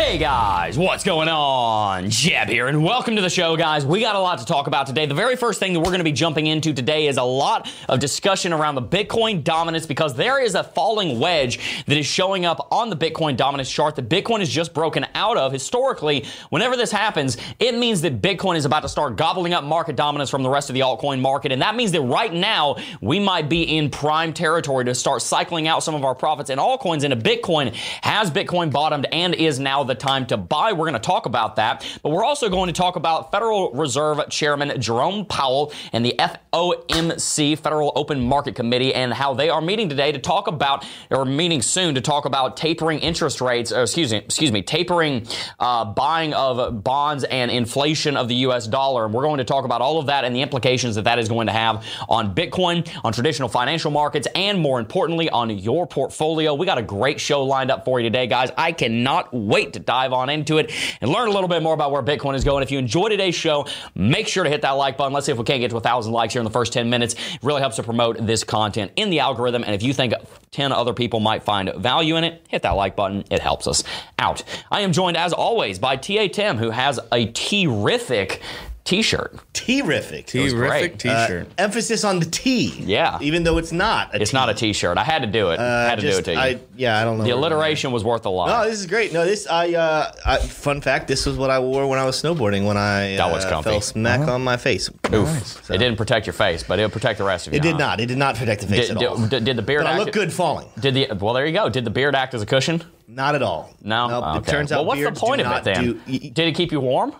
Hey 0.00 0.16
guys, 0.16 0.78
what's 0.78 1.04
going 1.04 1.28
on? 1.28 2.08
Jeb 2.08 2.48
here, 2.48 2.68
and 2.68 2.82
welcome 2.82 3.16
to 3.16 3.22
the 3.22 3.28
show, 3.28 3.54
guys. 3.54 3.84
We 3.84 4.00
got 4.00 4.16
a 4.16 4.18
lot 4.18 4.38
to 4.38 4.46
talk 4.46 4.66
about 4.66 4.86
today. 4.86 5.04
The 5.04 5.14
very 5.14 5.36
first 5.36 5.60
thing 5.60 5.74
that 5.74 5.80
we're 5.80 5.90
going 5.90 5.98
to 5.98 6.04
be 6.04 6.10
jumping 6.10 6.46
into 6.46 6.72
today 6.72 7.06
is 7.06 7.18
a 7.18 7.22
lot 7.22 7.70
of 7.86 8.00
discussion 8.00 8.54
around 8.54 8.76
the 8.76 8.82
Bitcoin 8.82 9.44
dominance 9.44 9.84
because 9.84 10.14
there 10.14 10.42
is 10.42 10.54
a 10.54 10.64
falling 10.64 11.20
wedge 11.20 11.84
that 11.84 11.98
is 11.98 12.06
showing 12.06 12.46
up 12.46 12.66
on 12.72 12.88
the 12.88 12.96
Bitcoin 12.96 13.36
dominance 13.36 13.70
chart 13.70 13.94
that 13.96 14.08
Bitcoin 14.08 14.40
is 14.40 14.48
just 14.48 14.72
broken 14.72 15.06
out 15.14 15.36
of. 15.36 15.52
Historically, 15.52 16.24
whenever 16.48 16.78
this 16.78 16.90
happens, 16.90 17.36
it 17.58 17.76
means 17.76 18.00
that 18.00 18.22
Bitcoin 18.22 18.56
is 18.56 18.64
about 18.64 18.80
to 18.80 18.88
start 18.88 19.16
gobbling 19.16 19.52
up 19.52 19.64
market 19.64 19.96
dominance 19.96 20.30
from 20.30 20.42
the 20.42 20.50
rest 20.50 20.70
of 20.70 20.74
the 20.74 20.80
altcoin 20.80 21.20
market, 21.20 21.52
and 21.52 21.60
that 21.60 21.76
means 21.76 21.92
that 21.92 22.00
right 22.00 22.32
now 22.32 22.74
we 23.02 23.20
might 23.20 23.50
be 23.50 23.76
in 23.76 23.90
prime 23.90 24.32
territory 24.32 24.86
to 24.86 24.94
start 24.94 25.20
cycling 25.20 25.68
out 25.68 25.84
some 25.84 25.94
of 25.94 26.06
our 26.06 26.14
profits 26.14 26.48
in 26.48 26.58
altcoins 26.58 27.04
into 27.04 27.16
Bitcoin. 27.16 27.74
Has 28.02 28.30
Bitcoin 28.30 28.72
bottomed 28.72 29.06
and 29.12 29.34
is 29.34 29.60
now 29.60 29.89
the 29.90 29.94
time 29.96 30.26
to 30.26 30.36
buy. 30.36 30.72
We're 30.72 30.86
going 30.86 30.94
to 30.94 31.00
talk 31.00 31.26
about 31.26 31.56
that, 31.56 31.84
but 32.02 32.10
we're 32.10 32.24
also 32.24 32.48
going 32.48 32.68
to 32.68 32.72
talk 32.72 32.96
about 32.96 33.32
Federal 33.32 33.72
Reserve 33.72 34.20
Chairman 34.30 34.80
Jerome 34.80 35.26
Powell 35.26 35.72
and 35.92 36.04
the 36.04 36.14
FOMC, 36.18 37.58
Federal 37.58 37.92
Open 37.96 38.20
Market 38.20 38.54
Committee, 38.54 38.94
and 38.94 39.12
how 39.12 39.34
they 39.34 39.50
are 39.50 39.60
meeting 39.60 39.88
today 39.88 40.12
to 40.12 40.18
talk 40.18 40.46
about, 40.46 40.86
or 41.10 41.24
meeting 41.24 41.60
soon 41.60 41.96
to 41.96 42.00
talk 42.00 42.24
about 42.24 42.56
tapering 42.56 43.00
interest 43.00 43.40
rates, 43.40 43.72
excuse 43.72 44.12
me, 44.12 44.18
excuse 44.18 44.52
me, 44.52 44.62
tapering 44.62 45.26
uh, 45.58 45.84
buying 45.84 46.32
of 46.34 46.84
bonds 46.84 47.24
and 47.24 47.50
inflation 47.50 48.16
of 48.16 48.28
the 48.28 48.36
U.S. 48.36 48.68
dollar. 48.68 49.04
And 49.06 49.12
we're 49.12 49.22
going 49.22 49.38
to 49.38 49.44
talk 49.44 49.64
about 49.64 49.80
all 49.80 49.98
of 49.98 50.06
that 50.06 50.24
and 50.24 50.34
the 50.34 50.42
implications 50.42 50.94
that 50.94 51.04
that 51.04 51.18
is 51.18 51.28
going 51.28 51.48
to 51.48 51.52
have 51.52 51.84
on 52.08 52.34
Bitcoin, 52.34 52.88
on 53.04 53.12
traditional 53.12 53.48
financial 53.48 53.90
markets, 53.90 54.28
and 54.36 54.60
more 54.60 54.78
importantly, 54.78 55.28
on 55.30 55.50
your 55.50 55.86
portfolio. 55.86 56.54
We 56.54 56.66
got 56.66 56.78
a 56.78 56.82
great 56.82 57.20
show 57.20 57.42
lined 57.44 57.72
up 57.72 57.84
for 57.84 57.98
you 57.98 58.04
today, 58.04 58.28
guys. 58.28 58.50
I 58.56 58.72
cannot 58.72 59.32
wait 59.32 59.69
to 59.74 59.80
dive 59.80 60.12
on 60.12 60.28
into 60.28 60.58
it 60.58 60.72
and 61.00 61.10
learn 61.10 61.28
a 61.28 61.30
little 61.30 61.48
bit 61.48 61.62
more 61.62 61.74
about 61.74 61.92
where 61.92 62.02
Bitcoin 62.02 62.34
is 62.34 62.44
going. 62.44 62.62
If 62.62 62.70
you 62.70 62.78
enjoyed 62.78 63.10
today's 63.10 63.34
show, 63.34 63.66
make 63.94 64.28
sure 64.28 64.44
to 64.44 64.50
hit 64.50 64.62
that 64.62 64.72
like 64.72 64.96
button. 64.96 65.12
Let's 65.12 65.26
see 65.26 65.32
if 65.32 65.38
we 65.38 65.44
can't 65.44 65.60
get 65.60 65.70
to 65.70 65.76
a 65.76 65.80
thousand 65.80 66.12
likes 66.12 66.34
here 66.34 66.40
in 66.40 66.44
the 66.44 66.50
first 66.50 66.72
10 66.72 66.90
minutes. 66.90 67.14
It 67.14 67.42
really 67.42 67.60
helps 67.60 67.76
to 67.76 67.82
promote 67.82 68.24
this 68.26 68.44
content 68.44 68.92
in 68.96 69.10
the 69.10 69.20
algorithm. 69.20 69.64
And 69.64 69.74
if 69.74 69.82
you 69.82 69.92
think 69.92 70.14
10 70.50 70.72
other 70.72 70.92
people 70.92 71.20
might 71.20 71.42
find 71.42 71.72
value 71.76 72.16
in 72.16 72.24
it, 72.24 72.44
hit 72.48 72.62
that 72.62 72.72
like 72.72 72.96
button. 72.96 73.24
It 73.30 73.40
helps 73.40 73.66
us 73.66 73.84
out. 74.18 74.42
I 74.70 74.80
am 74.80 74.92
joined, 74.92 75.16
as 75.16 75.32
always, 75.32 75.78
by 75.78 75.96
TA 75.96 76.28
Tim, 76.28 76.58
who 76.58 76.70
has 76.70 76.98
a 77.12 77.26
terrific 77.26 78.40
T-shirt. 78.84 79.36
Terrific. 79.52 80.26
Terrific 80.26 80.98
T-shirt. 80.98 81.46
Uh, 81.46 81.50
emphasis 81.58 82.02
on 82.02 82.18
the 82.18 82.24
T. 82.26 82.72
Yeah. 82.80 83.18
Even 83.20 83.44
though 83.44 83.58
it's 83.58 83.72
not. 83.72 84.14
A 84.14 84.20
It's 84.22 84.32
not 84.32 84.48
a 84.48 84.54
T-shirt. 84.54 84.96
I 84.98 85.04
had 85.04 85.20
to 85.22 85.28
do 85.28 85.50
it. 85.50 85.60
I 85.60 85.84
had 85.90 85.96
to 85.96 86.02
just- 86.02 86.24
do 86.24 86.32
it 86.32 86.34
to 86.36 86.40
you. 86.50 86.56
I, 86.56 86.60
yeah, 86.76 86.98
I 86.98 87.04
don't 87.04 87.18
know. 87.18 87.24
the 87.24 87.30
alliteration 87.30 87.92
was 87.92 88.02
worth 88.04 88.24
a 88.26 88.30
lot. 88.30 88.46
No, 88.48 88.68
this 88.68 88.80
is 88.80 88.86
great. 88.86 89.12
No, 89.12 89.24
this 89.24 89.46
I, 89.46 89.74
uh, 89.74 90.12
I 90.24 90.38
fun 90.38 90.80
fact. 90.80 91.08
This 91.08 91.26
was 91.26 91.36
what 91.36 91.50
I 91.50 91.58
wore 91.60 91.86
when 91.88 91.98
I 91.98 92.04
was 92.04 92.20
snowboarding 92.20 92.66
when 92.66 92.76
I 92.78 93.16
That 93.16 93.30
was 93.30 93.44
uh, 93.44 93.50
comfy. 93.50 93.70
fell 93.70 93.80
smack 93.80 94.20
on 94.26 94.42
my 94.42 94.56
face. 94.56 94.88
Oof. 95.12 95.70
It 95.70 95.78
didn't 95.78 95.96
protect 95.96 96.26
your 96.26 96.32
face, 96.32 96.62
but 96.62 96.78
it'll 96.78 96.90
protect 96.90 97.18
the 97.18 97.24
rest 97.24 97.46
of 97.46 97.52
you. 97.52 97.58
It 97.58 97.62
did 97.62 97.72
huh? 97.72 97.78
not. 97.78 98.00
It 98.00 98.06
did 98.06 98.18
not 98.18 98.36
protect 98.36 98.62
the 98.62 98.66
face 98.66 98.88
Did, 98.88 98.96
at 98.96 99.06
all. 99.06 99.18
did, 99.26 99.44
did 99.44 99.56
the 99.56 99.62
beard 99.62 99.82
but 99.82 99.88
I 99.88 99.92
act? 99.92 100.00
look 100.06 100.12
good 100.14 100.32
falling. 100.32 100.68
Did 100.80 100.94
the 100.94 101.08
well? 101.20 101.34
There 101.34 101.46
you 101.46 101.52
go. 101.52 101.68
Did 101.68 101.84
the 101.84 101.90
beard 101.90 102.14
act 102.14 102.34
as 102.34 102.42
a 102.42 102.46
cushion? 102.46 102.82
Not 103.06 103.34
at 103.34 103.42
all. 103.42 103.74
No. 103.82 104.08
Nope. 104.08 104.24
Oh, 104.26 104.38
It 104.38 104.46
turns 104.46 104.72
out 104.72 104.86
Well, 104.86 104.96
what's 104.96 105.02
the 105.02 105.26
point 105.26 105.40
of 105.40 105.46
it 105.48 105.50
not 105.50 105.64
then? 105.64 105.84
do- 105.84 105.94
y- 106.06 106.18
y- 106.22 106.30
Did 106.32 106.48
it 106.48 106.54
keep 106.54 106.72
you 106.72 106.80
warm? 106.80 107.12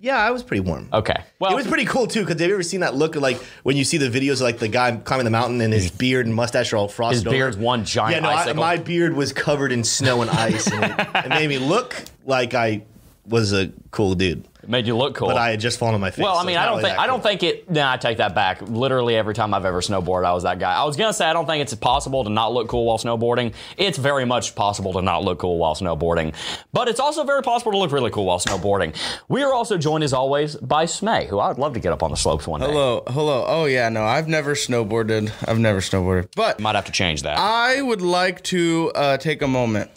Yeah, 0.00 0.16
I 0.16 0.30
was 0.30 0.42
pretty 0.42 0.62
warm. 0.62 0.88
Okay. 0.92 1.14
Well, 1.38 1.52
it 1.52 1.54
was 1.54 1.66
pretty 1.66 1.84
cool 1.84 2.06
too. 2.06 2.20
Because 2.20 2.40
have 2.40 2.48
you 2.48 2.54
ever 2.54 2.62
seen 2.62 2.80
that 2.80 2.94
look 2.94 3.16
of 3.16 3.22
like 3.22 3.36
when 3.64 3.76
you 3.76 3.84
see 3.84 3.98
the 3.98 4.08
videos 4.08 4.34
of 4.34 4.40
like 4.40 4.58
the 4.58 4.68
guy 4.68 4.96
climbing 4.96 5.24
the 5.24 5.30
mountain 5.30 5.60
and 5.60 5.72
his 5.72 5.90
beard 5.90 6.24
and 6.24 6.34
mustache 6.34 6.72
are 6.72 6.78
all 6.78 6.88
frosted? 6.88 7.18
His 7.18 7.26
over? 7.26 7.36
beard's 7.36 7.56
one 7.58 7.84
giant 7.84 8.14
Yeah, 8.14 8.20
no, 8.20 8.30
I, 8.30 8.52
my 8.54 8.76
beard 8.78 9.14
was 9.14 9.32
covered 9.34 9.72
in 9.72 9.84
snow 9.84 10.22
and 10.22 10.30
ice, 10.30 10.66
and 10.72 10.84
it, 10.84 11.08
it 11.14 11.28
made 11.28 11.48
me 11.48 11.58
look 11.58 12.02
like 12.24 12.54
I 12.54 12.84
was 13.26 13.52
a 13.52 13.70
cool 13.90 14.14
dude. 14.14 14.46
It 14.62 14.68
made 14.68 14.86
you 14.86 14.96
look 14.96 15.14
cool. 15.14 15.28
But 15.28 15.36
I 15.38 15.50
had 15.50 15.60
just 15.60 15.78
fallen 15.78 15.94
on 15.94 16.00
my 16.00 16.10
face. 16.10 16.22
well, 16.22 16.36
I 16.36 16.44
mean, 16.44 16.56
it's 16.56 16.58
I 16.58 16.64
don't 16.66 16.78
really 16.78 16.88
think 16.90 16.98
I 16.98 17.06
don't 17.06 17.20
cool. 17.20 17.30
think 17.30 17.42
it. 17.42 17.70
Nah, 17.70 17.92
I 17.92 17.96
take 17.96 18.18
that 18.18 18.34
back. 18.34 18.62
Literally 18.62 19.16
every 19.16 19.34
time 19.34 19.54
I've 19.54 19.64
ever 19.64 19.80
snowboarded, 19.80 20.24
I 20.26 20.32
was 20.32 20.42
that 20.42 20.58
guy. 20.58 20.72
I 20.74 20.84
was 20.84 20.96
gonna 20.96 21.12
say 21.12 21.26
I 21.26 21.32
don't 21.32 21.46
think 21.46 21.62
it's 21.62 21.74
possible 21.74 22.24
to 22.24 22.30
not 22.30 22.52
look 22.52 22.68
cool 22.68 22.84
while 22.84 22.98
snowboarding. 22.98 23.54
It's 23.76 23.98
very 23.98 24.24
much 24.24 24.54
possible 24.54 24.92
to 24.94 25.02
not 25.02 25.24
look 25.24 25.38
cool 25.38 25.58
while 25.58 25.74
snowboarding, 25.74 26.34
but 26.72 26.88
it's 26.88 27.00
also 27.00 27.24
very 27.24 27.42
possible 27.42 27.72
to 27.72 27.78
look 27.78 27.92
really 27.92 28.10
cool 28.10 28.26
while 28.26 28.38
snowboarding. 28.38 28.94
We 29.28 29.42
are 29.42 29.52
also 29.52 29.78
joined 29.78 30.04
as 30.04 30.12
always 30.12 30.56
by 30.56 30.84
Smay, 30.84 31.26
who 31.26 31.38
I 31.38 31.48
would 31.48 31.58
love 31.58 31.74
to 31.74 31.80
get 31.80 31.92
up 31.92 32.02
on 32.02 32.10
the 32.10 32.16
slopes 32.16 32.46
one 32.46 32.60
day. 32.60 32.66
Hello, 32.66 33.02
hello. 33.08 33.44
Oh 33.46 33.64
yeah, 33.64 33.88
no, 33.88 34.04
I've 34.04 34.28
never 34.28 34.54
snowboarded. 34.54 35.32
I've 35.48 35.58
never 35.58 35.80
snowboarded, 35.80 36.28
but 36.36 36.60
Might 36.60 36.74
have 36.74 36.84
to 36.86 36.92
change 36.92 37.22
that. 37.22 37.38
I 37.38 37.80
would 37.80 38.02
like 38.02 38.42
to 38.44 38.92
uh, 38.94 39.16
take 39.16 39.42
a 39.42 39.48
moment 39.48 39.90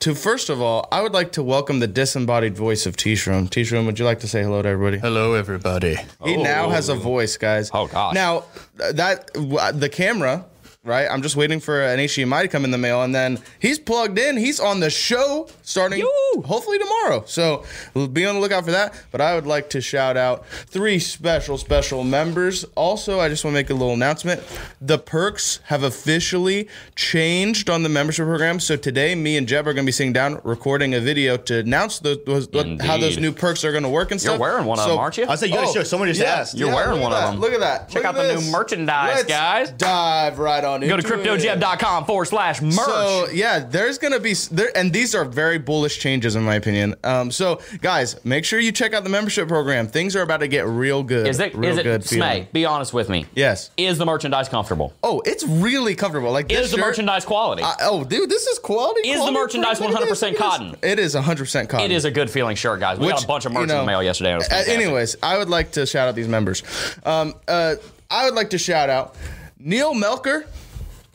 to 0.00 0.14
first 0.14 0.48
of 0.48 0.60
all, 0.60 0.88
I 0.92 1.02
would 1.02 1.12
like 1.12 1.32
to 1.32 1.42
welcome 1.42 1.80
the 1.80 1.86
disembodied 1.86 2.56
voice 2.56 2.86
of 2.86 2.96
T-Shroom. 2.96 3.50
T-Shroom, 3.50 3.86
would 3.86 3.98
you 3.98 4.04
like 4.04 4.20
to 4.20 4.28
say 4.28 4.42
hello 4.42 4.62
to 4.62 4.68
everybody? 4.68 4.98
Hello, 4.98 5.34
everybody. 5.34 5.96
He 6.24 6.36
oh. 6.36 6.42
now 6.42 6.68
has 6.68 6.88
a 6.88 6.94
voice, 6.94 7.36
guys. 7.36 7.70
Oh, 7.72 7.86
gosh. 7.86 8.14
Now 8.14 8.44
that 8.76 9.32
the 9.34 9.88
camera, 9.92 10.44
right? 10.84 11.06
I'm 11.10 11.22
just 11.22 11.36
waiting 11.36 11.60
for 11.60 11.82
an 11.82 11.98
HDMI 11.98 12.42
to 12.42 12.48
come 12.48 12.64
in 12.64 12.70
the 12.70 12.78
mail, 12.78 13.02
and 13.02 13.14
then 13.14 13.38
he's 13.58 13.78
plugged 13.78 14.18
in. 14.18 14.36
He's 14.36 14.58
on 14.60 14.80
the 14.80 14.90
show 14.90 15.48
starting 15.62 15.98
Yoo. 16.00 16.42
hopefully 16.42 16.78
tomorrow. 16.78 17.24
So 17.26 17.64
we'll 17.94 18.08
be 18.08 18.24
on 18.26 18.36
the 18.36 18.40
lookout 18.40 18.64
for 18.64 18.70
that. 18.70 18.94
But 19.10 19.20
I 19.20 19.34
would 19.34 19.46
like 19.46 19.70
to 19.70 19.80
shout 19.80 20.16
out 20.16 20.46
three 20.46 20.98
special 20.98 21.58
special 21.58 22.04
members. 22.04 22.64
Also, 22.74 23.20
I 23.20 23.28
just 23.28 23.44
want 23.44 23.54
to 23.54 23.58
make 23.58 23.70
a 23.70 23.74
little 23.74 23.94
announcement. 23.94 24.42
The 24.80 24.98
perks 24.98 25.60
have 25.64 25.82
officially 25.82 26.68
changed 26.94 27.68
on 27.70 27.82
the 27.82 27.88
membership 27.88 28.26
program. 28.26 28.60
So 28.60 28.76
today, 28.76 29.14
me 29.14 29.36
and 29.36 29.46
Jeb 29.46 29.66
are 29.66 29.74
going 29.74 29.84
to 29.84 29.88
be 29.88 29.92
sitting 29.92 30.12
down 30.12 30.40
recording 30.44 30.94
a 30.94 31.00
video 31.00 31.36
to 31.36 31.58
announce 31.60 31.98
the, 31.98 32.20
those, 32.24 32.48
what, 32.50 32.80
how 32.82 32.96
those 32.98 33.18
new 33.18 33.32
perks 33.32 33.64
are 33.64 33.72
going 33.72 33.82
to 33.84 33.88
work 33.88 34.10
and 34.10 34.20
stuff. 34.20 34.32
You're 34.32 34.40
wearing 34.40 34.64
one 34.66 34.78
of 34.78 34.88
them, 34.88 34.98
aren't 34.98 35.16
you? 35.18 35.26
I 35.28 35.34
said 35.34 35.48
you 35.50 35.54
gotta 35.54 35.68
Oh, 35.68 35.72
show. 35.74 35.82
Someone 35.82 36.08
just 36.08 36.20
yeah, 36.20 36.34
asked. 36.36 36.56
You're 36.56 36.72
wearing 36.74 37.00
one 37.00 37.12
at 37.12 37.16
of 37.18 37.22
that, 37.24 37.30
them. 37.32 37.40
Look 37.40 37.52
at 37.52 37.60
that. 37.60 37.88
Check 37.88 38.04
Look 38.04 38.14
out 38.14 38.16
at 38.16 38.34
the 38.36 38.40
new 38.42 38.50
merchandise, 38.50 39.16
Let's 39.16 39.28
guys. 39.28 39.70
Dive 39.72 40.38
right 40.38 40.64
on 40.64 40.77
Go 40.80 40.96
to 40.96 41.02
cryptojeb.com 41.02 42.04
forward 42.04 42.26
slash 42.26 42.60
merch. 42.62 42.74
So 42.74 43.26
yeah, 43.32 43.58
there's 43.60 43.98
gonna 43.98 44.20
be 44.20 44.34
there, 44.50 44.76
and 44.76 44.92
these 44.92 45.14
are 45.14 45.24
very 45.24 45.58
bullish 45.58 45.98
changes 45.98 46.36
in 46.36 46.42
my 46.44 46.54
opinion. 46.56 46.94
Um, 47.04 47.30
so 47.30 47.60
guys, 47.80 48.22
make 48.24 48.44
sure 48.44 48.60
you 48.60 48.72
check 48.72 48.92
out 48.92 49.04
the 49.04 49.10
membership 49.10 49.48
program. 49.48 49.86
Things 49.88 50.14
are 50.16 50.22
about 50.22 50.40
to 50.40 50.48
get 50.48 50.66
real 50.66 51.02
good. 51.02 51.26
is 51.26 51.40
it, 51.40 51.54
real 51.54 51.70
is 51.72 51.78
it, 51.78 51.82
good 51.82 52.04
feeling. 52.04 52.44
Smay, 52.44 52.52
be 52.52 52.64
honest 52.64 52.92
with 52.92 53.08
me. 53.08 53.26
Yes. 53.34 53.70
Is 53.76 53.98
the 53.98 54.06
merchandise 54.06 54.48
comfortable? 54.48 54.92
Oh, 55.02 55.22
it's 55.24 55.44
really 55.44 55.94
comfortable. 55.94 56.30
Like 56.32 56.48
this 56.48 56.66
Is 56.66 56.70
the 56.70 56.76
shirt- 56.76 56.86
merchandise 56.86 57.24
quality? 57.24 57.62
I- 57.62 57.76
oh, 57.82 58.04
dude, 58.04 58.30
this 58.30 58.46
is 58.46 58.58
quality. 58.58 59.08
Is 59.08 59.24
the 59.24 59.32
merchandise 59.32 59.78
product. 59.78 60.02
It 60.02 60.08
is, 60.10 60.18
100% 60.22 60.36
cotton? 60.36 60.76
It 60.82 60.98
is 60.98 61.14
100% 61.14 61.68
cotton. 61.68 61.90
it 61.90 61.94
is 61.94 62.04
a 62.04 62.10
good 62.10 62.30
feeling 62.30 62.56
shirt, 62.56 62.80
guys. 62.80 62.98
We 62.98 63.08
got 63.08 63.24
a 63.24 63.26
bunch 63.26 63.46
of 63.46 63.52
you 63.52 63.58
merch 63.58 63.70
in 63.70 63.76
the 63.76 63.84
mail 63.84 64.02
yesterday. 64.02 64.38
anyways, 64.50 65.16
I 65.22 65.38
would 65.38 65.48
like 65.48 65.72
to 65.72 65.86
shout 65.86 66.08
out 66.08 66.14
these 66.14 66.28
members. 66.28 66.62
Um, 67.04 67.34
uh, 67.46 67.76
I 68.10 68.24
would 68.24 68.34
like 68.34 68.50
to 68.50 68.58
shout 68.58 68.88
out 68.90 69.14
Neil 69.58 69.94
Melker, 69.94 70.46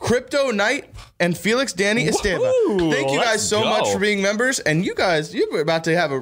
Crypto 0.04 0.50
Knight, 0.50 0.94
and 1.18 1.36
Felix 1.36 1.72
Danny 1.72 2.06
Esteva. 2.06 2.38
Woohoo, 2.38 2.92
Thank 2.92 3.10
you 3.10 3.18
guys 3.20 3.46
so 3.48 3.62
go. 3.62 3.70
much 3.70 3.90
for 3.90 3.98
being 3.98 4.20
members. 4.20 4.58
And 4.60 4.84
you 4.84 4.94
guys, 4.94 5.34
you're 5.34 5.60
about 5.60 5.84
to 5.84 5.96
have 5.96 6.12
a. 6.12 6.20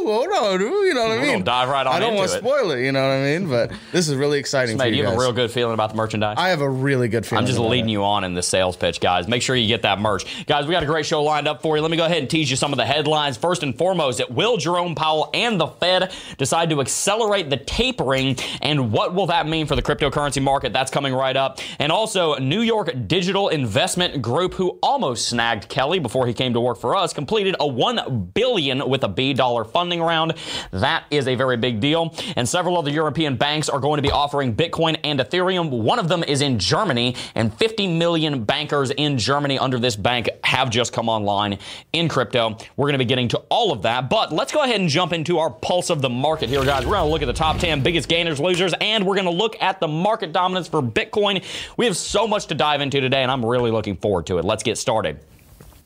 Ooh, 0.00 0.06
hold 0.06 0.28
on, 0.28 0.60
ooh, 0.62 0.84
you 0.84 0.94
know 0.94 1.02
what 1.08 1.18
I 1.18 1.22
mean? 1.22 1.44
dive 1.44 1.68
right 1.68 1.86
on 1.86 1.92
I 1.94 1.98
don't 2.00 2.10
into 2.10 2.18
want 2.20 2.30
to 2.30 2.36
it. 2.36 2.40
spoil 2.40 2.70
it, 2.72 2.84
you 2.84 2.92
know 2.92 3.02
what 3.02 3.14
I 3.14 3.22
mean? 3.38 3.48
But 3.48 3.72
this 3.92 4.08
is 4.08 4.14
really 4.16 4.38
exciting 4.38 4.76
for 4.78 4.84
Smay, 4.84 4.90
you 4.90 4.96
you 4.96 5.04
have 5.04 5.14
a 5.14 5.18
real 5.18 5.32
good 5.32 5.50
feeling 5.50 5.74
about 5.74 5.90
the 5.90 5.96
merchandise? 5.96 6.36
I 6.38 6.48
have 6.48 6.60
a 6.60 6.68
really 6.68 7.08
good 7.08 7.26
feeling. 7.26 7.42
I'm 7.42 7.46
just 7.46 7.58
about 7.58 7.70
leading 7.70 7.88
it. 7.90 7.92
you 7.92 8.04
on 8.04 8.24
in 8.24 8.34
the 8.34 8.42
sales 8.42 8.76
pitch, 8.76 9.00
guys. 9.00 9.28
Make 9.28 9.42
sure 9.42 9.56
you 9.56 9.68
get 9.68 9.82
that 9.82 10.00
merch. 10.00 10.46
Guys, 10.46 10.66
we 10.66 10.72
got 10.72 10.82
a 10.82 10.86
great 10.86 11.06
show 11.06 11.22
lined 11.22 11.48
up 11.48 11.62
for 11.62 11.76
you. 11.76 11.82
Let 11.82 11.90
me 11.90 11.96
go 11.96 12.04
ahead 12.06 12.18
and 12.18 12.30
tease 12.30 12.50
you 12.50 12.56
some 12.56 12.72
of 12.72 12.76
the 12.76 12.86
headlines. 12.86 13.36
First 13.36 13.62
and 13.62 13.76
foremost, 13.76 14.20
it 14.20 14.30
will 14.30 14.56
Jerome 14.56 14.94
Powell 14.94 15.30
and 15.34 15.60
the 15.60 15.66
Fed 15.66 16.12
decide 16.38 16.70
to 16.70 16.80
accelerate 16.80 17.50
the 17.50 17.56
tapering, 17.56 18.36
and 18.62 18.92
what 18.92 19.14
will 19.14 19.26
that 19.26 19.46
mean 19.46 19.66
for 19.66 19.76
the 19.76 19.82
cryptocurrency 19.82 20.42
market? 20.42 20.72
That's 20.72 20.90
coming 20.90 21.14
right 21.14 21.36
up. 21.36 21.58
And 21.78 21.92
also, 21.92 22.36
New 22.38 22.60
York 22.62 22.90
Digital 23.06 23.48
Investment 23.48 24.22
Group, 24.22 24.54
who 24.54 24.78
almost 24.82 25.28
snagged 25.28 25.68
Kelly 25.68 25.98
before 25.98 26.26
he 26.26 26.32
came 26.32 26.52
to 26.54 26.60
work 26.60 26.78
for 26.78 26.96
us, 26.96 27.12
completed 27.12 27.56
a 27.60 27.66
one 27.66 28.30
billion 28.34 28.88
with 28.88 29.04
a 29.04 29.08
B 29.08 29.32
dollar 29.34 29.64
funding 29.90 30.06
round. 30.06 30.34
That 30.70 31.04
is 31.10 31.26
a 31.26 31.34
very 31.34 31.56
big 31.56 31.80
deal. 31.80 32.14
And 32.36 32.48
several 32.48 32.78
other 32.78 32.92
European 32.92 33.34
banks 33.36 33.68
are 33.68 33.80
going 33.80 33.98
to 33.98 34.02
be 34.02 34.12
offering 34.12 34.54
Bitcoin 34.54 34.96
and 35.02 35.18
Ethereum. 35.18 35.70
One 35.70 35.98
of 35.98 36.08
them 36.08 36.22
is 36.22 36.42
in 36.42 36.60
Germany, 36.60 37.16
and 37.34 37.52
50 37.52 37.88
million 37.98 38.44
bankers 38.44 38.92
in 38.92 39.18
Germany 39.18 39.58
under 39.58 39.80
this 39.80 39.96
bank 39.96 40.28
have 40.44 40.70
just 40.70 40.92
come 40.92 41.08
online 41.08 41.58
in 41.92 42.08
crypto. 42.08 42.56
We're 42.76 42.86
going 42.86 42.92
to 42.92 42.98
be 42.98 43.04
getting 43.04 43.26
to 43.28 43.38
all 43.48 43.72
of 43.72 43.82
that, 43.82 44.08
but 44.08 44.32
let's 44.32 44.52
go 44.52 44.62
ahead 44.62 44.80
and 44.80 44.88
jump 44.88 45.12
into 45.12 45.40
our 45.40 45.50
pulse 45.50 45.90
of 45.90 46.02
the 46.02 46.10
market 46.10 46.48
here, 46.48 46.64
guys. 46.64 46.86
We're 46.86 46.92
going 46.92 47.06
to 47.06 47.10
look 47.10 47.22
at 47.22 47.26
the 47.26 47.32
top 47.32 47.58
10 47.58 47.82
biggest 47.82 48.08
gainers, 48.08 48.38
losers, 48.38 48.72
and 48.80 49.04
we're 49.04 49.16
going 49.16 49.24
to 49.24 49.32
look 49.32 49.60
at 49.60 49.80
the 49.80 49.88
market 49.88 50.32
dominance 50.32 50.68
for 50.68 50.80
Bitcoin. 50.80 51.44
We 51.76 51.86
have 51.86 51.96
so 51.96 52.28
much 52.28 52.46
to 52.46 52.54
dive 52.54 52.80
into 52.80 53.00
today, 53.00 53.22
and 53.22 53.30
I'm 53.30 53.44
really 53.44 53.72
looking 53.72 53.96
forward 53.96 54.26
to 54.26 54.38
it. 54.38 54.44
Let's 54.44 54.62
get 54.62 54.78
started. 54.78 55.18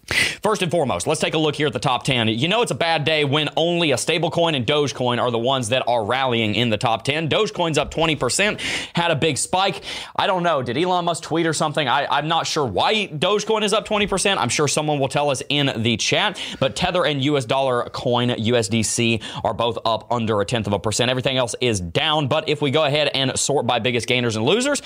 First 0.06 0.62
and 0.62 0.70
foremost, 0.70 1.06
let's 1.06 1.20
take 1.20 1.34
a 1.34 1.38
look 1.38 1.56
here 1.56 1.66
at 1.66 1.72
the 1.72 1.78
top 1.78 2.04
10. 2.04 2.28
You 2.28 2.48
know, 2.48 2.62
it's 2.62 2.70
a 2.70 2.76
bad 2.76 3.04
day 3.04 3.24
when 3.24 3.48
only 3.56 3.92
a 3.92 3.96
stablecoin 3.96 4.54
and 4.54 4.66
Dogecoin 4.66 5.20
are 5.20 5.30
the 5.30 5.38
ones 5.38 5.70
that 5.70 5.82
are 5.88 6.04
rallying 6.04 6.54
in 6.54 6.70
the 6.70 6.76
top 6.76 7.04
10. 7.04 7.28
Dogecoin's 7.28 7.78
up 7.78 7.90
20%, 7.90 8.60
had 8.94 9.10
a 9.10 9.16
big 9.16 9.38
spike. 9.38 9.82
I 10.16 10.26
don't 10.26 10.42
know. 10.42 10.62
Did 10.62 10.76
Elon 10.76 11.06
Musk 11.06 11.22
tweet 11.22 11.46
or 11.46 11.52
something? 11.52 11.88
I, 11.88 12.18
am 12.18 12.28
not 12.28 12.46
sure 12.46 12.66
why 12.66 13.06
Dogecoin 13.08 13.62
is 13.62 13.72
up 13.72 13.86
20%. 13.86 14.36
I'm 14.36 14.48
sure 14.48 14.68
someone 14.68 14.98
will 14.98 15.08
tell 15.08 15.30
us 15.30 15.42
in 15.48 15.72
the 15.82 15.96
chat. 15.96 16.40
But 16.60 16.76
Tether 16.76 17.06
and 17.06 17.22
US 17.24 17.44
dollar 17.44 17.88
coin, 17.90 18.28
USDC, 18.28 19.22
are 19.44 19.54
both 19.54 19.78
up 19.84 20.10
under 20.12 20.40
a 20.40 20.44
tenth 20.44 20.66
of 20.66 20.72
a 20.72 20.78
percent. 20.78 21.10
Everything 21.10 21.36
else 21.36 21.54
is 21.60 21.80
down. 21.80 22.28
But 22.28 22.48
if 22.48 22.60
we 22.60 22.70
go 22.70 22.84
ahead 22.84 23.08
and 23.14 23.38
sort 23.38 23.66
by 23.66 23.78
biggest 23.78 24.06
gainers 24.06 24.36
and 24.36 24.44
losers, 24.44 24.82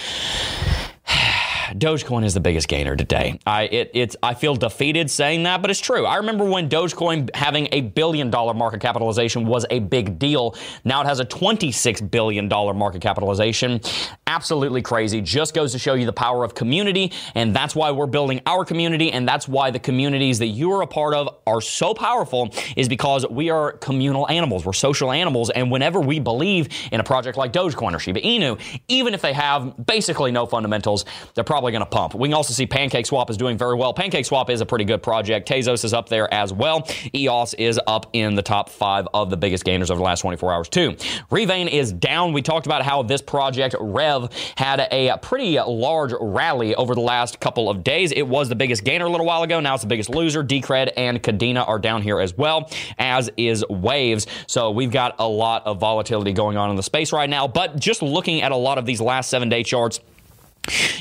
Dogecoin 1.75 2.25
is 2.25 2.35
the 2.35 2.41
biggest 2.41 2.69
gainer 2.69 2.97
today. 2.97 3.39
I 3.47 3.65
it, 3.65 3.91
it's 3.95 4.17
I 4.23 4.35
feel 4.35 4.55
defeated 4.57 5.11
saying 5.11 5.43
that, 5.43 5.61
but 5.61 5.71
it's 5.71 5.81
true. 5.81 6.07
I 6.07 6.17
remember 6.17 6.45
when 6.45 6.69
Dogecoin 6.69 7.35
having 7.35 7.69
a 7.73 7.83
billion 7.83 8.31
dollar 8.31 8.55
market 8.55 8.81
capitalization 8.81 9.47
was 9.47 9.67
a 9.71 9.81
big 9.81 10.19
deal. 10.19 10.55
Now 10.85 11.03
it 11.03 11.07
has 11.07 11.21
a 11.21 11.25
26 11.25 12.01
billion 12.03 12.49
dollar 12.49 12.75
market 12.75 13.03
capitalization. 13.03 13.81
Absolutely 14.27 14.83
crazy. 14.83 15.21
Just 15.21 15.55
goes 15.55 15.73
to 15.73 15.79
show 15.79 15.95
you 15.95 16.07
the 16.07 16.13
power 16.13 16.45
of 16.45 16.55
community, 16.55 17.13
and 17.35 17.55
that's 17.55 17.75
why 17.75 17.91
we're 17.91 18.07
building 18.07 18.41
our 18.47 18.65
community, 18.65 19.13
and 19.13 19.29
that's 19.29 19.47
why 19.47 19.71
the 19.71 19.79
communities 19.79 20.39
that 20.39 20.49
you 20.49 20.73
are 20.73 20.83
a 20.83 20.87
part 20.87 21.15
of 21.15 21.39
are 21.47 21.61
so 21.61 21.95
powerful. 21.95 22.55
Is 22.77 22.89
because 22.89 23.27
we 23.29 23.51
are 23.51 23.73
communal 23.73 24.29
animals. 24.29 24.65
We're 24.65 24.73
social 24.73 25.13
animals, 25.13 25.51
and 25.51 25.71
whenever 25.71 26.01
we 26.01 26.19
believe 26.19 26.69
in 26.93 27.01
a 27.01 27.05
project 27.05 27.37
like 27.37 27.53
Dogecoin 27.53 27.95
or 27.95 27.99
Shiba 27.99 28.21
Inu, 28.21 28.61
even 28.89 29.15
if 29.15 29.21
they 29.21 29.33
have 29.33 29.75
basically 29.87 30.31
no 30.31 30.47
fundamentals, 30.47 31.05
they're 31.35 31.45
probably 31.45 31.58
probably 31.59 31.73
going 31.73 31.81
to 31.81 31.87
pump. 31.87 32.15
We 32.15 32.29
can 32.29 32.35
also 32.35 32.55
see 32.55 32.67
Pancake 32.67 33.05
Swap 33.05 33.31
is 33.31 33.37
doing 33.37 33.59
very 33.59 33.75
well. 33.75 33.93
Pancake 33.93 34.25
Swap 34.25 34.49
is 34.49 34.61
a 34.61 34.67
pretty 34.67 34.85
good 34.85 35.03
project. 35.03 35.49
Tezos 35.49 35.85
is 35.85 35.93
up 35.93 36.09
there 36.09 36.33
as 36.33 36.53
well. 36.53 36.89
EOS 37.13 37.55
is 37.55 37.81
up 37.89 38.07
in 38.13 38.37
the 38.37 38.43
top 38.43 38.69
five 38.69 39.09
of 39.13 39.29
the 39.29 39.37
biggest 39.37 39.65
gainers 39.65 39.91
over 39.91 39.99
the 39.99 40.05
last 40.05 40.21
24 40.21 40.53
hours, 40.53 40.69
too. 40.69 40.93
Revain 41.33 41.69
is 41.69 41.93
down. 41.93 42.33
We 42.33 42.43
talked 42.43 42.67
about 42.67 42.83
how 42.83 43.03
this 43.03 43.21
project, 43.21 43.75
Rev, 43.81 44.31
had 44.57 44.87
a 44.93 45.19
pretty 45.21 45.59
large 45.59 46.13
rally 46.21 46.77
over 46.77 46.95
the 46.95 47.01
last 47.01 47.41
couple 47.41 47.69
of 47.69 47.83
days. 47.83 48.13
It 48.13 48.29
was 48.29 48.49
the 48.49 48.55
biggest 48.55 48.85
gainer 48.85 49.07
a 49.07 49.11
little 49.11 49.27
while 49.27 49.43
ago. 49.43 49.59
Now 49.59 49.75
it's 49.75 49.83
the 49.83 49.89
biggest 49.89 50.11
loser. 50.11 50.45
Decred 50.45 50.93
and 50.97 51.21
Kadena 51.21 51.69
are 51.69 51.81
down 51.81 52.03
here 52.03 52.21
as 52.21 52.39
well, 52.39 52.71
as 53.01 53.31
is 53.37 53.65
Waves. 53.69 54.29
So 54.47 54.71
we've 54.71 54.93
got 54.93 55.17
a 55.19 55.27
lot 55.27 55.67
of 55.67 55.81
volatility 55.81 56.33
going 56.33 56.57
on 56.57 56.71
in 56.71 56.77
the 56.77 56.85
space 56.85 57.13
right 57.13 57.29
now. 57.29 57.49
But 57.49 57.81
just 57.81 58.01
looking 58.01 58.43
at 58.43 58.53
a 58.53 58.57
lot 58.57 58.79
of 58.79 58.87
these 58.87 59.01
last 59.01 59.29
seven 59.29 59.49
day 59.49 59.65
charts, 59.65 59.99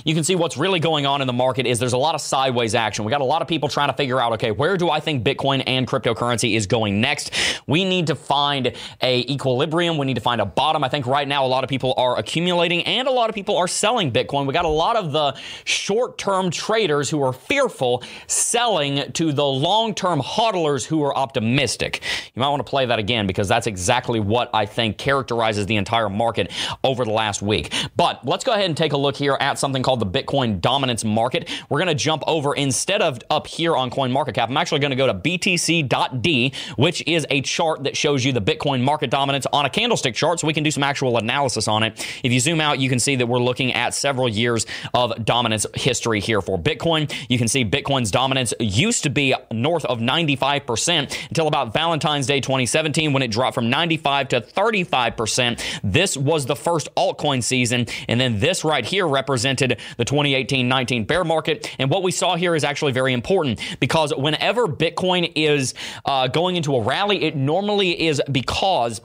you 0.04 0.14
can 0.14 0.24
see 0.24 0.36
what's 0.36 0.58
really 0.58 0.80
going 0.80 1.06
on 1.06 1.22
in 1.22 1.28
the 1.28 1.34
market 1.34 1.66
is 1.66 1.80
there's 1.80 1.94
a 1.94 1.98
lot 1.98 2.16
of 2.16 2.22
sideways 2.22 2.76
action. 2.76 3.06
We 3.06 3.12
got 3.12 3.22
a 3.22 3.26
lot 3.26 3.42
of 3.42 3.48
people 3.48 3.70
trying 3.70 3.90
to 3.90 3.94
figure 3.94 4.20
out, 4.20 4.34
okay, 4.34 4.52
where 4.52 4.78
do 4.78 4.90
I 4.90 5.00
think 5.00 5.24
Bitcoin 5.24 5.64
and 5.68 5.88
cryptocurrency 5.88 6.56
is 6.56 6.68
going 6.68 7.02
next? 7.02 7.32
We 7.68 7.86
need 7.86 8.08
to 8.08 8.16
find 8.16 8.74
a 9.02 9.32
equilibrium. 9.32 9.98
We 9.98 10.06
need 10.06 10.16
to 10.16 10.22
find 10.22 10.42
a 10.42 10.46
bottom. 10.46 10.84
I 10.84 10.90
think 10.90 11.06
right 11.06 11.28
now 11.28 11.46
a 11.46 11.48
lot 11.48 11.64
of 11.64 11.70
people 11.70 11.94
are 11.98 12.18
accumulating 12.18 12.84
and 12.84 13.08
a 13.08 13.12
lot 13.12 13.30
of 13.30 13.36
people 13.36 13.58
are 13.58 13.68
selling 13.68 14.12
Bitcoin. 14.12 14.48
We 14.48 14.54
got 14.54 14.66
a 14.66 14.70
lot 14.70 14.96
of 14.96 15.12
the 15.12 15.38
short-term 15.66 16.52
traders 16.52 17.10
who 17.10 17.22
are 17.24 17.34
fearful 17.34 18.04
selling 18.28 19.12
to 19.14 19.34
the 19.34 19.46
long-term 19.46 20.22
hodlers 20.22 20.86
who 20.86 21.04
are 21.04 21.16
optimistic. 21.16 22.02
You 22.36 22.42
might 22.42 22.50
want 22.50 22.66
to 22.66 22.70
play 22.70 22.86
that 22.86 23.00
again 23.00 23.28
because 23.28 23.48
that's 23.48 23.68
exactly 23.68 24.20
what 24.20 24.50
I 24.54 24.66
think 24.66 24.98
characterizes 24.98 25.66
the 25.66 25.76
entire 25.76 26.10
market 26.10 26.52
over 26.84 27.06
the 27.06 27.12
last 27.12 27.42
week. 27.42 27.74
But 27.96 28.26
let's 28.26 28.44
go 28.44 28.54
ahead 28.54 28.66
and 28.66 28.78
take 28.78 28.94
a 28.94 28.98
look 28.98 29.16
here 29.16 29.38
at 29.40 29.57
something 29.58 29.84
called 29.84 30.00
the 30.00 30.06
Bitcoin 30.06 30.62
dominance 30.62 31.04
market. 31.04 31.50
We're 31.70 31.80
going 31.80 31.88
to 31.88 31.96
jump 31.96 32.24
over 32.28 32.54
instead 32.54 33.02
of 33.02 33.20
up 33.30 33.48
here 33.48 33.76
on 33.76 33.90
CoinMarketCap. 33.90 34.50
I'm 34.50 34.58
actually 34.58 34.80
going 34.80 34.92
to 34.92 34.98
go 34.98 35.08
to 35.08 35.14
BTC.D, 35.14 36.54
which 36.76 37.04
is 37.08 37.26
a 37.30 37.42
chart 37.42 37.84
that 37.84 37.96
shows 37.96 38.26
you 38.26 38.32
the 38.34 38.42
Bitcoin 38.42 38.82
market 38.82 39.10
dominance 39.10 39.48
on 39.54 39.66
a 39.66 39.70
candlestick 39.70 40.16
chart, 40.16 40.40
so 40.40 40.48
we 40.48 40.54
can 40.54 40.64
do 40.64 40.72
some 40.72 40.84
actual 40.84 41.18
analysis 41.18 41.68
on 41.68 41.84
it. 41.84 42.06
If 42.24 42.32
you 42.32 42.40
zoom 42.40 42.60
out, 42.62 42.80
you 42.80 42.90
can 42.90 43.00
see 43.00 43.16
that 43.16 43.26
we're 43.26 43.40
looking 43.40 43.74
at 43.74 43.94
several 43.94 44.28
years 44.28 44.66
of 44.94 45.24
dominance 45.24 45.66
history 45.74 46.20
here 46.20 46.42
for 46.42 46.60
Bitcoin. 46.60 47.14
You 47.30 47.38
can 47.38 47.48
see 47.48 47.64
Bitcoin's 47.64 48.12
dominance 48.12 48.54
used 48.60 49.04
to 49.04 49.10
be 49.10 49.34
north 49.52 49.86
of 49.86 50.00
95% 50.00 51.28
until 51.30 51.48
about 51.48 51.74
Valentine's 51.74 52.28
Day 52.28 52.42
2017 52.42 53.14
when 53.14 53.24
it 53.24 53.32
dropped 53.32 53.56
from 53.56 53.70
95 53.70 54.30
to 54.30 54.42
35%. 54.42 55.62
This 55.84 56.18
was 56.18 56.46
the 56.46 56.56
first 56.56 56.94
altcoin 56.96 57.42
season, 57.44 57.88
and 58.08 58.20
then 58.20 58.40
this 58.40 58.64
right 58.64 58.86
here 58.86 59.08
represents 59.08 59.37
represented 59.38 59.80
the 59.98 60.06
2018 60.06 60.68
19 60.68 61.06
bear 61.06 61.24
market. 61.24 61.76
And 61.78 61.92
what 61.92 62.02
we 62.02 62.12
saw 62.12 62.36
here 62.36 62.56
is 62.56 62.64
actually 62.64 62.92
very 62.92 63.14
important 63.14 63.60
because 63.80 64.12
whenever 64.16 64.68
Bitcoin 64.68 65.32
is 65.36 65.76
uh, 66.06 66.28
going 66.28 66.56
into 66.56 66.76
a 66.76 66.82
rally, 66.82 67.24
it 67.24 67.36
normally 67.36 68.08
is 68.08 68.20
because 68.32 69.00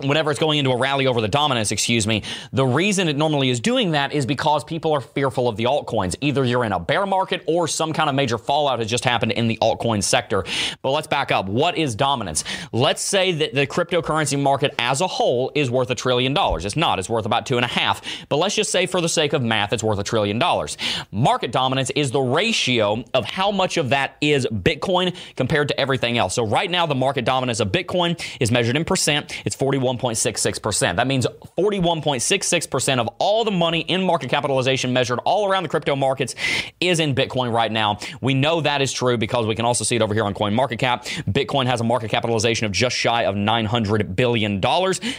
whenever 0.00 0.30
it's 0.30 0.40
going 0.40 0.58
into 0.58 0.70
a 0.70 0.76
rally 0.76 1.06
over 1.06 1.20
the 1.20 1.28
dominance, 1.28 1.72
excuse 1.72 2.06
me, 2.06 2.22
the 2.52 2.64
reason 2.66 3.08
it 3.08 3.16
normally 3.16 3.50
is 3.50 3.60
doing 3.60 3.92
that 3.92 4.12
is 4.12 4.26
because 4.26 4.64
people 4.64 4.92
are 4.92 5.00
fearful 5.00 5.48
of 5.48 5.56
the 5.56 5.64
altcoins. 5.64 6.14
Either 6.20 6.44
you're 6.44 6.64
in 6.64 6.72
a 6.72 6.78
bear 6.78 7.06
market 7.06 7.42
or 7.46 7.66
some 7.66 7.92
kind 7.92 8.08
of 8.08 8.14
major 8.14 8.38
fallout 8.38 8.78
has 8.78 8.88
just 8.88 9.04
happened 9.04 9.32
in 9.32 9.48
the 9.48 9.58
altcoin 9.60 10.02
sector. 10.02 10.44
But 10.82 10.90
let's 10.90 11.06
back 11.06 11.32
up. 11.32 11.46
What 11.46 11.76
is 11.76 11.94
dominance? 11.94 12.44
Let's 12.72 13.02
say 13.02 13.32
that 13.32 13.54
the 13.54 13.66
cryptocurrency 13.66 14.40
market 14.40 14.74
as 14.78 15.00
a 15.00 15.06
whole 15.06 15.50
is 15.54 15.70
worth 15.70 15.90
a 15.90 15.94
trillion 15.94 16.34
dollars. 16.34 16.64
It's 16.64 16.76
not. 16.76 16.98
It's 16.98 17.08
worth 17.08 17.26
about 17.26 17.46
two 17.46 17.56
and 17.56 17.64
a 17.64 17.68
half. 17.68 18.02
But 18.28 18.36
let's 18.36 18.54
just 18.54 18.70
say 18.70 18.86
for 18.86 19.00
the 19.00 19.08
sake 19.08 19.32
of 19.32 19.42
math, 19.42 19.72
it's 19.72 19.82
worth 19.82 19.98
a 19.98 20.04
trillion 20.04 20.38
dollars. 20.38 20.76
Market 21.10 21.50
dominance 21.52 21.90
is 21.90 22.10
the 22.10 22.20
ratio 22.20 23.04
of 23.14 23.24
how 23.24 23.50
much 23.50 23.76
of 23.76 23.90
that 23.90 24.16
is 24.20 24.46
Bitcoin 24.46 25.14
compared 25.36 25.68
to 25.68 25.80
everything 25.80 26.18
else. 26.18 26.34
So 26.34 26.46
right 26.46 26.70
now, 26.70 26.86
the 26.86 26.94
market 26.94 27.24
dominance 27.24 27.60
of 27.60 27.68
Bitcoin 27.68 28.22
is 28.40 28.50
measured 28.50 28.76
in 28.76 28.84
percent. 28.84 29.34
It's 29.44 29.56
41 29.56 29.87
41.66%. 29.96 30.96
That 30.96 31.06
means 31.06 31.26
41.66% 31.56 32.98
of 32.98 33.08
all 33.18 33.44
the 33.44 33.50
money 33.50 33.80
in 33.80 34.02
market 34.02 34.30
capitalization 34.30 34.92
measured 34.92 35.18
all 35.24 35.48
around 35.48 35.62
the 35.62 35.68
crypto 35.68 35.96
markets 35.96 36.34
is 36.80 37.00
in 37.00 37.14
Bitcoin 37.14 37.52
right 37.52 37.70
now. 37.70 37.98
We 38.20 38.34
know 38.34 38.60
that 38.60 38.82
is 38.82 38.92
true 38.92 39.16
because 39.16 39.46
we 39.46 39.54
can 39.54 39.64
also 39.64 39.84
see 39.84 39.96
it 39.96 40.02
over 40.02 40.14
here 40.14 40.24
on 40.24 40.34
CoinMarketCap. 40.34 41.04
Bitcoin 41.32 41.66
has 41.66 41.80
a 41.80 41.84
market 41.84 42.10
capitalization 42.10 42.66
of 42.66 42.72
just 42.72 42.96
shy 42.96 43.24
of 43.24 43.34
$900 43.34 44.14
billion, 44.14 44.64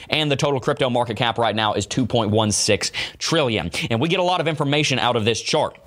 and 0.10 0.32
the 0.32 0.36
total 0.36 0.60
crypto 0.60 0.90
market 0.90 1.18
cap 1.18 1.38
right 1.38 1.56
now 1.56 1.74
is 1.74 1.88
2.16 1.88 2.92
trillion. 3.18 3.72
And 3.90 4.00
we 4.00 4.10
get 4.10 4.20
a 4.20 4.24
lot 4.24 4.42
of 4.42 4.48
information 4.48 5.00
out 5.00 5.16
of 5.16 5.26
this 5.26 5.42
chart. 5.42 5.78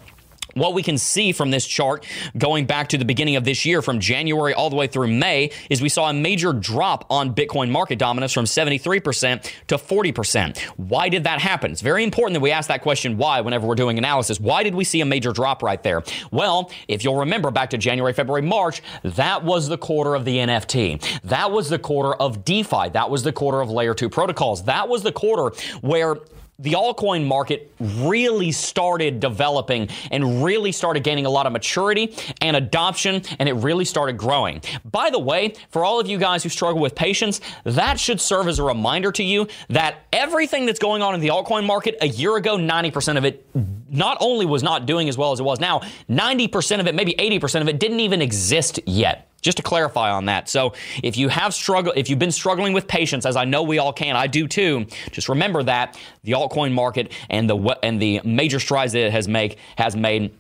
What 0.55 0.75
we 0.75 0.83
can 0.83 0.99
see 0.99 1.33
from 1.33 1.51
this 1.51 1.67
chart 1.67 2.07
going 2.37 2.67
back 2.67 2.89
to 2.89 2.99
the 2.99 3.05
beginning 3.05 3.37
of 3.37 3.45
this 3.45 3.65
year, 3.65 3.83
from 3.83 4.01
January 4.01 4.55
all 4.55 4.71
the 4.71 4.77
way 4.77 4.87
through 4.87 5.09
May, 5.09 5.51
is 5.71 5.81
we 5.81 5.89
saw 5.89 6.11
a 6.11 6.13
major 6.13 6.53
drop 6.53 7.07
on 7.11 7.35
Bitcoin 7.35 7.71
market 7.71 7.99
dominance 7.99 8.33
from 8.33 8.45
73% 8.45 9.51
to 9.69 9.77
40%. 9.77 10.59
Why 10.77 11.09
did 11.09 11.25
that 11.25 11.41
happen? 11.41 11.73
It's 11.73 11.81
very 11.81 12.05
important 12.05 12.35
that 12.35 12.41
we 12.41 12.51
ask 12.51 12.69
that 12.69 12.83
question 12.83 13.17
why 13.17 13.41
whenever 13.41 13.67
we're 13.67 13.75
doing 13.75 13.99
analysis. 13.99 14.41
Why 14.41 14.63
did 14.63 14.75
we 14.75 14.85
see 14.85 15.01
a 15.01 15.07
major 15.07 15.33
drop 15.33 15.63
right 15.63 15.83
there? 15.83 16.03
Well, 16.31 16.71
if 16.89 17.05
you'll 17.05 17.19
remember 17.19 17.51
back 17.51 17.71
to 17.71 17.79
January, 17.79 18.13
February, 18.13 18.43
March, 18.43 18.83
that 19.03 19.45
was 19.45 19.69
the 19.69 19.79
quarter 19.79 20.15
of 20.15 20.25
the 20.25 20.39
NFT. 20.39 21.21
That 21.25 21.51
was 21.51 21.69
the 21.69 21.79
quarter 21.79 22.15
of 22.15 22.45
DeFi. 22.45 22.91
That 22.91 23.11
was 23.11 23.23
the 23.23 23.33
quarter 23.33 23.61
of 23.61 23.71
layer 23.71 23.95
two 23.95 24.09
protocols. 24.09 24.65
That 24.65 24.89
was 24.89 25.03
the 25.03 25.13
quarter 25.13 25.57
where 25.81 26.17
the 26.63 26.73
altcoin 26.73 27.27
market 27.27 27.73
really 27.81 28.53
started 28.53 29.21
developing 29.21 29.89
and 30.11 30.45
really 30.45 30.73
started 30.73 31.03
gaining 31.03 31.27
a 31.27 31.31
lot 31.31 31.47
of 31.47 31.53
maturity 31.53 32.15
and 32.41 32.57
adoption, 32.57 33.23
and 33.39 33.49
it 33.49 33.55
really 33.55 33.85
started 33.85 34.17
growing. 34.17 34.63
By 34.91 35.11
the 35.11 35.19
way, 35.19 35.55
for 35.71 35.85
all 35.85 36.01
of 36.01 36.07
you 36.07 36.19
guys 36.19 36.43
who 36.43 36.49
struggle 36.49 36.81
with 36.81 36.95
patience, 36.95 37.41
that 37.65 37.99
should 37.99 38.21
serve 38.21 38.49
as 38.49 38.59
a 38.59 38.63
reminder 38.63 39.13
to 39.13 39.23
you 39.23 39.49
that 39.69 40.05
everything 40.13 40.67
that's 40.67 40.79
going 40.79 41.03
on 41.03 41.15
in 41.15 41.21
the 41.21 41.29
altcoin 41.29 41.67
market 41.67 41.97
a 42.01 42.09
year 42.09 42.37
ago, 42.37 42.57
90% 42.57 43.19
of 43.19 43.25
it 43.25 43.45
not 43.93 44.17
only 44.21 44.47
was 44.47 44.63
not 44.63 44.87
doing 44.87 45.09
as 45.09 45.17
well 45.17 45.33
as 45.33 45.39
it 45.39 45.45
was 45.45 45.61
now, 45.61 45.81
90% 46.09 46.81
of 46.81 46.87
it, 46.87 46.95
maybe 46.95 47.15
80% 47.15 47.61
of 47.61 47.69
it, 47.69 47.79
didn't 47.79 48.01
even 48.01 48.21
exist 48.23 48.81
yet. 48.87 49.29
Just 49.43 49.57
to 49.57 49.63
clarify 49.65 50.13
on 50.13 50.27
that. 50.27 50.49
So 50.49 50.73
if 51.03 51.17
you 51.17 51.29
have 51.29 51.53
struggle, 51.53 51.93
if 51.97 52.09
you've 52.09 52.21
been 52.21 52.31
struggling 52.31 52.73
with 52.73 52.87
patience, 52.87 53.27
as 53.27 53.35
I 53.35 53.45
know 53.45 53.65
we 53.65 53.79
all 53.79 53.93
can, 53.93 54.15
I 54.15 54.29
do 54.29 54.47
too. 54.47 54.87
Just 55.11 55.29
remember 55.29 55.65
that 55.65 55.99
the 56.23 56.33
altcoin 56.33 56.73
market 56.73 57.11
and 57.29 57.51
the 57.51 57.57
and 57.83 58.01
the 58.01 58.21
major 58.23 58.61
strides 58.61 58.93
that 58.93 59.07
it 59.07 59.11
has 59.11 59.27
make 59.27 59.59
has 59.77 59.97
made 59.97 60.33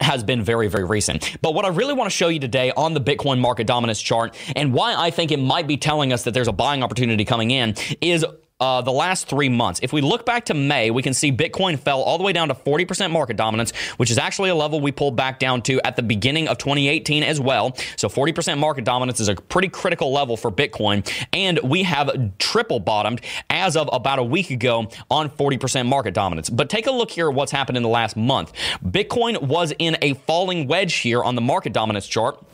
has 0.00 0.22
been 0.22 0.42
very, 0.42 0.68
very 0.68 0.84
recent. 0.84 1.36
But 1.42 1.54
what 1.54 1.64
I 1.64 1.68
really 1.68 1.92
want 1.92 2.10
to 2.10 2.16
show 2.16 2.28
you 2.28 2.40
today 2.40 2.72
on 2.76 2.94
the 2.94 3.00
Bitcoin 3.00 3.38
market 3.38 3.66
dominance 3.66 4.00
chart 4.00 4.34
and 4.56 4.72
why 4.72 4.94
I 4.94 5.10
think 5.10 5.30
it 5.30 5.40
might 5.40 5.66
be 5.66 5.76
telling 5.76 6.12
us 6.12 6.24
that 6.24 6.34
there's 6.34 6.48
a 6.48 6.52
buying 6.52 6.82
opportunity 6.82 7.24
coming 7.24 7.50
in 7.50 7.74
is 8.00 8.24
uh, 8.60 8.82
the 8.82 8.92
last 8.92 9.28
three 9.28 9.48
months. 9.48 9.80
If 9.82 9.92
we 9.92 10.00
look 10.00 10.26
back 10.26 10.46
to 10.46 10.54
May, 10.54 10.90
we 10.90 11.02
can 11.02 11.14
see 11.14 11.30
Bitcoin 11.30 11.78
fell 11.78 12.02
all 12.02 12.18
the 12.18 12.24
way 12.24 12.32
down 12.32 12.48
to 12.48 12.54
40% 12.54 13.10
market 13.10 13.36
dominance, 13.36 13.70
which 13.98 14.10
is 14.10 14.18
actually 14.18 14.50
a 14.50 14.54
level 14.54 14.80
we 14.80 14.90
pulled 14.90 15.16
back 15.16 15.38
down 15.38 15.62
to 15.62 15.80
at 15.86 15.96
the 15.96 16.02
beginning 16.02 16.48
of 16.48 16.58
2018 16.58 17.22
as 17.22 17.40
well. 17.40 17.76
So 17.96 18.08
40% 18.08 18.58
market 18.58 18.84
dominance 18.84 19.20
is 19.20 19.28
a 19.28 19.36
pretty 19.36 19.68
critical 19.68 20.12
level 20.12 20.36
for 20.36 20.50
Bitcoin. 20.50 21.08
And 21.32 21.60
we 21.62 21.84
have 21.84 22.10
triple 22.38 22.80
bottomed 22.80 23.20
as 23.48 23.76
of 23.76 23.88
about 23.92 24.18
a 24.18 24.24
week 24.24 24.50
ago 24.50 24.88
on 25.10 25.30
40% 25.30 25.86
market 25.86 26.14
dominance. 26.14 26.50
But 26.50 26.68
take 26.68 26.86
a 26.86 26.92
look 26.92 27.10
here 27.10 27.28
at 27.28 27.34
what's 27.34 27.52
happened 27.52 27.76
in 27.76 27.82
the 27.82 27.88
last 27.88 28.16
month. 28.16 28.52
Bitcoin 28.84 29.42
was 29.42 29.72
in 29.78 29.96
a 30.02 30.14
falling 30.14 30.66
wedge 30.66 30.94
here 30.94 31.22
on 31.22 31.36
the 31.36 31.40
market 31.40 31.72
dominance 31.72 32.06
chart. 32.06 32.44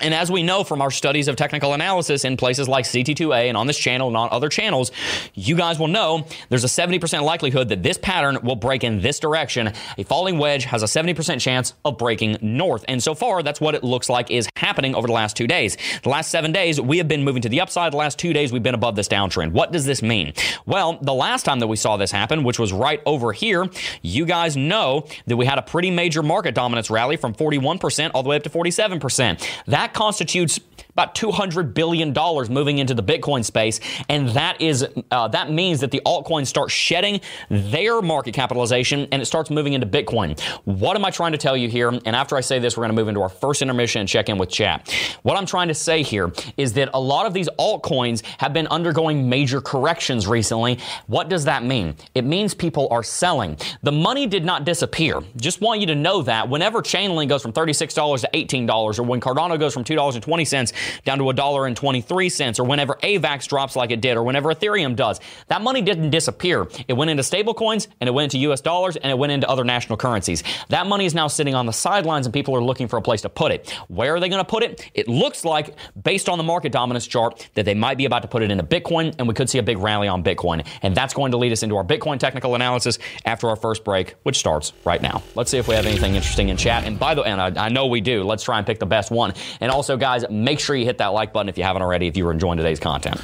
And 0.00 0.12
as 0.12 0.30
we 0.30 0.42
know 0.42 0.64
from 0.64 0.82
our 0.82 0.90
studies 0.90 1.28
of 1.28 1.36
technical 1.36 1.72
analysis 1.72 2.24
in 2.24 2.36
places 2.36 2.68
like 2.68 2.84
CT2A 2.84 3.48
and 3.48 3.56
on 3.56 3.66
this 3.66 3.78
channel 3.78 4.08
and 4.08 4.16
on 4.16 4.28
other 4.30 4.48
channels, 4.48 4.92
you 5.34 5.56
guys 5.56 5.78
will 5.78 5.88
know 5.88 6.26
there's 6.48 6.64
a 6.64 6.68
70% 6.68 7.22
likelihood 7.22 7.68
that 7.70 7.82
this 7.82 7.98
pattern 7.98 8.38
will 8.42 8.56
break 8.56 8.84
in 8.84 9.00
this 9.00 9.18
direction. 9.18 9.72
A 9.96 10.04
falling 10.04 10.38
wedge 10.38 10.64
has 10.64 10.82
a 10.82 10.86
70% 10.86 11.40
chance 11.40 11.72
of 11.84 11.96
breaking 11.96 12.36
north. 12.42 12.84
And 12.88 13.02
so 13.02 13.14
far, 13.14 13.42
that's 13.42 13.60
what 13.60 13.74
it 13.74 13.82
looks 13.82 14.08
like 14.08 14.30
is 14.30 14.48
happening 14.56 14.94
over 14.94 15.06
the 15.06 15.12
last 15.12 15.36
two 15.36 15.46
days. 15.46 15.76
The 16.02 16.08
last 16.08 16.30
seven 16.30 16.52
days, 16.52 16.80
we 16.80 16.98
have 16.98 17.08
been 17.08 17.24
moving 17.24 17.42
to 17.42 17.48
the 17.48 17.60
upside. 17.60 17.92
The 17.92 17.96
last 17.96 18.18
two 18.18 18.32
days, 18.32 18.52
we've 18.52 18.62
been 18.62 18.74
above 18.74 18.96
this 18.96 19.08
downtrend. 19.08 19.52
What 19.52 19.72
does 19.72 19.86
this 19.86 20.02
mean? 20.02 20.34
Well, 20.66 20.98
the 21.00 21.14
last 21.14 21.44
time 21.44 21.60
that 21.60 21.68
we 21.68 21.76
saw 21.76 21.96
this 21.96 22.10
happen, 22.10 22.44
which 22.44 22.58
was 22.58 22.72
right 22.72 23.00
over 23.06 23.32
here, 23.32 23.68
you 24.02 24.26
guys 24.26 24.56
know 24.56 25.06
that 25.26 25.36
we 25.36 25.46
had 25.46 25.58
a 25.58 25.62
pretty 25.62 25.90
major 25.90 26.22
market 26.22 26.54
dominance 26.54 26.90
rally 26.90 27.16
from 27.16 27.34
41% 27.34 28.10
all 28.14 28.22
the 28.22 28.28
way 28.28 28.36
up 28.36 28.42
to 28.42 28.50
47%. 28.50 29.64
That 29.66 29.85
that 29.86 29.94
constitutes 29.94 30.58
about 30.96 31.14
$200 31.14 31.74
billion 31.74 32.14
moving 32.50 32.78
into 32.78 32.94
the 32.94 33.02
Bitcoin 33.02 33.44
space. 33.44 33.80
And 34.08 34.30
that 34.30 34.62
is 34.62 34.86
uh, 35.10 35.28
that 35.28 35.50
means 35.50 35.80
that 35.80 35.90
the 35.90 36.00
altcoins 36.06 36.46
start 36.46 36.70
shedding 36.70 37.20
their 37.50 38.00
market 38.00 38.32
capitalization 38.32 39.06
and 39.12 39.20
it 39.20 39.26
starts 39.26 39.50
moving 39.50 39.74
into 39.74 39.86
Bitcoin. 39.86 40.40
What 40.64 40.96
am 40.96 41.04
I 41.04 41.10
trying 41.10 41.32
to 41.32 41.38
tell 41.38 41.54
you 41.54 41.68
here? 41.68 41.90
And 41.90 42.16
after 42.16 42.34
I 42.34 42.40
say 42.40 42.58
this, 42.58 42.76
we're 42.76 42.84
going 42.84 42.96
to 42.96 43.00
move 43.00 43.08
into 43.08 43.20
our 43.20 43.28
first 43.28 43.60
intermission 43.60 44.00
and 44.00 44.08
check 44.08 44.30
in 44.30 44.38
with 44.38 44.48
chat. 44.48 44.90
What 45.22 45.36
I'm 45.36 45.44
trying 45.44 45.68
to 45.68 45.74
say 45.74 46.02
here 46.02 46.32
is 46.56 46.72
that 46.74 46.88
a 46.94 47.00
lot 47.00 47.26
of 47.26 47.34
these 47.34 47.48
altcoins 47.58 48.24
have 48.38 48.54
been 48.54 48.66
undergoing 48.68 49.28
major 49.28 49.60
corrections 49.60 50.26
recently. 50.26 50.78
What 51.08 51.28
does 51.28 51.44
that 51.44 51.62
mean? 51.62 51.94
It 52.14 52.24
means 52.24 52.54
people 52.54 52.88
are 52.90 53.02
selling. 53.02 53.58
The 53.82 53.92
money 53.92 54.26
did 54.26 54.46
not 54.46 54.64
disappear. 54.64 55.20
Just 55.36 55.60
want 55.60 55.80
you 55.80 55.86
to 55.88 55.94
know 55.94 56.22
that 56.22 56.48
whenever 56.48 56.80
Chainlink 56.80 57.28
goes 57.28 57.42
from 57.42 57.52
$36 57.52 58.20
to 58.22 58.30
$18 58.32 58.98
or 58.98 59.02
when 59.02 59.20
Cardano 59.20 59.58
goes 59.58 59.74
from 59.74 59.84
$2.20 59.84 60.72
down 61.04 61.18
to 61.18 61.24
$1.23 61.24 62.58
or 62.58 62.64
whenever 62.64 62.94
AVAX 62.94 63.48
drops 63.48 63.76
like 63.76 63.90
it 63.90 64.00
did 64.00 64.16
or 64.16 64.22
whenever 64.22 64.52
Ethereum 64.52 64.96
does. 64.96 65.20
That 65.48 65.62
money 65.62 65.82
didn't 65.82 66.10
disappear. 66.10 66.68
It 66.88 66.94
went 66.94 67.10
into 67.10 67.22
stablecoins 67.22 67.88
and 68.00 68.08
it 68.08 68.12
went 68.12 68.34
into 68.34 68.50
US 68.50 68.60
dollars 68.60 68.96
and 68.96 69.10
it 69.10 69.18
went 69.18 69.32
into 69.32 69.48
other 69.48 69.64
national 69.64 69.96
currencies. 69.96 70.42
That 70.68 70.86
money 70.86 71.06
is 71.06 71.14
now 71.14 71.28
sitting 71.28 71.54
on 71.54 71.66
the 71.66 71.72
sidelines 71.72 72.26
and 72.26 72.32
people 72.32 72.54
are 72.56 72.62
looking 72.62 72.88
for 72.88 72.96
a 72.96 73.02
place 73.02 73.22
to 73.22 73.28
put 73.28 73.52
it. 73.52 73.70
Where 73.88 74.14
are 74.14 74.20
they 74.20 74.28
going 74.28 74.44
to 74.44 74.48
put 74.48 74.62
it? 74.62 74.90
It 74.94 75.08
looks 75.08 75.44
like, 75.44 75.74
based 76.02 76.28
on 76.28 76.38
the 76.38 76.44
market 76.44 76.72
dominance 76.72 77.06
chart, 77.06 77.48
that 77.54 77.64
they 77.64 77.74
might 77.74 77.98
be 77.98 78.04
about 78.04 78.22
to 78.22 78.28
put 78.28 78.42
it 78.42 78.50
into 78.50 78.64
Bitcoin 78.64 79.14
and 79.18 79.28
we 79.28 79.34
could 79.34 79.50
see 79.50 79.58
a 79.58 79.62
big 79.62 79.78
rally 79.78 80.08
on 80.08 80.22
Bitcoin. 80.22 80.66
And 80.82 80.94
that's 80.94 81.14
going 81.14 81.32
to 81.32 81.36
lead 81.36 81.52
us 81.52 81.62
into 81.62 81.76
our 81.76 81.84
Bitcoin 81.84 82.18
technical 82.18 82.54
analysis 82.54 82.98
after 83.24 83.48
our 83.48 83.56
first 83.56 83.84
break, 83.84 84.14
which 84.22 84.38
starts 84.38 84.72
right 84.84 85.00
now. 85.00 85.22
Let's 85.34 85.50
see 85.50 85.58
if 85.58 85.68
we 85.68 85.74
have 85.74 85.86
anything 85.86 86.14
interesting 86.14 86.48
in 86.48 86.56
chat. 86.56 86.84
And 86.84 86.98
by 86.98 87.14
the 87.14 87.22
way, 87.22 87.28
and 87.28 87.40
I, 87.40 87.66
I 87.66 87.68
know 87.68 87.86
we 87.86 88.00
do, 88.00 88.22
let's 88.22 88.44
try 88.44 88.58
and 88.58 88.66
pick 88.66 88.78
the 88.78 88.86
best 88.86 89.10
one. 89.10 89.34
And 89.60 89.70
also, 89.70 89.96
guys, 89.96 90.24
make 90.30 90.60
sure 90.60 90.75
you 90.76 90.84
hit 90.84 90.98
that 90.98 91.08
like 91.08 91.32
button 91.32 91.48
if 91.48 91.58
you 91.58 91.64
haven't 91.64 91.82
already, 91.82 92.06
if 92.06 92.16
you 92.16 92.24
were 92.24 92.32
enjoying 92.32 92.58
today's 92.58 92.80
content. 92.80 93.20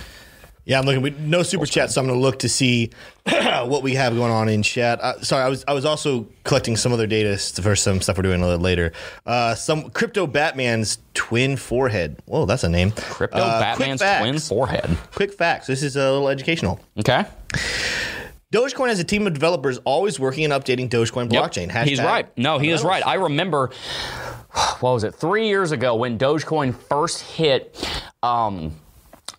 Yeah, 0.64 0.78
I'm 0.78 0.84
looking. 0.84 1.02
We, 1.02 1.10
no 1.10 1.42
super 1.42 1.66
chat, 1.66 1.90
so 1.90 2.00
I'm 2.00 2.06
going 2.06 2.18
to 2.18 2.22
look 2.22 2.38
to 2.40 2.48
see 2.48 2.92
what 3.26 3.82
we 3.82 3.96
have 3.96 4.14
going 4.14 4.30
on 4.30 4.48
in 4.48 4.62
chat. 4.62 5.00
Uh, 5.00 5.20
sorry, 5.20 5.42
I 5.42 5.48
was 5.48 5.64
I 5.66 5.72
was 5.72 5.84
also 5.84 6.28
collecting 6.44 6.76
some 6.76 6.92
other 6.92 7.08
data 7.08 7.36
for 7.36 7.74
some 7.74 8.00
stuff 8.00 8.16
we're 8.16 8.22
doing 8.22 8.42
a 8.42 8.46
little 8.46 8.62
later. 8.62 8.92
Uh, 9.26 9.56
some 9.56 9.90
crypto 9.90 10.24
Batman's 10.28 10.98
twin 11.14 11.56
forehead. 11.56 12.22
Whoa, 12.26 12.46
that's 12.46 12.62
a 12.62 12.68
name. 12.68 12.92
Crypto 12.92 13.38
uh, 13.38 13.60
Batman's 13.60 14.00
twin 14.00 14.38
forehead. 14.38 14.96
Quick 15.12 15.32
facts. 15.32 15.66
This 15.66 15.82
is 15.82 15.96
a 15.96 16.12
little 16.12 16.28
educational. 16.28 16.78
Okay. 16.96 17.24
Dogecoin 18.52 18.88
has 18.88 19.00
a 19.00 19.04
team 19.04 19.26
of 19.26 19.32
developers 19.32 19.78
always 19.78 20.20
working 20.20 20.44
and 20.44 20.52
updating 20.52 20.88
Dogecoin 20.88 21.28
blockchain. 21.28 21.72
Yep. 21.72 21.88
He's 21.88 22.00
right. 22.00 22.38
No, 22.38 22.58
he 22.58 22.68
is 22.68 22.84
right. 22.84 23.04
I 23.04 23.14
remember 23.14 23.70
what 24.80 24.92
was 24.92 25.04
it 25.04 25.14
three 25.14 25.48
years 25.48 25.72
ago 25.72 25.94
when 25.96 26.18
Dogecoin 26.18 26.74
first 26.74 27.22
hit. 27.22 27.76
Um, 28.22 28.76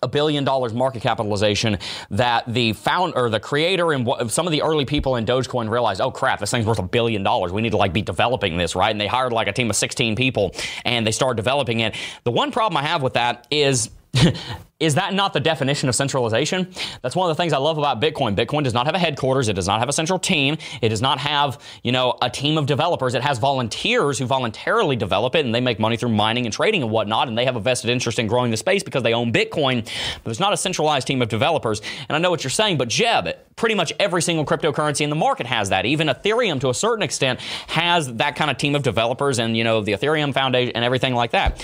a 0.02 0.08
billion 0.08 0.44
dollars 0.44 0.74
market 0.74 1.02
capitalization 1.02 1.78
that 2.12 2.44
the 2.46 2.74
founder 2.74 3.18
or 3.18 3.30
the 3.30 3.40
creator 3.40 3.94
and 3.94 4.30
some 4.30 4.46
of 4.46 4.52
the 4.52 4.62
early 4.62 4.86
people 4.86 5.16
in 5.16 5.26
Dogecoin 5.26 5.70
realized, 5.70 6.02
oh 6.02 6.12
crap, 6.12 6.40
this 6.40 6.52
thing's 6.52 6.66
worth 6.66 6.80
a 6.80 6.84
billion 6.84 7.24
dollars. 7.24 7.54
We 7.54 7.62
need 7.62 7.72
to 7.72 7.78
like 7.78 7.94
be 7.94 8.02
developing 8.02 8.58
this, 8.58 8.76
right? 8.76 8.92
And 8.92 9.00
they 9.00 9.08
hired 9.08 9.32
like 9.32 9.48
a 9.48 9.54
team 9.54 9.70
of 9.70 9.78
16 9.78 10.16
people 10.16 10.54
and 10.84 11.08
they 11.08 11.12
started 11.12 11.38
developing 11.38 11.80
it. 11.80 11.96
The 12.26 12.32
one 12.32 12.52
problem 12.52 12.78
I 12.78 12.84
have 12.84 13.02
with 13.02 13.14
that 13.14 13.48
is 13.50 13.90
is 14.84 14.96
that 14.96 15.14
not 15.14 15.34
the 15.34 15.40
definition 15.40 15.90
of 15.90 15.96
centralization? 15.96 16.72
That's 17.02 17.16
one 17.16 17.30
of 17.30 17.36
the 17.36 17.42
things 17.42 17.54
I 17.54 17.58
love 17.58 17.78
about 17.78 18.02
Bitcoin. 18.02 18.36
Bitcoin 18.36 18.64
does 18.64 18.74
not 18.74 18.86
have 18.86 18.96
a 18.96 19.00
headquarters. 19.00 19.48
It 19.48 19.54
does 19.54 19.68
not 19.68 19.80
have 19.80 19.90
a 19.90 19.94
central 19.94 20.20
team. 20.20 20.58
It 20.82 20.90
does 20.90 21.02
not 21.02 21.20
have, 21.20 21.60
you 21.84 21.92
know, 21.92 22.18
a 22.22 22.30
team 22.30 22.58
of 22.58 22.66
developers. 22.66 23.16
It 23.16 23.22
has 23.22 23.40
volunteers 23.40 24.20
who 24.20 24.26
voluntarily 24.26 24.96
develop 24.96 25.36
it 25.36 25.46
and 25.46 25.54
they 25.54 25.62
make 25.62 25.80
money 25.80 25.98
through 25.98 26.10
mining 26.10 26.46
and 26.46 26.54
trading 26.54 26.82
and 26.82 26.92
whatnot. 26.92 27.28
And 27.28 27.38
they 27.38 27.46
have 27.46 27.56
a 27.56 27.60
vested 27.60 27.90
interest 27.90 28.20
in 28.20 28.28
growing 28.28 28.52
the 28.52 28.58
space 28.58 28.84
because 28.84 29.04
they 29.04 29.14
own 29.14 29.32
Bitcoin. 29.32 29.84
But 29.84 30.24
there's 30.26 30.40
not 30.40 30.54
a 30.54 30.58
centralized 30.58 31.08
team 31.08 31.22
of 31.22 31.30
developers. 31.30 31.82
And 32.10 32.16
I 32.16 32.20
know 32.20 32.30
what 32.30 32.44
you're 32.44 32.52
saying, 32.52 32.78
but 32.78 32.88
Jeb, 32.88 33.36
pretty 33.56 33.76
much 33.76 33.94
every 34.00 34.22
single 34.22 34.46
cryptocurrency 34.46 35.02
in 35.02 35.10
the 35.10 35.16
market 35.16 35.46
has 35.46 35.70
that. 35.70 35.86
Even 35.86 36.08
Ethereum, 36.08 36.60
to 36.62 36.70
a 36.70 36.74
certain 36.74 37.04
extent, 37.04 37.40
has 37.68 38.14
that 38.16 38.36
kind 38.36 38.52
of 38.52 38.58
team 38.58 38.76
of 38.76 38.84
developers 38.84 39.40
and, 39.40 39.56
you 39.56 39.64
know, 39.64 39.82
the 39.82 39.94
Ethereum 39.94 40.34
Foundation 40.34 40.76
and 40.76 40.84
everything 40.84 41.14
like 41.14 41.32
that. 41.32 41.64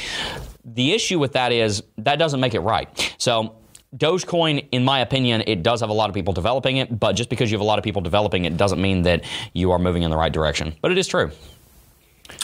The 0.73 0.93
issue 0.93 1.19
with 1.19 1.33
that 1.33 1.51
is 1.51 1.83
that 1.97 2.17
doesn't 2.19 2.39
make 2.39 2.53
it 2.53 2.59
right. 2.61 3.15
So 3.17 3.55
Dogecoin, 3.95 4.67
in 4.71 4.83
my 4.83 4.99
opinion, 4.99 5.43
it 5.47 5.63
does 5.63 5.81
have 5.81 5.89
a 5.89 5.93
lot 5.93 6.09
of 6.09 6.15
people 6.15 6.33
developing 6.33 6.77
it, 6.77 6.99
but 6.99 7.13
just 7.13 7.29
because 7.29 7.51
you 7.51 7.57
have 7.57 7.61
a 7.61 7.65
lot 7.65 7.79
of 7.79 7.83
people 7.83 8.01
developing 8.01 8.45
it 8.45 8.55
doesn't 8.55 8.81
mean 8.81 9.01
that 9.03 9.23
you 9.53 9.71
are 9.71 9.79
moving 9.79 10.03
in 10.03 10.11
the 10.11 10.17
right 10.17 10.31
direction. 10.31 10.75
But 10.81 10.91
it 10.91 10.97
is 10.97 11.07
true. 11.07 11.31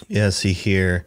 Yeah, 0.08 0.32
see 0.32 0.54
here. 0.54 1.06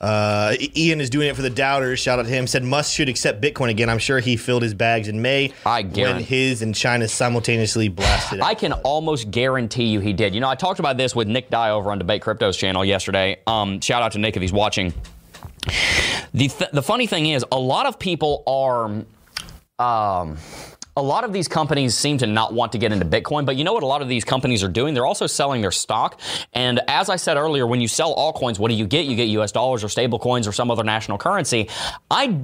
Uh, 0.00 0.54
Ian 0.76 1.00
is 1.00 1.08
doing 1.08 1.26
it 1.28 1.34
for 1.34 1.42
the 1.42 1.50
doubters. 1.50 1.98
Shout 1.98 2.18
out 2.18 2.26
to 2.26 2.28
him. 2.28 2.46
Said 2.46 2.62
Musk 2.62 2.94
should 2.94 3.08
accept 3.08 3.40
Bitcoin 3.40 3.70
again. 3.70 3.88
I'm 3.88 3.98
sure 3.98 4.20
he 4.20 4.36
filled 4.36 4.62
his 4.62 4.74
bags 4.74 5.08
in 5.08 5.22
May 5.22 5.54
I 5.64 5.80
guarantee. 5.82 6.14
when 6.18 6.22
his 6.24 6.60
and 6.62 6.74
China 6.74 7.08
simultaneously 7.08 7.88
blasted. 7.88 8.40
I 8.42 8.54
can 8.54 8.72
almost 8.74 9.30
guarantee 9.30 9.86
you 9.86 10.00
he 10.00 10.12
did. 10.12 10.34
You 10.34 10.40
know, 10.42 10.50
I 10.50 10.54
talked 10.54 10.80
about 10.80 10.98
this 10.98 11.16
with 11.16 11.28
Nick 11.28 11.48
Dye 11.48 11.70
over 11.70 11.90
on 11.90 11.98
Debate 11.98 12.20
Crypto's 12.20 12.58
channel 12.58 12.84
yesterday. 12.84 13.38
Um, 13.46 13.80
shout 13.80 14.02
out 14.02 14.12
to 14.12 14.18
Nick 14.18 14.36
if 14.36 14.42
he's 14.42 14.52
watching. 14.52 14.92
The, 16.34 16.48
th- 16.48 16.70
the 16.72 16.82
funny 16.82 17.06
thing 17.06 17.26
is, 17.26 17.44
a 17.52 17.58
lot 17.58 17.86
of 17.86 17.98
people 17.98 18.42
are. 18.46 19.04
Um, 19.78 20.38
a 20.96 21.02
lot 21.02 21.24
of 21.24 21.32
these 21.32 21.46
companies 21.46 21.94
seem 21.94 22.16
to 22.18 22.26
not 22.26 22.54
want 22.54 22.72
to 22.72 22.78
get 22.78 22.90
into 22.90 23.04
Bitcoin, 23.04 23.44
but 23.44 23.56
you 23.56 23.64
know 23.64 23.74
what 23.74 23.82
a 23.82 23.86
lot 23.86 24.00
of 24.00 24.08
these 24.08 24.24
companies 24.24 24.64
are 24.64 24.68
doing? 24.68 24.94
They're 24.94 25.06
also 25.06 25.26
selling 25.26 25.60
their 25.60 25.70
stock. 25.70 26.18
And 26.54 26.80
as 26.88 27.10
I 27.10 27.16
said 27.16 27.36
earlier, 27.36 27.66
when 27.66 27.80
you 27.80 27.88
sell 27.88 28.14
altcoins, 28.16 28.58
what 28.58 28.68
do 28.68 28.74
you 28.74 28.86
get? 28.86 29.04
You 29.04 29.14
get 29.14 29.28
US 29.28 29.52
dollars 29.52 29.84
or 29.84 29.88
stable 29.88 30.18
coins 30.18 30.48
or 30.48 30.52
some 30.52 30.70
other 30.70 30.84
national 30.84 31.18
currency. 31.18 31.68
I 32.10 32.38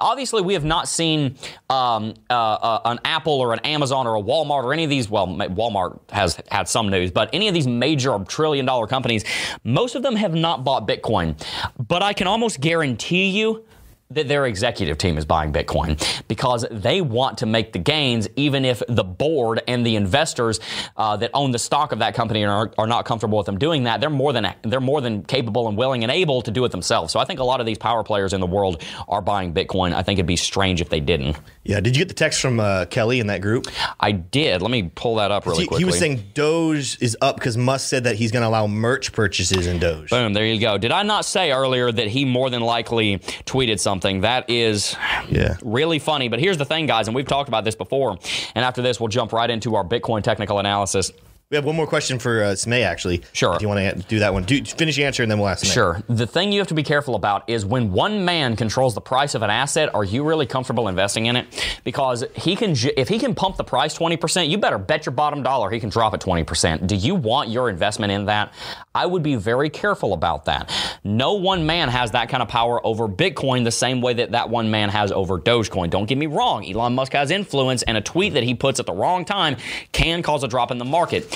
obviously 0.00 0.42
we 0.42 0.54
have 0.54 0.64
not 0.64 0.88
seen 0.88 1.36
um, 1.70 2.14
uh, 2.28 2.34
uh, 2.34 2.80
an 2.86 2.98
Apple 3.04 3.34
or 3.34 3.52
an 3.52 3.60
Amazon 3.60 4.06
or 4.06 4.16
a 4.16 4.22
Walmart 4.22 4.64
or 4.64 4.72
any 4.72 4.84
of 4.84 4.90
these. 4.90 5.08
Well, 5.08 5.28
Walmart 5.28 6.00
has 6.10 6.40
had 6.50 6.68
some 6.68 6.88
news, 6.88 7.12
but 7.12 7.30
any 7.32 7.46
of 7.46 7.54
these 7.54 7.68
major 7.68 8.18
trillion 8.26 8.66
dollar 8.66 8.86
companies, 8.86 9.24
most 9.62 9.94
of 9.94 10.02
them 10.02 10.16
have 10.16 10.34
not 10.34 10.64
bought 10.64 10.88
Bitcoin. 10.88 11.40
But 11.78 12.02
I 12.02 12.12
can 12.12 12.26
almost 12.26 12.60
guarantee 12.60 13.28
you 13.28 13.64
that 14.10 14.28
their 14.28 14.46
executive 14.46 14.98
team 14.98 15.18
is 15.18 15.24
buying 15.24 15.52
Bitcoin 15.52 16.00
because 16.28 16.64
they 16.70 17.00
want 17.00 17.38
to 17.38 17.46
make 17.46 17.72
the 17.72 17.78
gains, 17.78 18.28
even 18.36 18.64
if 18.64 18.82
the 18.88 19.02
board 19.02 19.62
and 19.66 19.84
the 19.84 19.96
investors 19.96 20.60
uh, 20.96 21.16
that 21.16 21.30
own 21.34 21.50
the 21.50 21.58
stock 21.58 21.92
of 21.92 21.98
that 21.98 22.14
company 22.14 22.44
are, 22.44 22.70
are 22.78 22.86
not 22.86 23.04
comfortable 23.04 23.38
with 23.38 23.46
them 23.46 23.58
doing 23.58 23.84
that. 23.84 24.00
They're 24.00 24.10
more 24.10 24.32
than 24.32 24.54
they're 24.62 24.80
more 24.80 25.00
than 25.00 25.24
capable 25.24 25.68
and 25.68 25.76
willing 25.76 26.04
and 26.04 26.12
able 26.12 26.42
to 26.42 26.50
do 26.50 26.64
it 26.64 26.70
themselves. 26.70 27.12
So 27.12 27.18
I 27.18 27.24
think 27.24 27.40
a 27.40 27.44
lot 27.44 27.60
of 27.60 27.66
these 27.66 27.78
power 27.78 28.04
players 28.04 28.32
in 28.32 28.40
the 28.40 28.46
world 28.46 28.82
are 29.08 29.22
buying 29.22 29.52
Bitcoin. 29.52 29.92
I 29.92 30.02
think 30.02 30.18
it'd 30.18 30.26
be 30.26 30.36
strange 30.36 30.80
if 30.80 30.88
they 30.88 31.00
didn't. 31.00 31.36
Yeah. 31.66 31.80
Did 31.80 31.96
you 31.96 32.00
get 32.00 32.08
the 32.08 32.14
text 32.14 32.40
from 32.40 32.60
uh, 32.60 32.86
Kelly 32.86 33.20
in 33.20 33.26
that 33.26 33.40
group? 33.40 33.66
I 33.98 34.12
did. 34.12 34.62
Let 34.62 34.70
me 34.70 34.90
pull 34.94 35.16
that 35.16 35.30
up 35.30 35.46
really 35.46 35.62
he, 35.62 35.66
quickly. 35.66 35.80
He 35.80 35.84
was 35.84 35.98
saying 35.98 36.30
Doge 36.34 37.00
is 37.00 37.16
up 37.20 37.36
because 37.36 37.56
Musk 37.56 37.88
said 37.88 38.04
that 38.04 38.16
he's 38.16 38.32
going 38.32 38.42
to 38.42 38.48
allow 38.48 38.66
merch 38.66 39.12
purchases 39.12 39.66
in 39.66 39.78
Doge. 39.78 40.10
Boom. 40.10 40.32
There 40.32 40.46
you 40.46 40.60
go. 40.60 40.78
Did 40.78 40.92
I 40.92 41.02
not 41.02 41.24
say 41.24 41.52
earlier 41.52 41.90
that 41.90 42.08
he 42.08 42.24
more 42.24 42.50
than 42.50 42.62
likely 42.62 43.18
tweeted 43.44 43.80
something? 43.80 44.20
That 44.20 44.48
is 44.48 44.96
yeah. 45.28 45.56
really 45.62 45.98
funny. 45.98 46.28
But 46.28 46.40
here's 46.40 46.58
the 46.58 46.64
thing, 46.64 46.86
guys, 46.86 47.08
and 47.08 47.14
we've 47.14 47.26
talked 47.26 47.48
about 47.48 47.64
this 47.64 47.74
before. 47.74 48.18
And 48.54 48.64
after 48.64 48.82
this, 48.82 49.00
we'll 49.00 49.08
jump 49.08 49.32
right 49.32 49.50
into 49.50 49.74
our 49.74 49.84
Bitcoin 49.84 50.22
technical 50.22 50.58
analysis. 50.58 51.12
We 51.48 51.54
have 51.54 51.64
one 51.64 51.76
more 51.76 51.86
question 51.86 52.18
for 52.18 52.42
uh, 52.42 52.46
Smay, 52.54 52.82
actually. 52.82 53.22
Sure. 53.32 53.54
If 53.54 53.62
you 53.62 53.68
want 53.68 53.78
to 53.78 54.08
do 54.08 54.18
that 54.18 54.32
one, 54.32 54.42
do 54.42 54.64
finish 54.64 54.96
the 54.96 55.04
answer 55.04 55.22
and 55.22 55.30
then 55.30 55.38
we'll 55.38 55.46
ask 55.46 55.64
Smay. 55.64 55.72
Sure. 55.72 56.02
The 56.08 56.26
thing 56.26 56.50
you 56.50 56.58
have 56.58 56.66
to 56.66 56.74
be 56.74 56.82
careful 56.82 57.14
about 57.14 57.48
is 57.48 57.64
when 57.64 57.92
one 57.92 58.24
man 58.24 58.56
controls 58.56 58.96
the 58.96 59.00
price 59.00 59.36
of 59.36 59.42
an 59.42 59.50
asset, 59.50 59.94
are 59.94 60.02
you 60.02 60.24
really 60.24 60.46
comfortable 60.46 60.88
investing 60.88 61.26
in 61.26 61.36
it? 61.36 61.46
Because 61.84 62.24
he 62.34 62.56
can, 62.56 62.74
if 62.96 63.08
he 63.08 63.20
can 63.20 63.32
pump 63.32 63.58
the 63.58 63.62
price 63.62 63.96
20%, 63.96 64.48
you 64.48 64.58
better 64.58 64.76
bet 64.76 65.06
your 65.06 65.12
bottom 65.12 65.44
dollar 65.44 65.70
he 65.70 65.78
can 65.78 65.88
drop 65.88 66.14
it 66.14 66.20
20%. 66.20 66.84
Do 66.84 66.96
you 66.96 67.14
want 67.14 67.48
your 67.48 67.70
investment 67.70 68.10
in 68.10 68.24
that? 68.24 68.52
I 68.92 69.06
would 69.06 69.22
be 69.22 69.36
very 69.36 69.70
careful 69.70 70.14
about 70.14 70.46
that. 70.46 70.72
No 71.04 71.34
one 71.34 71.64
man 71.64 71.88
has 71.90 72.10
that 72.10 72.28
kind 72.28 72.42
of 72.42 72.48
power 72.48 72.84
over 72.84 73.06
Bitcoin 73.06 73.62
the 73.62 73.70
same 73.70 74.00
way 74.00 74.14
that 74.14 74.32
that 74.32 74.50
one 74.50 74.72
man 74.72 74.88
has 74.88 75.12
over 75.12 75.38
Dogecoin. 75.38 75.90
Don't 75.90 76.06
get 76.06 76.18
me 76.18 76.26
wrong. 76.26 76.68
Elon 76.68 76.96
Musk 76.96 77.12
has 77.12 77.30
influence, 77.30 77.84
and 77.84 77.96
a 77.96 78.00
tweet 78.00 78.34
that 78.34 78.42
he 78.42 78.56
puts 78.56 78.80
at 78.80 78.86
the 78.86 78.92
wrong 78.92 79.24
time 79.24 79.58
can 79.92 80.24
cause 80.24 80.42
a 80.42 80.48
drop 80.48 80.72
in 80.72 80.78
the 80.78 80.84
market. 80.84 81.35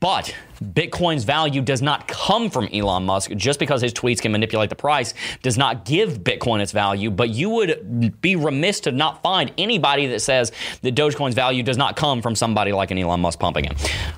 But 0.00 0.34
Bitcoin's 0.62 1.24
value 1.24 1.62
does 1.62 1.82
not 1.82 2.08
come 2.08 2.50
from 2.50 2.68
Elon 2.72 3.04
Musk. 3.04 3.30
Just 3.36 3.58
because 3.60 3.80
his 3.80 3.92
tweets 3.92 4.20
can 4.20 4.32
manipulate 4.32 4.70
the 4.70 4.76
price 4.76 5.14
does 5.42 5.56
not 5.56 5.84
give 5.84 6.18
Bitcoin 6.20 6.60
its 6.60 6.72
value. 6.72 7.10
But 7.10 7.30
you 7.30 7.50
would 7.50 8.20
be 8.20 8.36
remiss 8.36 8.80
to 8.80 8.92
not 8.92 9.22
find 9.22 9.52
anybody 9.56 10.06
that 10.08 10.20
says 10.20 10.52
that 10.82 10.94
Dogecoin's 10.94 11.34
value 11.34 11.62
does 11.62 11.76
not 11.76 11.96
come 11.96 12.22
from 12.22 12.34
somebody 12.34 12.72
like 12.72 12.90
an 12.90 12.98
Elon 12.98 13.20
Musk 13.20 13.38
pumping 13.38 13.66
it. 13.66 13.72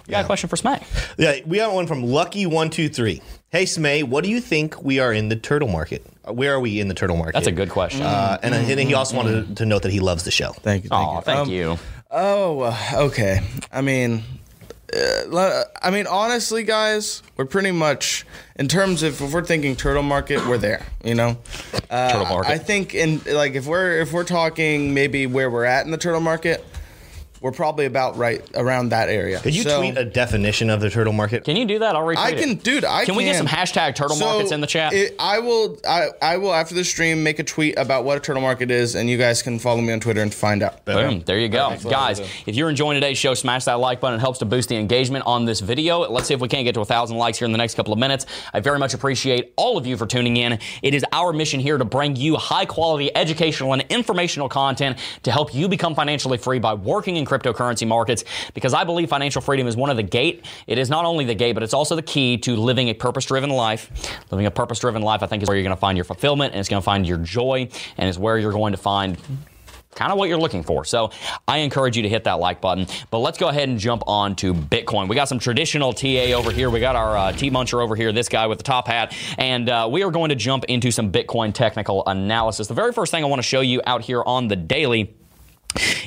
You 0.07 0.13
got 0.13 0.25
a 0.25 0.27
question 0.27 0.49
for 0.49 0.57
Smack? 0.57 0.83
Yeah, 1.19 1.41
we 1.47 1.59
got 1.59 1.75
one 1.75 1.87
from 1.87 2.03
Lucky123. 2.05 3.23
Hey, 3.51 3.65
Smay, 3.65 4.05
what 4.05 4.23
do 4.23 4.31
you 4.31 4.41
think 4.41 4.81
we 4.83 5.01
are 5.01 5.13
in 5.13 5.29
the 5.29 5.35
turtle 5.35 5.67
market? 5.69 6.07
Uh, 6.27 6.33
Where 6.33 6.55
are 6.55 6.61
we 6.61 6.79
in 6.79 6.87
the 6.87 6.95
turtle 6.95 7.17
market? 7.17 7.35
That's 7.35 7.49
a 7.49 7.53
good 7.53 7.69
question. 7.69 8.03
Uh, 8.03 8.39
and, 8.43 8.55
and 8.55 8.81
he 8.81 8.95
also 8.95 9.17
wanted 9.17 9.57
to 9.57 9.67
note 9.67 9.83
that 9.83 9.91
he 9.91 9.99
loves 9.99 10.23
the 10.23 10.31
show. 10.31 10.53
Thank 10.53 10.85
you. 10.85 10.91
Thank 10.91 11.09
oh, 11.09 11.15
you. 11.17 11.21
thank 11.23 11.39
Um, 11.41 11.51
you. 11.51 11.79
Oh, 12.13 12.61
uh, 12.61 12.77
okay. 12.95 13.41
I 13.73 13.81
mean, 13.81 14.23
uh, 14.93 15.65
I 15.83 15.91
mean, 15.91 16.07
honestly, 16.07 16.63
guys, 16.63 17.23
we're 17.37 17.45
pretty 17.45 17.71
much 17.71 18.27
in 18.57 18.69
terms 18.69 19.03
of 19.03 19.21
if 19.21 19.33
we're 19.33 19.45
thinking 19.45 19.77
turtle 19.77 20.03
market, 20.03 20.47
we're 20.47 20.59
there. 20.59 20.85
You 21.05 21.15
know, 21.15 21.39
uh, 21.91 22.13
Turtle 22.13 22.27
market. 22.27 22.51
I 22.51 22.59
think 22.59 22.95
in 22.95 23.21
like 23.27 23.55
if 23.55 23.67
we're 23.67 24.01
if 24.01 24.13
we're 24.13 24.25
talking 24.25 24.93
maybe 24.95 25.27
where 25.27 25.51
we're 25.51 25.65
at 25.65 25.85
in 25.85 25.91
the 25.91 25.99
turtle 25.99 26.21
market, 26.21 26.65
we're 27.41 27.53
probably 27.53 27.87
about 27.87 28.17
right 28.19 28.43
around 28.55 28.91
that 28.91 29.09
area. 29.09 29.41
Could 29.41 29.55
you 29.55 29.63
So- 29.63 29.79
tweet 29.79 29.97
a 29.97 30.05
definition 30.05 30.69
of 30.69 30.81
the 30.81 30.91
turtle 30.91 31.13
market? 31.13 31.45
Can 31.45 31.57
you 31.57 31.65
do 31.65 31.79
that? 31.79 31.97
I'll 31.97 32.03
retweet 32.03 32.17
I 32.19 32.31
it. 32.31 32.39
can, 32.39 32.55
dude. 32.57 32.85
I 32.85 33.05
Can 33.07 33.15
we 33.15 33.25
get 33.25 33.37
some 33.37 33.47
hashtag 33.47 33.95
turtle 33.95 34.17
So, 34.17 34.25
markets 34.27 34.53
in 34.53 34.61
the 34.61 34.67
chat? 34.67 34.93
It, 34.93 35.15
I 35.19 35.39
will. 35.39 35.79
I, 35.89 36.09
I 36.21 36.37
will 36.37 36.53
after 36.53 36.75
the 36.75 36.85
stream 36.85 37.23
make 37.23 37.39
a 37.39 37.45
tweet 37.45 37.79
about 37.79 38.05
what 38.05 38.19
a 38.19 38.21
turtle 38.21 38.43
market 38.43 38.71
is, 38.71 38.95
and 38.95 39.09
you 39.09 39.17
guys 39.17 39.43
can 39.43 39.59
follow 39.59 39.81
me 39.81 39.93
on 39.93 40.01
Twitter 40.01 40.21
and 40.21 40.33
find 40.33 40.63
out. 40.63 40.85
Boom. 40.85 41.23
There 41.25 41.39
you 41.39 41.49
go. 41.49 41.77
Guys, 41.89 42.21
if 42.47 42.55
you're 42.55 42.69
enjoying 42.69 42.97
today's 43.01 43.17
show, 43.19 43.33
smash 43.35 43.65
that 43.65 43.81
like 43.81 44.01
button. 44.01 44.19
It 44.19 44.21
helps 44.21 44.39
to 44.41 44.45
boost 44.45 44.69
the 44.69 44.77
engagement 44.77 45.25
on 45.27 45.45
this 45.47 45.61
video. 45.61 46.01
Let's 46.01 46.29
see 46.29 46.35
if 46.35 46.41
we 46.41 46.49
can't 46.49 46.65
get 46.65 46.75
to 46.75 46.81
a 46.81 46.83
1,000 46.83 47.17
likes 47.17 47.39
here 47.39 47.47
in 47.47 47.53
the 47.53 47.59
next 47.59 47.75
couple 47.75 47.93
of 47.93 47.99
minutes. 47.99 48.27
I 48.53 48.61
very 48.61 48.79
much 48.79 48.93
appreciate 48.95 49.53
all 49.57 49.79
of 49.79 49.87
you 49.87 49.97
for 49.97 50.07
tuning 50.07 50.37
in. 50.37 50.59
It 50.83 50.95
is 50.95 51.05
our 51.13 51.33
mission 51.33 51.61
here 51.61 51.79
to 51.79 51.85
bring 51.85 52.17
you 52.17 52.37
high 52.37 52.67
quality 52.67 53.15
educational 53.17 53.73
and 53.73 53.83
informational 53.89 54.49
content 54.49 54.99
to 55.23 55.33
help 55.33 55.55
you 55.55 55.69
become 55.69 55.95
financially 55.95 56.37
free 56.39 56.59
by 56.59 56.75
working 56.75 57.17
in 57.17 57.25
cryptocurrency 57.31 57.87
markets 57.87 58.25
because 58.55 58.75
I 58.75 58.85
believe 58.85 59.09
financial 59.09 59.41
freedom 59.41 59.67
is 59.67 59.77
one 59.77 59.91
of 59.91 59.97
the 59.97 60.03
gate. 60.03 60.45
It 60.67 60.79
is 60.79 60.91
not 60.91 61.05
only 61.05 61.25
the 61.25 61.35
gate, 61.35 61.53
but 61.53 61.63
it's 61.63 61.75
also 61.75 61.97
the 61.97 62.03
key 62.03 62.37
to 62.39 62.57
living 62.57 62.89
a 62.89 62.95
purpose 62.95 63.25
driven 63.27 63.51
life. 63.51 63.91
Living 64.31 64.47
a 64.47 64.51
purpose 64.51 64.79
driven 64.81 65.03
life, 65.03 65.23
I 65.23 65.27
think, 65.27 65.43
is 65.43 65.49
where 65.49 65.57
you're 65.57 65.65
going 65.65 65.77
to 65.77 65.81
find 65.81 65.97
your 65.97 66.05
fulfillment 66.05 66.53
and 66.53 66.61
it's 66.61 66.69
going 66.69 66.81
to 66.81 66.85
find 66.85 67.07
your 67.07 67.19
joy 67.19 67.69
and 67.97 68.09
it's 68.09 68.19
where 68.19 68.39
you're 68.39 68.53
going 68.53 68.73
to 68.73 68.79
find 68.79 69.17
kind 69.95 70.13
of 70.13 70.19
what 70.19 70.29
you're 70.29 70.39
looking 70.39 70.63
for. 70.63 70.85
So 70.85 71.11
I 71.49 71.59
encourage 71.59 71.97
you 71.97 72.03
to 72.03 72.09
hit 72.09 72.25
that 72.25 72.39
like 72.39 72.61
button. 72.61 72.87
But 73.11 73.19
let's 73.19 73.39
go 73.39 73.49
ahead 73.49 73.69
and 73.69 73.79
jump 73.79 74.03
on 74.07 74.37
to 74.37 74.55
Bitcoin. 74.55 75.09
We 75.09 75.17
got 75.17 75.29
some 75.29 75.39
traditional 75.39 75.93
TA 75.93 76.33
over 76.33 76.51
here. 76.51 76.71
We 76.71 76.81
got 76.81 76.97
our 76.97 77.17
uh, 77.17 77.33
T 77.33 77.51
Muncher 77.51 77.83
over 77.83 77.97
here, 77.97 78.13
this 78.13 78.29
guy 78.29 78.47
with 78.47 78.59
the 78.59 78.65
top 78.65 78.87
hat. 78.87 79.15
And 79.39 79.69
uh, 79.69 79.89
we 79.91 80.03
are 80.03 80.11
going 80.11 80.31
to 80.31 80.37
jump 80.37 80.65
into 80.65 80.91
some 80.91 81.11
Bitcoin 81.11 81.53
technical 81.53 82.03
analysis. 82.07 82.69
The 82.69 82.75
very 82.75 82.93
first 82.93 83.11
thing 83.11 83.25
I 83.25 83.27
want 83.27 83.41
to 83.41 83.47
show 83.47 83.61
you 83.61 83.83
out 83.87 84.03
here 84.03 84.23
on 84.25 84.49
the 84.49 84.57
daily 84.57 85.15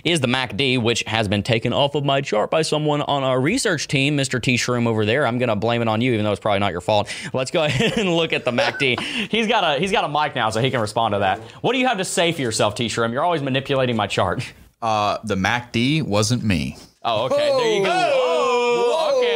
is 0.03 0.19
the 0.19 0.27
MACD, 0.27 0.81
which 0.81 1.03
has 1.07 1.27
been 1.27 1.43
taken 1.43 1.73
off 1.73 1.95
of 1.95 2.03
my 2.03 2.21
chart 2.21 2.51
by 2.51 2.61
someone 2.61 3.01
on 3.03 3.23
our 3.23 3.39
research 3.39 3.87
team, 3.87 4.17
Mr. 4.17 4.41
T 4.41 4.55
Shroom 4.55 4.87
over 4.87 5.05
there. 5.05 5.25
I'm 5.25 5.37
gonna 5.37 5.55
blame 5.55 5.81
it 5.81 5.87
on 5.87 6.01
you, 6.01 6.13
even 6.13 6.25
though 6.25 6.31
it's 6.31 6.41
probably 6.41 6.59
not 6.59 6.71
your 6.71 6.81
fault. 6.81 7.13
Let's 7.33 7.51
go 7.51 7.63
ahead 7.65 7.97
and 7.97 8.15
look 8.15 8.33
at 8.33 8.45
the 8.45 8.51
MACD. 8.51 8.99
he's 9.29 9.47
got 9.47 9.63
a 9.63 9.79
he's 9.79 9.91
got 9.91 10.03
a 10.03 10.09
mic 10.09 10.35
now, 10.35 10.49
so 10.49 10.61
he 10.61 10.71
can 10.71 10.81
respond 10.81 11.13
to 11.13 11.19
that. 11.19 11.39
What 11.61 11.73
do 11.73 11.79
you 11.79 11.87
have 11.87 11.97
to 11.97 12.05
say 12.05 12.31
for 12.31 12.41
yourself, 12.41 12.75
T 12.75 12.87
Shroom? 12.87 13.11
You're 13.11 13.23
always 13.23 13.41
manipulating 13.41 13.95
my 13.95 14.07
chart. 14.07 14.43
Uh, 14.81 15.17
the 15.23 15.35
MACD 15.35 16.03
wasn't 16.03 16.43
me. 16.43 16.77
Oh, 17.03 17.25
okay. 17.25 17.35
There 17.37 17.77
you 17.77 17.83
go. 17.85 18.11
Oh, 18.13 19.17
okay. 19.17 19.32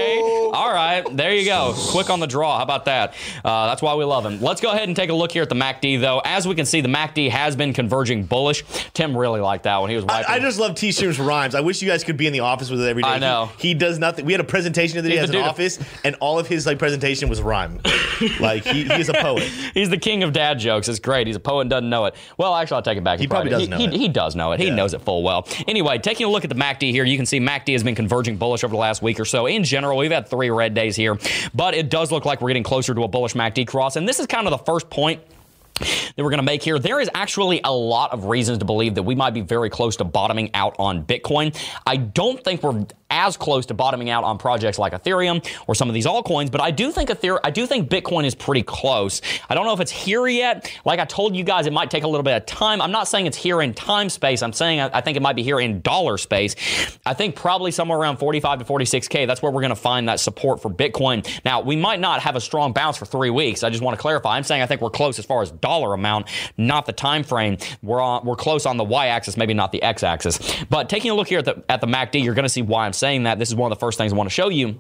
Right. 1.05 1.17
There 1.17 1.33
you 1.33 1.45
go. 1.45 1.73
Quick 1.91 2.09
on 2.09 2.19
the 2.19 2.27
draw. 2.27 2.57
How 2.57 2.63
about 2.63 2.85
that? 2.85 3.13
Uh, 3.43 3.67
that's 3.67 3.81
why 3.81 3.95
we 3.95 4.03
love 4.05 4.25
him. 4.25 4.41
Let's 4.41 4.61
go 4.61 4.71
ahead 4.71 4.87
and 4.87 4.95
take 4.95 5.09
a 5.09 5.13
look 5.13 5.31
here 5.31 5.43
at 5.43 5.49
the 5.49 5.55
MACD, 5.55 5.99
though. 6.01 6.21
As 6.23 6.47
we 6.47 6.55
can 6.55 6.65
see, 6.65 6.81
the 6.81 6.87
MACD 6.89 7.29
has 7.29 7.55
been 7.55 7.73
converging 7.73 8.23
bullish. 8.23 8.63
Tim 8.93 9.15
really 9.15 9.39
liked 9.39 9.63
that 9.63 9.79
when 9.81 9.89
he 9.89 9.95
was 9.95 10.05
wiping. 10.05 10.25
I, 10.29 10.36
I 10.36 10.39
just 10.39 10.60
love 10.60 10.75
T 10.75 10.91
Stream's 10.91 11.19
rhymes. 11.19 11.55
I 11.55 11.62
wish 11.62 11.81
you 11.81 11.88
guys 11.88 12.03
could 12.03 12.17
be 12.17 12.27
in 12.27 12.33
the 12.33 12.41
office 12.41 12.69
with 12.69 12.81
it 12.81 12.88
every 12.89 13.03
day. 13.03 13.10
I 13.10 13.19
know. 13.19 13.49
He, 13.60 13.69
he 13.69 13.73
does 13.73 13.99
nothing. 13.99 14.25
We 14.25 14.33
had 14.33 14.41
a 14.41 14.45
presentation 14.45 14.95
the 14.95 14.99
other 14.99 15.10
day 15.10 15.17
as 15.17 15.29
an 15.29 15.36
office, 15.38 15.79
and 16.03 16.15
all 16.19 16.39
of 16.39 16.47
his 16.47 16.65
like 16.65 16.79
presentation 16.79 17.29
was 17.29 17.41
rhyme. 17.41 17.79
like 18.39 18.63
he, 18.63 18.83
he 18.86 18.93
is 19.01 19.10
a 19.10 19.13
poet. 19.13 19.43
He's 19.73 19.89
the 19.89 19.97
king 19.97 20.23
of 20.23 20.33
dad 20.33 20.60
jokes. 20.60 20.88
It's 20.88 20.99
great. 20.99 21.27
He's 21.27 21.36
a 21.36 21.39
poet 21.39 21.62
and 21.62 21.69
doesn't 21.69 21.89
know 21.89 22.05
it. 22.05 22.15
Well, 22.38 22.55
actually, 22.55 22.75
I'll 22.77 22.81
take 22.83 22.97
it 22.97 23.03
back. 23.03 23.19
He 23.19 23.27
probably 23.27 23.49
does 23.51 23.62
he, 23.63 23.67
know 23.67 23.77
he, 23.77 23.86
it. 23.86 23.93
he 23.93 24.07
does 24.07 24.36
know 24.36 24.51
it. 24.53 24.60
He 24.60 24.67
Yeah. 24.67 24.75
knows 24.75 24.93
it 24.93 25.01
full 25.01 25.23
well. 25.23 25.47
Anyway, 25.67 25.97
taking 25.99 26.25
a 26.25 26.29
look 26.29 26.43
at 26.43 26.49
the 26.49 26.55
MACD 26.55 26.91
here, 26.91 27.03
you 27.03 27.17
can 27.17 27.25
see 27.25 27.39
MACD 27.39 27.73
has 27.73 27.83
been 27.83 27.95
converging 27.95 28.38
bullish 28.38 28.63
over 28.63 28.71
the 28.71 28.79
last 28.79 29.01
week 29.01 29.19
or 29.19 29.25
so. 29.25 29.45
In 29.45 29.63
general, 29.63 29.97
we've 29.97 30.12
had 30.12 30.27
three 30.27 30.49
red 30.49 30.73
days 30.73 30.87
here, 30.95 31.17
but 31.54 31.73
it 31.73 31.89
does 31.89 32.12
look 32.12 32.26
like 32.26 32.41
we're 32.41 32.50
getting 32.50 32.63
closer 32.63 32.93
to 32.93 33.04
a 33.04 33.08
bullish 33.08 33.34
MACD 33.34 33.67
cross. 33.67 33.95
And 33.95 34.08
this 34.08 34.19
is 34.19 34.28
kind 34.28 34.47
of 34.47 34.52
the 34.52 34.63
first 34.63 34.89
point 34.89 35.21
that 35.80 36.23
we're 36.23 36.30
going 36.30 36.39
to 36.39 36.43
make 36.43 36.63
here. 36.63 36.80
There 36.80 36.99
is 36.99 37.10
actually 37.13 37.62
a 37.63 37.71
lot 37.73 38.12
of 38.12 38.25
reasons 38.25 38.60
to 38.60 38.65
believe 38.65 38.95
that 38.95 39.03
we 39.03 39.15
might 39.15 39.34
be 39.34 39.41
very 39.41 39.69
close 39.69 39.97
to 39.97 40.03
bottoming 40.03 40.51
out 40.53 40.75
on 40.80 41.06
Bitcoin. 41.06 41.56
I 41.86 41.97
don't 41.97 42.43
think 42.43 42.63
we're 42.63 42.86
as 43.10 43.38
close 43.38 43.65
to 43.67 43.73
bottoming 43.73 44.10
out 44.10 44.23
on 44.23 44.38
projects 44.38 44.77
like 44.77 44.93
Ethereum 44.93 45.45
or 45.67 45.75
some 45.75 45.88
of 45.88 45.93
these 45.93 46.06
altcoins, 46.06 46.51
but 46.51 46.60
I 46.62 46.71
do 46.71 46.91
think 46.91 47.10
Ether- 47.10 47.39
I 47.43 47.51
do 47.51 47.65
think 47.65 47.89
Bitcoin 47.89 48.25
is 48.25 48.36
pretty 48.36 48.63
close. 48.63 49.21
I 49.49 49.56
don't 49.56 49.65
know 49.65 49.73
if 49.73 49.80
it's 49.80 49.91
here 49.91 50.27
yet. 50.27 50.71
Like 50.84 50.99
I 50.99 51.06
told 51.06 51.36
you 51.36 51.43
guys, 51.43 51.67
it 51.67 51.73
might 51.73 51.89
take 51.89 52.03
a 52.03 52.08
little 52.08 52.23
bit 52.23 52.36
of 52.36 52.45
time. 52.45 52.82
I'm 52.82 52.91
not 52.91 53.08
saying 53.08 53.25
it's 53.27 53.38
here 53.38 53.62
in 53.62 53.73
time 53.73 54.10
space. 54.10 54.41
I'm 54.43 54.53
saying 54.53 54.82
I, 54.82 54.97
I 54.97 55.01
think 55.01 55.15
it 55.15 55.21
might 55.21 55.36
be 55.36 55.43
here 55.43 55.60
in 55.60 55.82
dollar 55.82 56.17
space. 56.17 56.56
I 57.06 57.13
think 57.13 57.36
probably 57.36 57.71
somewhere 57.71 57.97
around 57.97 58.17
45 58.17 58.60
to 58.60 58.65
46k. 58.65 59.25
That's 59.25 59.41
where 59.41 59.51
we're 59.51 59.62
going 59.62 59.69
to 59.69 59.75
find 59.75 60.10
that 60.10 60.19
support 60.19 60.62
for 60.62 60.69
Bitcoin. 60.69 61.25
Now 61.45 61.62
we 61.62 61.75
might 61.75 61.99
not 61.99 62.21
have 62.21 62.36
a 62.36 62.41
strong 62.41 62.73
bounce 62.73 62.97
for 62.97 63.06
three 63.06 63.30
weeks. 63.30 63.63
I 63.63 63.69
just 63.69 63.82
want 63.82 63.97
to 63.97 64.01
clarify. 64.01 64.36
I'm 64.36 64.43
saying 64.43 64.62
I 64.62 64.65
think 64.65 64.82
we're 64.82 64.89
close 64.89 65.17
as 65.17 65.25
far 65.25 65.41
as 65.41 65.51
dollar 65.67 65.93
amount, 65.93 66.27
not 66.58 66.86
the 66.86 66.93
time 66.93 67.23
frame. 67.23 67.58
We're 67.84 68.01
on, 68.01 68.25
we're 68.25 68.38
close 68.38 68.65
on 68.65 68.77
the 68.77 68.86
y-axis, 68.86 69.36
maybe 69.36 69.53
not 69.53 69.71
the 69.73 69.84
x-axis. 69.84 70.39
But 70.69 70.88
taking 70.88 71.12
a 71.12 71.13
look 71.13 71.27
here 71.27 71.39
at 71.39 71.45
the 71.45 71.63
at 71.67 71.82
the 71.82 71.88
MACD, 71.88 72.23
you're 72.23 72.34
going 72.34 72.43
to 72.43 72.49
see 72.49 72.62
why 72.62 72.86
I'm 72.86 72.93
saying 72.93 73.23
that. 73.23 73.38
This 73.38 73.49
is 73.49 73.56
one 73.56 73.71
of 73.71 73.77
the 73.77 73.80
first 73.80 73.97
things 73.97 74.13
I 74.13 74.15
want 74.15 74.30
to 74.30 74.34
show 74.34 74.49
you. 74.49 74.80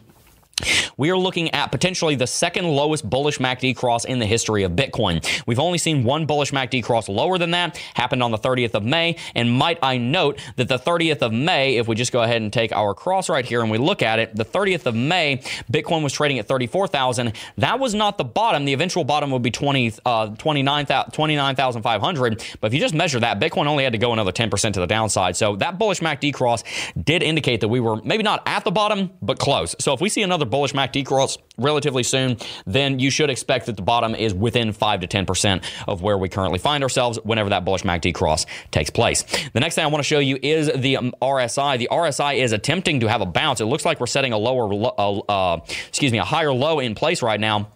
We 0.97 1.11
are 1.11 1.17
looking 1.17 1.51
at 1.53 1.71
potentially 1.71 2.15
the 2.15 2.27
second 2.27 2.65
lowest 2.65 3.07
bullish 3.07 3.39
MACD 3.39 3.75
cross 3.75 4.05
in 4.05 4.19
the 4.19 4.25
history 4.25 4.63
of 4.63 4.71
Bitcoin. 4.71 5.23
We've 5.45 5.59
only 5.59 5.77
seen 5.77 6.03
one 6.03 6.25
bullish 6.25 6.51
MACD 6.51 6.83
cross 6.83 7.07
lower 7.07 7.37
than 7.37 7.51
that, 7.51 7.77
happened 7.93 8.23
on 8.23 8.31
the 8.31 8.37
30th 8.37 8.73
of 8.73 8.83
May. 8.83 9.15
And 9.35 9.51
might 9.51 9.79
I 9.83 9.97
note 9.97 10.39
that 10.55 10.67
the 10.67 10.79
30th 10.79 11.21
of 11.21 11.31
May, 11.31 11.77
if 11.77 11.87
we 11.87 11.95
just 11.95 12.11
go 12.11 12.23
ahead 12.23 12.41
and 12.41 12.51
take 12.51 12.71
our 12.71 12.93
cross 12.93 13.29
right 13.29 13.45
here 13.45 13.61
and 13.61 13.69
we 13.69 13.77
look 13.77 14.01
at 14.01 14.19
it, 14.19 14.35
the 14.35 14.45
30th 14.45 14.85
of 14.87 14.95
May, 14.95 15.37
Bitcoin 15.71 16.01
was 16.03 16.13
trading 16.13 16.39
at 16.39 16.47
34,000. 16.47 17.33
That 17.57 17.79
was 17.79 17.93
not 17.93 18.17
the 18.17 18.23
bottom. 18.23 18.65
The 18.65 18.73
eventual 18.73 19.03
bottom 19.03 19.31
would 19.31 19.43
be 19.43 19.51
20, 19.51 19.93
uh, 20.05 20.27
29,000 20.35 21.11
29,500. 21.11 22.43
But 22.61 22.67
if 22.67 22.73
you 22.73 22.79
just 22.79 22.93
measure 22.93 23.19
that, 23.19 23.39
Bitcoin 23.39 23.67
only 23.67 23.83
had 23.83 23.93
to 23.93 23.99
go 23.99 24.13
another 24.13 24.31
10% 24.31 24.73
to 24.73 24.79
the 24.79 24.87
downside. 24.87 25.35
So 25.35 25.55
that 25.57 25.77
bullish 25.77 25.99
MACD 25.99 26.33
cross 26.33 26.63
did 27.01 27.23
indicate 27.23 27.61
that 27.61 27.67
we 27.67 27.79
were 27.79 28.01
maybe 28.03 28.23
not 28.23 28.43
at 28.45 28.63
the 28.63 28.71
bottom, 28.71 29.11
but 29.21 29.39
close. 29.39 29.75
So 29.79 29.93
if 29.93 30.01
we 30.01 30.09
see 30.09 30.23
another 30.23 30.45
bullish 30.47 30.73
MACD 30.73 31.05
cross 31.05 31.37
relatively 31.57 32.03
soon, 32.03 32.37
then 32.65 32.99
you 32.99 33.09
should 33.09 33.29
expect 33.29 33.65
that 33.65 33.75
the 33.75 33.81
bottom 33.81 34.15
is 34.15 34.33
within 34.33 34.71
5 34.71 35.01
to 35.01 35.07
10% 35.07 35.63
of 35.87 36.01
where 36.01 36.17
we 36.17 36.29
currently 36.29 36.59
find 36.59 36.83
ourselves 36.83 37.19
whenever 37.23 37.49
that 37.49 37.65
bullish 37.65 37.83
MACD 37.83 38.13
cross 38.13 38.45
takes 38.71 38.89
place. 38.89 39.23
The 39.53 39.59
next 39.59 39.75
thing 39.75 39.83
I 39.83 39.87
want 39.87 40.03
to 40.03 40.07
show 40.07 40.19
you 40.19 40.37
is 40.41 40.71
the 40.73 40.97
um, 40.97 41.13
RSI. 41.21 41.77
The 41.77 41.89
RSI 41.91 42.37
is 42.37 42.51
attempting 42.51 42.99
to 43.01 43.07
have 43.07 43.21
a 43.21 43.25
bounce. 43.25 43.61
It 43.61 43.65
looks 43.65 43.85
like 43.85 43.99
we're 43.99 44.07
setting 44.07 44.33
a 44.33 44.37
lower, 44.37 44.71
uh, 44.73 45.19
uh, 45.19 45.59
excuse 45.87 46.11
me, 46.11 46.19
a 46.19 46.23
higher 46.23 46.53
low 46.53 46.79
in 46.79 46.95
place 46.95 47.21
right 47.21 47.39
now. 47.39 47.69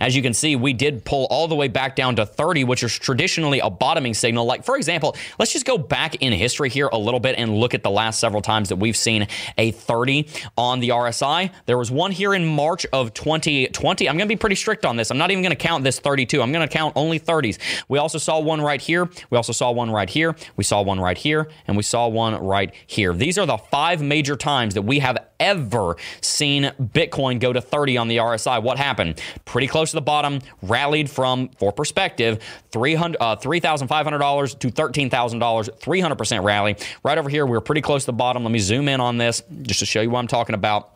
As 0.00 0.16
you 0.16 0.22
can 0.22 0.32
see, 0.32 0.56
we 0.56 0.72
did 0.72 1.04
pull 1.04 1.26
all 1.30 1.46
the 1.46 1.54
way 1.54 1.68
back 1.68 1.94
down 1.94 2.16
to 2.16 2.24
30, 2.24 2.64
which 2.64 2.82
is 2.82 2.98
traditionally 2.98 3.60
a 3.60 3.68
bottoming 3.68 4.14
signal. 4.14 4.46
Like, 4.46 4.64
for 4.64 4.76
example, 4.76 5.14
let's 5.38 5.52
just 5.52 5.66
go 5.66 5.76
back 5.76 6.14
in 6.16 6.32
history 6.32 6.70
here 6.70 6.88
a 6.90 6.96
little 6.96 7.20
bit 7.20 7.34
and 7.36 7.58
look 7.58 7.74
at 7.74 7.82
the 7.82 7.90
last 7.90 8.18
several 8.18 8.40
times 8.40 8.70
that 8.70 8.76
we've 8.76 8.96
seen 8.96 9.26
a 9.58 9.72
30 9.72 10.26
on 10.56 10.80
the 10.80 10.88
RSI. 10.88 11.52
There 11.66 11.76
was 11.76 11.90
one 11.90 12.10
here 12.10 12.32
in 12.32 12.46
March 12.46 12.86
of 12.92 13.12
2020. 13.12 14.08
I'm 14.08 14.16
going 14.16 14.26
to 14.26 14.34
be 14.34 14.38
pretty 14.38 14.56
strict 14.56 14.86
on 14.86 14.96
this. 14.96 15.10
I'm 15.10 15.18
not 15.18 15.30
even 15.30 15.42
going 15.42 15.54
to 15.54 15.56
count 15.56 15.84
this 15.84 16.00
32. 16.00 16.40
I'm 16.40 16.52
going 16.52 16.66
to 16.66 16.72
count 16.72 16.94
only 16.96 17.20
30s. 17.20 17.58
We 17.88 17.98
also 17.98 18.16
saw 18.16 18.40
one 18.40 18.62
right 18.62 18.80
here. 18.80 19.10
We 19.28 19.36
also 19.36 19.52
saw 19.52 19.70
one 19.70 19.90
right 19.90 20.08
here. 20.08 20.34
We 20.56 20.64
saw 20.64 20.80
one 20.80 20.98
right 20.98 21.18
here. 21.18 21.48
And 21.66 21.76
we 21.76 21.82
saw 21.82 22.08
one 22.08 22.42
right 22.42 22.72
here. 22.86 23.12
These 23.12 23.36
are 23.36 23.44
the 23.44 23.58
five 23.58 24.00
major 24.00 24.36
times 24.36 24.72
that 24.72 24.82
we 24.82 25.00
have 25.00 25.18
ever 25.38 25.96
seen 26.20 26.64
Bitcoin 26.80 27.40
go 27.40 27.52
to 27.52 27.60
30 27.60 27.96
on 27.96 28.08
the 28.08 28.18
RSI. 28.18 28.62
What 28.62 28.78
happened? 28.78 29.20
Pretty 29.50 29.66
close 29.66 29.90
to 29.90 29.96
the 29.96 30.00
bottom, 30.00 30.38
rallied 30.62 31.10
from, 31.10 31.48
for 31.58 31.72
perspective, 31.72 32.40
300, 32.70 33.18
uh, 33.20 33.34
$3,500 33.34 34.58
to 34.60 34.68
$13,000, 34.68 35.10
300% 35.10 36.44
rally. 36.44 36.76
Right 37.02 37.18
over 37.18 37.28
here, 37.28 37.44
we 37.44 37.50
we're 37.50 37.60
pretty 37.60 37.80
close 37.80 38.02
to 38.02 38.06
the 38.06 38.12
bottom. 38.12 38.44
Let 38.44 38.52
me 38.52 38.60
zoom 38.60 38.88
in 38.88 39.00
on 39.00 39.18
this 39.18 39.42
just 39.62 39.80
to 39.80 39.86
show 39.86 40.02
you 40.02 40.10
what 40.10 40.20
I'm 40.20 40.28
talking 40.28 40.54
about. 40.54 40.92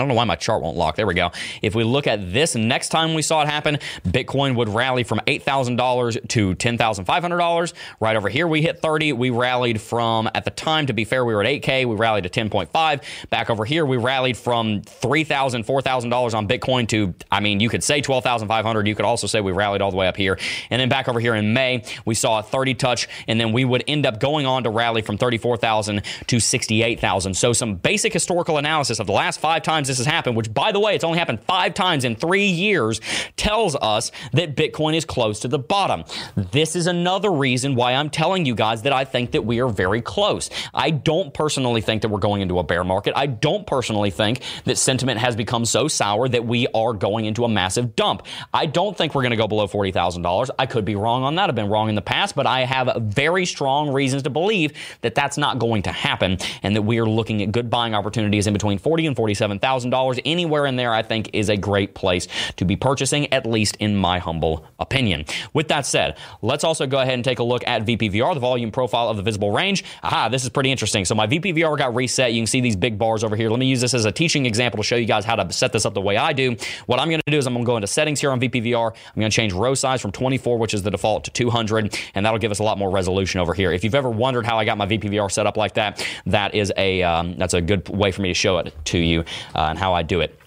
I 0.00 0.02
don't 0.02 0.08
know 0.08 0.14
why 0.14 0.24
my 0.24 0.36
chart 0.36 0.62
won't 0.62 0.78
lock. 0.78 0.96
There 0.96 1.06
we 1.06 1.12
go. 1.12 1.30
If 1.60 1.74
we 1.74 1.84
look 1.84 2.06
at 2.06 2.32
this 2.32 2.54
next 2.54 2.88
time 2.88 3.12
we 3.12 3.20
saw 3.20 3.42
it 3.42 3.48
happen, 3.48 3.78
Bitcoin 4.06 4.56
would 4.56 4.70
rally 4.70 5.02
from 5.02 5.20
$8,000 5.26 6.28
to 6.28 6.54
$10,500. 6.54 7.72
Right 8.00 8.16
over 8.16 8.30
here, 8.30 8.48
we 8.48 8.62
hit 8.62 8.80
30. 8.80 9.12
We 9.12 9.28
rallied 9.28 9.78
from, 9.78 10.30
at 10.34 10.46
the 10.46 10.50
time, 10.50 10.86
to 10.86 10.94
be 10.94 11.04
fair, 11.04 11.22
we 11.22 11.34
were 11.34 11.44
at 11.44 11.62
8K. 11.62 11.84
We 11.84 11.96
rallied 11.96 12.24
to 12.24 12.30
10.5. 12.30 13.02
Back 13.28 13.50
over 13.50 13.66
here, 13.66 13.84
we 13.84 13.98
rallied 13.98 14.38
from 14.38 14.80
$3,000, 14.80 15.66
$4,000 15.66 16.34
on 16.34 16.48
Bitcoin 16.48 16.88
to, 16.88 17.14
I 17.30 17.40
mean, 17.40 17.60
you 17.60 17.68
could 17.68 17.84
say 17.84 18.00
12,500. 18.00 18.88
You 18.88 18.94
could 18.94 19.04
also 19.04 19.26
say 19.26 19.42
we 19.42 19.52
rallied 19.52 19.82
all 19.82 19.90
the 19.90 19.98
way 19.98 20.08
up 20.08 20.16
here. 20.16 20.38
And 20.70 20.80
then 20.80 20.88
back 20.88 21.08
over 21.08 21.20
here 21.20 21.34
in 21.34 21.52
May, 21.52 21.84
we 22.06 22.14
saw 22.14 22.38
a 22.38 22.42
30 22.42 22.72
touch, 22.72 23.06
and 23.28 23.38
then 23.38 23.52
we 23.52 23.66
would 23.66 23.84
end 23.86 24.06
up 24.06 24.18
going 24.18 24.46
on 24.46 24.64
to 24.64 24.70
rally 24.70 25.02
from 25.02 25.18
34,000 25.18 26.02
to 26.28 26.40
68,000. 26.40 27.34
So 27.34 27.52
some 27.52 27.74
basic 27.74 28.14
historical 28.14 28.56
analysis 28.56 28.98
of 28.98 29.06
the 29.06 29.12
last 29.12 29.40
five 29.40 29.62
times 29.62 29.89
this 29.90 29.98
has 29.98 30.06
happened, 30.06 30.36
which 30.36 30.52
by 30.54 30.72
the 30.72 30.80
way, 30.80 30.94
it's 30.94 31.04
only 31.04 31.18
happened 31.18 31.40
five 31.40 31.74
times 31.74 32.04
in 32.04 32.16
three 32.16 32.46
years, 32.46 33.00
tells 33.36 33.76
us 33.76 34.12
that 34.32 34.56
Bitcoin 34.56 34.94
is 34.94 35.04
close 35.04 35.40
to 35.40 35.48
the 35.48 35.58
bottom. 35.58 36.04
This 36.36 36.76
is 36.76 36.86
another 36.86 37.30
reason 37.30 37.74
why 37.74 37.94
I'm 37.94 38.08
telling 38.10 38.46
you 38.46 38.54
guys 38.54 38.82
that 38.82 38.92
I 38.92 39.04
think 39.04 39.32
that 39.32 39.42
we 39.42 39.60
are 39.60 39.68
very 39.68 40.00
close. 40.00 40.48
I 40.72 40.90
don't 40.90 41.34
personally 41.34 41.80
think 41.80 42.02
that 42.02 42.08
we're 42.08 42.18
going 42.18 42.42
into 42.42 42.58
a 42.58 42.62
bear 42.62 42.84
market. 42.84 43.14
I 43.16 43.26
don't 43.26 43.66
personally 43.66 44.10
think 44.10 44.42
that 44.64 44.78
sentiment 44.78 45.18
has 45.18 45.34
become 45.34 45.64
so 45.64 45.88
sour 45.88 46.28
that 46.28 46.44
we 46.44 46.66
are 46.74 46.92
going 46.92 47.24
into 47.24 47.44
a 47.44 47.48
massive 47.48 47.96
dump. 47.96 48.26
I 48.54 48.66
don't 48.66 48.96
think 48.96 49.14
we're 49.14 49.22
going 49.22 49.30
to 49.30 49.36
go 49.36 49.48
below 49.48 49.66
$40,000. 49.66 50.50
I 50.58 50.66
could 50.66 50.84
be 50.84 50.94
wrong 50.94 51.24
on 51.24 51.34
that. 51.34 51.48
I've 51.48 51.56
been 51.56 51.68
wrong 51.68 51.88
in 51.88 51.94
the 51.94 52.02
past, 52.02 52.36
but 52.36 52.46
I 52.46 52.64
have 52.64 53.02
very 53.02 53.46
strong 53.46 53.92
reasons 53.92 54.22
to 54.22 54.30
believe 54.30 54.72
that 55.00 55.14
that's 55.14 55.36
not 55.36 55.58
going 55.58 55.82
to 55.82 55.92
happen 55.92 56.38
and 56.62 56.76
that 56.76 56.82
we 56.82 56.98
are 57.00 57.06
looking 57.06 57.42
at 57.42 57.50
good 57.50 57.70
buying 57.70 57.94
opportunities 57.94 58.46
in 58.46 58.52
between 58.52 58.78
40 58.78 59.06
and 59.06 59.16
47,000 59.16 59.79
$1,000. 59.84 60.20
Anywhere 60.24 60.66
in 60.66 60.76
there, 60.76 60.92
I 60.92 61.02
think, 61.02 61.30
is 61.32 61.48
a 61.48 61.56
great 61.56 61.94
place 61.94 62.28
to 62.56 62.64
be 62.64 62.76
purchasing, 62.76 63.32
at 63.32 63.46
least 63.46 63.76
in 63.76 63.96
my 63.96 64.18
humble 64.18 64.66
opinion. 64.78 65.24
With 65.52 65.68
that 65.68 65.86
said, 65.86 66.16
let's 66.42 66.64
also 66.64 66.86
go 66.86 66.98
ahead 66.98 67.14
and 67.14 67.24
take 67.24 67.38
a 67.38 67.42
look 67.42 67.66
at 67.66 67.84
VPVR, 67.84 68.34
the 68.34 68.40
volume 68.40 68.70
profile 68.70 69.08
of 69.08 69.16
the 69.16 69.22
visible 69.22 69.50
range. 69.50 69.84
Aha, 70.02 70.28
this 70.28 70.44
is 70.44 70.50
pretty 70.50 70.70
interesting. 70.70 71.04
So 71.04 71.14
my 71.14 71.26
VPVR 71.26 71.76
got 71.76 71.94
reset. 71.94 72.32
You 72.32 72.40
can 72.40 72.46
see 72.46 72.60
these 72.60 72.76
big 72.76 72.98
bars 72.98 73.24
over 73.24 73.36
here. 73.36 73.50
Let 73.50 73.58
me 73.58 73.66
use 73.66 73.80
this 73.80 73.94
as 73.94 74.04
a 74.04 74.12
teaching 74.12 74.46
example 74.46 74.78
to 74.78 74.84
show 74.84 74.96
you 74.96 75.06
guys 75.06 75.24
how 75.24 75.36
to 75.36 75.52
set 75.52 75.72
this 75.72 75.86
up 75.86 75.94
the 75.94 76.00
way 76.00 76.16
I 76.16 76.32
do. 76.32 76.56
What 76.86 77.00
I'm 77.00 77.08
going 77.08 77.20
to 77.24 77.30
do 77.30 77.38
is 77.38 77.46
I'm 77.46 77.54
going 77.54 77.64
to 77.64 77.66
go 77.66 77.76
into 77.76 77.86
settings 77.86 78.20
here 78.20 78.30
on 78.30 78.40
VPVR. 78.40 78.90
I'm 78.90 79.20
going 79.20 79.30
to 79.30 79.34
change 79.34 79.52
row 79.52 79.74
size 79.74 80.00
from 80.00 80.12
24, 80.12 80.58
which 80.58 80.74
is 80.74 80.82
the 80.82 80.90
default, 80.90 81.24
to 81.24 81.30
200, 81.30 81.98
and 82.14 82.24
that'll 82.24 82.38
give 82.38 82.50
us 82.50 82.58
a 82.58 82.62
lot 82.62 82.78
more 82.78 82.90
resolution 82.90 83.40
over 83.40 83.54
here. 83.54 83.72
If 83.72 83.84
you've 83.84 83.94
ever 83.94 84.10
wondered 84.10 84.46
how 84.46 84.58
I 84.58 84.64
got 84.64 84.78
my 84.78 84.86
VPVR 84.86 85.30
set 85.30 85.46
up 85.46 85.56
like 85.56 85.74
that, 85.74 86.06
that 86.26 86.54
is 86.54 86.72
a 86.76 87.02
um, 87.02 87.36
that's 87.36 87.54
a 87.54 87.60
good 87.60 87.88
way 87.88 88.10
for 88.10 88.22
me 88.22 88.28
to 88.28 88.34
show 88.34 88.58
it 88.58 88.74
to 88.86 88.98
you. 88.98 89.24
Uh, 89.54 89.59
Uh, 89.60 89.68
and 89.68 89.78
how 89.78 89.92
I 89.92 90.02
do 90.02 90.22
it. 90.22 90.38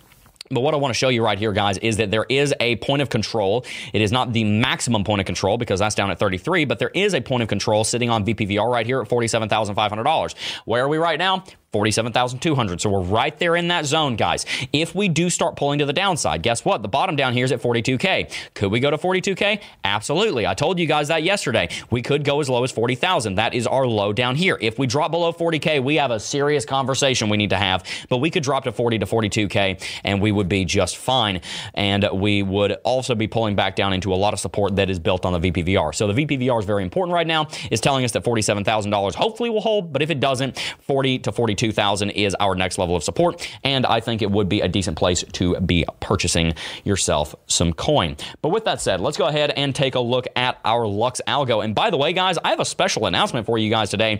But 0.49 0.61
what 0.61 0.73
I 0.73 0.77
want 0.77 0.89
to 0.89 0.97
show 0.97 1.09
you 1.09 1.23
right 1.23 1.37
here, 1.37 1.51
guys, 1.51 1.77
is 1.77 1.97
that 1.97 2.09
there 2.09 2.25
is 2.29 2.51
a 2.59 2.77
point 2.77 3.03
of 3.03 3.09
control. 3.09 3.63
It 3.93 4.01
is 4.01 4.11
not 4.11 4.33
the 4.33 4.43
maximum 4.43 5.03
point 5.03 5.19
of 5.19 5.27
control 5.27 5.59
because 5.59 5.79
that's 5.79 5.93
down 5.93 6.09
at 6.09 6.17
33, 6.17 6.65
but 6.65 6.79
there 6.79 6.89
is 6.95 7.13
a 7.13 7.21
point 7.21 7.43
of 7.43 7.49
control 7.49 7.83
sitting 7.83 8.09
on 8.09 8.25
VPVR 8.25 8.67
right 8.71 8.87
here 8.87 9.01
at 9.01 9.07
$47,500. 9.07 10.35
Where 10.65 10.83
are 10.83 10.87
we 10.87 10.97
right 10.97 11.19
now? 11.19 11.43
47,200. 11.73 12.79
So 12.79 12.89
we're 12.89 13.01
right 13.01 13.37
there 13.39 13.55
in 13.55 13.67
that 13.69 13.85
zone, 13.85 14.15
guys. 14.15 14.45
If 14.71 14.93
we 14.93 15.09
do 15.09 15.29
start 15.29 15.55
pulling 15.55 15.79
to 15.79 15.85
the 15.85 15.93
downside, 15.93 16.43
guess 16.43 16.63
what? 16.63 16.83
The 16.83 16.87
bottom 16.87 17.15
down 17.15 17.33
here 17.33 17.43
is 17.43 17.51
at 17.51 17.61
42K. 17.61 18.31
Could 18.53 18.71
we 18.71 18.79
go 18.79 18.91
to 18.91 18.97
42K? 18.97 19.59
Absolutely. 19.83 20.45
I 20.45 20.53
told 20.53 20.79
you 20.79 20.85
guys 20.85 21.07
that 21.07 21.23
yesterday. 21.23 21.69
We 21.89 22.03
could 22.03 22.23
go 22.23 22.39
as 22.39 22.49
low 22.49 22.63
as 22.63 22.71
40,000. 22.71 23.35
That 23.35 23.55
is 23.55 23.65
our 23.65 23.87
low 23.87 24.13
down 24.13 24.35
here. 24.35 24.57
If 24.61 24.77
we 24.77 24.85
drop 24.85 25.11
below 25.11 25.33
40K, 25.33 25.83
we 25.83 25.95
have 25.95 26.11
a 26.11 26.19
serious 26.19 26.63
conversation 26.63 27.27
we 27.27 27.37
need 27.37 27.49
to 27.49 27.57
have, 27.57 27.83
but 28.07 28.17
we 28.17 28.29
could 28.29 28.43
drop 28.43 28.65
to 28.65 28.71
40 28.71 28.99
to 28.99 29.05
42K 29.07 29.83
and 30.03 30.21
we 30.21 30.31
would 30.31 30.47
be 30.47 30.65
just 30.65 30.97
fine. 30.97 31.41
And 31.73 32.07
we 32.13 32.43
would 32.43 32.73
also 32.83 33.15
be 33.15 33.27
pulling 33.27 33.55
back 33.55 33.75
down 33.75 33.93
into 33.93 34.13
a 34.13 34.15
lot 34.15 34.33
of 34.33 34.39
support 34.39 34.75
that 34.75 34.91
is 34.91 34.99
built 34.99 35.25
on 35.25 35.41
the 35.41 35.51
VPVR. 35.51 35.95
So 35.95 36.11
the 36.11 36.25
VPVR 36.25 36.59
is 36.59 36.65
very 36.65 36.83
important 36.83 37.15
right 37.15 37.25
now. 37.25 37.47
It's 37.71 37.81
telling 37.81 38.05
us 38.05 38.11
that 38.11 38.23
$47,000 38.23 39.15
hopefully 39.15 39.49
will 39.49 39.61
hold, 39.61 39.91
but 39.91 40.03
if 40.03 40.11
it 40.11 40.19
doesn't, 40.19 40.59
40 40.81 41.19
to 41.19 41.31
42 41.31 41.62
2000 41.63 42.09
is 42.09 42.35
our 42.41 42.55
next 42.55 42.77
level 42.77 42.93
of 42.93 43.05
support. 43.05 43.49
And 43.63 43.85
I 43.85 44.01
think 44.01 44.21
it 44.21 44.29
would 44.29 44.49
be 44.49 44.59
a 44.59 44.67
decent 44.67 44.97
place 44.97 45.23
to 45.31 45.57
be 45.61 45.85
purchasing 46.01 46.55
yourself 46.83 47.33
some 47.47 47.71
coin. 47.71 48.17
But 48.41 48.49
with 48.49 48.65
that 48.65 48.81
said, 48.81 48.99
let's 48.99 49.15
go 49.17 49.27
ahead 49.27 49.51
and 49.51 49.73
take 49.73 49.95
a 49.95 50.01
look 50.01 50.27
at 50.35 50.59
our 50.65 50.85
Lux 50.85 51.21
Algo. 51.25 51.63
And 51.63 51.73
by 51.73 51.89
the 51.89 51.97
way, 51.97 52.11
guys, 52.11 52.37
I 52.43 52.49
have 52.49 52.59
a 52.59 52.65
special 52.65 53.05
announcement 53.05 53.45
for 53.45 53.57
you 53.57 53.69
guys 53.69 53.89
today. 53.89 54.19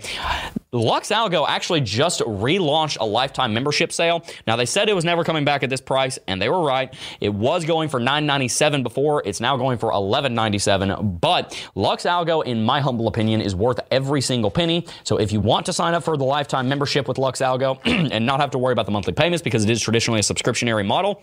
Lux 0.73 1.09
Algo 1.09 1.45
actually 1.47 1.81
just 1.81 2.19
relaunched 2.21 2.97
a 2.99 3.05
lifetime 3.05 3.53
membership 3.53 3.93
sale. 3.93 4.25
Now 4.47 4.55
they 4.55 4.65
said 4.65 4.89
it 4.89 4.95
was 4.95 5.05
never 5.05 5.23
coming 5.23 5.45
back 5.45 5.62
at 5.62 5.69
this 5.69 5.79
price, 5.79 6.17
and 6.27 6.41
they 6.41 6.49
were 6.49 6.62
right. 6.62 6.93
It 7.21 7.29
was 7.29 7.63
going 7.63 7.89
for 7.89 7.99
$9.97 7.99 8.81
before. 8.81 9.21
It's 9.23 9.39
now 9.39 9.55
going 9.55 9.77
for 9.77 9.91
$11.97. 9.91 11.21
But 11.21 11.69
Lux 11.75 12.03
Algo, 12.03 12.43
in 12.43 12.63
my 12.63 12.81
humble 12.81 13.07
opinion, 13.07 13.39
is 13.39 13.55
worth 13.55 13.79
every 13.91 14.21
single 14.21 14.49
penny. 14.49 14.88
So 15.03 15.17
if 15.17 15.31
you 15.31 15.39
want 15.39 15.67
to 15.67 15.73
sign 15.73 15.93
up 15.93 16.03
for 16.03 16.17
the 16.17 16.23
lifetime 16.23 16.67
membership 16.67 17.07
with 17.07 17.19
Lux 17.19 17.39
Algo 17.39 17.79
and 18.12 18.25
not 18.25 18.39
have 18.39 18.49
to 18.51 18.57
worry 18.57 18.73
about 18.73 18.88
the 18.88 18.91
monthly 18.91 19.13
payments 19.13 19.43
because 19.43 19.63
it 19.63 19.69
is 19.69 19.81
traditionally 19.81 20.19
a 20.19 20.23
subscriptionary 20.23 20.86
model. 20.86 21.21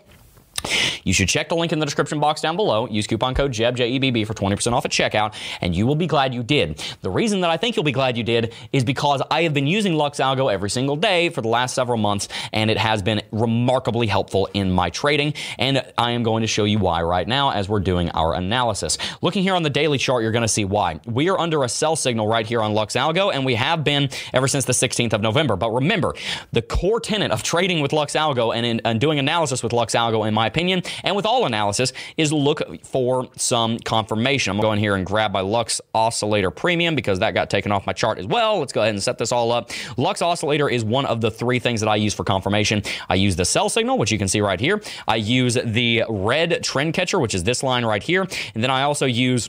You 1.05 1.12
should 1.12 1.29
check 1.29 1.49
the 1.49 1.57
link 1.57 1.73
in 1.73 1.79
the 1.79 1.87
description 1.87 2.20
box 2.20 2.40
down 2.40 2.57
below. 2.57 2.87
Use 2.88 3.07
coupon 3.07 3.35
code 3.35 3.53
JEB, 3.53 3.77
J-E-B-B 3.77 4.25
for 4.25 4.35
20% 4.35 4.73
off 4.73 4.85
at 4.85 4.90
checkout, 4.90 5.35
and 5.61 5.75
you 5.75 5.87
will 5.87 5.94
be 5.94 6.07
glad 6.07 6.35
you 6.35 6.42
did. 6.42 6.83
The 7.03 7.11
reason 7.11 7.40
that 7.40 7.51
I 7.51 7.57
think 7.57 7.77
you'll 7.77 7.85
be 7.85 7.92
glad 7.92 8.16
you 8.16 8.23
did 8.23 8.55
is 8.73 8.85
because 8.85 9.23
I 9.31 9.42
have 9.42 9.55
been 9.55 9.66
using 9.66 9.94
Lux 9.94 10.18
Algo 10.18 10.53
every 10.53 10.70
single 10.70 10.96
day 10.96 11.29
for 11.31 11.40
the 11.40 11.49
last 11.49 11.75
several 11.75 11.99
months, 11.99 12.29
and 12.53 12.70
it 12.70 12.79
has 12.79 13.03
been 13.03 13.23
remarkably 13.33 14.07
helpful 14.07 14.49
in 14.55 14.70
my 14.70 14.90
trading, 14.90 15.35
and 15.59 15.83
I 15.96 16.12
am 16.12 16.23
going 16.23 16.42
to 16.42 16.46
show 16.46 16.64
you 16.64 16.79
why 16.79 17.03
right 17.03 17.27
now 17.27 17.51
as 17.51 17.68
we're 17.68 17.81
doing 17.81 18.11
our 18.11 18.35
analysis. 18.35 18.99
Looking 19.23 19.42
here 19.42 19.55
on 19.55 19.62
the 19.62 19.70
daily 19.70 19.99
chart, 19.99 20.23
you're 20.23 20.33
going 20.33 20.42
to 20.42 20.49
see 20.49 20.64
why. 20.64 21.01
We 21.07 21.31
are 21.31 21.38
under 21.38 21.64
a 21.64 21.68
sell 21.68 21.96
signal 21.96 22.27
right 22.27 22.46
here 22.46 22.61
on 22.61 22.75
Lux 22.75 22.94
Algo, 22.94 23.33
and 23.33 23.44
we 23.44 23.55
have 23.55 23.85
been 23.85 24.11
ever 24.33 24.49
since 24.49 24.64
the 24.64 24.73
16th 24.73 25.12
of 25.12 25.23
November. 25.23 25.57
But 25.57 25.70
remember, 25.70 26.14
the 26.53 26.62
core 26.62 27.01
tenet 27.01 27.31
of 27.31 27.42
trading 27.42 27.81
with 27.81 27.92
Lux 27.92 28.14
Algo 28.14 28.55
and, 28.55 28.66
in, 28.66 28.81
and 28.85 29.01
doing 29.01 29.18
analysis 29.18 29.62
with 29.62 29.73
Lux 29.73 29.94
Algo, 29.94 30.27
in 30.27 30.35
my 30.35 30.49
opinion, 30.50 30.82
and 31.04 31.16
with 31.16 31.26
all 31.26 31.46
analysis, 31.46 31.92
is 32.16 32.32
look 32.32 32.60
for 32.84 33.28
some 33.36 33.78
confirmation. 33.78 34.50
I'm 34.50 34.56
going 34.56 34.62
to 34.62 34.68
go 34.68 34.72
in 34.72 34.78
here 34.78 34.96
and 34.96 35.06
grab 35.06 35.32
my 35.32 35.40
Lux 35.40 35.80
Oscillator 35.94 36.50
Premium 36.50 36.94
because 36.94 37.18
that 37.20 37.32
got 37.32 37.48
taken 37.50 37.72
off 37.72 37.86
my 37.86 37.92
chart 37.92 38.18
as 38.18 38.26
well. 38.26 38.58
Let's 38.58 38.72
go 38.72 38.82
ahead 38.82 38.94
and 38.94 39.02
set 39.02 39.18
this 39.18 39.32
all 39.32 39.52
up. 39.52 39.70
Lux 39.96 40.22
Oscillator 40.22 40.68
is 40.68 40.84
one 40.84 41.06
of 41.06 41.20
the 41.20 41.30
three 41.30 41.58
things 41.58 41.80
that 41.80 41.88
I 41.88 41.96
use 41.96 42.14
for 42.14 42.24
confirmation. 42.24 42.82
I 43.08 43.14
use 43.14 43.36
the 43.36 43.44
sell 43.44 43.68
signal, 43.68 43.98
which 43.98 44.10
you 44.10 44.18
can 44.18 44.28
see 44.28 44.40
right 44.40 44.60
here. 44.60 44.82
I 45.06 45.16
use 45.16 45.56
the 45.64 46.04
red 46.08 46.62
trend 46.62 46.94
catcher, 46.94 47.18
which 47.18 47.34
is 47.34 47.44
this 47.44 47.62
line 47.62 47.84
right 47.84 48.02
here. 48.02 48.26
And 48.54 48.62
then 48.62 48.70
I 48.70 48.82
also 48.82 49.06
use 49.06 49.48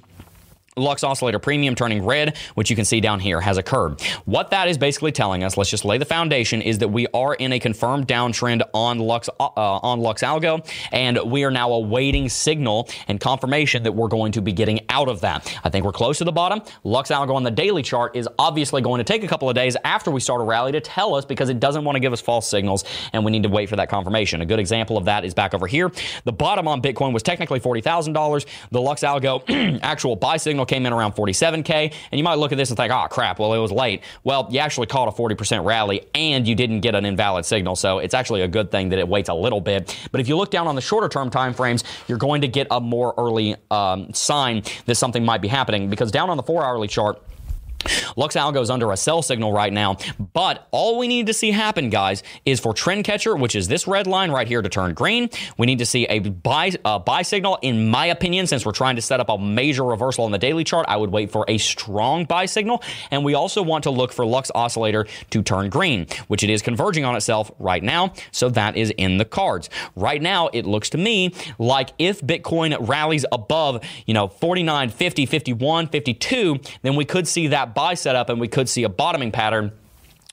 Lux 0.78 1.04
Oscillator 1.04 1.40
Premium 1.40 1.76
turning 1.76 2.06
red, 2.06 2.38
which 2.56 2.70
you 2.70 2.78
can 2.78 2.86
see 2.86 3.02
down 3.02 3.20
here, 3.20 3.42
has 3.42 3.58
occurred. 3.58 4.02
What 4.24 4.52
that 4.52 4.70
is 4.70 4.78
basically 4.78 5.12
telling 5.12 5.44
us, 5.44 5.58
let's 5.58 5.70
just 5.70 5.84
lay 5.84 5.98
the 5.98 6.06
foundation, 6.06 6.62
is 6.62 6.78
that 6.78 6.88
we 6.88 7.08
are 7.14 7.34
in 7.34 7.52
a 7.52 7.60
confirmed 7.60 8.08
downtrend 8.08 8.62
on 8.74 9.00
Lux 9.00 9.30
uh, 9.38 9.50
on 9.58 10.00
Lux 10.00 10.24
Algo, 10.24 10.66
and 10.94 11.20
we 11.30 11.44
are 11.44 11.52
now 11.52 11.74
awaiting 11.74 12.30
signal 12.30 12.88
and 13.10 13.20
confirmation 13.20 13.84
that 13.84 13.92
we're 13.92 14.08
going 14.08 14.32
to 14.32 14.42
be 14.42 14.54
getting 14.54 14.80
out 14.88 15.10
of 15.10 15.20
that. 15.22 15.60
I 15.66 15.70
think 15.70 15.84
we're 15.84 15.92
close 15.92 16.20
to 16.20 16.24
the 16.24 16.32
bottom. 16.32 16.62
Lux 16.86 17.10
Algo 17.10 17.36
on 17.36 17.44
the 17.44 17.52
daily 17.52 17.82
chart 17.82 18.16
is 18.16 18.30
obviously 18.40 18.82
going 18.82 19.00
to 19.00 19.04
take 19.04 19.26
a 19.26 19.28
couple 19.28 19.50
of 19.50 19.56
days 19.56 19.76
after 19.84 20.10
we 20.10 20.22
start 20.22 20.40
a 20.40 20.46
rally 20.46 20.72
to 20.72 20.80
tell 20.80 21.16
us 21.16 21.26
because 21.26 21.50
it 21.50 21.60
doesn't 21.60 21.84
want 21.84 21.98
to 21.98 22.00
give 22.00 22.14
us 22.14 22.22
false 22.22 22.50
signals, 22.50 22.86
and 23.12 23.26
we 23.26 23.32
need 23.32 23.44
to 23.44 23.50
wait 23.50 23.68
for 23.68 23.76
that 23.76 23.90
confirmation. 23.90 24.40
A 24.40 24.46
good 24.46 24.60
example 24.60 24.98
of 24.98 25.04
that 25.04 25.26
is 25.26 25.34
back 25.34 25.54
over 25.54 25.68
here. 25.68 25.92
The 26.24 26.32
bottom 26.32 26.66
on 26.70 26.82
Bitcoin 26.82 27.12
was 27.12 27.24
technically 27.24 27.60
$40,000. 27.60 28.46
The 28.72 28.82
Lux 28.82 29.02
Algo 29.02 29.80
actual 29.84 30.16
buy 30.16 30.38
signal 30.38 30.61
came 30.66 30.86
in 30.86 30.94
around 30.94 31.14
47K, 31.14 31.94
and 32.12 32.18
you 32.18 32.24
might 32.24 32.36
look 32.36 32.52
at 32.52 32.58
this 32.58 32.70
and 32.70 32.78
think, 32.78 32.92
oh, 32.92 33.08
crap, 33.10 33.40
well, 33.40 33.54
it 33.54 33.60
was 33.60 33.72
late. 33.72 34.02
Well, 34.24 34.48
you 34.50 34.60
actually 34.60 34.88
caught 34.88 35.08
a 35.08 35.12
40% 35.12 35.66
rally 35.66 36.08
and 36.14 36.48
you 36.48 36.56
didn't 36.56 36.82
get 36.82 36.96
an 36.96 37.06
invalid 37.06 37.46
signal. 37.46 37.76
So 37.76 38.00
it's 38.00 38.14
actually 38.14 38.42
a 38.42 38.48
good 38.48 38.72
thing 38.72 38.90
that 38.90 39.00
it 39.00 39.08
waits 39.08 39.30
a 39.30 39.34
little 39.34 39.62
bit. 39.62 39.98
But 40.12 40.22
if 40.22 40.28
you 40.28 40.38
look 40.38 40.52
down 40.52 40.68
on 40.68 40.76
the 40.76 40.82
shorter 40.82 41.10
term 41.10 41.30
time 41.30 41.54
frames, 41.54 41.84
you're 42.08 42.18
going 42.18 42.42
to 42.42 42.48
get 42.48 42.68
a 42.72 42.80
more 42.80 43.14
early 43.18 43.56
um, 43.70 44.14
sign 44.14 44.64
that 44.86 44.96
something 44.96 45.24
might 45.24 45.42
be 45.42 45.48
happening 45.48 45.90
because 45.90 46.12
down 46.12 46.30
on 46.30 46.38
the 46.38 46.44
four 46.44 46.64
hourly 46.64 46.88
chart, 46.88 47.22
Lux 48.16 48.36
Algo 48.36 48.62
is 48.62 48.70
under 48.70 48.92
a 48.92 48.98
sell 48.98 49.22
signal 49.22 49.52
right 49.52 49.72
now, 49.72 49.98
but 50.34 50.68
all 50.72 50.98
we 50.98 51.08
need 51.08 51.28
to 51.28 51.34
see 51.34 51.52
happen, 51.52 51.90
guys, 51.90 52.24
is 52.46 52.60
for 52.60 52.74
trend 52.74 53.04
catcher, 53.04 53.36
which 53.36 53.56
is 53.56 53.68
this 53.68 53.88
red 53.88 54.08
line 54.08 54.32
right 54.32 54.48
here, 54.48 54.62
to 54.62 54.70
turn 54.70 54.94
green. 54.94 55.30
We 55.58 55.66
need 55.66 55.80
to 55.80 55.86
see 55.86 56.06
a 56.06 56.20
buy 56.20 56.72
uh, 56.86 57.00
buy 57.00 57.22
signal. 57.22 57.58
In 57.62 57.90
my 57.90 58.08
opinion, 58.08 58.48
since 58.48 58.66
we're 58.66 58.72
trying 58.72 58.96
to 58.96 59.02
set 59.02 59.20
up 59.20 59.30
a 59.30 59.38
major 59.38 59.84
reversal 59.84 60.26
on 60.26 60.32
the 60.32 60.38
daily 60.38 60.64
chart, 60.64 60.86
I 60.88 60.98
would 60.98 61.12
wait 61.12 61.32
for 61.32 61.46
a 61.48 61.58
strong 61.58 62.26
buy 62.26 62.46
signal, 62.46 62.84
and 63.10 63.24
we 63.24 63.34
also 63.34 63.62
want 63.62 63.84
to 63.84 63.92
look 63.92 64.12
for 64.12 64.26
Lux 64.26 64.52
Oscillator 64.54 65.06
to 65.30 65.42
turn 65.42 65.70
green, 65.70 66.08
which 66.28 66.44
it 66.44 66.50
is 66.50 66.62
converging 66.62 67.06
on 67.06 67.16
itself 67.16 67.52
right 67.60 67.84
now. 67.84 68.14
So 68.32 68.50
that 68.50 68.78
is 68.78 68.92
in 68.98 69.18
the 69.18 69.26
cards. 69.26 69.70
Right 69.96 70.22
now, 70.22 70.50
it 70.54 70.66
looks 70.66 70.90
to 70.92 70.98
me 70.98 71.34
like 71.58 71.92
if 71.98 72.22
Bitcoin 72.22 72.76
rallies 72.88 73.26
above, 73.32 73.84
you 74.06 74.14
know, 74.14 74.28
49, 74.28 74.90
50, 74.90 75.26
51, 75.26 75.88
52, 75.88 76.60
then 76.82 76.96
we 76.96 77.06
could 77.06 77.28
see 77.28 77.48
that 77.48 77.71
buy 77.74 77.94
setup 77.94 78.30
and 78.30 78.40
we 78.40 78.48
could 78.48 78.70
see 78.70 78.84
a 78.84 78.90
bottoming 78.90 79.32
pattern. 79.32 79.72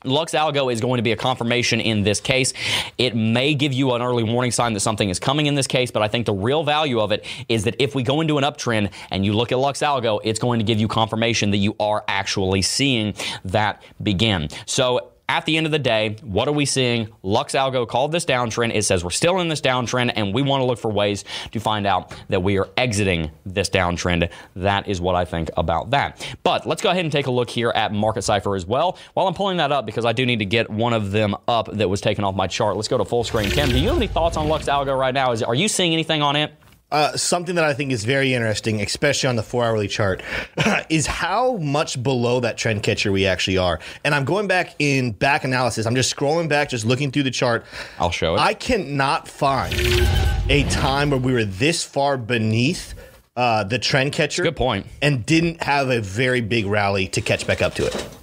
Lux 0.05 0.33
Algo 0.33 0.73
is 0.73 0.81
going 0.81 0.99
to 0.99 1.03
be 1.03 1.11
a 1.11 1.17
confirmation 1.17 1.81
in 1.81 2.05
this 2.05 2.21
case. 2.21 2.53
It 2.99 3.17
may 3.17 3.55
give 3.55 3.73
you 3.73 3.93
an 3.93 4.03
early 4.03 4.23
warning 4.23 4.53
sign 4.53 4.73
that 4.75 4.81
something 4.81 5.11
is 5.11 5.19
coming 5.19 5.47
in 5.47 5.57
this 5.57 5.67
case, 5.67 5.91
but 5.91 6.03
I 6.03 6.09
think 6.09 6.25
the 6.25 6.33
real 6.33 6.63
value 6.63 7.01
of 7.01 7.11
it 7.11 7.25
is 7.49 7.65
that 7.65 7.75
if 7.81 7.97
we 7.97 8.05
go 8.05 8.21
into 8.21 8.39
an 8.39 8.45
uptrend 8.45 8.93
and 9.11 9.25
you 9.25 9.33
look 9.33 9.51
at 9.51 9.59
Lux 9.59 9.81
Algo, 9.81 10.21
it's 10.23 10.39
going 10.39 10.61
to 10.61 10.65
give 10.65 10.79
you 10.79 10.87
confirmation 10.87 11.51
that 11.51 11.57
you 11.57 11.75
are 11.81 12.05
actually 12.07 12.63
seeing 12.63 13.15
that 13.47 13.83
begin. 14.01 14.49
So 14.67 15.11
at 15.29 15.45
the 15.45 15.57
end 15.57 15.67
of 15.67 15.73
the 15.73 15.79
day, 15.79 16.17
what 16.23 16.49
are 16.49 16.53
we 16.53 16.65
seeing? 16.65 17.09
Lux 17.23 17.55
Algo 17.55 17.87
called 17.87 18.13
this 18.13 18.25
downtrend. 18.25 18.75
It 18.75 18.85
says 18.85 19.05
we're 19.05 19.11
still 19.11 19.41
in 19.41 19.49
this 19.49 19.61
downtrend 19.61 20.13
and 20.17 20.33
we 20.33 20.43
want 20.43 20.63
to 20.63 20.65
look 20.65 20.79
for 20.79 20.91
ways 20.91 21.25
to 21.53 21.61
find 21.61 21.87
out 21.87 22.15
that 22.29 22.43
we 22.43 22.59
are 22.59 22.69
exiting 22.77 23.31
this 23.45 23.69
downtrend. 23.69 24.31
That 24.57 24.89
is 24.89 25.01
what 25.01 25.15
I 25.15 25.25
think 25.25 25.51
about 25.57 25.91
that. 25.91 26.27
But 26.43 26.67
let's 26.67 26.81
go 26.81 26.91
ahead 26.91 27.05
and 27.05 27.13
take 27.13 27.27
a 27.27 27.31
look 27.31 27.51
here 27.51 27.71
at 27.71 27.93
Market 27.93 28.23
Cipher 28.23 28.57
as 28.57 28.65
well. 28.65 28.97
While 29.15 29.27
I'm 29.27 29.35
pulling 29.35 29.59
that 29.59 29.71
up, 29.73 29.85
because 29.85 30.05
I 30.05 30.13
do 30.13 30.25
need 30.25 30.39
to 30.39 30.47
get 30.47 30.71
one 30.71 30.93
of 30.93 31.11
them 31.11 31.37
up 31.47 31.71
that 31.73 31.89
was 31.89 32.01
taken 32.01 32.25
off 32.25 32.35
my 32.35 32.47
chart, 32.47 32.77
let's 32.77 32.89
go 32.89 32.97
to 32.99 33.05
full 33.05 33.25
screen. 33.25 33.51
Tim, 33.51 33.69
do 33.69 33.79
you 33.79 33.89
have 33.89 33.97
any 33.97 34.07
thoughts 34.07 34.37
on 34.37 34.49
Lux 34.49 34.67
Algo 34.67 34.99
right 34.99 35.15
now? 35.15 35.33
Is, 35.33 35.43
are 35.43 35.55
you 35.55 35.69
seeing 35.69 35.93
anything 35.93 36.23
on 36.23 36.37
it? 36.37 36.53
Uh, 36.91 37.15
something 37.19 37.57
that 37.57 37.65
I 37.65 37.75
think 37.75 37.93
is 37.93 38.05
very 38.05 38.33
interesting, 38.33 38.81
especially 38.81 39.29
on 39.29 39.37
the 39.37 39.43
four 39.43 39.63
hourly 39.65 39.89
chart, 39.89 40.23
is 40.89 41.07
how 41.07 41.59
much 41.59 42.03
below 42.03 42.41
that 42.41 42.57
trend 42.57 42.83
catcher 42.83 43.13
we 43.13 43.27
actually 43.27 43.59
are. 43.59 43.79
And 44.05 44.15
I'm 44.15 44.25
going 44.25 44.47
back 44.47 44.75
in 44.79 45.13
back 45.13 45.45
analysis. 45.45 45.85
I'm 45.85 45.95
just 45.95 46.15
scrolling 46.15 46.49
back, 46.49 46.71
just 46.71 46.87
looking 46.87 47.11
through 47.11 47.25
the 47.25 47.31
chart. 47.31 47.67
I'll 47.99 48.11
show 48.11 48.37
it. 48.37 48.41
I 48.41 48.55
cannot 48.55 49.29
find 49.29 49.75
a 50.49 50.65
time 50.71 51.11
where 51.11 51.21
we 51.21 51.33
were 51.33 51.45
this 51.45 51.85
far 51.85 52.17
beneath 52.17 52.95
uh, 53.37 53.65
the 53.65 53.79
trend 53.79 54.13
catcher. 54.13 54.43
Good 54.43 54.57
point. 54.57 54.87
And 55.03 55.27
didn't 55.27 55.63
have 55.63 55.91
a 55.91 56.01
very 56.01 56.41
big 56.41 56.65
rally 56.65 57.07
to 57.09 57.21
catch 57.21 57.47
back 57.47 57.61
up 57.61 57.75
to 57.75 57.87
it. 57.87 58.18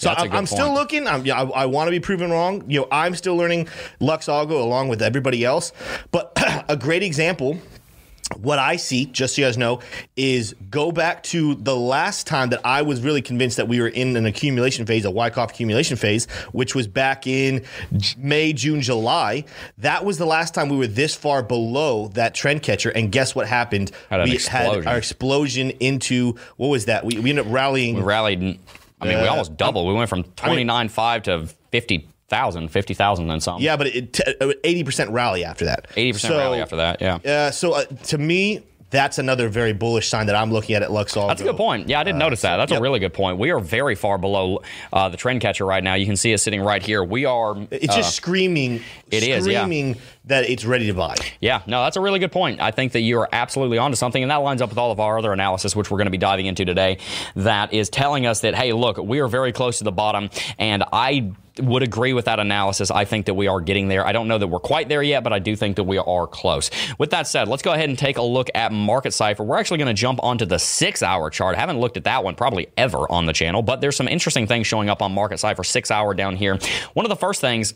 So 0.00 0.10
I'm, 0.10 0.32
I'm 0.32 0.46
still 0.46 0.72
looking. 0.72 1.06
I'm, 1.06 1.26
yeah, 1.26 1.42
I, 1.42 1.62
I 1.62 1.66
want 1.66 1.88
to 1.88 1.90
be 1.90 2.00
proven 2.00 2.30
wrong. 2.30 2.64
You 2.68 2.80
know, 2.80 2.88
I'm 2.90 3.14
still 3.14 3.36
learning 3.36 3.68
Lux 4.00 4.26
Algo 4.26 4.52
along 4.52 4.88
with 4.88 5.02
everybody 5.02 5.44
else. 5.44 5.72
But 6.10 6.32
a 6.68 6.76
great 6.76 7.02
example 7.02 7.58
what 8.36 8.58
I 8.58 8.76
see, 8.76 9.06
just 9.06 9.34
so 9.34 9.42
you 9.42 9.48
guys 9.48 9.58
know, 9.58 9.80
is 10.16 10.54
go 10.70 10.92
back 10.92 11.24
to 11.24 11.56
the 11.56 11.74
last 11.74 12.28
time 12.28 12.50
that 12.50 12.60
I 12.64 12.82
was 12.82 13.00
really 13.00 13.22
convinced 13.22 13.56
that 13.56 13.66
we 13.66 13.80
were 13.80 13.88
in 13.88 14.16
an 14.16 14.24
accumulation 14.24 14.86
phase, 14.86 15.04
a 15.04 15.10
Wyckoff 15.10 15.50
accumulation 15.50 15.96
phase, 15.96 16.26
which 16.52 16.74
was 16.74 16.86
back 16.86 17.26
in 17.26 17.64
May, 18.16 18.52
June, 18.52 18.82
July. 18.82 19.44
That 19.78 20.04
was 20.04 20.18
the 20.18 20.26
last 20.26 20.54
time 20.54 20.68
we 20.68 20.76
were 20.76 20.86
this 20.86 21.14
far 21.14 21.42
below 21.42 22.08
that 22.08 22.34
trend 22.34 22.62
catcher. 22.62 22.90
And 22.90 23.10
guess 23.10 23.34
what 23.34 23.48
happened? 23.48 23.90
Had 24.08 24.24
we 24.24 24.34
explosion. 24.34 24.82
had 24.84 24.86
our 24.86 24.98
explosion 24.98 25.70
into 25.80 26.36
what 26.56 26.68
was 26.68 26.84
that? 26.84 27.04
We, 27.04 27.18
we 27.18 27.30
ended 27.30 27.46
up 27.46 27.52
rallying. 27.52 27.96
We 27.96 28.02
rallied. 28.02 28.60
I 29.00 29.06
mean, 29.06 29.18
we 29.20 29.26
Uh, 29.26 29.30
almost 29.30 29.56
doubled. 29.56 29.86
We 29.88 29.94
went 29.94 30.08
from 30.10 30.24
29.5 30.24 31.22
to 31.24 31.46
50,000, 31.72 32.68
50,000 32.68 33.28
then 33.28 33.40
some. 33.40 33.60
yeah, 33.60 33.76
but 33.76 33.86
it 33.88 34.20
eighty 34.64 34.84
percent 34.84 35.10
rally 35.10 35.44
after 35.44 35.64
that. 35.64 35.86
80% 35.96 36.14
So, 36.20 36.38
rally 36.38 36.60
after 36.60 36.76
that. 36.76 37.00
Yeah. 37.00 37.16
Uh, 37.16 37.50
so 37.50 37.72
uh, 37.72 37.84
to 37.84 38.18
me, 38.18 38.62
that's 38.90 39.18
another 39.18 39.48
very 39.48 39.72
bullish 39.72 40.08
sign 40.08 40.26
that 40.26 40.34
I'm 40.34 40.50
looking 40.52 40.74
at 40.74 40.82
at 40.82 40.90
Lux 40.90 41.14
Algo. 41.14 41.28
That's 41.28 41.40
a 41.40 41.44
good 41.44 41.56
point. 41.56 41.88
Yeah, 41.88 42.00
I 42.00 42.04
didn't 42.04 42.18
notice 42.18 42.40
that. 42.42 42.56
That's 42.56 42.72
a 42.72 42.80
really 42.80 42.98
good 42.98 43.14
point. 43.14 43.38
We 43.38 43.50
are 43.50 43.60
very 43.60 43.94
far 43.94 44.18
below 44.18 44.62
uh, 44.92 45.08
the 45.08 45.16
trend 45.16 45.40
catcher 45.40 45.64
right 45.64 45.82
now. 45.84 45.94
You 45.94 46.06
can 46.06 46.16
see 46.16 46.34
us 46.34 46.42
sitting 46.42 46.60
right 46.60 46.82
here. 46.82 47.04
We 47.04 47.24
are. 47.24 47.56
It's 47.70 47.94
just 47.94 48.16
screaming. 48.16 48.78
Uh, 48.80 48.82
it 49.12 49.22
is, 49.22 49.46
yeah. 49.46 49.64
That 50.24 50.48
it's 50.48 50.64
ready 50.64 50.86
to 50.86 50.94
buy. 50.94 51.14
Yeah, 51.40 51.62
no, 51.66 51.82
that's 51.82 51.96
a 51.96 52.00
really 52.00 52.18
good 52.18 52.32
point. 52.32 52.60
I 52.60 52.70
think 52.70 52.92
that 52.92 53.00
you 53.00 53.18
are 53.20 53.28
absolutely 53.32 53.78
onto 53.78 53.96
something, 53.96 54.22
and 54.22 54.30
that 54.30 54.36
lines 54.36 54.60
up 54.60 54.68
with 54.68 54.78
all 54.78 54.92
of 54.92 55.00
our 55.00 55.18
other 55.18 55.32
analysis, 55.32 55.74
which 55.74 55.90
we're 55.90 55.98
going 55.98 56.06
to 56.06 56.12
be 56.12 56.18
diving 56.18 56.46
into 56.46 56.64
today. 56.64 56.98
That 57.36 57.72
is 57.72 57.88
telling 57.88 58.26
us 58.26 58.40
that, 58.40 58.54
hey, 58.54 58.72
look, 58.72 58.98
we 58.98 59.20
are 59.20 59.28
very 59.28 59.52
close 59.52 59.78
to 59.78 59.84
the 59.84 59.92
bottom, 59.92 60.30
and 60.58 60.84
I 60.92 61.32
would 61.58 61.82
agree 61.82 62.12
with 62.12 62.26
that 62.26 62.38
analysis. 62.38 62.90
I 62.90 63.04
think 63.04 63.26
that 63.26 63.34
we 63.34 63.46
are 63.46 63.60
getting 63.60 63.88
there. 63.88 64.06
I 64.06 64.12
don't 64.12 64.28
know 64.28 64.38
that 64.38 64.46
we're 64.46 64.60
quite 64.60 64.88
there 64.88 65.02
yet, 65.02 65.24
but 65.24 65.32
I 65.32 65.38
do 65.38 65.56
think 65.56 65.76
that 65.76 65.84
we 65.84 65.98
are 65.98 66.26
close. 66.26 66.70
With 66.98 67.10
that 67.10 67.26
said, 67.26 67.48
let's 67.48 67.62
go 67.62 67.72
ahead 67.72 67.88
and 67.88 67.98
take 67.98 68.18
a 68.18 68.22
look 68.22 68.48
at 68.54 68.72
Market 68.72 69.12
Cipher. 69.12 69.42
We're 69.42 69.58
actually 69.58 69.78
going 69.78 69.94
to 69.94 70.00
jump 70.00 70.22
onto 70.22 70.46
the 70.46 70.58
six 70.58 71.02
hour 71.02 71.28
chart. 71.28 71.56
Haven't 71.56 71.78
looked 71.78 71.96
at 71.96 72.04
that 72.04 72.24
one 72.24 72.34
probably 72.34 72.68
ever 72.76 73.10
on 73.10 73.26
the 73.26 73.32
channel, 73.32 73.62
but 73.62 73.80
there's 73.80 73.96
some 73.96 74.08
interesting 74.08 74.46
things 74.46 74.66
showing 74.66 74.88
up 74.88 75.02
on 75.02 75.12
Market 75.12 75.38
Cipher 75.38 75.64
six 75.64 75.90
hour 75.90 76.14
down 76.14 76.36
here. 76.36 76.58
One 76.94 77.04
of 77.04 77.10
the 77.10 77.16
first 77.16 77.40
things 77.40 77.74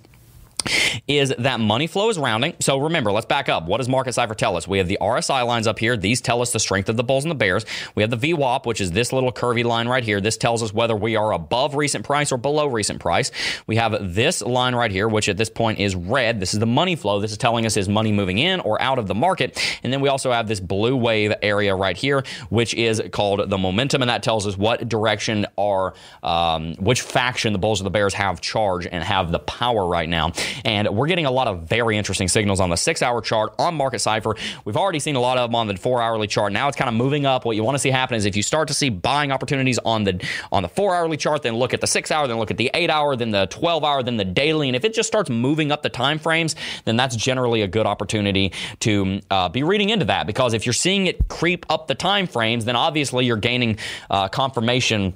is 1.06 1.34
that 1.38 1.60
money 1.60 1.86
flow 1.86 2.08
is 2.10 2.18
rounding. 2.18 2.54
So 2.60 2.78
remember, 2.78 3.12
let's 3.12 3.26
back 3.26 3.48
up. 3.48 3.66
What 3.66 3.78
does 3.78 3.88
Market 3.88 4.14
Cipher 4.14 4.34
tell 4.34 4.56
us? 4.56 4.66
We 4.66 4.78
have 4.78 4.88
the 4.88 4.98
RSI 5.00 5.46
lines 5.46 5.66
up 5.66 5.78
here. 5.78 5.96
These 5.96 6.20
tell 6.20 6.42
us 6.42 6.52
the 6.52 6.60
strength 6.60 6.88
of 6.88 6.96
the 6.96 7.04
bulls 7.04 7.24
and 7.24 7.30
the 7.30 7.36
bears. 7.36 7.64
We 7.94 8.02
have 8.02 8.10
the 8.10 8.16
VWAP, 8.16 8.66
which 8.66 8.80
is 8.80 8.92
this 8.92 9.12
little 9.12 9.32
curvy 9.32 9.64
line 9.64 9.88
right 9.88 10.04
here. 10.04 10.20
This 10.20 10.36
tells 10.36 10.62
us 10.62 10.72
whether 10.72 10.96
we 10.96 11.16
are 11.16 11.32
above 11.32 11.74
recent 11.74 12.04
price 12.04 12.32
or 12.32 12.36
below 12.36 12.66
recent 12.66 13.00
price. 13.00 13.30
We 13.66 13.76
have 13.76 14.14
this 14.14 14.42
line 14.42 14.74
right 14.74 14.90
here, 14.90 15.08
which 15.08 15.28
at 15.28 15.36
this 15.36 15.50
point 15.50 15.78
is 15.78 15.94
red. 15.94 16.40
This 16.40 16.54
is 16.54 16.60
the 16.60 16.66
money 16.66 16.96
flow. 16.96 17.20
This 17.20 17.32
is 17.32 17.38
telling 17.38 17.66
us 17.66 17.76
is 17.76 17.88
money 17.88 18.12
moving 18.12 18.38
in 18.38 18.60
or 18.60 18.80
out 18.80 18.98
of 18.98 19.06
the 19.06 19.14
market. 19.14 19.58
And 19.82 19.92
then 19.92 20.00
we 20.00 20.08
also 20.08 20.32
have 20.32 20.48
this 20.48 20.60
blue 20.60 20.96
wave 20.96 21.32
area 21.42 21.74
right 21.74 21.96
here, 21.96 22.24
which 22.48 22.74
is 22.74 23.02
called 23.12 23.48
the 23.50 23.58
momentum, 23.58 24.02
and 24.02 24.08
that 24.08 24.22
tells 24.22 24.46
us 24.46 24.56
what 24.56 24.88
direction 24.88 25.46
are, 25.58 25.94
um, 26.22 26.74
which 26.76 27.02
faction 27.02 27.52
the 27.52 27.58
bulls 27.58 27.80
or 27.80 27.84
the 27.84 27.90
bears 27.90 28.14
have 28.14 28.40
charge 28.40 28.86
and 28.86 29.02
have 29.02 29.32
the 29.32 29.38
power 29.38 29.86
right 29.86 30.08
now. 30.08 30.32
And 30.64 30.88
we're 30.90 31.06
getting 31.06 31.26
a 31.26 31.30
lot 31.30 31.48
of 31.48 31.68
very 31.68 31.96
interesting 31.96 32.28
signals 32.28 32.60
on 32.60 32.70
the 32.70 32.76
six 32.76 33.02
hour 33.02 33.20
chart 33.20 33.54
on 33.58 33.74
Market 33.74 34.00
Cipher. 34.00 34.36
We've 34.64 34.76
already 34.76 34.98
seen 34.98 35.16
a 35.16 35.20
lot 35.20 35.38
of 35.38 35.50
them 35.50 35.54
on 35.54 35.66
the 35.66 35.76
four 35.76 36.02
hourly 36.02 36.26
chart. 36.26 36.52
Now 36.52 36.68
it's 36.68 36.76
kind 36.76 36.88
of 36.88 36.94
moving 36.94 37.26
up. 37.26 37.44
What 37.44 37.56
you 37.56 37.64
want 37.64 37.74
to 37.74 37.78
see 37.78 37.90
happen 37.90 38.16
is 38.16 38.26
if 38.26 38.36
you 38.36 38.42
start 38.42 38.68
to 38.68 38.74
see 38.74 38.88
buying 38.88 39.32
opportunities 39.32 39.78
on 39.78 40.04
the 40.04 40.24
on 40.52 40.62
the 40.62 40.68
four 40.68 40.94
hourly 40.94 41.16
chart, 41.16 41.42
then 41.42 41.56
look 41.56 41.74
at 41.74 41.80
the 41.80 41.86
six 41.86 42.10
hour, 42.10 42.26
then 42.26 42.38
look 42.38 42.50
at 42.50 42.56
the 42.56 42.70
eight 42.74 42.90
hour, 42.90 43.16
then 43.16 43.30
the 43.30 43.46
12 43.46 43.84
hour, 43.84 44.02
then 44.02 44.16
the 44.16 44.24
daily. 44.24 44.68
And 44.68 44.76
if 44.76 44.84
it 44.84 44.94
just 44.94 45.06
starts 45.06 45.30
moving 45.30 45.72
up 45.72 45.82
the 45.82 45.88
time 45.88 46.18
frames, 46.18 46.56
then 46.84 46.96
that's 46.96 47.16
generally 47.16 47.62
a 47.62 47.68
good 47.68 47.86
opportunity 47.86 48.52
to 48.80 49.20
uh, 49.30 49.48
be 49.48 49.62
reading 49.62 49.90
into 49.90 50.06
that. 50.06 50.26
Because 50.26 50.54
if 50.54 50.66
you're 50.66 50.72
seeing 50.72 51.06
it 51.06 51.28
creep 51.28 51.66
up 51.68 51.86
the 51.86 51.94
time 51.94 52.26
frames, 52.26 52.64
then 52.64 52.76
obviously 52.76 53.26
you're 53.26 53.36
gaining 53.36 53.78
uh, 54.10 54.28
confirmation 54.28 55.14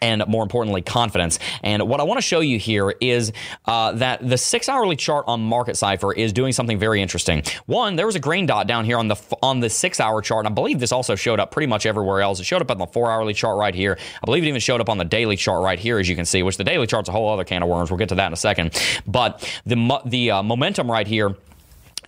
and 0.00 0.24
more 0.26 0.42
importantly, 0.42 0.82
confidence. 0.82 1.38
And 1.62 1.88
what 1.88 2.00
I 2.00 2.04
want 2.04 2.18
to 2.18 2.22
show 2.22 2.40
you 2.40 2.58
here 2.58 2.94
is 3.00 3.32
uh, 3.66 3.92
that 3.92 4.26
the 4.26 4.38
six 4.38 4.68
hourly 4.68 4.96
chart 4.96 5.24
on 5.26 5.40
Market 5.40 5.76
Cipher 5.76 6.12
is 6.12 6.32
doing 6.32 6.52
something 6.52 6.78
very 6.78 7.02
interesting. 7.02 7.42
One, 7.66 7.96
there 7.96 8.06
was 8.06 8.16
a 8.16 8.20
green 8.20 8.46
dot 8.46 8.66
down 8.66 8.84
here 8.84 8.98
on 8.98 9.08
the 9.08 9.16
on 9.42 9.60
the 9.60 9.70
six 9.70 10.00
hour 10.00 10.22
chart, 10.22 10.46
and 10.46 10.52
I 10.52 10.54
believe 10.54 10.80
this 10.80 10.92
also 10.92 11.14
showed 11.14 11.40
up 11.40 11.50
pretty 11.50 11.66
much 11.66 11.86
everywhere 11.86 12.20
else. 12.20 12.40
It 12.40 12.44
showed 12.44 12.62
up 12.62 12.70
on 12.70 12.78
the 12.78 12.86
four 12.86 13.10
hourly 13.10 13.34
chart 13.34 13.58
right 13.58 13.74
here. 13.74 13.98
I 14.22 14.24
believe 14.24 14.44
it 14.44 14.48
even 14.48 14.60
showed 14.60 14.80
up 14.80 14.88
on 14.88 14.98
the 14.98 15.04
daily 15.04 15.36
chart 15.36 15.62
right 15.62 15.78
here, 15.78 15.98
as 15.98 16.08
you 16.08 16.16
can 16.16 16.24
see, 16.24 16.42
which 16.42 16.56
the 16.56 16.64
daily 16.64 16.86
chart's 16.86 17.08
a 17.08 17.12
whole 17.12 17.28
other 17.28 17.44
can 17.44 17.62
of 17.62 17.68
worms. 17.68 17.90
We'll 17.90 17.98
get 17.98 18.10
to 18.10 18.16
that 18.16 18.26
in 18.26 18.32
a 18.32 18.36
second. 18.36 18.80
But 19.06 19.48
the 19.66 20.00
the 20.04 20.30
uh, 20.30 20.42
momentum 20.42 20.90
right 20.90 21.06
here 21.06 21.34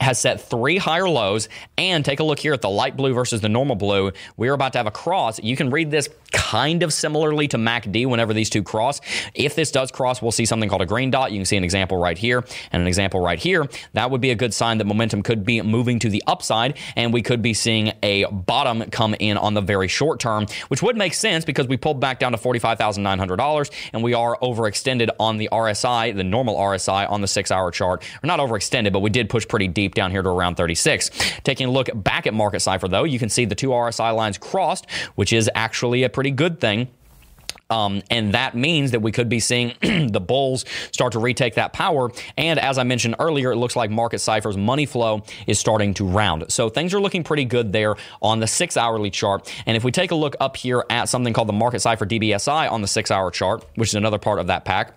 has 0.00 0.18
set 0.18 0.40
three 0.40 0.78
higher 0.78 1.08
lows. 1.08 1.48
And 1.76 2.04
take 2.04 2.20
a 2.20 2.24
look 2.24 2.38
here 2.38 2.52
at 2.52 2.60
the 2.60 2.70
light 2.70 2.96
blue 2.96 3.14
versus 3.14 3.40
the 3.40 3.48
normal 3.48 3.76
blue. 3.76 4.12
We're 4.36 4.54
about 4.54 4.72
to 4.72 4.78
have 4.78 4.86
a 4.86 4.90
cross. 4.90 5.42
You 5.42 5.56
can 5.56 5.70
read 5.70 5.90
this 5.90 6.08
kind 6.32 6.82
of 6.82 6.92
similarly 6.92 7.48
to 7.48 7.56
MACD 7.56 8.06
whenever 8.06 8.34
these 8.34 8.50
two 8.50 8.62
cross. 8.62 9.00
If 9.34 9.54
this 9.54 9.70
does 9.70 9.90
cross, 9.90 10.20
we'll 10.22 10.32
see 10.32 10.44
something 10.44 10.68
called 10.68 10.82
a 10.82 10.86
green 10.86 11.10
dot. 11.10 11.32
You 11.32 11.38
can 11.38 11.46
see 11.46 11.56
an 11.56 11.64
example 11.64 11.96
right 11.96 12.18
here 12.18 12.44
and 12.72 12.82
an 12.82 12.86
example 12.86 13.20
right 13.20 13.38
here. 13.38 13.68
That 13.94 14.10
would 14.10 14.20
be 14.20 14.30
a 14.30 14.34
good 14.34 14.52
sign 14.54 14.78
that 14.78 14.84
momentum 14.84 15.22
could 15.22 15.44
be 15.44 15.60
moving 15.62 15.98
to 16.00 16.08
the 16.08 16.22
upside 16.26 16.76
and 16.96 17.12
we 17.12 17.22
could 17.22 17.42
be 17.42 17.54
seeing 17.54 17.92
a 18.02 18.24
bottom 18.26 18.84
come 18.90 19.14
in 19.18 19.36
on 19.36 19.54
the 19.54 19.60
very 19.60 19.88
short 19.88 20.20
term, 20.20 20.46
which 20.68 20.82
would 20.82 20.96
make 20.96 21.14
sense 21.14 21.44
because 21.44 21.66
we 21.66 21.76
pulled 21.76 22.00
back 22.00 22.18
down 22.18 22.32
to 22.32 22.38
$45,900 22.38 23.70
and 23.92 24.02
we 24.02 24.14
are 24.14 24.36
overextended 24.42 25.10
on 25.18 25.36
the 25.36 25.48
RSI, 25.50 26.14
the 26.14 26.24
normal 26.24 26.56
RSI 26.56 27.10
on 27.10 27.20
the 27.20 27.28
six 27.28 27.50
hour 27.50 27.70
chart. 27.70 28.04
We're 28.22 28.28
not 28.28 28.40
overextended, 28.40 28.92
but 28.92 29.00
we 29.00 29.10
did 29.10 29.28
push 29.28 29.46
pretty 29.46 29.68
deep 29.68 29.89
down 29.94 30.10
here 30.10 30.22
to 30.22 30.28
around 30.28 30.56
36. 30.56 31.10
Taking 31.44 31.68
a 31.68 31.70
look 31.70 31.88
back 31.94 32.26
at 32.26 32.34
Market 32.34 32.60
Cipher, 32.60 32.88
though, 32.88 33.04
you 33.04 33.18
can 33.18 33.28
see 33.28 33.44
the 33.44 33.54
two 33.54 33.68
RSI 33.68 34.14
lines 34.14 34.38
crossed, 34.38 34.90
which 35.14 35.32
is 35.32 35.50
actually 35.54 36.02
a 36.02 36.08
pretty 36.08 36.30
good 36.30 36.60
thing. 36.60 36.88
Um, 37.70 38.02
and 38.10 38.34
that 38.34 38.54
means 38.54 38.90
that 38.90 39.00
we 39.00 39.12
could 39.12 39.28
be 39.28 39.40
seeing 39.40 39.74
the 39.80 40.20
bulls 40.20 40.64
start 40.90 41.12
to 41.12 41.20
retake 41.20 41.54
that 41.54 41.72
power. 41.72 42.10
And 42.36 42.58
as 42.58 42.78
I 42.78 42.82
mentioned 42.82 43.16
earlier, 43.18 43.52
it 43.52 43.56
looks 43.56 43.76
like 43.76 43.90
market 43.90 44.18
ciphers 44.18 44.56
money 44.56 44.86
flow 44.86 45.22
is 45.46 45.58
starting 45.58 45.94
to 45.94 46.04
round. 46.04 46.50
So 46.52 46.68
things 46.68 46.92
are 46.92 47.00
looking 47.00 47.22
pretty 47.22 47.44
good 47.44 47.72
there 47.72 47.94
on 48.20 48.40
the 48.40 48.48
six 48.48 48.76
hourly 48.76 49.10
chart. 49.10 49.52
And 49.66 49.76
if 49.76 49.84
we 49.84 49.92
take 49.92 50.10
a 50.10 50.16
look 50.16 50.34
up 50.40 50.56
here 50.56 50.84
at 50.90 51.08
something 51.08 51.32
called 51.32 51.48
the 51.48 51.52
market 51.52 51.80
cipher 51.80 52.06
DBSI 52.06 52.70
on 52.70 52.82
the 52.82 52.88
six 52.88 53.10
hour 53.10 53.30
chart, 53.30 53.64
which 53.76 53.90
is 53.90 53.94
another 53.94 54.18
part 54.18 54.40
of 54.40 54.48
that 54.48 54.64
pack 54.64 54.94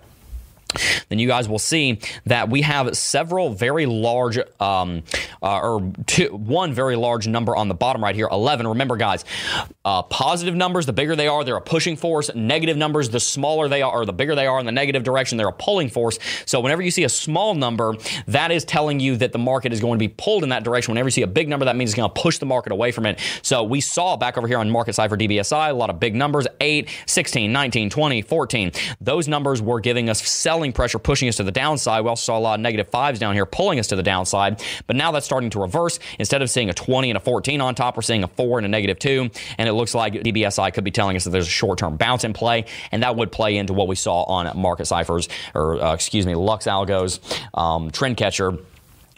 then 1.09 1.19
you 1.19 1.27
guys 1.27 1.47
will 1.47 1.59
see 1.59 1.99
that 2.25 2.49
we 2.49 2.61
have 2.61 2.95
several 2.97 3.49
very 3.49 3.85
large, 3.85 4.37
um, 4.59 5.03
uh, 5.41 5.59
or 5.59 5.91
two, 6.05 6.27
one 6.27 6.73
very 6.73 6.95
large 6.95 7.27
number 7.27 7.55
on 7.55 7.67
the 7.67 7.73
bottom 7.73 8.03
right 8.03 8.15
here, 8.15 8.27
11. 8.31 8.67
Remember, 8.67 8.97
guys, 8.97 9.25
uh, 9.85 10.03
positive 10.03 10.55
numbers, 10.55 10.85
the 10.85 10.93
bigger 10.93 11.15
they 11.15 11.27
are, 11.27 11.43
they're 11.43 11.57
a 11.57 11.61
pushing 11.61 11.95
force. 11.95 12.33
Negative 12.33 12.77
numbers, 12.77 13.09
the 13.09 13.19
smaller 13.19 13.67
they 13.67 13.81
are, 13.81 14.01
or 14.01 14.05
the 14.05 14.13
bigger 14.13 14.35
they 14.35 14.47
are 14.47 14.59
in 14.59 14.65
the 14.65 14.71
negative 14.71 15.03
direction, 15.03 15.37
they're 15.37 15.47
a 15.47 15.53
pulling 15.53 15.89
force. 15.89 16.19
So 16.45 16.59
whenever 16.59 16.81
you 16.81 16.91
see 16.91 17.03
a 17.03 17.09
small 17.09 17.53
number, 17.53 17.95
that 18.27 18.51
is 18.51 18.65
telling 18.65 18.99
you 18.99 19.17
that 19.17 19.31
the 19.31 19.39
market 19.39 19.73
is 19.73 19.79
going 19.79 19.99
to 19.99 19.99
be 19.99 20.07
pulled 20.07 20.43
in 20.43 20.49
that 20.49 20.63
direction. 20.63 20.91
Whenever 20.91 21.07
you 21.07 21.11
see 21.11 21.21
a 21.21 21.27
big 21.27 21.49
number, 21.49 21.65
that 21.65 21.75
means 21.75 21.91
it's 21.91 21.97
going 21.97 22.09
to 22.09 22.21
push 22.21 22.37
the 22.37 22.45
market 22.45 22.71
away 22.71 22.91
from 22.91 23.05
it. 23.05 23.19
So 23.41 23.63
we 23.63 23.81
saw 23.81 24.15
back 24.17 24.37
over 24.37 24.47
here 24.47 24.57
on 24.57 24.69
Market 24.69 24.93
Cipher 24.93 25.17
DBSI, 25.17 25.69
a 25.69 25.73
lot 25.73 25.89
of 25.89 25.99
big 25.99 26.15
numbers 26.15 26.47
8, 26.61 26.89
16, 27.05 27.51
19, 27.51 27.89
20, 27.89 28.21
14. 28.21 28.71
Those 29.01 29.27
numbers 29.27 29.61
were 29.61 29.79
giving 29.79 30.09
us 30.09 30.25
selling 30.25 30.62
pressure, 30.71 30.99
pushing 30.99 31.27
us 31.27 31.37
to 31.37 31.43
the 31.43 31.51
downside. 31.51 32.03
We 32.03 32.09
also 32.09 32.23
saw 32.23 32.37
a 32.37 32.39
lot 32.39 32.53
of 32.55 32.61
negative 32.61 32.89
fives 32.89 33.19
down 33.19 33.33
here, 33.33 33.45
pulling 33.45 33.79
us 33.79 33.87
to 33.87 33.95
the 33.95 34.03
downside. 34.03 34.63
But 34.87 34.95
now 34.95 35.11
that's 35.11 35.25
starting 35.25 35.49
to 35.51 35.59
reverse. 35.59 35.99
Instead 36.19 36.41
of 36.41 36.49
seeing 36.49 36.69
a 36.69 36.73
20 36.73 37.09
and 37.09 37.17
a 37.17 37.19
14 37.19 37.59
on 37.61 37.75
top, 37.75 37.95
we're 37.95 38.03
seeing 38.03 38.23
a 38.23 38.27
4 38.27 38.59
and 38.59 38.65
a 38.65 38.69
negative 38.69 38.99
2. 38.99 39.29
And 39.57 39.67
it 39.67 39.73
looks 39.73 39.93
like 39.93 40.13
DBSI 40.13 40.73
could 40.73 40.83
be 40.83 40.91
telling 40.91 41.17
us 41.17 41.23
that 41.25 41.31
there's 41.31 41.47
a 41.47 41.51
short 41.51 41.79
term 41.79 41.97
bounce 41.97 42.23
in 42.23 42.33
play. 42.33 42.65
And 42.91 43.03
that 43.03 43.15
would 43.15 43.31
play 43.31 43.57
into 43.57 43.73
what 43.73 43.87
we 43.87 43.95
saw 43.95 44.23
on 44.23 44.57
market 44.57 44.85
ciphers, 44.85 45.27
or 45.53 45.81
uh, 45.81 45.93
excuse 45.93 46.25
me, 46.25 46.35
Lux 46.35 46.65
Algos, 46.65 47.19
um, 47.53 47.91
Trend 47.91 48.17
Catcher 48.17 48.57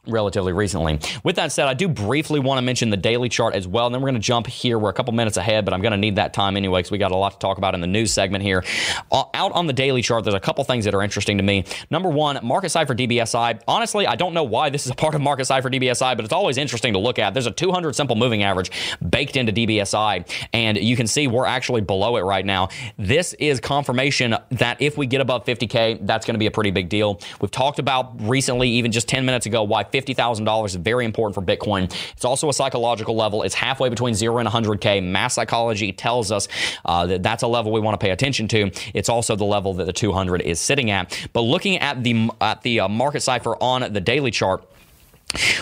relatively 0.08 0.54
recently. 0.54 1.00
With 1.24 1.36
that 1.38 1.52
said, 1.52 1.68
I 1.68 1.74
do 1.74 1.88
briefly 1.88 2.40
want 2.40 2.58
to 2.58 2.62
mention 2.62 2.90
the 2.90 2.98
daily 2.98 3.30
chart 3.30 3.56
as 3.56 3.68
well. 3.68 3.86
And 3.86 3.96
then 3.96 4.02
we're 4.02 4.10
going 4.10 4.22
to 4.22 4.26
jump 4.26 4.48
here. 4.48 4.78
We're 4.80 4.90
a 4.90 4.94
couple 4.94 5.14
minutes 5.14 5.38
ahead, 5.38 5.66
but 5.66 5.74
I'm 5.74 5.82
going 5.82 5.92
to 5.92 5.98
need 5.98 6.16
that 6.18 6.34
time 6.34 6.58
anyway 6.58 6.80
because 6.80 6.92
we 6.92 6.98
got 6.98 7.12
a 7.12 7.18
lot 7.18 7.34
to 7.34 7.40
talk 7.40 7.58
about 7.58 7.74
in 7.76 7.82
the 7.82 7.88
news 7.88 8.12
segment 8.12 8.44
here. 8.44 8.64
Uh, 9.12 9.24
out 9.34 9.52
on 9.54 9.68
the 9.68 9.74
daily 9.74 10.02
chart, 10.02 10.24
there's 10.24 10.34
a 10.34 10.40
couple 10.40 10.64
things 10.64 10.86
that 10.86 10.94
are 10.94 11.02
interesting 11.02 11.38
to 11.38 11.44
me. 11.44 11.66
Number 11.90 12.10
one, 12.10 12.40
Market 12.44 12.70
Cipher 12.70 12.96
DBSI. 12.96 13.62
Honestly, 13.68 14.08
I 14.08 14.16
don't 14.16 14.34
know 14.34 14.44
why 14.44 14.70
this 14.70 14.86
is 14.86 14.92
a 14.92 14.96
part 14.96 15.16
of 15.16 15.22
Market 15.22 15.46
Cipher 15.46 15.70
DBSI, 15.70 16.16
but 16.16 16.26
it's 16.26 16.34
always 16.34 16.58
interesting 16.58 16.94
to 16.94 17.00
look 17.00 17.20
at. 17.20 17.34
There's 17.34 17.48
a 17.48 17.52
200 17.52 17.96
simple 17.96 18.16
moving 18.16 18.44
average 18.44 18.72
baked 19.10 19.36
into 19.36 19.52
DBSI, 19.52 20.48
and 20.54 20.78
you 20.78 20.96
can 20.96 21.08
see 21.08 21.28
we're 21.28 21.46
actually 21.46 21.82
below 21.82 22.18
it 22.18 22.22
right 22.22 22.46
now. 22.46 22.70
This 22.98 23.34
is 23.34 23.60
confirmation 23.60 24.36
that 24.52 24.82
if 24.82 24.98
we 24.98 25.08
get 25.08 25.22
above 25.22 25.46
50K, 25.46 26.06
that's 26.06 26.26
going 26.26 26.36
to 26.36 26.40
be 26.40 26.46
a 26.46 26.52
pretty 26.52 26.72
big 26.72 26.90
deal. 26.90 27.20
We've 27.42 27.52
talked 27.52 27.80
about 27.80 28.22
recently, 28.22 28.70
even 28.70 28.92
just 28.92 29.08
10 29.08 29.26
minutes 29.26 29.46
ago, 29.46 29.64
why 29.64 29.84
$50,000 29.96 30.66
is 30.66 30.76
very 30.76 31.06
important 31.06 31.36
for 31.36 31.42
Bitcoin. 31.42 31.84
It's 32.14 32.26
also 32.26 32.50
a 32.50 32.54
psychological 32.54 33.16
level. 33.16 33.44
It's 33.44 33.56
halfway 33.56 33.90
between 33.90 34.14
0 34.14 34.40
and 34.40 34.50
100K. 34.50 35.04
Mass 35.04 35.34
psychology 35.34 35.92
tells 35.92 36.32
us 36.32 36.48
uh, 36.84 37.06
that 37.08 37.24
that's 37.24 37.44
a 37.44 37.48
level 37.48 37.72
we 37.72 37.80
want 37.80 38.00
to 38.00 38.04
pay 38.04 38.12
attention 38.12 38.48
to. 38.50 38.72
It's 38.94 39.10
also 39.10 39.36
the 39.36 39.46
level 39.46 39.74
that 39.76 39.86
the 39.86 39.94
200 39.94 40.42
is 40.42 40.60
sitting 40.60 40.92
at. 40.92 41.28
But 41.34 41.42
looking 41.42 41.78
at 41.78 42.04
the 42.04 42.30
at 42.42 42.62
the 42.64 42.82
uh, 42.82 42.88
market 42.88 43.22
cipher 43.22 43.56
on 43.62 43.94
the 43.94 44.02
daily 44.02 44.32
chart, 44.32 44.64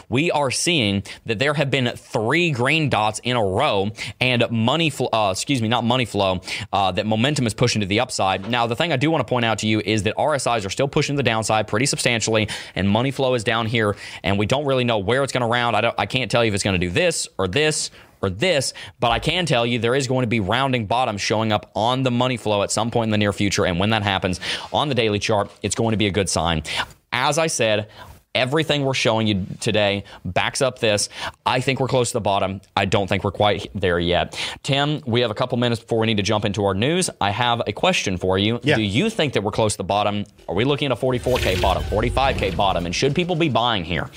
we 0.10 0.32
are 0.32 0.52
seeing 0.52 1.04
that 1.26 1.40
there 1.40 1.54
have 1.54 1.70
been 1.70 1.88
three 1.96 2.52
green 2.52 2.90
dots 2.90 3.20
in 3.24 3.36
a 3.36 3.44
row 3.44 3.92
and 4.20 4.46
money 4.52 4.90
flow, 4.90 5.10
uh, 5.12 5.32
excuse 5.32 5.62
me, 5.62 5.68
not 5.68 5.84
money 5.84 6.06
flow, 6.06 6.42
uh, 6.72 6.92
that 6.92 7.06
momentum 7.06 7.48
is 7.48 7.54
pushing 7.54 7.82
to 7.82 7.88
the 7.88 8.00
upside. 8.00 8.50
Now, 8.50 8.68
the 8.68 8.76
thing 8.76 8.92
I 8.92 8.98
do 8.98 9.12
want 9.12 9.26
to 9.26 9.30
point 9.30 9.46
out 9.46 9.60
to 9.60 9.68
you 9.68 9.82
is 9.84 10.04
that 10.04 10.16
RSIs 10.16 10.66
are 10.66 10.70
still 10.70 10.88
pushing 10.88 11.16
the 11.16 11.24
downside 11.24 11.68
pretty 11.68 11.86
substantially, 11.86 12.48
and 12.76 12.90
money 12.90 13.12
flow 13.12 13.34
is 13.34 13.44
down 13.44 13.66
here, 13.66 13.96
and 14.24 14.38
we 14.38 14.46
don't 14.46 14.66
really 14.66 14.84
know 14.84 15.00
where 15.00 15.24
it's 15.24 15.34
going 15.34 15.42
to 15.42 15.48
round. 15.48 15.76
I, 15.76 15.94
I 15.98 16.06
can't 16.06 16.30
tell 16.30 16.44
you 16.44 16.50
if 16.50 16.56
it's 16.56 16.64
going 16.64 16.80
to 16.80 16.86
do 16.86 16.92
this 16.92 17.28
or 17.38 17.48
this 17.48 17.92
or 18.22 18.30
this, 18.30 18.74
but 19.00 19.12
I 19.12 19.20
can 19.20 19.46
tell 19.46 19.66
you 19.66 19.80
there 19.80 19.96
is 19.96 20.08
going 20.08 20.24
to 20.24 20.28
be 20.28 20.40
rounding 20.40 20.86
bottom 20.86 21.18
showing 21.18 21.52
up 21.52 21.72
on 21.76 22.04
the 22.04 22.12
money 22.12 22.38
flow 22.38 22.64
at 22.64 22.72
some 22.72 22.90
point 22.90 23.08
in 23.08 23.12
the 23.12 23.18
near 23.18 23.34
future. 23.34 23.66
And 23.66 23.80
when 23.80 23.90
that 23.90 24.02
happens 24.02 24.40
on 24.72 24.90
the 24.90 24.96
daily 24.96 25.20
chart, 25.20 25.52
it's 25.62 25.76
going 25.76 25.92
to 25.92 25.98
be 25.98 26.08
a 26.08 26.12
good 26.12 26.30
sign. 26.30 26.64
As 27.12 27.38
I 27.38 27.48
said, 27.48 27.90
Everything 28.36 28.84
we're 28.84 28.96
showing 28.96 29.28
you 29.28 29.46
today 29.60 30.06
backs 30.26 30.62
up 30.62 30.80
this. 30.80 31.08
I 31.46 31.60
think 31.60 31.80
we're 31.80 31.88
close 31.88 32.10
to 32.10 32.14
the 32.14 32.22
bottom. 32.22 32.62
I 32.76 32.86
don't 32.86 33.08
think 33.08 33.24
we're 33.24 33.32
quite 33.32 33.70
there 33.76 34.00
yet. 34.00 34.40
Tim, 34.64 35.02
we 35.06 35.22
have 35.22 35.30
a 35.30 35.36
couple 35.36 35.58
minutes 35.60 35.82
before 35.82 36.00
we 36.00 36.08
need 36.08 36.18
to 36.18 36.24
jump 36.24 36.44
into 36.44 36.66
our 36.66 36.74
news. 36.74 37.12
I 37.22 37.30
have 37.30 37.62
a 37.68 37.72
question 37.74 38.18
for 38.18 38.40
you. 38.40 38.60
Yeah. 38.64 38.78
Do 38.78 38.82
you 38.82 39.12
think 39.12 39.34
that 39.34 39.44
we're 39.44 39.52
close 39.52 39.74
to 39.74 39.78
the 39.78 39.84
bottom? 39.84 40.26
Are 40.50 40.56
we 40.56 40.66
looking 40.66 40.88
at 40.88 40.98
a 40.98 41.00
44K 41.00 41.62
bottom, 41.62 41.84
45K 41.84 42.58
bottom? 42.58 42.88
And 42.88 42.96
should 42.96 43.14
people 43.14 43.36
be 43.36 43.50
buying 43.50 43.86
here? 43.86 44.10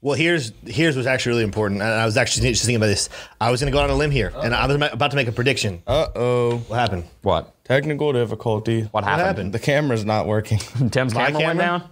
Well, 0.00 0.14
here's 0.14 0.52
here's 0.64 0.94
what's 0.94 1.08
actually 1.08 1.30
really 1.30 1.42
important, 1.42 1.82
and 1.82 1.90
I 1.90 2.04
was 2.04 2.16
actually 2.16 2.50
just 2.50 2.64
thinking 2.64 2.76
about 2.76 2.86
this. 2.86 3.08
I 3.40 3.50
was 3.50 3.60
going 3.60 3.72
to 3.72 3.76
go 3.76 3.82
on 3.82 3.90
a 3.90 3.96
limb 3.96 4.12
here, 4.12 4.32
and 4.36 4.54
I 4.54 4.64
was 4.64 4.76
about 4.76 5.10
to 5.10 5.16
make 5.16 5.26
a 5.26 5.32
prediction. 5.32 5.82
Uh 5.88 6.06
oh. 6.14 6.58
What 6.68 6.78
happened? 6.78 7.04
What? 7.22 7.64
Technical 7.64 8.12
difficulty. 8.12 8.82
What 8.82 9.02
happened? 9.02 9.26
happened? 9.26 9.52
The 9.54 9.58
camera's 9.58 10.04
not 10.04 10.28
working. 10.28 10.58
Tim's 10.90 11.14
My 11.14 11.32
camera, 11.32 11.46
went 11.46 11.58
down? 11.58 11.88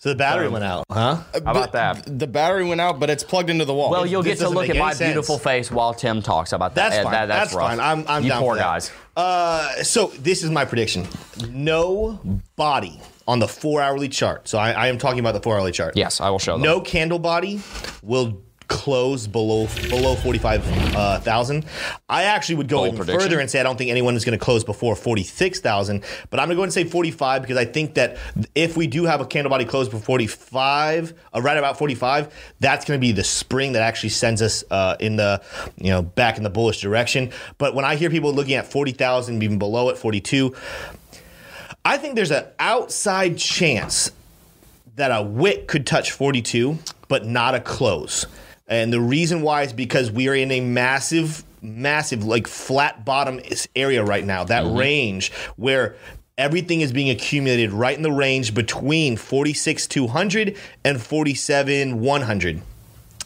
So 0.00 0.10
the 0.10 0.14
battery 0.14 0.48
went 0.48 0.62
out, 0.64 0.84
huh? 0.90 1.16
How 1.32 1.38
about 1.50 1.72
that? 1.72 2.04
The 2.06 2.28
battery 2.28 2.64
went 2.64 2.80
out, 2.80 3.00
but 3.00 3.10
it's 3.10 3.24
plugged 3.24 3.50
into 3.50 3.64
the 3.64 3.74
wall. 3.74 3.90
Well, 3.90 4.06
you'll 4.06 4.22
This 4.22 4.38
get 4.38 4.44
to 4.46 4.50
look 4.50 4.68
at 4.70 4.76
my 4.76 4.92
sense. 4.92 5.08
beautiful 5.12 5.38
face 5.38 5.72
while 5.72 5.92
Tim 5.92 6.22
talks 6.22 6.52
about 6.52 6.76
that. 6.76 6.90
That's 6.90 7.02
fine. 7.02 7.12
that- 7.12 7.26
that's 7.26 7.52
rough. 7.52 7.68
fine. 7.70 7.80
I'm, 7.80 8.04
I'm 8.06 8.22
you 8.22 8.28
down 8.28 8.40
poor 8.42 8.54
for 8.54 8.58
that. 8.58 8.62
guys. 8.62 8.92
Uh, 9.16 9.82
so 9.82 10.06
this 10.20 10.44
is 10.44 10.50
my 10.50 10.64
prediction: 10.64 11.04
no 11.50 12.20
body 12.54 13.00
on 13.26 13.40
the 13.40 13.48
four 13.48 13.82
hourly 13.82 14.08
chart. 14.08 14.46
So 14.46 14.56
I, 14.58 14.70
I 14.70 14.86
am 14.86 14.98
talking 14.98 15.18
about 15.18 15.32
the 15.34 15.40
four 15.40 15.56
hourly 15.56 15.72
chart. 15.72 15.96
Yes, 15.96 16.20
I 16.20 16.30
will 16.30 16.38
show 16.38 16.52
them. 16.52 16.62
No 16.62 16.80
candle 16.80 17.18
body 17.18 17.60
will 18.02 18.40
close 18.68 19.26
below 19.26 19.66
below 19.88 20.14
forty 20.14 20.38
five 20.38 20.62
thousand. 21.24 21.64
I 22.08 22.24
actually 22.24 22.56
would 22.56 22.68
go 22.68 22.86
even 22.86 23.04
further 23.04 23.40
and 23.40 23.50
say 23.50 23.60
I 23.60 23.62
don't 23.62 23.76
think 23.76 23.90
anyone 23.90 24.14
is 24.14 24.24
going 24.24 24.38
to 24.38 24.44
close 24.44 24.62
before 24.62 24.94
forty 24.94 25.24
six 25.24 25.60
thousand. 25.60 26.04
But 26.30 26.38
I'm 26.38 26.46
going 26.46 26.56
to 26.56 26.60
go 26.60 26.62
and 26.62 26.72
say 26.72 26.84
forty 26.84 27.10
five 27.10 27.42
because 27.42 27.56
I 27.56 27.64
think 27.64 27.94
that 27.94 28.18
if 28.54 28.76
we 28.76 28.86
do 28.86 29.04
have 29.04 29.20
a 29.20 29.26
candle 29.26 29.50
body 29.50 29.64
close 29.64 29.88
before 29.88 30.00
forty 30.00 30.26
five, 30.26 31.14
uh, 31.34 31.40
right 31.40 31.56
about 31.56 31.78
forty 31.78 31.94
five, 31.94 32.32
that's 32.60 32.84
going 32.84 33.00
to 33.00 33.04
be 33.04 33.12
the 33.12 33.24
spring 33.24 33.72
that 33.72 33.82
actually 33.82 34.10
sends 34.10 34.42
us 34.42 34.62
uh, 34.70 34.96
in 35.00 35.16
the 35.16 35.42
you 35.76 35.90
know 35.90 36.02
back 36.02 36.36
in 36.36 36.42
the 36.42 36.50
bullish 36.50 36.80
direction. 36.80 37.32
But 37.56 37.74
when 37.74 37.84
I 37.84 37.96
hear 37.96 38.10
people 38.10 38.32
looking 38.32 38.54
at 38.54 38.70
forty 38.70 38.92
thousand, 38.92 39.42
even 39.42 39.58
below 39.58 39.88
it, 39.88 39.98
forty 39.98 40.20
two. 40.20 40.54
I 41.84 41.96
think 41.96 42.16
there's 42.16 42.32
an 42.32 42.44
outside 42.58 43.38
chance 43.38 44.10
that 44.96 45.10
a 45.10 45.22
wick 45.22 45.68
could 45.68 45.86
touch 45.86 46.12
42, 46.12 46.78
but 47.06 47.24
not 47.24 47.54
a 47.54 47.60
close. 47.60 48.26
And 48.68 48.92
the 48.92 49.00
reason 49.00 49.42
why 49.42 49.62
is 49.62 49.72
because 49.72 50.10
we 50.10 50.28
are 50.28 50.34
in 50.34 50.50
a 50.50 50.60
massive, 50.60 51.42
massive, 51.62 52.24
like 52.24 52.46
flat 52.46 53.04
bottom 53.04 53.40
area 53.74 54.04
right 54.04 54.24
now, 54.24 54.44
that 54.44 54.64
mm-hmm. 54.64 54.78
range 54.78 55.32
where 55.56 55.96
everything 56.36 56.82
is 56.82 56.92
being 56.92 57.10
accumulated 57.10 57.72
right 57.72 57.96
in 57.96 58.02
the 58.02 58.12
range 58.12 58.54
between 58.54 59.16
46 59.16 59.86
200 59.86 60.56
and 60.84 61.00
47 61.00 62.00
100. 62.00 62.62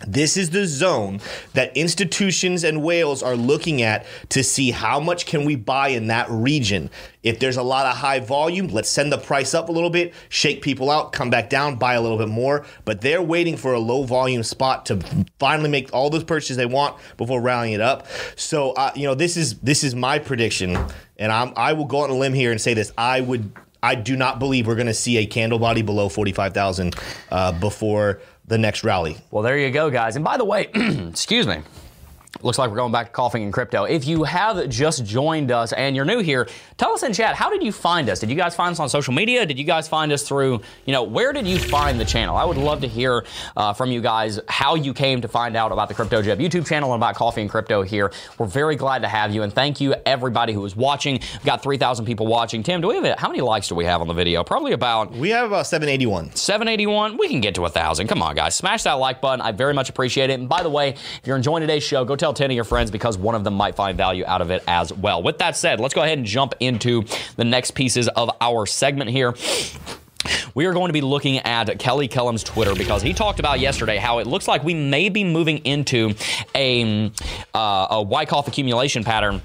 This 0.07 0.37
is 0.37 0.51
the 0.51 0.67
zone 0.67 1.21
that 1.55 1.77
institutions 1.77 2.65
and 2.65 2.83
whales 2.83 3.23
are 3.23 3.37
looking 3.37 3.83
at 3.83 4.07
to 4.31 4.43
see 4.43 4.71
how 4.71 5.01
much 5.01 5.27
can 5.27 5.45
we 5.45 5.57
buy 5.57 5.89
in 5.89 6.09
that 6.09 6.29
region. 6.31 6.91
If 7.23 7.39
there's 7.39 7.57
a 7.57 7.63
lot 7.63 7.87
of 7.87 7.97
high 7.97 8.21
volume, 8.21 8.69
let's 8.69 8.89
send 8.89 9.13
the 9.13 9.19
price 9.19 9.55
up 9.55 9.69
a 9.69 9.73
little 9.73 9.91
bit, 9.91 10.13
shake 10.29 10.61
people 10.61 10.91
out, 10.91 11.13
come 11.13 11.31
back 11.31 11.49
down, 11.49 11.77
buy 11.77 11.95
a 11.95 12.01
little 12.01 12.19
bit 12.19 12.29
more. 12.29 12.67
But 12.85 13.01
they're 13.01 13.23
waiting 13.23 13.57
for 13.57 13.73
a 13.75 13.79
low 13.79 14.03
volume 14.03 14.43
spot 14.43 14.87
to 14.87 14.99
finally 15.39 15.71
make 15.71 15.93
all 15.93 16.11
those 16.11 16.25
purchases 16.25 16.57
they 16.57 16.67
want 16.67 16.97
before 17.17 17.41
rallying 17.41 17.75
it 17.75 17.81
up. 17.81 18.07
So, 18.37 18.73
uh, 18.73 18.93
you 18.97 19.07
know, 19.07 19.15
this 19.15 19.37
is 19.37 19.59
this 19.61 19.85
is 19.85 19.95
my 19.95 20.19
prediction, 20.19 20.77
and 21.17 21.31
I'm, 21.33 21.53
I 21.57 21.75
will 21.75 21.85
go 21.85 21.99
on 21.99 22.11
a 22.11 22.15
limb 22.15 22.35
here 22.35 22.51
and 22.51 22.61
say 22.61 22.75
this: 22.75 22.93
I 22.99 23.21
would. 23.21 23.53
I 23.85 23.97
do 23.97 24.17
not 24.17 24.39
believe 24.39 24.69
we're 24.69 24.77
going 24.77 24.87
to 24.87 24.95
see 24.95 25.17
a 25.17 25.27
candle 25.27 25.59
body 25.59 25.83
below 25.83 26.09
45,000 26.09 26.95
uh, 27.33 27.51
before 27.51 28.21
the 28.47 28.59
next 28.59 28.85
rally. 28.85 29.17
Well, 29.31 29.43
there 29.43 29.59
you 29.59 29.71
go, 29.71 29.91
guys. 29.91 30.17
And 30.17 30.25
by 30.25 30.37
the 30.37 30.45
way, 30.45 30.69
excuse 30.75 31.47
me. 31.47 31.59
Looks 32.43 32.59
like 32.59 32.71
we're 32.71 32.77
going 32.77 32.93
back 32.93 33.07
to 33.07 33.13
coughing 33.13 33.45
and 33.45 33.53
crypto. 33.53 33.85
If 33.85 34.07
you 34.07 34.25
have 34.25 34.69
just 34.69 35.05
joined 35.05 35.51
us 35.51 35.73
and 35.73 35.95
you're 35.95 36.05
new 36.05 36.19
here, 36.19 36.49
tell 36.77 36.93
us 36.93 37.03
in 37.03 37.13
chat, 37.13 37.35
how 37.35 37.51
did 37.51 37.63
you 37.63 37.73
find 37.73 38.09
us? 38.09 38.21
Did 38.21 38.31
you 38.31 38.37
guys 38.37 38.55
find 38.55 38.73
us 38.73 38.81
on 38.81 38.89
social 38.89 39.15
media? 39.15 39.47
Did 39.47 39.59
you 39.59 39.65
guys 39.65 39.89
find 39.89 40.11
us 40.13 40.27
through, 40.27 40.61
you 40.85 40.93
know, 40.93 41.03
where 41.03 41.33
did 41.33 41.47
you 41.47 41.59
find 41.59 42.01
the 42.01 42.05
channel? 42.05 42.37
I 42.37 42.45
would 42.45 42.57
love 42.57 42.81
to 42.81 42.89
hear 42.89 43.25
uh, 43.57 43.73
from 43.73 43.91
you 43.91 44.01
guys 44.01 44.41
how 44.49 44.75
you 44.75 44.93
came 44.93 45.21
to 45.21 45.29
find 45.29 45.57
out 45.57 45.73
about 45.73 45.89
the 45.89 45.95
Crypto 45.95 46.23
Jebb 46.23 46.39
YouTube 46.39 46.67
channel 46.67 46.93
and 46.93 47.01
about 47.01 47.15
coffee 47.15 47.43
and 47.43 47.51
crypto 47.51 47.83
here. 47.83 48.13
We're 48.39 48.47
very 48.47 48.77
glad 48.77 49.03
to 49.03 49.09
have 49.09 49.33
you 49.35 49.43
and 49.43 49.53
thank 49.53 49.81
you 49.81 49.95
everybody 50.05 50.53
who 50.53 50.65
is 50.65 50.75
watching. 50.75 51.15
We've 51.15 51.45
got 51.45 51.63
3,000 51.63 52.05
people 52.05 52.27
watching. 52.27 52.63
Tim, 52.63 52.81
do 52.81 52.89
we 52.89 52.97
have 52.97 53.05
it? 53.05 53.19
How 53.19 53.29
many 53.29 53.41
likes 53.41 53.69
do 53.69 53.75
we 53.75 53.85
have 53.85 54.01
on 54.01 54.09
the 54.09 54.15
video? 54.15 54.43
Probably 54.45 54.73
about 54.73 55.13
We 55.13 55.31
have 55.31 55.47
about 55.47 55.67
781. 55.67 56.35
781 56.35 57.17
we 57.19 57.29
can 57.29 57.41
get 57.41 57.55
to 57.55 57.65
a 57.65 57.69
thousand 57.69 58.07
come 58.09 58.23
on 58.23 58.35
guys 58.35 58.55
smash 58.55 58.83
that 58.83 58.95
like 58.95 59.21
button 59.21 59.41
i 59.41 59.53
very 59.53 59.73
much 59.75 59.89
appreciate 59.89 60.31
it 60.31 60.39
and 60.39 60.49
by 60.49 60.63
the 60.63 60.69
way 60.71 60.91
if 60.91 61.21
you're 61.25 61.37
enjoying 61.37 61.61
today's 61.61 61.83
show 61.83 62.05
go 62.05 62.17
tell 62.17 62.32
tell 62.33 62.47
10 62.47 62.51
of 62.51 62.55
your 62.55 62.65
friends 62.65 62.91
because 62.91 63.19
one 63.19 63.35
of 63.35 63.45
them 63.45 63.55
might 63.55 63.75
find 63.75 63.97
value 63.97 64.25
out 64.27 64.41
of 64.41 64.51
it 64.51 64.63
as 64.67 64.93
well. 64.93 65.23
With 65.23 65.39
that 65.39 65.57
said, 65.57 65.81
let's 65.81 65.95
go 65.95 66.03
ahead 66.03 66.19
and 66.19 66.27
jump 66.27 66.55
into 66.61 67.05
the 67.37 67.45
next 67.45 67.73
pieces 67.73 68.09
of 68.09 68.31
our 68.41 68.67
segment 68.67 69.11
here. 69.11 69.35
We 70.55 70.67
are 70.67 70.73
going 70.73 70.89
to 70.89 70.93
be 70.93 71.01
looking 71.01 71.39
at 71.39 71.79
Kelly 71.79 72.09
Kellum's 72.09 72.45
Twitter 72.45 72.75
because 72.75 73.03
he 73.03 73.13
talked 73.13 73.41
about 73.41 73.59
yesterday 73.59 73.97
how 73.97 74.19
it 74.19 74.27
looks 74.27 74.47
like 74.47 74.63
we 74.63 74.75
may 74.75 75.09
be 75.09 75.25
moving 75.25 75.59
into 75.59 76.15
a, 76.55 77.11
uh, 77.55 77.87
a 77.91 78.03
Wyckoff 78.03 78.49
accumulation 78.49 79.03
pattern 79.03 79.43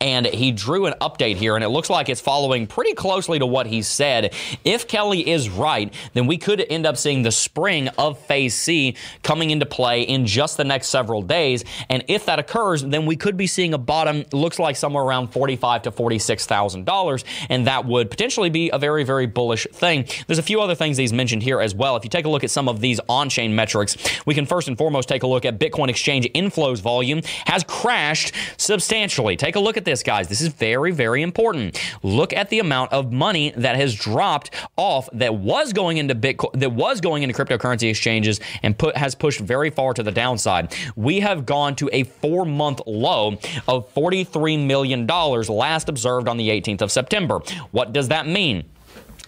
and 0.00 0.26
he 0.26 0.52
drew 0.52 0.86
an 0.86 0.94
update 1.00 1.36
here, 1.36 1.54
and 1.54 1.64
it 1.64 1.68
looks 1.68 1.88
like 1.88 2.08
it's 2.08 2.20
following 2.20 2.66
pretty 2.66 2.92
closely 2.92 3.38
to 3.38 3.46
what 3.46 3.66
he 3.66 3.82
said. 3.82 4.34
If 4.64 4.86
Kelly 4.86 5.28
is 5.28 5.48
right, 5.48 5.92
then 6.12 6.26
we 6.26 6.36
could 6.36 6.64
end 6.68 6.86
up 6.86 6.96
seeing 6.96 7.22
the 7.22 7.32
spring 7.32 7.88
of 7.96 8.18
Phase 8.18 8.54
C 8.54 8.94
coming 9.22 9.50
into 9.50 9.64
play 9.64 10.02
in 10.02 10.26
just 10.26 10.56
the 10.56 10.64
next 10.64 10.88
several 10.88 11.22
days. 11.22 11.64
And 11.88 12.04
if 12.08 12.26
that 12.26 12.38
occurs, 12.38 12.82
then 12.82 13.06
we 13.06 13.16
could 13.16 13.36
be 13.36 13.46
seeing 13.46 13.72
a 13.72 13.78
bottom. 13.78 14.24
Looks 14.32 14.58
like 14.58 14.76
somewhere 14.76 15.02
around 15.02 15.28
forty-five 15.28 15.82
to 15.82 15.90
forty-six 15.90 16.44
thousand 16.44 16.84
dollars, 16.84 17.24
and 17.48 17.66
that 17.66 17.86
would 17.86 18.10
potentially 18.10 18.50
be 18.50 18.70
a 18.70 18.78
very, 18.78 19.02
very 19.02 19.26
bullish 19.26 19.66
thing. 19.72 20.04
There's 20.26 20.38
a 20.38 20.42
few 20.42 20.60
other 20.60 20.74
things 20.74 20.98
he's 20.98 21.12
mentioned 21.12 21.42
here 21.42 21.60
as 21.60 21.74
well. 21.74 21.96
If 21.96 22.04
you 22.04 22.10
take 22.10 22.26
a 22.26 22.28
look 22.28 22.44
at 22.44 22.50
some 22.50 22.68
of 22.68 22.80
these 22.80 23.00
on-chain 23.08 23.54
metrics, 23.54 23.96
we 24.26 24.34
can 24.34 24.44
first 24.44 24.68
and 24.68 24.76
foremost 24.76 25.08
take 25.08 25.22
a 25.22 25.26
look 25.26 25.46
at 25.46 25.58
Bitcoin 25.58 25.88
exchange 25.88 26.26
inflows 26.34 26.80
volume 26.80 27.22
has 27.46 27.64
crashed 27.64 28.34
substantially. 28.58 29.36
Take 29.36 29.56
a 29.56 29.60
look 29.60 29.78
at 29.78 29.85
this, 29.86 30.02
guys. 30.02 30.28
This 30.28 30.42
is 30.42 30.48
very, 30.48 30.92
very 30.92 31.22
important. 31.22 31.80
Look 32.02 32.34
at 32.34 32.50
the 32.50 32.58
amount 32.58 32.92
of 32.92 33.10
money 33.10 33.54
that 33.56 33.76
has 33.76 33.94
dropped 33.94 34.50
off 34.76 35.08
that 35.14 35.34
was 35.34 35.72
going 35.72 35.96
into 35.96 36.14
Bitcoin, 36.14 36.52
that 36.60 36.72
was 36.72 37.00
going 37.00 37.22
into 37.22 37.34
cryptocurrency 37.34 37.88
exchanges, 37.88 38.38
and 38.62 38.76
put 38.76 38.94
has 38.98 39.14
pushed 39.14 39.40
very 39.40 39.70
far 39.70 39.94
to 39.94 40.02
the 40.02 40.12
downside. 40.12 40.74
We 40.94 41.20
have 41.20 41.46
gone 41.46 41.74
to 41.76 41.88
a 41.90 42.02
four-month 42.02 42.82
low 42.86 43.38
of 43.66 43.88
forty-three 43.92 44.58
million 44.58 45.06
dollars, 45.06 45.48
last 45.48 45.88
observed 45.88 46.28
on 46.28 46.36
the 46.36 46.50
18th 46.50 46.82
of 46.82 46.92
September. 46.92 47.38
What 47.70 47.94
does 47.94 48.08
that 48.08 48.26
mean? 48.26 48.64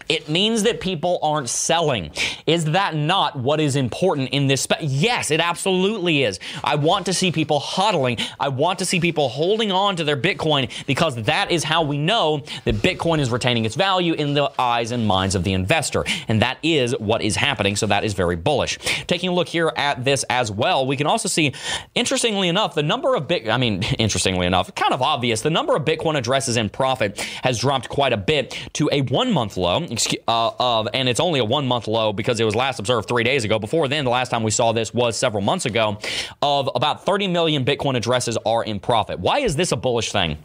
It 0.09 0.29
means 0.29 0.63
that 0.63 0.81
people 0.81 1.19
aren't 1.23 1.49
selling. 1.49 2.11
Is 2.47 2.67
that 2.67 2.95
not 2.95 3.37
what 3.37 3.61
is 3.61 3.77
important 3.77 4.31
in 4.31 4.47
this? 4.47 4.63
Spe- 4.63 4.81
yes, 4.81 5.31
it 5.31 5.41
absolutely 5.41 6.23
is. 6.25 6.41
I 6.65 6.77
want 6.77 7.07
to 7.07 7.13
see 7.13 7.31
people 7.31 7.61
huddling. 7.61 8.19
I 8.41 8.49
want 8.49 8.79
to 8.79 8.85
see 8.85 9.01
people 9.01 9.29
holding 9.29 9.71
on 9.71 9.97
to 9.97 10.05
their 10.05 10.17
Bitcoin 10.17 10.71
because 10.87 11.15
that 11.25 11.51
is 11.51 11.65
how 11.65 11.83
we 11.83 11.99
know 11.99 12.43
that 12.65 12.77
Bitcoin 12.77 13.19
is 13.19 13.31
retaining 13.31 13.65
its 13.65 13.75
value 13.75 14.15
in 14.15 14.35
the 14.35 14.51
eyes 14.59 14.93
and 14.93 15.07
minds 15.07 15.35
of 15.35 15.45
the 15.45 15.53
investor. 15.53 16.05
And 16.27 16.43
that 16.43 16.59
is 16.63 16.97
what 16.99 17.23
is 17.23 17.37
happening. 17.37 17.77
So 17.77 17.87
that 17.87 18.05
is 18.05 18.15
very 18.15 18.37
bullish. 18.37 18.79
Taking 19.07 19.29
a 19.29 19.35
look 19.35 19.49
here 19.49 19.73
at 19.77 20.05
this 20.05 20.25
as 20.31 20.51
well, 20.51 20.87
we 20.87 20.97
can 20.97 21.07
also 21.07 21.29
see, 21.29 21.53
interestingly 21.95 22.49
enough, 22.49 22.75
the 22.75 22.83
number 22.83 23.15
of 23.15 23.29
Bit, 23.29 23.49
I 23.49 23.59
mean, 23.59 23.83
interestingly 23.99 24.47
enough, 24.47 24.75
kind 24.75 24.95
of 24.95 25.03
obvious, 25.03 25.43
the 25.43 25.51
number 25.51 25.77
of 25.77 25.85
Bitcoin 25.85 26.17
addresses 26.17 26.57
in 26.57 26.71
profit 26.71 27.21
has 27.43 27.59
dropped 27.59 27.91
quite 27.91 28.15
a 28.15 28.17
bit 28.17 28.59
to 28.75 28.89
a 28.91 29.03
one 29.03 29.33
month 29.33 29.57
low 29.59 29.87
uh, 30.27 30.51
of, 30.59 30.89
and 30.95 31.09
it's 31.09 31.21
only 31.21 31.41
a 31.41 31.45
one 31.45 31.67
month 31.67 31.87
low 31.89 32.13
because 32.13 32.41
it 32.41 32.45
was 32.45 32.55
last 32.55 32.79
observed 32.79 33.09
three 33.09 33.25
days 33.25 33.45
ago. 33.45 33.59
Before 33.59 33.89
then, 33.89 34.05
the 34.05 34.11
last 34.11 34.31
time 34.31 34.43
we 34.43 34.51
saw 34.51 34.73
this 34.73 34.93
was 34.93 35.17
several 35.17 35.43
months 35.43 35.67
ago, 35.67 35.99
of 36.43 36.71
about 36.75 37.05
30 37.05 37.29
million 37.29 37.65
Bitcoin 37.65 37.97
addresses 37.97 38.37
are 38.45 38.65
in 38.65 38.81
profit. 38.81 39.19
Why 39.21 39.41
is 39.41 39.57
this 39.57 39.73
a 39.73 39.77
bullish 39.77 40.13
thing? 40.13 40.39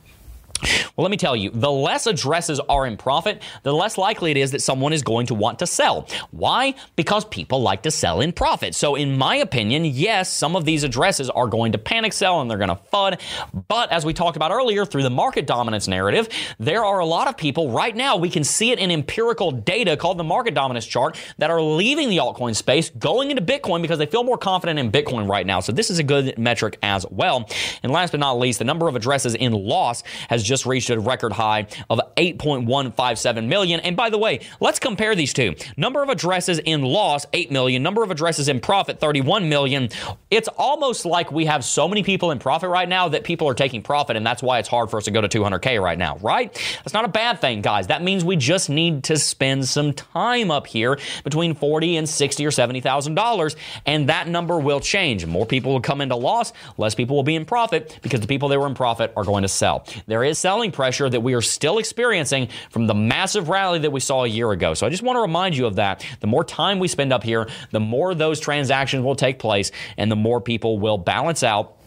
Well, 0.96 1.04
let 1.04 1.12
me 1.12 1.18
tell 1.18 1.36
you, 1.36 1.50
the 1.50 1.72
less 1.72 2.08
addresses 2.08 2.60
are 2.70 2.86
in 2.86 2.98
profit, 2.98 3.42
the 3.64 3.74
less 3.74 3.98
likely 3.98 4.32
it 4.32 4.38
is 4.38 4.52
that 4.52 4.62
someone 4.62 4.94
is 4.94 5.02
going 5.02 5.26
to 5.28 5.34
want 5.34 5.60
to 5.60 5.68
sell. 5.68 6.08
Why? 6.32 6.76
Because 6.96 7.26
people 7.26 7.62
like 7.62 7.82
to 7.84 7.92
sell 7.92 8.22
in 8.22 8.32
profit. 8.32 8.76
So, 8.76 8.96
in 8.96 9.18
my 9.18 9.38
opinion, 9.38 9.86
yes, 9.86 10.32
some 10.32 10.56
of 10.56 10.66
these 10.66 10.84
addresses 10.84 11.30
are 11.32 11.48
going 11.48 11.72
to 11.72 11.78
panic 11.78 12.14
sell 12.14 12.42
and 12.42 12.50
they're 12.50 12.60
going 12.60 12.70
to 12.70 12.80
FUD. 12.92 13.20
But 13.68 13.92
as 13.92 14.06
we 14.06 14.14
talked 14.14 14.36
about 14.36 14.52
earlier, 14.52 14.86
through 14.86 15.04
the 15.04 15.10
market 15.10 15.48
dominance 15.48 15.88
narrative, 15.88 16.30
there 16.60 16.86
are 16.86 17.00
a 17.00 17.06
lot 17.06 17.28
of 17.28 17.38
people 17.38 17.72
right 17.72 17.96
now, 17.96 18.16
we 18.16 18.30
can 18.30 18.44
see 18.44 18.72
it 18.72 18.80
in 18.80 18.92
empirical 18.92 19.52
data 19.52 19.98
called 19.98 20.20
the 20.20 20.24
market 20.24 20.54
dominance 20.54 20.86
chart, 20.86 21.18
that 21.40 21.50
are 21.50 21.62
leaving 21.62 22.10
the 22.10 22.18
altcoin 22.18 22.56
space, 22.56 22.92
going 22.92 23.32
into 23.32 23.42
Bitcoin 23.42 23.82
because 23.82 23.98
they 23.98 24.06
feel 24.06 24.24
more 24.24 24.38
confident 24.38 24.80
in 24.80 24.92
Bitcoin 24.92 25.28
right 25.28 25.48
now. 25.48 25.60
So, 25.60 25.72
this 25.72 25.90
is 25.90 25.98
a 25.98 26.04
good 26.04 26.38
metric 26.38 26.78
as 26.84 27.06
well. 27.10 27.50
And 27.82 27.92
last 27.92 28.12
but 28.12 28.20
not 28.20 28.38
least, 28.38 28.60
the 28.60 28.66
number 28.66 28.88
of 28.88 28.96
addresses 28.96 29.34
in 29.34 29.52
loss 29.54 30.04
has 30.30 30.43
just 30.46 30.66
reached 30.66 30.90
a 30.90 31.00
record 31.00 31.34
high 31.34 31.68
of 31.90 32.00
8.157 32.18 33.48
million. 33.48 33.80
And 33.80 33.96
by 33.96 34.10
the 34.10 34.18
way, 34.18 34.42
let's 34.60 34.80
compare 34.80 35.16
these 35.16 35.34
two. 35.34 35.56
Number 35.78 36.04
of 36.04 36.10
addresses 36.10 36.60
in 36.60 36.82
loss, 36.82 37.26
8 37.34 37.52
million. 37.52 37.84
Number 37.84 38.04
of 38.04 38.12
addresses 38.12 38.50
in 38.50 38.60
profit, 38.60 39.00
31 39.00 39.50
million. 39.50 39.90
It's 40.30 40.50
almost 40.58 41.06
like 41.06 41.32
we 41.32 41.46
have 41.46 41.64
so 41.64 41.88
many 41.88 42.04
people 42.04 42.32
in 42.32 42.40
profit 42.40 42.70
right 42.70 42.90
now 42.90 43.10
that 43.10 43.24
people 43.24 43.48
are 43.48 43.54
taking 43.54 43.82
profit, 43.82 44.16
and 44.16 44.26
that's 44.26 44.44
why 44.44 44.60
it's 44.60 44.70
hard 44.70 44.90
for 44.90 44.98
us 44.98 45.06
to 45.06 45.12
go 45.12 45.22
to 45.22 45.28
200K 45.28 45.82
right 45.82 45.98
now, 45.98 46.18
right? 46.18 46.54
That's 46.84 46.94
not 46.94 47.06
a 47.06 47.10
bad 47.10 47.40
thing, 47.40 47.62
guys. 47.62 47.88
That 47.88 48.04
means 48.04 48.24
we 48.26 48.36
just 48.36 48.70
need 48.70 49.06
to 49.06 49.18
spend 49.18 49.68
some 49.68 49.94
time 49.94 50.52
up 50.52 50.68
here 50.68 50.98
between 51.24 51.56
40 51.56 51.98
and 51.98 52.10
60 52.10 52.46
or 52.46 52.52
70,000 52.52 53.16
dollars, 53.16 53.56
and 53.86 54.10
that 54.10 54.28
number 54.28 54.60
will 54.60 54.80
change. 54.80 55.26
More 55.26 55.46
people 55.46 55.74
will 55.74 55.82
come 55.82 56.02
into 56.02 56.16
loss, 56.16 56.54
less 56.78 56.96
people 56.96 57.16
will 57.16 57.24
be 57.24 57.36
in 57.36 57.46
profit 57.46 58.00
because 58.02 58.20
the 58.22 58.28
people 58.28 58.50
that 58.50 58.60
were 58.60 58.68
in 58.68 58.76
profit 58.76 59.14
are 59.16 59.24
going 59.24 59.44
to 59.44 59.48
sell. 59.48 59.86
There 60.08 60.24
is 60.24 60.33
selling 60.36 60.72
pressure 60.72 61.10
that 61.10 61.22
we 61.22 61.34
are 61.34 61.42
still 61.42 61.78
experiencing 61.78 62.50
from 62.70 62.88
the 62.88 62.94
massive 62.94 63.50
rally 63.50 63.80
that 63.80 63.92
we 63.92 64.00
saw 64.00 64.24
a 64.24 64.28
year 64.28 64.52
ago. 64.52 64.74
So 64.74 64.86
I 64.86 64.90
just 64.90 65.04
want 65.04 65.18
to 65.18 65.22
remind 65.22 65.56
you 65.56 65.66
of 65.66 65.76
that. 65.76 66.06
The 66.20 66.28
more 66.28 66.44
time 66.44 66.80
we 66.80 66.88
spend 66.88 67.14
up 67.14 67.24
here, 67.24 67.48
the 67.72 67.80
more 67.80 68.14
those 68.16 68.40
transactions 68.40 69.04
will 69.04 69.16
take 69.16 69.40
place 69.40 69.72
and 69.98 70.12
the 70.12 70.16
more 70.16 70.42
people 70.42 70.80
will 70.80 70.98
balance 70.98 71.44
out 71.44 71.78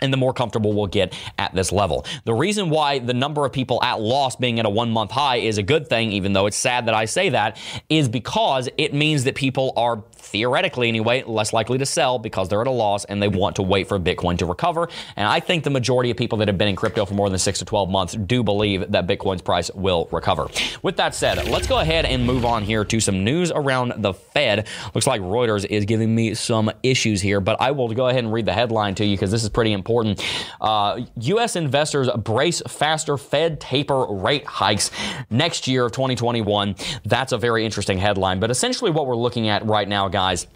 and 0.00 0.12
the 0.12 0.16
more 0.16 0.32
comfortable 0.32 0.72
we'll 0.72 0.86
get 0.86 1.14
at 1.38 1.54
this 1.54 1.72
level. 1.72 2.04
The 2.24 2.34
reason 2.34 2.70
why 2.70 2.98
the 2.98 3.14
number 3.14 3.44
of 3.44 3.52
people 3.52 3.82
at 3.82 4.00
loss 4.00 4.36
being 4.36 4.58
at 4.58 4.66
a 4.66 4.70
one 4.70 4.90
month 4.90 5.10
high 5.10 5.36
is 5.36 5.58
a 5.58 5.62
good 5.62 5.88
thing, 5.88 6.12
even 6.12 6.32
though 6.32 6.46
it's 6.46 6.56
sad 6.56 6.86
that 6.86 6.94
I 6.94 7.04
say 7.04 7.30
that, 7.30 7.58
is 7.88 8.08
because 8.08 8.68
it 8.78 8.94
means 8.94 9.24
that 9.24 9.34
people 9.34 9.72
are 9.76 10.02
theoretically 10.20 10.88
anyway, 10.88 11.22
less 11.24 11.52
likely 11.52 11.78
to 11.78 11.86
sell 11.86 12.18
because 12.18 12.48
they're 12.48 12.60
at 12.60 12.66
a 12.66 12.70
loss 12.70 13.04
and 13.04 13.22
they 13.22 13.28
want 13.28 13.56
to 13.56 13.62
wait 13.62 13.88
for 13.88 13.98
Bitcoin 13.98 14.38
to 14.38 14.46
recover. 14.46 14.88
And 15.16 15.26
I 15.26 15.40
think 15.40 15.64
the 15.64 15.70
majority 15.70 16.10
of 16.10 16.16
people 16.16 16.38
that 16.38 16.48
have 16.48 16.58
been 16.58 16.68
in 16.68 16.76
crypto 16.76 17.04
for 17.04 17.14
more 17.14 17.30
than 17.30 17.38
six 17.38 17.58
to 17.60 17.64
12 17.64 17.90
months 17.90 18.14
do 18.14 18.42
believe 18.42 18.92
that 18.92 19.06
Bitcoin's 19.06 19.42
price 19.42 19.70
will 19.72 20.08
recover. 20.12 20.48
With 20.82 20.96
that 20.96 21.14
said, 21.14 21.48
let's 21.48 21.66
go 21.66 21.78
ahead 21.78 22.04
and 22.04 22.24
move 22.24 22.44
on 22.44 22.62
here 22.62 22.84
to 22.84 23.00
some 23.00 23.24
news 23.24 23.50
around 23.50 23.94
the 23.98 24.14
Fed. 24.14 24.66
Looks 24.94 25.06
like 25.06 25.20
Reuters 25.20 25.64
is 25.64 25.84
giving 25.84 26.14
me 26.14 26.34
some 26.34 26.70
issues 26.82 27.20
here, 27.20 27.40
but 27.40 27.60
I 27.60 27.70
will 27.70 27.88
go 27.88 28.08
ahead 28.08 28.24
and 28.24 28.32
read 28.32 28.46
the 28.46 28.52
headline 28.52 28.94
to 28.96 29.04
you 29.04 29.16
because 29.16 29.30
this 29.30 29.42
is 29.42 29.48
pretty 29.48 29.72
important. 29.72 30.24
Uh, 30.60 31.00
U.S. 31.16 31.56
investors 31.56 32.08
brace 32.16 32.62
faster 32.68 33.16
Fed 33.16 33.60
taper 33.60 34.06
rate 34.06 34.46
hikes 34.46 34.90
next 35.30 35.66
year 35.66 35.86
of 35.86 35.92
2021. 35.92 36.74
That's 37.04 37.32
a 37.32 37.38
very 37.38 37.64
interesting 37.64 37.98
headline. 37.98 38.40
But 38.40 38.50
essentially, 38.50 38.90
what 38.90 39.06
we're 39.06 39.16
looking 39.16 39.48
at 39.48 39.64
right 39.66 39.88
now, 39.88 40.08
guys 40.10 40.46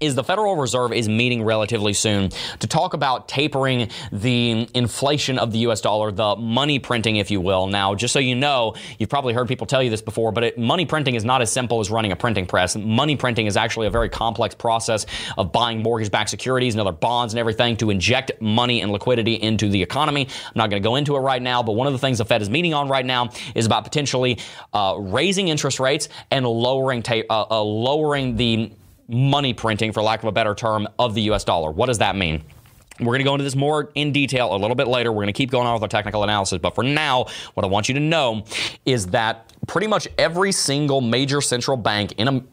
is 0.00 0.14
the 0.14 0.24
Federal 0.24 0.56
Reserve 0.56 0.92
is 0.92 1.08
meeting 1.08 1.42
relatively 1.42 1.92
soon 1.92 2.30
to 2.58 2.66
talk 2.66 2.94
about 2.94 3.28
tapering 3.28 3.90
the 4.12 4.68
inflation 4.74 5.38
of 5.38 5.52
the 5.52 5.58
US 5.58 5.80
dollar, 5.80 6.10
the 6.10 6.36
money 6.36 6.78
printing, 6.78 7.16
if 7.16 7.30
you 7.30 7.40
will. 7.40 7.66
Now, 7.66 7.94
just 7.94 8.12
so 8.12 8.18
you 8.18 8.34
know, 8.34 8.74
you've 8.98 9.08
probably 9.08 9.34
heard 9.34 9.48
people 9.48 9.66
tell 9.66 9.82
you 9.82 9.90
this 9.90 10.02
before, 10.02 10.32
but 10.32 10.44
it, 10.44 10.58
money 10.58 10.84
printing 10.84 11.14
is 11.14 11.24
not 11.24 11.42
as 11.42 11.50
simple 11.50 11.80
as 11.80 11.90
running 11.90 12.12
a 12.12 12.16
printing 12.16 12.46
press. 12.46 12.76
Money 12.76 13.16
printing 13.16 13.46
is 13.46 13.56
actually 13.56 13.86
a 13.86 13.90
very 13.90 14.08
complex 14.08 14.54
process 14.54 15.06
of 15.38 15.52
buying 15.52 15.82
mortgage 15.82 16.10
backed 16.10 16.30
securities 16.30 16.74
and 16.74 16.80
other 16.80 16.92
bonds 16.92 17.32
and 17.32 17.38
everything 17.38 17.76
to 17.76 17.90
inject 17.90 18.32
money 18.40 18.80
and 18.80 18.90
liquidity 18.90 19.34
into 19.34 19.68
the 19.68 19.82
economy. 19.82 20.26
I'm 20.26 20.52
not 20.54 20.70
going 20.70 20.82
to 20.82 20.86
go 20.86 20.96
into 20.96 21.16
it 21.16 21.20
right 21.20 21.42
now, 21.42 21.62
but 21.62 21.72
one 21.72 21.86
of 21.86 21.92
the 21.92 21.98
things 21.98 22.18
the 22.18 22.24
Fed 22.24 22.42
is 22.42 22.50
meeting 22.50 22.74
on 22.74 22.88
right 22.88 23.06
now 23.06 23.30
is 23.54 23.66
about 23.66 23.84
potentially 23.84 24.38
uh, 24.72 24.96
raising 24.98 25.48
interest 25.48 25.80
rates 25.80 26.08
and 26.30 26.46
lowering, 26.46 27.02
ta- 27.02 27.22
uh, 27.30 27.46
uh, 27.50 27.62
lowering 27.62 28.36
the 28.36 28.72
money 29.08 29.54
printing, 29.54 29.92
for 29.92 30.02
lack 30.02 30.22
of 30.22 30.28
a 30.28 30.32
better 30.32 30.54
term, 30.54 30.88
of 30.98 31.14
the 31.14 31.22
US 31.22 31.44
dollar. 31.44 31.70
What 31.70 31.86
does 31.86 31.98
that 31.98 32.16
mean? 32.16 32.42
We're 33.00 33.06
going 33.06 33.18
to 33.18 33.24
go 33.24 33.34
into 33.34 33.44
this 33.44 33.56
more 33.56 33.90
in 33.96 34.12
detail 34.12 34.54
a 34.54 34.58
little 34.58 34.76
bit 34.76 34.86
later. 34.86 35.10
We're 35.10 35.22
going 35.22 35.26
to 35.26 35.32
keep 35.32 35.50
going 35.50 35.66
on 35.66 35.74
with 35.74 35.82
our 35.82 35.88
technical 35.88 36.22
analysis. 36.22 36.58
But 36.58 36.76
for 36.76 36.84
now, 36.84 37.26
what 37.54 37.64
I 37.64 37.66
want 37.66 37.88
you 37.88 37.94
to 37.94 38.00
know 38.00 38.44
is 38.86 39.08
that 39.08 39.52
pretty 39.66 39.88
much 39.88 40.06
every 40.16 40.52
single 40.52 41.00
major 41.00 41.40
central 41.40 41.76
bank 41.76 42.12
in, 42.18 42.46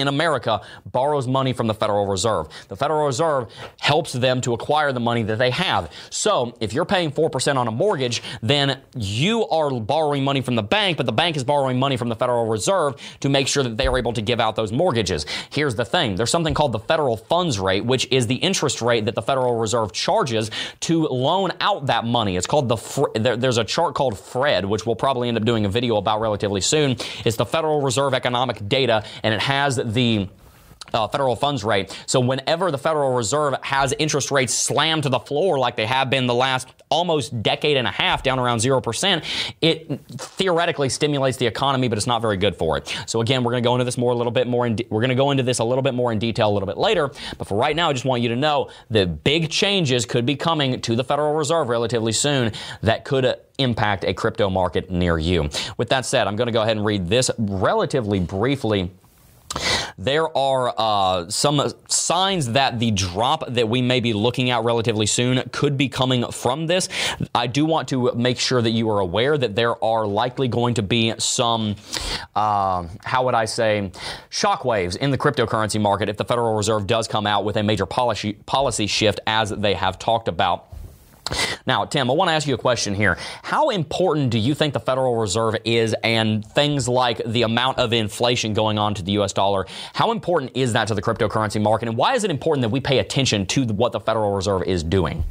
in 0.00 0.08
America 0.08 0.60
borrows 0.90 1.26
money 1.26 1.52
from 1.52 1.66
the 1.66 1.74
Federal 1.74 2.06
Reserve. 2.06 2.48
The 2.68 2.76
Federal 2.76 3.06
Reserve 3.06 3.52
helps 3.80 4.12
them 4.12 4.40
to 4.42 4.52
acquire 4.52 4.92
the 4.92 5.00
money 5.00 5.22
that 5.24 5.38
they 5.38 5.50
have. 5.50 5.92
So 6.10 6.56
if 6.60 6.72
you're 6.72 6.84
paying 6.84 7.10
4% 7.10 7.56
on 7.56 7.68
a 7.68 7.70
mortgage, 7.70 8.22
then 8.42 8.80
you 8.96 9.46
are 9.48 9.70
borrowing 9.70 10.24
money 10.24 10.40
from 10.40 10.56
the 10.56 10.62
bank, 10.62 10.96
but 10.96 11.06
the 11.06 11.12
bank 11.12 11.36
is 11.36 11.44
borrowing 11.44 11.78
money 11.78 11.96
from 11.96 12.08
the 12.08 12.16
Federal 12.16 12.46
Reserve 12.46 12.96
to 13.20 13.28
make 13.28 13.48
sure 13.48 13.62
that 13.62 13.76
they 13.76 13.86
are 13.86 13.98
able 13.98 14.12
to 14.12 14.22
give 14.22 14.40
out 14.40 14.56
those 14.56 14.72
mortgages. 14.72 15.26
Here's 15.50 15.74
the 15.74 15.84
thing 15.84 16.16
there's 16.16 16.30
something 16.30 16.54
called 16.54 16.72
the 16.72 16.78
federal 16.78 17.16
funds 17.16 17.58
rate, 17.58 17.84
which 17.84 18.06
is 18.10 18.26
the 18.26 18.36
interest 18.36 18.82
rate 18.82 19.04
that 19.06 19.14
the 19.14 19.22
Federal 19.22 19.58
Reserve 19.58 19.92
charges 19.92 20.50
to 20.80 21.06
loan 21.06 21.52
out 21.60 21.86
that 21.86 22.04
money. 22.04 22.36
It's 22.36 22.46
called 22.46 22.68
the, 22.68 23.10
there, 23.14 23.36
there's 23.36 23.58
a 23.58 23.64
chart 23.64 23.94
called 23.94 24.18
FRED, 24.18 24.64
which 24.64 24.86
we'll 24.86 24.96
probably 24.96 25.28
end 25.28 25.36
up 25.36 25.44
doing 25.44 25.64
a 25.64 25.68
video 25.68 25.96
about 25.96 26.20
relatively 26.20 26.60
soon. 26.60 26.96
It's 27.24 27.36
the 27.36 27.46
Federal 27.46 27.80
Reserve 27.80 28.14
economic 28.14 28.68
data, 28.68 29.04
and 29.22 29.34
it 29.34 29.40
has 29.40 29.76
the 29.94 30.28
uh, 30.92 31.08
federal 31.08 31.36
funds 31.36 31.64
rate. 31.64 31.96
So 32.06 32.20
whenever 32.20 32.70
the 32.70 32.78
Federal 32.78 33.14
Reserve 33.14 33.54
has 33.62 33.92
interest 33.98 34.30
rates 34.30 34.54
slammed 34.54 35.04
to 35.04 35.08
the 35.08 35.18
floor 35.18 35.58
like 35.58 35.76
they 35.76 35.86
have 35.86 36.10
been 36.10 36.26
the 36.26 36.34
last 36.34 36.68
almost 36.90 37.42
decade 37.42 37.76
and 37.76 37.86
a 37.86 37.90
half 37.90 38.22
down 38.22 38.38
around 38.38 38.58
0%, 38.58 39.24
it 39.60 40.00
theoretically 40.08 40.88
stimulates 40.88 41.36
the 41.36 41.46
economy, 41.46 41.88
but 41.88 41.98
it's 41.98 42.06
not 42.06 42.22
very 42.22 42.36
good 42.36 42.56
for 42.56 42.78
it. 42.78 42.96
So 43.06 43.20
again, 43.20 43.44
we're 43.44 43.52
going 43.52 43.62
to 43.62 43.66
go 43.66 43.74
into 43.74 43.84
this 43.84 43.98
more 43.98 44.12
a 44.12 44.14
little 44.14 44.32
bit 44.32 44.46
more 44.46 44.66
in 44.66 44.76
de- 44.76 44.86
we're 44.88 45.00
going 45.00 45.10
to 45.10 45.14
go 45.14 45.30
into 45.30 45.42
this 45.42 45.58
a 45.58 45.64
little 45.64 45.82
bit 45.82 45.94
more 45.94 46.12
in 46.12 46.18
detail 46.18 46.48
a 46.48 46.52
little 46.52 46.66
bit 46.66 46.78
later, 46.78 47.10
but 47.36 47.46
for 47.46 47.58
right 47.58 47.76
now 47.76 47.90
I 47.90 47.92
just 47.92 48.04
want 48.04 48.22
you 48.22 48.30
to 48.30 48.36
know 48.36 48.70
the 48.90 49.06
big 49.06 49.50
changes 49.50 50.06
could 50.06 50.24
be 50.24 50.36
coming 50.36 50.80
to 50.80 50.96
the 50.96 51.04
Federal 51.04 51.34
Reserve 51.34 51.68
relatively 51.68 52.12
soon 52.12 52.52
that 52.82 53.04
could 53.04 53.24
uh, 53.24 53.36
impact 53.58 54.04
a 54.04 54.14
crypto 54.14 54.48
market 54.48 54.90
near 54.90 55.18
you. 55.18 55.50
With 55.76 55.90
that 55.90 56.06
said, 56.06 56.26
I'm 56.26 56.36
going 56.36 56.46
to 56.46 56.52
go 56.52 56.62
ahead 56.62 56.76
and 56.76 56.86
read 56.86 57.08
this 57.08 57.30
relatively 57.38 58.20
briefly. 58.20 58.90
There 59.98 60.36
are 60.36 60.72
uh, 60.78 61.28
some 61.28 61.72
signs 61.88 62.52
that 62.52 62.78
the 62.78 62.92
drop 62.92 63.44
that 63.48 63.68
we 63.68 63.82
may 63.82 63.98
be 63.98 64.12
looking 64.12 64.50
at 64.50 64.62
relatively 64.62 65.06
soon 65.06 65.42
could 65.50 65.76
be 65.76 65.88
coming 65.88 66.30
from 66.30 66.66
this. 66.66 66.88
I 67.34 67.48
do 67.48 67.64
want 67.64 67.88
to 67.88 68.12
make 68.14 68.38
sure 68.38 68.62
that 68.62 68.70
you 68.70 68.88
are 68.90 69.00
aware 69.00 69.36
that 69.36 69.56
there 69.56 69.82
are 69.82 70.06
likely 70.06 70.46
going 70.46 70.74
to 70.74 70.82
be 70.82 71.14
some, 71.18 71.74
uh, 72.36 72.86
how 73.04 73.24
would 73.24 73.34
I 73.34 73.46
say, 73.46 73.90
shockwaves 74.30 74.96
in 74.96 75.10
the 75.10 75.18
cryptocurrency 75.18 75.80
market 75.80 76.08
if 76.08 76.16
the 76.16 76.24
Federal 76.24 76.54
Reserve 76.54 76.86
does 76.86 77.08
come 77.08 77.26
out 77.26 77.44
with 77.44 77.56
a 77.56 77.62
major 77.62 77.86
policy, 77.86 78.34
policy 78.46 78.86
shift 78.86 79.18
as 79.26 79.50
they 79.50 79.74
have 79.74 79.98
talked 79.98 80.28
about. 80.28 80.77
Now, 81.66 81.84
Tim, 81.84 82.10
I 82.10 82.14
want 82.14 82.28
to 82.28 82.32
ask 82.32 82.46
you 82.46 82.54
a 82.54 82.58
question 82.58 82.94
here. 82.94 83.18
How 83.42 83.70
important 83.70 84.30
do 84.30 84.38
you 84.38 84.54
think 84.54 84.74
the 84.74 84.80
Federal 84.80 85.16
Reserve 85.16 85.56
is 85.64 85.94
and 86.02 86.44
things 86.44 86.88
like 86.88 87.20
the 87.24 87.42
amount 87.42 87.78
of 87.78 87.92
inflation 87.92 88.54
going 88.54 88.78
on 88.78 88.94
to 88.94 89.02
the 89.02 89.12
US 89.12 89.32
dollar? 89.32 89.66
How 89.94 90.12
important 90.12 90.52
is 90.54 90.72
that 90.72 90.88
to 90.88 90.94
the 90.94 91.02
cryptocurrency 91.02 91.60
market? 91.60 91.88
And 91.88 91.96
why 91.96 92.14
is 92.14 92.24
it 92.24 92.30
important 92.30 92.62
that 92.62 92.70
we 92.70 92.80
pay 92.80 92.98
attention 92.98 93.46
to 93.46 93.64
what 93.66 93.92
the 93.92 94.00
Federal 94.00 94.32
Reserve 94.32 94.62
is 94.62 94.82
doing? 94.82 95.24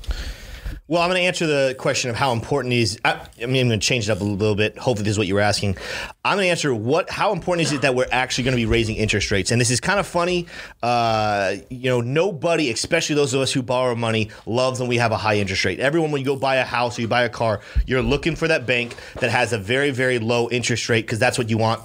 Well, 0.89 1.01
I'm 1.01 1.09
going 1.09 1.19
to 1.19 1.25
answer 1.25 1.45
the 1.45 1.75
question 1.77 2.09
of 2.09 2.15
how 2.15 2.31
important 2.31 2.73
is. 2.73 2.97
I, 3.03 3.19
I 3.41 3.45
mean, 3.45 3.63
I'm 3.63 3.67
going 3.67 3.79
to 3.81 3.85
change 3.85 4.07
it 4.07 4.11
up 4.11 4.21
a 4.21 4.23
little 4.23 4.55
bit. 4.55 4.77
Hopefully, 4.77 5.03
this 5.03 5.11
is 5.11 5.17
what 5.17 5.27
you 5.27 5.35
were 5.35 5.41
asking. 5.41 5.75
I'm 6.23 6.37
going 6.37 6.45
to 6.45 6.49
answer 6.49 6.73
what. 6.73 7.09
How 7.09 7.33
important 7.33 7.67
is 7.67 7.73
it 7.73 7.81
that 7.81 7.93
we're 7.93 8.07
actually 8.09 8.45
going 8.45 8.53
to 8.53 8.61
be 8.61 8.65
raising 8.65 8.95
interest 8.95 9.29
rates? 9.29 9.51
And 9.51 9.59
this 9.59 9.69
is 9.69 9.81
kind 9.81 9.99
of 9.99 10.07
funny. 10.07 10.47
Uh, 10.81 11.55
you 11.69 11.89
know, 11.89 11.99
nobody, 11.99 12.71
especially 12.71 13.15
those 13.17 13.33
of 13.33 13.41
us 13.41 13.51
who 13.51 13.61
borrow 13.61 13.95
money, 13.95 14.29
loves 14.45 14.79
when 14.79 14.87
we 14.87 14.95
have 14.95 15.11
a 15.11 15.17
high 15.17 15.35
interest 15.35 15.65
rate. 15.65 15.81
Everyone, 15.81 16.11
when 16.11 16.21
you 16.21 16.25
go 16.25 16.37
buy 16.37 16.55
a 16.55 16.63
house 16.63 16.97
or 16.97 17.01
you 17.01 17.09
buy 17.09 17.23
a 17.23 17.29
car, 17.29 17.59
you're 17.85 18.01
looking 18.01 18.37
for 18.37 18.47
that 18.47 18.65
bank 18.65 18.95
that 19.15 19.29
has 19.29 19.51
a 19.51 19.57
very, 19.57 19.91
very 19.91 20.19
low 20.19 20.49
interest 20.49 20.87
rate 20.87 21.01
because 21.01 21.19
that's 21.19 21.37
what 21.37 21.49
you 21.49 21.57
want. 21.57 21.81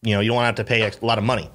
You 0.00 0.14
know, 0.14 0.20
you 0.20 0.28
don't 0.28 0.36
want 0.36 0.56
to 0.56 0.62
have 0.62 0.66
to 0.66 0.70
pay 0.70 0.80
a 0.80 1.04
lot 1.04 1.18
of 1.18 1.24
money 1.24 1.50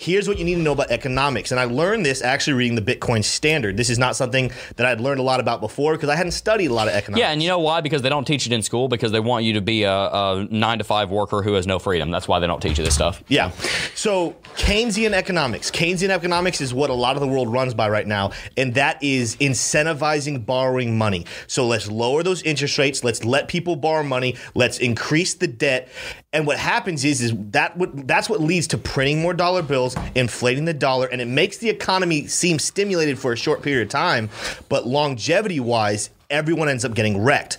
here's 0.00 0.26
what 0.26 0.38
you 0.38 0.44
need 0.46 0.54
to 0.54 0.62
know 0.62 0.72
about 0.72 0.90
economics. 0.90 1.50
And 1.50 1.60
I 1.60 1.64
learned 1.64 2.06
this 2.06 2.22
actually 2.22 2.54
reading 2.54 2.74
the 2.74 2.80
Bitcoin 2.96 3.22
Standard. 3.22 3.76
This 3.76 3.90
is 3.90 3.98
not 3.98 4.16
something 4.16 4.50
that 4.76 4.86
I'd 4.86 4.98
learned 4.98 5.20
a 5.20 5.22
lot 5.22 5.40
about 5.40 5.60
before 5.60 5.92
because 5.92 6.08
I 6.08 6.16
hadn't 6.16 6.32
studied 6.32 6.68
a 6.68 6.72
lot 6.72 6.88
of 6.88 6.94
economics. 6.94 7.20
Yeah, 7.20 7.32
and 7.32 7.42
you 7.42 7.48
know 7.48 7.58
why? 7.58 7.82
Because 7.82 8.00
they 8.00 8.08
don't 8.08 8.26
teach 8.26 8.46
it 8.46 8.52
in 8.52 8.62
school 8.62 8.88
because 8.88 9.12
they 9.12 9.20
want 9.20 9.44
you 9.44 9.52
to 9.52 9.60
be 9.60 9.82
a, 9.82 9.92
a 9.92 10.48
nine 10.50 10.78
to 10.78 10.84
five 10.84 11.10
worker 11.10 11.42
who 11.42 11.52
has 11.52 11.66
no 11.66 11.78
freedom. 11.78 12.10
That's 12.10 12.26
why 12.26 12.38
they 12.38 12.46
don't 12.46 12.62
teach 12.62 12.78
you 12.78 12.84
this 12.84 12.94
stuff. 12.94 13.22
Yeah. 13.28 13.50
So 13.94 14.36
Keynesian 14.54 15.12
economics. 15.12 15.70
Keynesian 15.70 16.08
economics 16.08 16.62
is 16.62 16.72
what 16.72 16.88
a 16.88 16.94
lot 16.94 17.16
of 17.16 17.20
the 17.20 17.28
world 17.28 17.52
runs 17.52 17.74
by 17.74 17.90
right 17.90 18.06
now, 18.06 18.32
and 18.56 18.72
that 18.74 19.02
is 19.02 19.36
incentivizing 19.36 20.46
borrowing 20.46 20.96
money. 20.96 21.26
So 21.46 21.66
let's 21.66 21.90
lower 21.90 22.22
those 22.22 22.42
interest 22.42 22.78
rates. 22.78 23.04
Let's 23.04 23.22
let 23.22 23.48
people 23.48 23.76
borrow 23.76 24.02
money. 24.02 24.36
Let's 24.54 24.78
increase 24.78 25.34
the 25.34 25.46
debt. 25.46 25.90
And 26.32 26.46
what 26.46 26.58
happens 26.58 27.04
is, 27.04 27.20
is 27.20 27.34
that 27.50 27.76
what 27.76 28.06
that's 28.06 28.30
what 28.30 28.40
leads 28.40 28.68
to 28.68 28.78
printing 28.78 29.20
more 29.20 29.34
dollar 29.34 29.62
bills, 29.62 29.89
inflating 30.14 30.64
the 30.64 30.74
dollar, 30.74 31.06
and 31.06 31.20
it 31.20 31.28
makes 31.28 31.58
the 31.58 31.70
economy 31.70 32.26
seem 32.26 32.58
stimulated 32.58 33.18
for 33.18 33.32
a 33.32 33.36
short 33.36 33.62
period 33.62 33.82
of 33.82 33.90
time. 33.90 34.30
But 34.68 34.86
longevity 34.86 35.60
wise, 35.60 36.10
everyone 36.28 36.68
ends 36.68 36.84
up 36.84 36.94
getting 36.94 37.22
wrecked. 37.22 37.58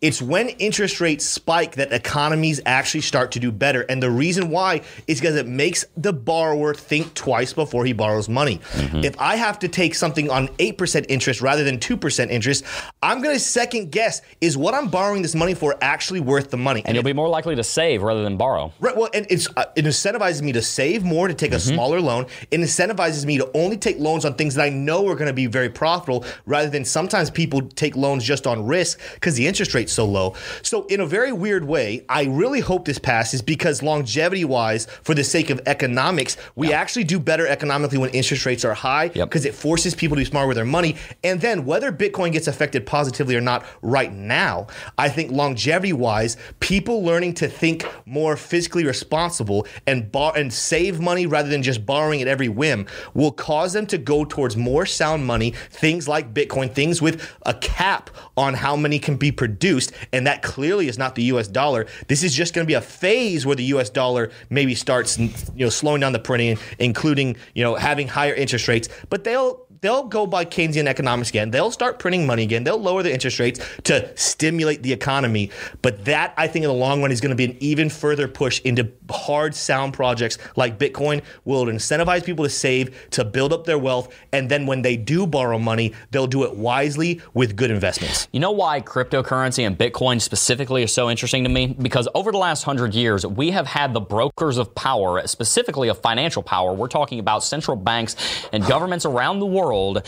It's 0.00 0.22
when 0.22 0.50
interest 0.50 1.00
rates 1.00 1.24
spike 1.24 1.74
that 1.74 1.92
economies 1.92 2.60
actually 2.64 3.00
start 3.00 3.32
to 3.32 3.40
do 3.40 3.50
better. 3.50 3.80
And 3.82 4.00
the 4.00 4.10
reason 4.10 4.48
why 4.48 4.82
is 5.08 5.18
because 5.20 5.34
it 5.34 5.48
makes 5.48 5.84
the 5.96 6.12
borrower 6.12 6.72
think 6.72 7.14
twice 7.14 7.52
before 7.52 7.84
he 7.84 7.92
borrows 7.92 8.28
money. 8.28 8.60
Mm-hmm. 8.74 8.98
If 8.98 9.20
I 9.20 9.34
have 9.34 9.58
to 9.58 9.66
take 9.66 9.96
something 9.96 10.30
on 10.30 10.48
8% 10.58 11.06
interest 11.08 11.40
rather 11.40 11.64
than 11.64 11.78
2% 11.78 12.30
interest, 12.30 12.64
I'm 13.02 13.20
going 13.22 13.34
to 13.34 13.40
second 13.40 13.90
guess 13.90 14.22
is 14.40 14.56
what 14.56 14.72
I'm 14.72 14.86
borrowing 14.86 15.22
this 15.22 15.34
money 15.34 15.54
for 15.54 15.76
actually 15.82 16.20
worth 16.20 16.50
the 16.50 16.56
money? 16.56 16.80
And, 16.80 16.90
and 16.90 16.94
you'll 16.94 17.02
be 17.02 17.12
more 17.12 17.28
likely 17.28 17.56
to 17.56 17.64
save 17.64 18.04
rather 18.04 18.22
than 18.22 18.36
borrow. 18.36 18.72
Right. 18.78 18.96
Well, 18.96 19.08
and 19.12 19.26
it's 19.28 19.48
uh, 19.56 19.64
it 19.74 19.84
incentivizes 19.84 20.42
me 20.42 20.52
to 20.52 20.62
save 20.62 21.02
more, 21.02 21.26
to 21.26 21.34
take 21.34 21.50
a 21.50 21.56
mm-hmm. 21.56 21.74
smaller 21.74 22.00
loan. 22.00 22.26
It 22.52 22.60
incentivizes 22.60 23.24
me 23.24 23.38
to 23.38 23.50
only 23.52 23.76
take 23.76 23.98
loans 23.98 24.24
on 24.24 24.34
things 24.34 24.54
that 24.54 24.62
I 24.62 24.68
know 24.68 25.08
are 25.08 25.16
going 25.16 25.26
to 25.26 25.32
be 25.32 25.46
very 25.46 25.68
profitable 25.68 26.24
rather 26.46 26.70
than 26.70 26.84
sometimes 26.84 27.30
people 27.30 27.62
take 27.62 27.96
loans 27.96 28.22
just 28.22 28.46
on 28.46 28.64
risk 28.64 29.00
because 29.14 29.34
the 29.34 29.48
interest 29.48 29.74
rate 29.74 29.87
so 29.88 30.04
low. 30.04 30.34
So, 30.62 30.86
in 30.86 31.00
a 31.00 31.06
very 31.06 31.32
weird 31.32 31.64
way, 31.64 32.04
I 32.08 32.24
really 32.24 32.60
hope 32.60 32.84
this 32.84 32.98
passes 32.98 33.42
because 33.42 33.82
longevity 33.82 34.44
wise, 34.44 34.86
for 35.02 35.14
the 35.14 35.24
sake 35.24 35.50
of 35.50 35.60
economics, 35.66 36.36
we 36.54 36.72
actually 36.72 37.04
do 37.04 37.18
better 37.18 37.46
economically 37.46 37.98
when 37.98 38.10
interest 38.10 38.46
rates 38.46 38.64
are 38.64 38.74
high 38.74 39.08
because 39.08 39.44
yep. 39.44 39.54
it 39.54 39.56
forces 39.56 39.94
people 39.94 40.16
to 40.16 40.20
be 40.20 40.24
smart 40.24 40.48
with 40.48 40.56
their 40.56 40.64
money. 40.64 40.96
And 41.24 41.40
then, 41.40 41.64
whether 41.64 41.92
Bitcoin 41.92 42.32
gets 42.32 42.46
affected 42.46 42.86
positively 42.86 43.36
or 43.36 43.40
not 43.40 43.64
right 43.82 44.12
now, 44.12 44.66
I 44.96 45.08
think 45.08 45.30
longevity 45.30 45.92
wise, 45.92 46.36
people 46.60 47.02
learning 47.02 47.34
to 47.34 47.48
think 47.48 47.86
more 48.06 48.36
fiscally 48.36 48.86
responsible 48.86 49.66
and 49.86 50.10
bar 50.10 50.32
and 50.36 50.52
save 50.52 51.00
money 51.00 51.26
rather 51.26 51.48
than 51.48 51.62
just 51.62 51.86
borrowing 51.86 52.22
at 52.22 52.28
every 52.28 52.48
whim 52.48 52.86
will 53.14 53.32
cause 53.32 53.72
them 53.72 53.86
to 53.86 53.98
go 53.98 54.24
towards 54.24 54.56
more 54.56 54.86
sound 54.86 55.26
money, 55.26 55.52
things 55.70 56.08
like 56.08 56.34
Bitcoin, 56.34 56.72
things 56.72 57.00
with 57.00 57.28
a 57.46 57.54
cap 57.54 58.10
on 58.36 58.54
how 58.54 58.76
many 58.76 58.98
can 58.98 59.16
be 59.16 59.32
produced 59.32 59.77
and 60.12 60.26
that 60.26 60.42
clearly 60.42 60.88
is 60.88 60.98
not 60.98 61.14
the 61.14 61.22
U.S. 61.24 61.48
dollar. 61.48 61.86
This 62.08 62.22
is 62.22 62.34
just 62.34 62.54
going 62.54 62.66
to 62.66 62.68
be 62.68 62.74
a 62.74 62.80
phase 62.80 63.46
where 63.46 63.56
the 63.56 63.64
U.S. 63.64 63.90
dollar 63.90 64.30
maybe 64.50 64.74
starts, 64.74 65.18
you 65.18 65.30
know, 65.56 65.68
slowing 65.68 66.00
down 66.00 66.12
the 66.12 66.18
printing, 66.18 66.58
including 66.78 67.36
you 67.54 67.62
know 67.64 67.74
having 67.74 68.08
higher 68.08 68.34
interest 68.34 68.68
rates. 68.68 68.88
But 69.10 69.24
they'll 69.24 69.67
they'll 69.80 70.04
go 70.04 70.26
by 70.26 70.44
Keynesian 70.44 70.86
economics 70.86 71.30
again. 71.30 71.50
They'll 71.50 71.70
start 71.70 71.98
printing 71.98 72.26
money 72.26 72.42
again. 72.42 72.64
They'll 72.64 72.80
lower 72.80 73.02
the 73.02 73.12
interest 73.12 73.38
rates 73.38 73.60
to 73.84 74.16
stimulate 74.16 74.82
the 74.82 74.92
economy. 74.92 75.50
But 75.82 76.04
that, 76.06 76.34
I 76.36 76.48
think, 76.48 76.64
in 76.64 76.68
the 76.68 76.74
long 76.74 77.02
run, 77.02 77.12
is 77.12 77.20
going 77.20 77.30
to 77.30 77.36
be 77.36 77.44
an 77.44 77.56
even 77.60 77.90
further 77.90 78.28
push 78.28 78.60
into 78.62 78.90
hard, 79.10 79.54
sound 79.54 79.94
projects 79.94 80.38
like 80.56 80.78
Bitcoin. 80.78 81.22
Will 81.44 81.66
incentivize 81.66 82.24
people 82.24 82.44
to 82.44 82.50
save, 82.50 83.08
to 83.10 83.24
build 83.24 83.52
up 83.52 83.64
their 83.64 83.78
wealth, 83.78 84.14
and 84.32 84.48
then 84.48 84.66
when 84.66 84.82
they 84.82 84.96
do 84.96 85.26
borrow 85.26 85.58
money, 85.58 85.94
they'll 86.10 86.26
do 86.26 86.44
it 86.44 86.56
wisely 86.56 87.20
with 87.34 87.56
good 87.56 87.70
investments. 87.70 88.28
You 88.32 88.40
know 88.40 88.50
why 88.50 88.80
cryptocurrency 88.80 89.66
and 89.66 89.76
Bitcoin 89.76 90.20
specifically 90.20 90.82
is 90.82 90.92
so 90.92 91.10
interesting 91.10 91.44
to 91.44 91.50
me? 91.50 91.68
Because 91.80 92.08
over 92.14 92.32
the 92.32 92.38
last 92.38 92.64
hundred 92.64 92.94
years, 92.94 93.26
we 93.26 93.50
have 93.50 93.66
had 93.66 93.94
the 93.94 94.00
brokers 94.00 94.58
of 94.58 94.74
power, 94.74 95.26
specifically 95.26 95.88
of 95.88 95.98
financial 95.98 96.42
power. 96.42 96.72
We're 96.72 96.88
talking 96.88 97.18
about 97.18 97.42
central 97.44 97.76
banks 97.76 98.16
and 98.52 98.64
governments 98.66 99.04
around 99.04 99.38
the 99.40 99.46
world 99.46 99.67
world 99.68 100.02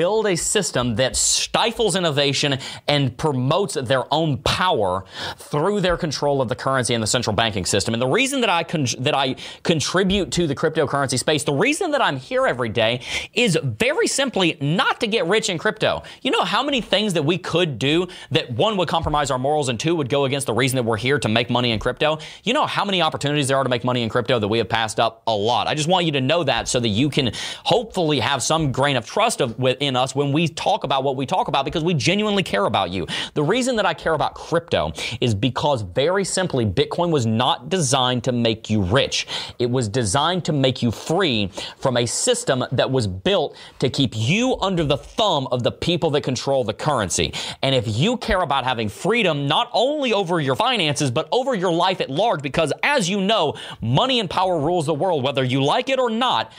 build 0.00 0.26
a 0.26 0.34
system 0.34 0.94
that 0.94 1.14
stifles 1.14 1.94
innovation 1.94 2.56
and 2.88 3.14
promotes 3.18 3.74
their 3.74 4.04
own 4.10 4.38
power 4.38 5.04
through 5.36 5.78
their 5.78 5.98
control 5.98 6.40
of 6.40 6.48
the 6.48 6.54
currency 6.54 6.94
and 6.94 7.02
the 7.02 7.06
central 7.06 7.36
banking 7.36 7.66
system. 7.66 7.92
And 7.92 8.00
the 8.00 8.06
reason 8.06 8.40
that 8.40 8.48
I 8.48 8.64
con- 8.64 8.86
that 9.00 9.14
I 9.14 9.36
contribute 9.62 10.30
to 10.32 10.46
the 10.46 10.54
cryptocurrency 10.54 11.18
space, 11.18 11.44
the 11.44 11.52
reason 11.52 11.90
that 11.90 12.00
I'm 12.00 12.16
here 12.16 12.46
every 12.46 12.70
day 12.70 13.02
is 13.34 13.58
very 13.62 14.06
simply 14.06 14.56
not 14.62 15.00
to 15.00 15.06
get 15.06 15.26
rich 15.26 15.50
in 15.50 15.58
crypto. 15.58 16.02
You 16.22 16.30
know 16.30 16.44
how 16.44 16.62
many 16.62 16.80
things 16.80 17.12
that 17.12 17.24
we 17.26 17.36
could 17.36 17.78
do 17.78 18.08
that 18.30 18.50
one 18.52 18.78
would 18.78 18.88
compromise 18.88 19.30
our 19.30 19.38
morals 19.38 19.68
and 19.68 19.78
two 19.78 19.94
would 19.96 20.08
go 20.08 20.24
against 20.24 20.46
the 20.46 20.54
reason 20.54 20.76
that 20.76 20.84
we're 20.84 20.96
here 20.96 21.18
to 21.18 21.28
make 21.28 21.50
money 21.50 21.72
in 21.72 21.78
crypto? 21.78 22.20
You 22.42 22.54
know 22.54 22.64
how 22.64 22.86
many 22.86 23.02
opportunities 23.02 23.48
there 23.48 23.58
are 23.58 23.64
to 23.64 23.68
make 23.68 23.84
money 23.84 24.00
in 24.02 24.08
crypto 24.08 24.38
that 24.38 24.48
we 24.48 24.56
have 24.56 24.68
passed 24.70 24.98
up 24.98 25.22
a 25.26 25.36
lot. 25.36 25.66
I 25.66 25.74
just 25.74 25.90
want 25.90 26.06
you 26.06 26.12
to 26.12 26.22
know 26.22 26.42
that 26.44 26.68
so 26.68 26.80
that 26.80 26.88
you 26.88 27.10
can 27.10 27.32
hopefully 27.64 28.20
have 28.20 28.42
some 28.42 28.72
grain 28.72 28.96
of 28.96 29.04
trust 29.04 29.42
of, 29.42 29.58
within 29.58 29.89
us 29.96 30.14
when 30.14 30.32
we 30.32 30.48
talk 30.48 30.84
about 30.84 31.04
what 31.04 31.16
we 31.16 31.26
talk 31.26 31.48
about 31.48 31.64
because 31.64 31.84
we 31.84 31.94
genuinely 31.94 32.42
care 32.42 32.66
about 32.66 32.90
you. 32.90 33.06
The 33.34 33.42
reason 33.42 33.76
that 33.76 33.86
I 33.86 33.94
care 33.94 34.14
about 34.14 34.34
crypto 34.34 34.92
is 35.20 35.34
because 35.34 35.82
very 35.82 36.24
simply, 36.24 36.66
Bitcoin 36.66 37.10
was 37.10 37.26
not 37.26 37.68
designed 37.68 38.24
to 38.24 38.32
make 38.32 38.70
you 38.70 38.82
rich. 38.82 39.26
It 39.58 39.70
was 39.70 39.88
designed 39.88 40.44
to 40.46 40.52
make 40.52 40.82
you 40.82 40.90
free 40.90 41.50
from 41.78 41.96
a 41.96 42.06
system 42.06 42.64
that 42.72 42.90
was 42.90 43.06
built 43.06 43.56
to 43.78 43.90
keep 43.90 44.12
you 44.16 44.56
under 44.60 44.84
the 44.84 44.96
thumb 44.96 45.48
of 45.50 45.62
the 45.62 45.72
people 45.72 46.10
that 46.10 46.22
control 46.22 46.64
the 46.64 46.74
currency. 46.74 47.32
And 47.62 47.74
if 47.74 47.86
you 47.86 48.16
care 48.16 48.40
about 48.40 48.64
having 48.64 48.88
freedom, 48.88 49.46
not 49.46 49.70
only 49.72 50.12
over 50.12 50.40
your 50.40 50.56
finances, 50.56 51.10
but 51.10 51.28
over 51.32 51.54
your 51.54 51.72
life 51.72 52.00
at 52.00 52.10
large, 52.10 52.42
because 52.42 52.72
as 52.82 53.08
you 53.08 53.20
know, 53.20 53.54
money 53.80 54.20
and 54.20 54.28
power 54.28 54.58
rules 54.58 54.86
the 54.86 54.94
world, 54.94 55.22
whether 55.22 55.44
you 55.44 55.62
like 55.62 55.88
it 55.88 55.98
or 55.98 56.10
not, 56.10 56.52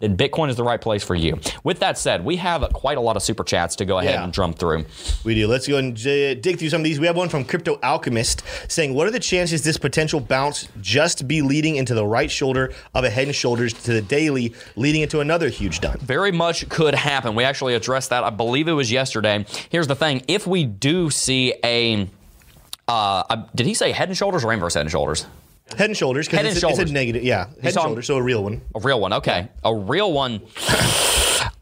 then 0.00 0.16
Bitcoin 0.16 0.50
is 0.50 0.56
the 0.56 0.64
right 0.64 0.80
place 0.80 1.04
for 1.04 1.14
you. 1.14 1.38
With 1.62 1.78
that 1.78 1.96
said, 1.96 2.24
we 2.24 2.36
have 2.36 2.62
quite 2.72 2.98
a 2.98 3.00
lot 3.00 3.16
of 3.16 3.22
super 3.22 3.44
chats 3.44 3.76
to 3.76 3.84
go 3.84 3.98
ahead 3.98 4.14
Yeah. 4.14 4.24
and 4.24 4.32
jump 4.34 4.58
through. 4.58 4.84
We 5.22 5.34
do. 5.34 5.46
Let's 5.46 5.68
go 5.68 5.76
and 5.78 5.94
dig 5.96 6.58
through 6.58 6.68
some 6.70 6.80
of 6.80 6.84
these. 6.84 6.98
We 6.98 7.06
have 7.06 7.16
one 7.16 7.28
from 7.28 7.44
Crypto 7.44 7.78
Alchemist 7.82 8.42
saying, 8.68 8.92
"What 8.92 9.06
are 9.06 9.12
the 9.12 9.20
chances 9.20 9.62
this 9.62 9.78
potential 9.78 10.18
bounce 10.20 10.66
just 10.80 11.28
be 11.28 11.42
leading 11.42 11.76
into 11.76 11.94
the 11.94 12.04
right 12.04 12.30
shoulder 12.30 12.72
of 12.94 13.04
a 13.04 13.10
Head 13.10 13.28
and 13.28 13.34
Shoulders 13.36 13.72
to 13.72 13.92
the 13.92 14.02
daily, 14.02 14.52
leading 14.76 15.02
into 15.02 15.20
another 15.20 15.48
huge 15.48 15.80
dump? 15.80 16.00
Very 16.00 16.32
much 16.32 16.68
could 16.68 16.94
happen. 16.94 17.34
We 17.36 17.44
actually 17.44 17.74
addressed 17.74 18.10
that. 18.10 18.24
I 18.24 18.30
believe 18.30 18.66
it 18.68 18.72
was 18.72 18.90
yesterday. 18.90 19.46
Here's 19.70 19.86
the 19.86 19.96
thing: 19.96 20.22
if 20.26 20.46
we 20.46 20.64
do 20.64 21.08
see 21.08 21.54
a, 21.64 22.08
uh, 22.88 23.22
a- 23.30 23.46
did 23.54 23.66
he 23.66 23.74
say 23.74 23.92
head 23.92 24.08
and 24.08 24.16
shoulders 24.16 24.44
or 24.44 24.52
inverse 24.52 24.74
head 24.74 24.80
and 24.82 24.90
shoulders? 24.90 25.26
Head 25.76 25.90
and 25.90 25.96
Shoulders. 25.96 26.28
Head 26.28 26.40
and 26.40 26.48
it's, 26.48 26.62
a- 26.62 26.68
it's 26.68 26.76
Shoulders. 26.76 26.90
a 26.90 26.94
negative. 26.94 27.22
Yeah, 27.24 27.46
Head 27.46 27.56
and 27.62 27.74
Shoulders. 27.74 28.06
So 28.06 28.16
a 28.16 28.22
real 28.22 28.42
one. 28.44 28.60
A 28.74 28.80
real 28.80 29.00
one, 29.00 29.12
okay. 29.14 29.48
A 29.64 29.74
real 29.74 30.12
one. 30.12 30.40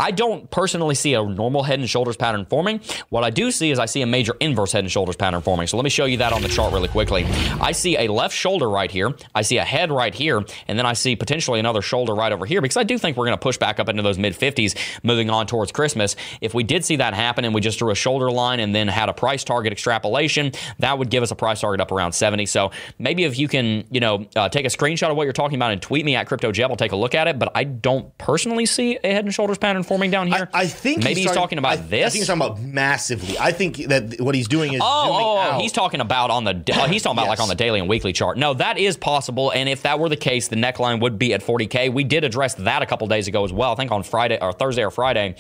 I 0.02 0.10
don't 0.10 0.50
personally 0.50 0.96
see 0.96 1.14
a 1.14 1.22
normal 1.22 1.62
head 1.62 1.78
and 1.78 1.88
shoulders 1.88 2.16
pattern 2.16 2.44
forming. 2.44 2.80
What 3.10 3.22
I 3.22 3.30
do 3.30 3.52
see 3.52 3.70
is 3.70 3.78
I 3.78 3.86
see 3.86 4.02
a 4.02 4.06
major 4.06 4.34
inverse 4.40 4.72
head 4.72 4.82
and 4.82 4.90
shoulders 4.90 5.14
pattern 5.14 5.42
forming. 5.42 5.68
So 5.68 5.76
let 5.76 5.84
me 5.84 5.90
show 5.90 6.06
you 6.06 6.16
that 6.16 6.32
on 6.32 6.42
the 6.42 6.48
chart 6.48 6.72
really 6.72 6.88
quickly. 6.88 7.24
I 7.60 7.70
see 7.70 7.96
a 7.96 8.08
left 8.08 8.34
shoulder 8.34 8.68
right 8.68 8.90
here. 8.90 9.14
I 9.32 9.42
see 9.42 9.58
a 9.58 9.64
head 9.64 9.92
right 9.92 10.12
here. 10.12 10.44
And 10.66 10.76
then 10.76 10.86
I 10.86 10.94
see 10.94 11.14
potentially 11.14 11.60
another 11.60 11.82
shoulder 11.82 12.16
right 12.16 12.32
over 12.32 12.44
here 12.46 12.60
because 12.60 12.76
I 12.76 12.82
do 12.82 12.98
think 12.98 13.16
we're 13.16 13.26
going 13.26 13.38
to 13.38 13.40
push 13.40 13.58
back 13.58 13.78
up 13.78 13.88
into 13.88 14.02
those 14.02 14.18
mid 14.18 14.32
50s 14.32 14.76
moving 15.04 15.30
on 15.30 15.46
towards 15.46 15.70
Christmas. 15.70 16.16
If 16.40 16.52
we 16.52 16.64
did 16.64 16.84
see 16.84 16.96
that 16.96 17.14
happen 17.14 17.44
and 17.44 17.54
we 17.54 17.60
just 17.60 17.78
drew 17.78 17.92
a 17.92 17.94
shoulder 17.94 18.28
line 18.28 18.58
and 18.58 18.74
then 18.74 18.88
had 18.88 19.08
a 19.08 19.14
price 19.14 19.44
target 19.44 19.70
extrapolation, 19.70 20.50
that 20.80 20.98
would 20.98 21.10
give 21.10 21.22
us 21.22 21.30
a 21.30 21.36
price 21.36 21.60
target 21.60 21.80
up 21.80 21.92
around 21.92 22.10
70. 22.10 22.46
So 22.46 22.72
maybe 22.98 23.22
if 23.22 23.38
you 23.38 23.46
can, 23.46 23.84
you 23.92 24.00
know, 24.00 24.26
uh, 24.34 24.48
take 24.48 24.66
a 24.66 24.68
screenshot 24.68 25.12
of 25.12 25.16
what 25.16 25.24
you're 25.24 25.32
talking 25.32 25.54
about 25.54 25.70
and 25.70 25.80
tweet 25.80 26.04
me 26.04 26.16
at 26.16 26.28
CryptoJebb, 26.28 26.70
I'll 26.70 26.76
take 26.76 26.90
a 26.90 26.96
look 26.96 27.14
at 27.14 27.28
it. 27.28 27.38
But 27.38 27.52
I 27.54 27.62
don't 27.62 28.18
personally 28.18 28.66
see 28.66 28.98
a 29.04 29.12
head 29.12 29.24
and 29.24 29.32
shoulders 29.32 29.58
pattern 29.58 29.84
forming 29.92 30.10
down 30.10 30.26
here. 30.26 30.48
I 30.54 30.66
think 30.66 31.04
maybe 31.04 31.20
he's, 31.20 31.24
starting- 31.24 31.42
talking 31.42 31.58
about 31.58 31.72
I, 31.72 31.76
this. 31.76 32.06
I 32.06 32.08
think 32.08 32.20
he's 32.22 32.26
talking 32.26 32.40
about 32.40 32.60
massively. 32.62 33.38
I 33.38 33.52
think 33.52 33.76
that 33.88 34.18
what 34.20 34.34
he's 34.34 34.48
doing 34.48 34.72
is 34.72 34.80
Oh, 34.82 35.04
zooming 35.04 35.20
oh, 35.20 35.38
out. 35.38 35.60
he's 35.60 35.72
talking 35.72 36.00
about 36.00 36.30
on 36.30 36.44
the 36.44 36.62
uh, 36.72 36.88
he's 36.88 37.02
talking 37.02 37.18
about 37.18 37.28
like 37.28 37.40
on 37.40 37.48
the 37.48 37.54
daily 37.54 37.78
and 37.78 37.90
weekly 37.90 38.14
chart. 38.14 38.38
No, 38.38 38.54
that 38.54 38.78
is 38.78 38.96
possible, 38.96 39.50
and 39.50 39.68
if 39.68 39.82
that 39.82 39.98
were 39.98 40.08
the 40.08 40.16
case, 40.16 40.48
the 40.48 40.56
neckline 40.56 41.00
would 41.02 41.18
be 41.18 41.34
at 41.34 41.42
40k. 41.42 41.92
We 41.92 42.04
did 42.04 42.24
address 42.24 42.54
that 42.54 42.80
a 42.80 42.86
couple 42.86 43.06
days 43.06 43.28
ago 43.28 43.44
as 43.44 43.52
well. 43.52 43.72
I 43.72 43.74
think 43.74 43.92
on 43.92 44.02
Friday 44.02 44.38
or 44.40 44.54
Thursday 44.54 44.82
or 44.82 44.90
Friday. 44.90 45.34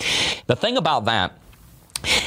The 0.48 0.56
thing 0.56 0.76
about 0.76 1.06
that 1.06 1.38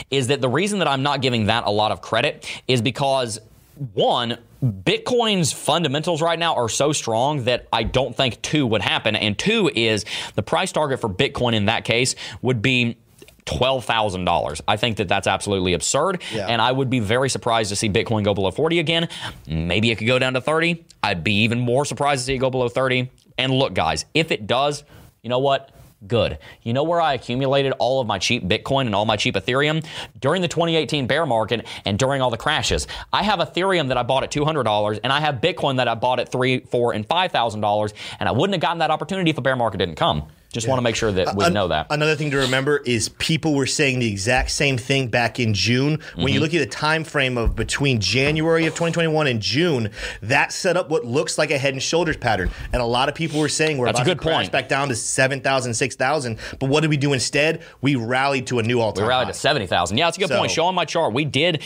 is 0.09 0.27
that 0.27 0.41
the 0.41 0.49
reason 0.49 0.79
that 0.79 0.87
I'm 0.87 1.03
not 1.03 1.21
giving 1.21 1.45
that 1.45 1.65
a 1.65 1.69
lot 1.69 1.91
of 1.91 2.01
credit 2.01 2.49
is 2.67 2.81
because 2.81 3.39
one, 3.93 4.37
Bitcoin's 4.63 5.51
fundamentals 5.51 6.21
right 6.21 6.39
now 6.39 6.55
are 6.55 6.69
so 6.69 6.91
strong 6.91 7.43
that 7.43 7.67
I 7.71 7.83
don't 7.83 8.15
think 8.15 8.41
two 8.41 8.65
would 8.67 8.81
happen. 8.81 9.15
And 9.15 9.37
two 9.37 9.69
is 9.73 10.05
the 10.35 10.43
price 10.43 10.71
target 10.71 11.01
for 11.01 11.09
Bitcoin 11.09 11.53
in 11.53 11.65
that 11.65 11.85
case 11.85 12.15
would 12.41 12.61
be. 12.61 12.97
$12,000. 13.45 14.61
I 14.67 14.75
think 14.75 14.97
that 14.97 15.07
that's 15.07 15.27
absolutely 15.27 15.73
absurd. 15.73 16.23
Yeah. 16.33 16.47
And 16.47 16.59
I 16.59 16.71
would 16.71 16.89
be 16.89 16.99
very 16.99 17.29
surprised 17.29 17.69
to 17.69 17.75
see 17.75 17.87
Bitcoin 17.87 18.23
go 18.23 18.33
below 18.33 18.49
40 18.49 18.79
again. 18.79 19.07
Maybe 19.45 19.91
it 19.91 19.99
could 19.99 20.07
go 20.07 20.17
down 20.17 20.33
to 20.33 20.41
30. 20.41 20.83
I'd 21.03 21.23
be 21.23 21.43
even 21.43 21.59
more 21.59 21.85
surprised 21.85 22.21
to 22.21 22.25
see 22.25 22.33
it 22.33 22.39
go 22.39 22.49
below 22.49 22.69
30. 22.69 23.11
And 23.37 23.53
look, 23.53 23.75
guys, 23.75 24.05
if 24.15 24.31
it 24.31 24.47
does, 24.47 24.83
you 25.21 25.29
know 25.29 25.37
what? 25.37 25.69
Good. 26.07 26.37
You 26.61 26.73
know 26.73 26.83
where 26.83 27.01
I 27.01 27.13
accumulated 27.13 27.73
all 27.79 28.01
of 28.01 28.07
my 28.07 28.19
cheap 28.19 28.43
Bitcoin 28.43 28.85
and 28.85 28.95
all 28.95 29.05
my 29.05 29.17
cheap 29.17 29.35
Ethereum? 29.35 29.85
During 30.19 30.41
the 30.41 30.47
2018 30.47 31.07
bear 31.07 31.25
market 31.25 31.65
and 31.85 31.97
during 31.97 32.21
all 32.21 32.29
the 32.29 32.37
crashes. 32.37 32.87
I 33.11 33.23
have 33.23 33.39
Ethereum 33.39 33.87
that 33.87 33.97
I 33.97 34.03
bought 34.03 34.23
at 34.23 34.31
$200 34.31 34.99
and 35.03 35.11
I 35.11 35.19
have 35.19 35.35
Bitcoin 35.35 35.77
that 35.77 35.87
I 35.87 35.95
bought 35.95 36.19
at 36.19 36.31
three, 36.31 36.59
four, 36.59 36.93
and 36.93 37.07
$5,000. 37.07 37.93
And 38.19 38.29
I 38.29 38.31
wouldn't 38.31 38.53
have 38.53 38.61
gotten 38.61 38.79
that 38.79 38.91
opportunity 38.91 39.31
if 39.31 39.37
a 39.37 39.41
bear 39.41 39.55
market 39.55 39.77
didn't 39.77 39.95
come. 39.95 40.27
Just 40.55 40.67
want 40.69 40.77
to 40.79 40.81
make 40.83 40.95
sure 40.95 41.11
that 41.11 41.35
we 41.35 41.45
An- 41.45 41.53
know 41.53 41.67
that. 41.67 41.87
Another 41.89 42.15
thing 42.15 42.31
to 42.31 42.37
remember 42.37 42.77
is 42.77 43.09
people 43.09 43.53
were 43.53 43.65
saying 43.65 43.99
the 43.99 44.07
exact 44.09 44.51
same 44.51 44.77
thing 44.77 45.07
back 45.09 45.39
in 45.39 45.53
June. 45.53 45.99
When 46.15 46.25
Mm-hmm. 46.25 46.27
you 46.29 46.39
look 46.39 46.53
at 46.53 46.59
the 46.59 46.65
time 46.65 47.03
frame 47.03 47.37
of 47.37 47.55
between 47.55 47.99
January 47.99 48.65
of 48.65 48.73
2021 48.73 49.27
and 49.27 49.41
June, 49.41 49.89
that 50.21 50.51
set 50.53 50.77
up 50.77 50.89
what 50.89 51.03
looks 51.05 51.37
like 51.37 51.51
a 51.51 51.57
head 51.57 51.73
and 51.73 51.83
shoulders 51.83 52.15
pattern. 52.17 52.49
And 52.73 52.81
a 52.81 52.85
lot 52.85 53.09
of 53.09 53.15
people 53.15 53.39
were 53.39 53.49
saying 53.49 53.77
we're 53.77 53.87
That's 53.87 53.99
a 53.99 54.01
about 54.03 54.11
good 54.11 54.17
to 54.19 54.23
crash 54.23 54.35
point. 54.45 54.51
back 54.53 54.69
down 54.69 54.87
to 54.87 54.95
7,000, 54.95 55.73
6,000. 55.73 56.37
But 56.59 56.69
what 56.69 56.81
did 56.81 56.89
we 56.89 56.97
do 56.97 57.11
instead? 57.13 57.61
We 57.81 57.95
rallied 57.95 58.47
to 58.47 58.59
a 58.59 58.63
new 58.63 58.79
all-time 58.79 59.03
We 59.03 59.09
rallied 59.09 59.25
high. 59.27 59.31
to 59.33 59.37
70,000. 59.37 59.97
Yeah, 59.97 60.05
that's 60.05 60.17
a 60.17 60.21
good 60.21 60.29
So- 60.29 60.37
point. 60.37 60.51
Show 60.51 60.65
on 60.65 60.75
my 60.75 60.85
chart. 60.85 61.13
We 61.13 61.25
did 61.25 61.61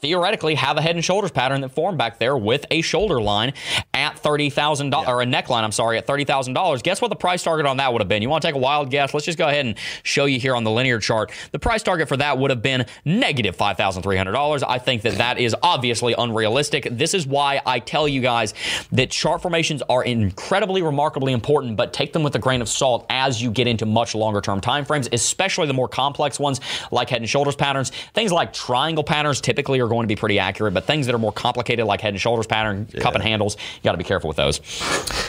theoretically 0.00 0.56
have 0.56 0.76
a 0.76 0.82
head 0.82 0.96
and 0.96 1.04
shoulders 1.04 1.30
pattern 1.30 1.60
that 1.60 1.68
formed 1.68 1.96
back 1.96 2.18
there 2.18 2.36
with 2.36 2.66
a 2.72 2.82
shoulder 2.82 3.20
line 3.20 3.52
at 3.94 4.20
$30,000 4.20 5.06
or 5.06 5.22
a 5.22 5.26
neckline, 5.26 5.62
I'm 5.62 5.70
sorry, 5.70 5.96
at 5.96 6.06
$30,000. 6.08 6.82
Guess 6.82 7.00
what 7.00 7.08
the 7.08 7.16
price 7.16 7.42
target 7.44 7.66
on 7.66 7.76
that 7.76 7.92
would 7.92 8.00
have 8.02 8.08
been? 8.08 8.20
You 8.22 8.28
want 8.32 8.42
to 8.42 8.48
take 8.48 8.54
a 8.54 8.58
wild 8.58 8.90
guess? 8.90 9.14
Let's 9.14 9.26
just 9.26 9.38
go 9.38 9.48
ahead 9.48 9.66
and 9.66 9.78
show 10.02 10.24
you 10.24 10.40
here 10.40 10.56
on 10.56 10.64
the 10.64 10.70
linear 10.70 10.98
chart. 10.98 11.32
The 11.52 11.58
price 11.58 11.82
target 11.82 12.08
for 12.08 12.16
that 12.16 12.38
would 12.38 12.50
have 12.50 12.62
been 12.62 12.86
negative 13.04 13.56
$5,300. 13.56 14.64
I 14.66 14.78
think 14.78 15.02
that 15.02 15.14
that 15.18 15.38
is 15.38 15.54
obviously 15.62 16.14
unrealistic. 16.16 16.88
This 16.90 17.14
is 17.14 17.26
why 17.26 17.60
I 17.64 17.78
tell 17.78 18.08
you 18.08 18.20
guys 18.20 18.54
that 18.92 19.10
chart 19.10 19.42
formations 19.42 19.82
are 19.88 20.04
incredibly 20.04 20.82
remarkably 20.82 21.32
important, 21.32 21.76
but 21.76 21.92
take 21.92 22.12
them 22.12 22.22
with 22.22 22.34
a 22.34 22.38
grain 22.38 22.62
of 22.62 22.68
salt 22.68 23.06
as 23.10 23.40
you 23.40 23.50
get 23.50 23.66
into 23.66 23.86
much 23.86 24.14
longer 24.14 24.40
term 24.40 24.60
time 24.60 24.84
frames, 24.84 25.08
especially 25.12 25.66
the 25.66 25.74
more 25.74 25.88
complex 25.88 26.40
ones 26.40 26.60
like 26.90 27.10
head 27.10 27.20
and 27.20 27.28
shoulders 27.28 27.56
patterns. 27.56 27.90
Things 28.14 28.32
like 28.32 28.52
triangle 28.52 29.04
patterns 29.04 29.40
typically 29.40 29.80
are 29.80 29.88
going 29.88 30.04
to 30.04 30.08
be 30.08 30.16
pretty 30.16 30.38
accurate, 30.38 30.74
but 30.74 30.84
things 30.84 31.06
that 31.06 31.14
are 31.14 31.18
more 31.18 31.32
complicated 31.32 31.86
like 31.86 32.00
head 32.00 32.14
and 32.14 32.20
shoulders 32.20 32.46
pattern, 32.46 32.86
cup 33.00 33.14
and 33.14 33.22
handles, 33.22 33.56
you 33.76 33.82
got 33.82 33.92
to 33.92 33.98
be 33.98 34.04
careful 34.04 34.28
with 34.28 34.36
those. 34.36 34.60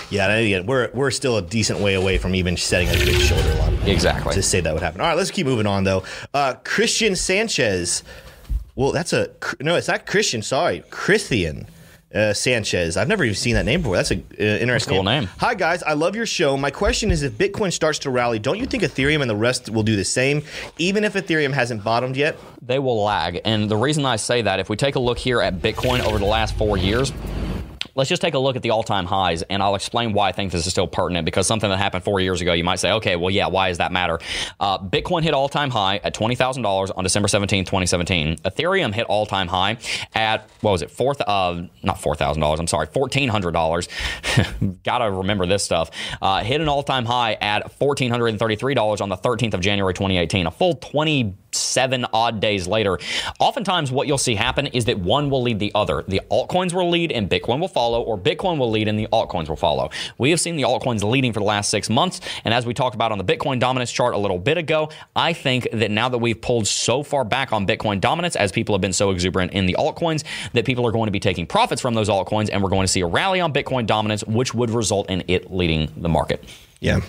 Yeah, 0.10 0.30
and 0.30 0.45
again, 0.45 0.66
we're, 0.66 0.89
we're 0.93 1.12
still 1.12 1.38
a 1.38 1.41
decent 1.41 1.80
way 1.80 1.95
away 1.95 2.18
from 2.18 2.36
even 2.36 2.58
setting 2.58 2.88
a 3.02 3.06
good 3.06 3.22
shoulder 3.22 3.54
line. 3.56 3.74
Exactly. 3.88 4.34
To 4.34 4.41
say 4.41 4.62
that 4.62 4.74
would 4.74 4.84
happen. 4.84 5.02
All 5.02 5.08
right, 5.08 5.18
let's 5.18 5.32
keep 5.32 5.46
moving 5.46 5.68
on, 5.68 5.84
though. 5.84 6.04
Uh, 6.34 6.56
Christian 6.64 7.16
Sanchez. 7.16 8.04
Well, 8.76 8.91
that's 8.91 9.14
a. 9.14 9.30
No, 9.60 9.76
it's 9.76 9.88
not 9.88 10.06
Christian. 10.06 10.41
Sorry. 10.41 10.84
Christian. 10.89 11.68
Uh, 12.14 12.32
Sanchez. 12.32 12.96
I've 12.96 13.08
never 13.08 13.24
even 13.24 13.34
seen 13.36 13.56
that 13.56 13.66
name 13.66 13.82
before. 13.82 13.96
That's 13.96 14.12
an 14.12 14.24
uh, 14.39 14.44
interesting 14.44 14.94
cool 14.94 15.04
name. 15.04 15.28
Hi 15.39 15.56
guys, 15.56 15.82
I 15.82 15.94
love 15.94 16.16
your 16.16 16.28
show. 16.28 16.56
My 16.56 16.70
question 16.70 17.10
is, 17.10 17.24
if 17.24 17.34
Bitcoin 17.34 17.74
starts 17.74 17.98
to 18.00 18.12
rally, 18.12 18.38
don't 18.38 18.60
you 18.60 18.68
think 18.68 18.84
Ethereum 18.84 19.22
and 19.22 19.30
the 19.30 19.36
rest 19.36 19.68
will 19.72 19.82
do 19.82 19.96
the 19.96 20.06
same, 20.06 20.44
even 20.78 21.06
if 21.06 21.16
Ethereum 21.16 21.54
hasn't 21.54 21.84
bottomed 21.84 22.16
yet? 22.16 22.38
they 22.62 22.80
will 22.80 23.04
lag. 23.04 23.41
And 23.46 23.70
the 23.70 23.78
reason 23.78 24.06
I 24.06 24.16
say 24.16 24.41
that, 24.44 24.60
if 24.60 24.70
we 24.70 24.76
take 24.76 24.96
a 24.96 25.00
look 25.00 25.18
here 25.18 25.41
at 25.41 25.60
Bitcoin 25.60 26.00
over 26.02 26.18
the 26.18 26.26
last 26.26 26.56
four 26.56 26.78
years, 26.78 27.12
let's 27.96 28.10
just 28.10 28.22
take 28.22 28.34
a 28.34 28.40
look 28.40 28.56
at 28.56 28.62
the 28.62 28.70
all-time 28.70 29.06
highs 29.06 29.42
and 29.44 29.62
i'll 29.62 29.76
explain 29.76 30.14
why 30.14 30.30
i 30.30 30.32
think 30.32 30.52
this 30.52 30.66
is 30.66 30.72
still 30.72 30.88
pertinent 30.88 31.26
because 31.26 31.48
something 31.48 31.70
that 31.70 31.78
happened 31.78 32.04
four 32.04 32.20
years 32.20 32.42
ago 32.42 32.54
you 32.54 32.64
might 32.64 32.80
say 32.80 32.92
okay 32.92 33.16
well 33.16 33.30
yeah 33.30 33.48
why 33.48 33.70
does 33.70 33.78
that 33.78 33.92
matter? 33.92 34.20
Uh, 34.60 34.78
bitcoin 34.78 35.24
hit 35.24 35.34
all-time 35.34 35.70
high 35.70 36.00
at 36.04 36.14
$20000 36.14 36.92
on 36.96 37.04
december 37.04 37.28
17 37.28 37.66
2017 37.66 38.38
ethereum 38.38 38.94
hit 38.94 39.06
all-time 39.08 39.48
high 39.48 39.78
at 40.14 40.50
what 40.62 40.72
was 40.72 40.82
it 40.82 40.92
fourth 40.92 41.22
uh, 41.22 41.62
not 41.84 41.98
$4000 41.98 42.60
i'm 42.60 42.68
sorry 42.68 42.88
$1400 42.88 44.84
gotta 44.84 45.12
remember 45.12 45.46
this 45.46 45.64
stuff. 45.64 45.92
Uh, 46.22 46.44
hit 46.44 46.62
an 46.62 46.70
all-time 46.70 47.06
high 47.06 47.34
at 47.34 47.80
$1433 47.80 49.02
on 49.02 49.10
the 49.10 49.18
13th 49.18 49.54
of 49.54 49.62
january 49.62 49.94
2018 49.94 50.48
a 50.48 50.52
full 50.52 50.76
27 51.54 52.06
odd 52.14 52.39
days 52.39 52.68
later 52.68 52.99
oftentimes 53.39 53.91
what 53.91 54.08
you'll 54.08 54.18
see 54.18 54.36
happen 54.36 54.68
is 54.68 54.86
that 54.86 54.99
one 54.99 55.30
will 55.30 55.41
lead 55.41 55.60
the 55.60 55.72
other. 55.76 56.04
The 56.08 56.22
altcoins 56.32 56.74
will 56.74 56.89
lead 56.89 57.12
and 57.12 57.30
bitcoin 57.30 57.60
will 57.60 57.68
follow 57.68 58.01
or 58.01 58.18
bitcoin 58.18 58.58
will 58.58 58.72
lead 58.72 58.88
and 58.88 58.97
the 58.97 59.08
altcoins 59.14 59.49
will 59.49 59.56
follow. 59.56 59.89
We 60.18 60.32
have 60.32 60.39
seen 60.39 60.56
the 60.56 60.64
altcoins 60.64 61.04
leading 61.04 61.34
for 61.34 61.39
the 61.39 61.45
last 61.45 61.70
six 61.70 61.89
months 61.89 62.22
and 62.45 62.54
as 62.54 62.66
we 62.66 62.74
talked 62.74 62.95
about 62.95 63.12
on 63.12 63.18
the 63.18 63.24
bitcoin 63.24 63.60
dominance 63.60 63.91
chart 63.91 64.14
a 64.14 64.18
little 64.18 64.39
bit 64.39 64.58
ago 64.58 64.89
i 65.16 65.34
think 65.34 65.68
that 65.72 65.91
now 65.91 66.10
that 66.10 66.18
we've 66.18 66.41
pulled 66.41 66.68
so 66.68 67.04
far 67.04 67.24
back 67.24 67.51
on 67.54 67.66
bitcoin 67.68 67.99
dominance 67.99 68.36
as 68.36 68.51
people 68.51 68.74
have 68.74 68.82
been 68.82 68.93
so 68.93 69.12
exuberant 69.12 69.51
in 69.54 69.66
the 69.66 69.76
altcoins 69.80 70.24
that 70.54 70.66
people 70.66 70.86
are 70.86 70.91
going 70.91 71.08
to 71.08 71.12
be 71.12 71.20
taking 71.20 71.45
profits 71.45 71.82
from 71.82 71.93
those 71.93 72.10
altcoins 72.10 72.49
and 72.51 72.62
we're 72.62 72.70
going 72.70 72.86
to 72.86 72.91
see 72.91 73.01
a 73.01 73.08
rally 73.08 73.39
on 73.39 73.54
bitcoin 73.54 73.86
dominance 73.86 74.24
which 74.26 74.54
would 74.54 74.70
result 74.70 75.10
in 75.10 75.24
it 75.28 75.51
leading 75.51 75.91
the 75.97 76.10
market 76.10 76.43
Yeah. 76.84 77.00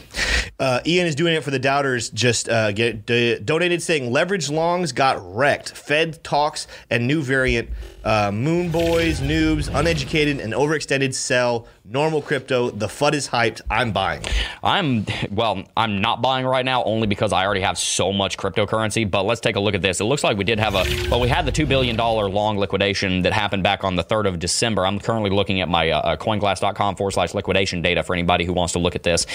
Uh, 0.61 0.81
Ian 0.87 1.09
is 1.09 1.17
doing 1.17 1.35
it 1.35 1.43
for 1.43 1.51
the 1.51 1.59
doubters. 1.59 2.09
Just 2.11 2.49
uh, 2.49 2.71
get 2.71 3.07
d- 3.07 3.41
donated 3.41 3.83
saying 3.83 4.13
leverage 4.13 4.49
longs 4.49 4.93
got 4.93 5.19
wrecked. 5.35 5.73
Fed 5.77 6.23
talks 6.23 6.69
and 6.91 7.09
new 7.09 7.23
variant. 7.23 7.71
Uh, 8.05 8.31
moon 8.31 8.71
boys, 8.71 9.21
noobs, 9.21 9.75
uneducated, 9.75 10.39
and 10.39 10.53
overextended 10.53 11.15
sell. 11.15 11.67
Normal 11.87 12.23
crypto. 12.23 12.71
The 12.71 12.87
FUD 12.87 13.15
is 13.15 13.29
hyped. 13.29 13.63
I'm 13.71 13.93
buying. 13.93 14.23
I'm 14.63 15.07
well, 15.31 15.65
I'm 15.77 16.01
not 16.01 16.23
buying 16.23 16.47
right 16.47 16.65
now 16.65 16.85
only 16.85 17.07
because 17.07 17.33
I 17.33 17.45
already 17.45 17.63
have 17.63 17.79
so 17.79 18.13
much 18.13 18.37
cryptocurrency. 18.37 19.11
But 19.11 19.25
let's 19.25 19.41
take 19.41 19.57
a 19.57 19.61
look 19.61 19.75
at 19.75 19.83
this. 19.83 20.01
It 20.01 20.05
looks 20.05 20.23
like 20.23 20.37
we 20.37 20.45
did 20.45 20.59
have 20.61 20.75
a 20.75 20.85
well, 21.11 21.21
we 21.21 21.29
had 21.29 21.47
the 21.47 21.53
two 21.53 21.67
billion 21.67 21.97
dollar 21.97 22.29
long 22.29 22.59
liquidation 22.59 23.23
that 23.23 23.33
happened 23.33 23.63
back 23.63 23.85
on 23.85 23.97
the 23.97 24.03
third 24.03 24.27
of 24.27 24.39
December. 24.39 24.87
I'm 24.87 24.99
currently 25.01 25.31
looking 25.31 25.61
at 25.63 25.69
my 25.69 25.91
uh, 25.91 26.17
CoinGlass.com 26.17 26.97
forward 26.97 27.13
slash 27.13 27.35
liquidation 27.35 27.81
data 27.83 28.03
for 28.03 28.15
anybody 28.15 28.45
who 28.45 28.53
wants 28.53 28.75
to 28.75 28.79
look 28.79 28.95
at 28.95 29.03
this. 29.03 29.27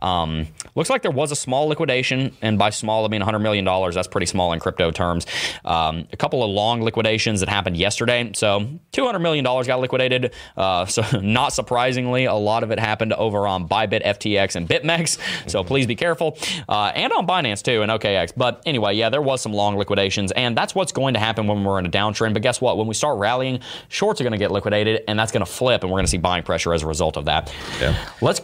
Um, 0.00 0.48
looks 0.74 0.90
like 0.90 1.02
there 1.02 1.10
was 1.10 1.32
a 1.32 1.36
small 1.36 1.68
liquidation, 1.68 2.36
and 2.42 2.58
by 2.58 2.70
small 2.70 3.04
I 3.04 3.08
mean 3.08 3.20
100 3.20 3.38
million 3.40 3.64
dollars. 3.64 3.94
That's 3.94 4.08
pretty 4.08 4.26
small 4.26 4.52
in 4.52 4.60
crypto 4.60 4.90
terms. 4.90 5.26
Um, 5.64 6.06
a 6.12 6.16
couple 6.16 6.42
of 6.42 6.50
long 6.50 6.82
liquidations 6.82 7.40
that 7.40 7.48
happened 7.48 7.76
yesterday. 7.76 8.32
So 8.34 8.68
$200 8.92 9.20
million 9.20 9.44
got 9.44 9.80
liquidated. 9.80 10.34
Uh, 10.56 10.86
so, 10.86 11.02
not 11.20 11.52
surprisingly, 11.52 12.24
a 12.24 12.34
lot 12.34 12.62
of 12.62 12.70
it 12.70 12.78
happened 12.78 13.12
over 13.12 13.46
on 13.46 13.68
Bybit, 13.68 14.04
FTX, 14.04 14.56
and 14.56 14.68
BitMEX. 14.68 15.18
So, 15.48 15.64
please 15.64 15.86
be 15.86 15.94
careful. 15.94 16.38
Uh, 16.68 16.92
and 16.94 17.12
on 17.12 17.26
Binance, 17.26 17.62
too, 17.62 17.82
and 17.82 17.90
OKX. 17.90 18.32
But 18.36 18.62
anyway, 18.66 18.94
yeah, 18.94 19.10
there 19.10 19.22
was 19.22 19.40
some 19.40 19.52
long 19.52 19.76
liquidations. 19.76 20.32
And 20.32 20.56
that's 20.56 20.74
what's 20.74 20.92
going 20.92 21.14
to 21.14 21.20
happen 21.20 21.46
when 21.46 21.64
we're 21.64 21.78
in 21.78 21.86
a 21.86 21.90
downtrend. 21.90 22.32
But 22.34 22.42
guess 22.42 22.60
what? 22.60 22.76
When 22.78 22.86
we 22.86 22.94
start 22.94 23.18
rallying, 23.18 23.60
shorts 23.88 24.20
are 24.20 24.24
going 24.24 24.32
to 24.32 24.38
get 24.38 24.50
liquidated, 24.50 25.04
and 25.08 25.18
that's 25.18 25.32
going 25.32 25.44
to 25.44 25.50
flip, 25.50 25.82
and 25.82 25.90
we're 25.90 25.96
going 25.96 26.06
to 26.06 26.10
see 26.10 26.18
buying 26.18 26.42
pressure 26.42 26.72
as 26.74 26.82
a 26.82 26.86
result 26.86 27.16
of 27.16 27.26
that. 27.26 27.52
Yeah. 27.80 27.96
Let's. 28.20 28.40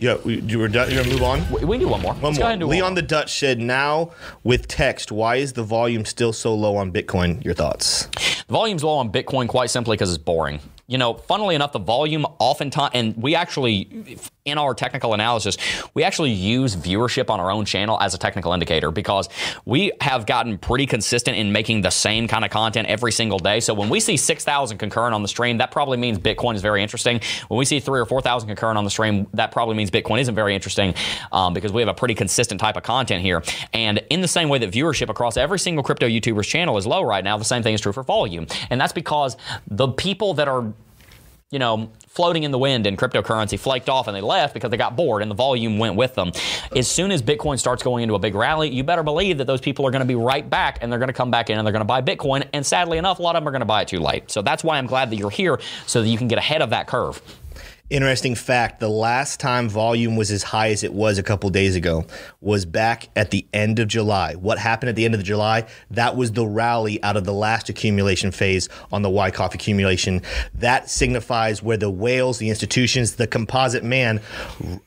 Yeah, 0.00 0.16
we, 0.24 0.40
you 0.40 0.58
were 0.58 0.68
done. 0.68 0.90
You're 0.90 1.02
gonna 1.02 1.14
move 1.14 1.22
on. 1.22 1.50
We 1.52 1.64
we 1.66 1.76
can 1.76 1.86
do 1.86 1.88
one 1.88 2.00
more. 2.00 2.14
One 2.14 2.32
Let's 2.34 2.38
more. 2.38 2.56
Leon 2.56 2.82
one. 2.82 2.94
the 2.94 3.02
Dutch 3.02 3.38
said, 3.38 3.60
"Now 3.60 4.12
with 4.42 4.66
text, 4.66 5.12
why 5.12 5.36
is 5.36 5.52
the 5.52 5.62
volume 5.62 6.06
still 6.06 6.32
so 6.32 6.54
low 6.54 6.76
on 6.76 6.90
Bitcoin? 6.90 7.44
Your 7.44 7.52
thoughts?" 7.52 8.06
The 8.06 8.52
volume's 8.52 8.82
low 8.82 8.96
on 8.96 9.12
Bitcoin 9.12 9.46
quite 9.46 9.68
simply 9.68 9.96
because 9.96 10.08
it's 10.08 10.22
boring. 10.22 10.60
You 10.90 10.98
know, 10.98 11.14
funnily 11.14 11.54
enough, 11.54 11.70
the 11.70 11.78
volume 11.78 12.26
oftentimes, 12.40 12.90
and 12.94 13.16
we 13.16 13.36
actually, 13.36 14.18
in 14.44 14.58
our 14.58 14.74
technical 14.74 15.14
analysis, 15.14 15.56
we 15.94 16.02
actually 16.02 16.32
use 16.32 16.74
viewership 16.74 17.30
on 17.30 17.38
our 17.38 17.48
own 17.48 17.64
channel 17.64 17.96
as 18.00 18.12
a 18.12 18.18
technical 18.18 18.52
indicator 18.52 18.90
because 18.90 19.28
we 19.64 19.92
have 20.00 20.26
gotten 20.26 20.58
pretty 20.58 20.86
consistent 20.86 21.36
in 21.36 21.52
making 21.52 21.82
the 21.82 21.90
same 21.90 22.26
kind 22.26 22.44
of 22.44 22.50
content 22.50 22.88
every 22.88 23.12
single 23.12 23.38
day. 23.38 23.60
So 23.60 23.72
when 23.72 23.88
we 23.88 24.00
see 24.00 24.16
6,000 24.16 24.78
concurrent 24.78 25.14
on 25.14 25.22
the 25.22 25.28
stream, 25.28 25.58
that 25.58 25.70
probably 25.70 25.96
means 25.96 26.18
Bitcoin 26.18 26.56
is 26.56 26.60
very 26.60 26.82
interesting. 26.82 27.20
When 27.46 27.58
we 27.58 27.66
see 27.66 27.78
three 27.78 28.00
or 28.00 28.04
4,000 28.04 28.48
concurrent 28.48 28.76
on 28.76 28.82
the 28.82 28.90
stream, 28.90 29.28
that 29.34 29.52
probably 29.52 29.76
means 29.76 29.92
Bitcoin 29.92 30.20
isn't 30.20 30.34
very 30.34 30.56
interesting 30.56 30.92
um, 31.30 31.54
because 31.54 31.72
we 31.72 31.82
have 31.82 31.88
a 31.88 31.94
pretty 31.94 32.16
consistent 32.16 32.60
type 32.60 32.76
of 32.76 32.82
content 32.82 33.22
here. 33.22 33.44
And 33.72 34.02
in 34.10 34.22
the 34.22 34.28
same 34.28 34.48
way 34.48 34.58
that 34.58 34.72
viewership 34.72 35.08
across 35.08 35.36
every 35.36 35.60
single 35.60 35.84
crypto 35.84 36.08
YouTuber's 36.08 36.48
channel 36.48 36.76
is 36.78 36.84
low 36.84 37.02
right 37.02 37.22
now, 37.22 37.38
the 37.38 37.44
same 37.44 37.62
thing 37.62 37.74
is 37.74 37.80
true 37.80 37.92
for 37.92 38.02
volume. 38.02 38.48
And 38.70 38.80
that's 38.80 38.92
because 38.92 39.36
the 39.68 39.86
people 39.86 40.34
that 40.34 40.48
are 40.48 40.72
you 41.50 41.58
know, 41.58 41.90
floating 42.06 42.44
in 42.44 42.52
the 42.52 42.58
wind 42.58 42.86
in 42.86 42.96
cryptocurrency 42.96 43.58
flaked 43.58 43.88
off 43.88 44.06
and 44.06 44.16
they 44.16 44.20
left 44.20 44.54
because 44.54 44.70
they 44.70 44.76
got 44.76 44.94
bored 44.94 45.20
and 45.20 45.28
the 45.28 45.34
volume 45.34 45.78
went 45.78 45.96
with 45.96 46.14
them. 46.14 46.30
As 46.76 46.86
soon 46.86 47.10
as 47.10 47.22
Bitcoin 47.22 47.58
starts 47.58 47.82
going 47.82 48.04
into 48.04 48.14
a 48.14 48.20
big 48.20 48.36
rally, 48.36 48.68
you 48.70 48.84
better 48.84 49.02
believe 49.02 49.38
that 49.38 49.46
those 49.46 49.60
people 49.60 49.84
are 49.84 49.90
going 49.90 50.00
to 50.00 50.06
be 50.06 50.14
right 50.14 50.48
back 50.48 50.78
and 50.80 50.92
they're 50.92 51.00
going 51.00 51.08
to 51.08 51.12
come 51.12 51.32
back 51.32 51.50
in 51.50 51.58
and 51.58 51.66
they're 51.66 51.72
going 51.72 51.80
to 51.80 51.84
buy 51.84 52.02
Bitcoin. 52.02 52.48
And 52.52 52.64
sadly 52.64 52.98
enough, 52.98 53.18
a 53.18 53.22
lot 53.22 53.34
of 53.34 53.42
them 53.42 53.48
are 53.48 53.50
going 53.50 53.62
to 53.62 53.66
buy 53.66 53.82
it 53.82 53.88
too 53.88 53.98
late. 53.98 54.30
So 54.30 54.42
that's 54.42 54.62
why 54.62 54.78
I'm 54.78 54.86
glad 54.86 55.10
that 55.10 55.16
you're 55.16 55.28
here 55.30 55.58
so 55.86 56.02
that 56.02 56.08
you 56.08 56.18
can 56.18 56.28
get 56.28 56.38
ahead 56.38 56.62
of 56.62 56.70
that 56.70 56.86
curve. 56.86 57.20
Interesting 57.90 58.36
fact: 58.36 58.78
the 58.78 58.88
last 58.88 59.40
time 59.40 59.68
volume 59.68 60.14
was 60.14 60.30
as 60.30 60.44
high 60.44 60.70
as 60.70 60.84
it 60.84 60.92
was 60.92 61.18
a 61.18 61.24
couple 61.24 61.50
days 61.50 61.74
ago 61.74 62.06
was 62.40 62.64
back 62.64 63.08
at 63.16 63.32
the 63.32 63.44
end 63.52 63.80
of 63.80 63.88
July. 63.88 64.36
What 64.36 64.60
happened 64.60 64.90
at 64.90 64.94
the 64.94 65.04
end 65.04 65.16
of 65.16 65.24
July? 65.24 65.66
That 65.90 66.14
was 66.14 66.30
the 66.30 66.46
rally 66.46 67.02
out 67.02 67.16
of 67.16 67.24
the 67.24 67.32
last 67.32 67.68
accumulation 67.68 68.30
phase 68.30 68.68
on 68.92 69.02
the 69.02 69.10
Wyckoff 69.10 69.56
accumulation. 69.56 70.22
That 70.54 70.88
signifies 70.88 71.64
where 71.64 71.76
the 71.76 71.90
whales, 71.90 72.38
the 72.38 72.48
institutions, 72.48 73.16
the 73.16 73.26
composite 73.26 73.82
man, 73.82 74.20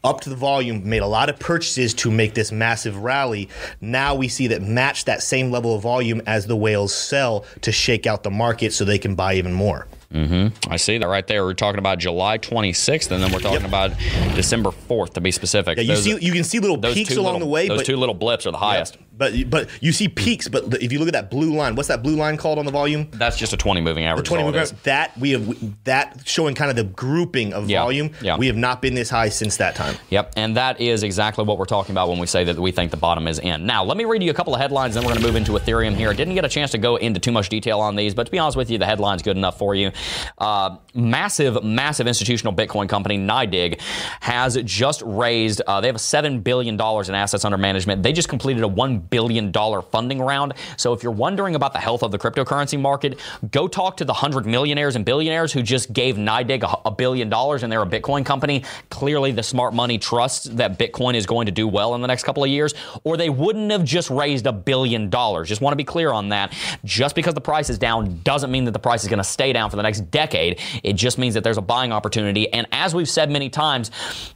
up 0.05 0.21
to 0.21 0.29
the 0.29 0.37
volume, 0.37 0.87
made 0.87 1.01
a 1.01 1.07
lot 1.07 1.29
of 1.29 1.37
purchases 1.37 1.93
to 1.95 2.09
make 2.09 2.35
this 2.35 2.53
massive 2.53 2.95
rally. 2.99 3.49
Now 3.81 4.15
we 4.15 4.29
see 4.29 4.47
that 4.47 4.61
match 4.61 5.03
that 5.05 5.21
same 5.21 5.51
level 5.51 5.75
of 5.75 5.81
volume 5.81 6.21
as 6.25 6.47
the 6.47 6.55
whales 6.55 6.95
sell 6.95 7.43
to 7.63 7.73
shake 7.73 8.07
out 8.07 8.23
the 8.23 8.31
market 8.31 8.71
so 8.71 8.85
they 8.85 8.97
can 8.97 9.13
buy 9.13 9.33
even 9.33 9.51
more. 9.51 9.87
Mm-hmm. 10.13 10.71
I 10.71 10.77
see 10.77 10.97
that 10.99 11.07
right 11.07 11.25
there. 11.25 11.43
We're 11.43 11.53
talking 11.55 11.79
about 11.79 11.97
July 11.97 12.37
26th, 12.37 13.11
and 13.11 13.21
then 13.23 13.31
we're 13.31 13.39
talking 13.39 13.65
about 13.65 13.91
December 14.35 14.69
4th 14.69 15.13
to 15.13 15.21
be 15.21 15.31
specific. 15.31 15.77
Yeah, 15.77 15.81
you 15.83 15.87
Those- 15.95 16.03
see, 16.03 16.17
you 16.21 16.31
can 16.31 16.43
see 16.43 16.59
little 16.59 16.77
peaks 16.77 17.15
along 17.15 17.33
little- 17.33 17.39
the 17.47 17.51
way, 17.51 17.67
Those 17.67 17.79
but 17.79 17.85
two 17.87 17.97
little 17.97 18.13
blips 18.15 18.45
are 18.45 18.51
the 18.51 18.57
highest. 18.57 18.97
But 19.15 19.33
but 19.49 19.69
you 19.81 19.91
see 19.91 20.07
peaks. 20.07 20.47
But 20.47 20.81
if 20.81 20.91
you 20.91 20.99
look 20.99 21.07
at 21.07 21.13
that 21.13 21.29
blue 21.29 21.53
line, 21.55 21.75
what's 21.75 21.87
that 21.89 22.01
blue 22.03 22.15
line 22.15 22.35
called 22.37 22.57
on 22.59 22.65
the 22.65 22.71
volume? 22.71 23.09
That's 23.11 23.37
just 23.37 23.53
a 23.53 23.57
20 23.57 23.81
moving 23.81 24.05
average. 24.05 24.25
The 24.25 24.29
Twenty 24.35 24.43
is 24.43 24.47
all 24.47 24.55
it 24.55 24.61
is. 24.63 24.71
movement. 24.71 24.83
That 24.85 25.17
we 25.19 25.31
have 25.31 25.83
that 25.83 26.21
showing 26.25 26.55
kind 26.55 26.69
of 26.71 26.75
the 26.75 26.83
grouping 26.83 27.53
of 27.53 27.69
Yeah, 27.69 27.81
volume. 27.83 28.11
yeah. 28.21 28.37
We 28.37 28.47
have 28.47 28.55
not 28.55 28.81
been 28.81 28.95
this 28.95 29.09
high 29.09 29.29
since 29.29 29.57
that 29.57 29.75
time. 29.75 29.95
Yep, 30.09 30.33
and 30.35 30.57
that 30.57 30.81
is 30.81 31.03
exactly 31.03 31.43
what 31.45 31.57
we're 31.57 31.65
talking 31.65 31.93
about 31.93 32.09
when 32.09 32.17
we 32.19 32.25
say 32.27 32.43
that 32.43 32.57
we 32.57 32.71
think 32.71 32.91
the 32.91 32.97
bottom 32.97 33.27
is 33.27 33.37
in. 33.39 33.65
Now, 33.65 33.83
let 33.83 33.97
me 33.97 34.05
read 34.05 34.23
you 34.23 34.31
a 34.31 34.33
couple 34.33 34.55
of 34.55 34.59
headlines, 34.61 34.95
then 34.95 35.03
we're 35.03 35.11
going 35.11 35.21
to 35.21 35.27
move 35.27 35.35
into 35.35 35.51
Ethereum 35.53 35.95
here. 35.95 36.09
I 36.09 36.13
didn't 36.13 36.33
get 36.35 36.45
a 36.45 36.49
chance 36.49 36.71
to 36.71 36.77
go 36.77 36.95
into 36.95 37.19
too 37.19 37.31
much 37.31 37.49
detail 37.49 37.79
on 37.79 37.95
these, 37.95 38.13
but 38.15 38.25
to 38.25 38.31
be 38.31 38.39
honest 38.39 38.57
with 38.57 38.71
you, 38.71 38.77
the 38.79 38.85
headline's 38.85 39.21
good 39.21 39.37
enough 39.37 39.57
for 39.59 39.75
you. 39.75 39.91
Uh, 40.39 40.77
massive, 40.93 41.63
massive 41.63 42.07
institutional 42.07 42.53
Bitcoin 42.53 42.89
company, 42.89 43.17
NYDIG, 43.17 43.79
has 44.21 44.57
just 44.63 45.01
raised, 45.05 45.61
uh, 45.67 45.81
they 45.81 45.87
have 45.87 45.97
$7 45.97 46.43
billion 46.43 46.75
in 46.75 47.15
assets 47.15 47.45
under 47.45 47.57
management. 47.57 48.01
They 48.03 48.13
just 48.13 48.29
completed 48.29 48.63
a 48.63 48.67
$1 48.69 49.02
billion 49.09 49.51
funding 49.53 50.19
round. 50.19 50.53
So 50.77 50.93
if 50.93 51.03
you're 51.03 51.11
wondering 51.11 51.55
about 51.55 51.73
the 51.73 51.79
health 51.79 52.03
of 52.03 52.11
the 52.11 52.19
cryptocurrency 52.19 52.79
market, 52.79 53.19
go 53.51 53.67
talk 53.67 53.97
to 53.97 54.05
the 54.05 54.13
100 54.13 54.45
millionaires 54.45 54.95
and 54.95 55.05
billionaires 55.05 55.53
who 55.53 55.61
just 55.61 55.93
gave 55.93 56.15
NYDIG 56.15 56.63
a, 56.63 56.89
a 56.89 56.91
billion 56.91 57.29
dollars 57.29 57.63
and 57.63 57.71
they're 57.71 57.81
a 57.81 57.85
Bitcoin 57.85 58.25
company. 58.25 58.63
Clearly, 58.89 59.31
the 59.31 59.43
smart 59.43 59.73
money 59.73 59.97
trusts 59.97 60.45
that 60.45 60.77
Bitcoin 60.77 61.15
is 61.15 61.25
going 61.25 61.45
to 61.45 61.51
do 61.51 61.67
well 61.67 61.95
in 61.95 62.01
the 62.01 62.07
next 62.07 62.23
couple 62.23 62.43
of 62.43 62.49
years, 62.49 62.73
or 63.03 63.17
they 63.17 63.29
wouldn't 63.29 63.71
have 63.71 63.83
just 63.83 64.09
raised 64.09 64.47
a 64.47 64.53
billion 64.53 65.09
dollars. 65.09 65.49
Just 65.49 65.61
want 65.61 65.73
to 65.73 65.77
be 65.77 65.83
clear 65.83 66.11
on 66.11 66.29
that. 66.29 66.53
Just 66.83 67.15
because 67.15 67.33
the 67.33 67.41
price 67.41 67.69
is 67.69 67.77
down 67.77 68.19
doesn't 68.23 68.51
mean 68.51 68.65
that 68.65 68.71
the 68.71 68.79
price 68.79 69.03
is 69.03 69.09
going 69.09 69.17
to 69.17 69.23
stay 69.23 69.53
down 69.53 69.69
for 69.69 69.75
the 69.75 69.83
next 69.83 70.01
decade. 70.11 70.59
It 70.83 70.93
just 70.93 71.17
means 71.17 71.33
that 71.33 71.43
there's 71.43 71.57
a 71.57 71.61
buying 71.61 71.91
opportunity. 71.91 72.51
And 72.51 72.67
as 72.71 72.93
we've 72.93 73.09
said 73.09 73.29
many 73.29 73.49
times, 73.49 73.91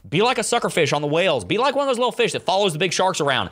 be 0.10 0.22
like 0.22 0.38
a 0.38 0.44
sucker 0.44 0.70
fish 0.70 0.94
on 0.94 1.02
the 1.02 1.08
whales. 1.08 1.44
Be 1.46 1.58
like 1.58 1.76
one 1.76 1.88
of 1.88 1.90
those 1.90 2.00
little 2.00 2.12
fish 2.12 2.32
that 2.34 2.44
follows 2.44 2.74
the 2.74 2.80
big 2.80 2.94
sharks 2.94 3.20
around. 3.20 3.50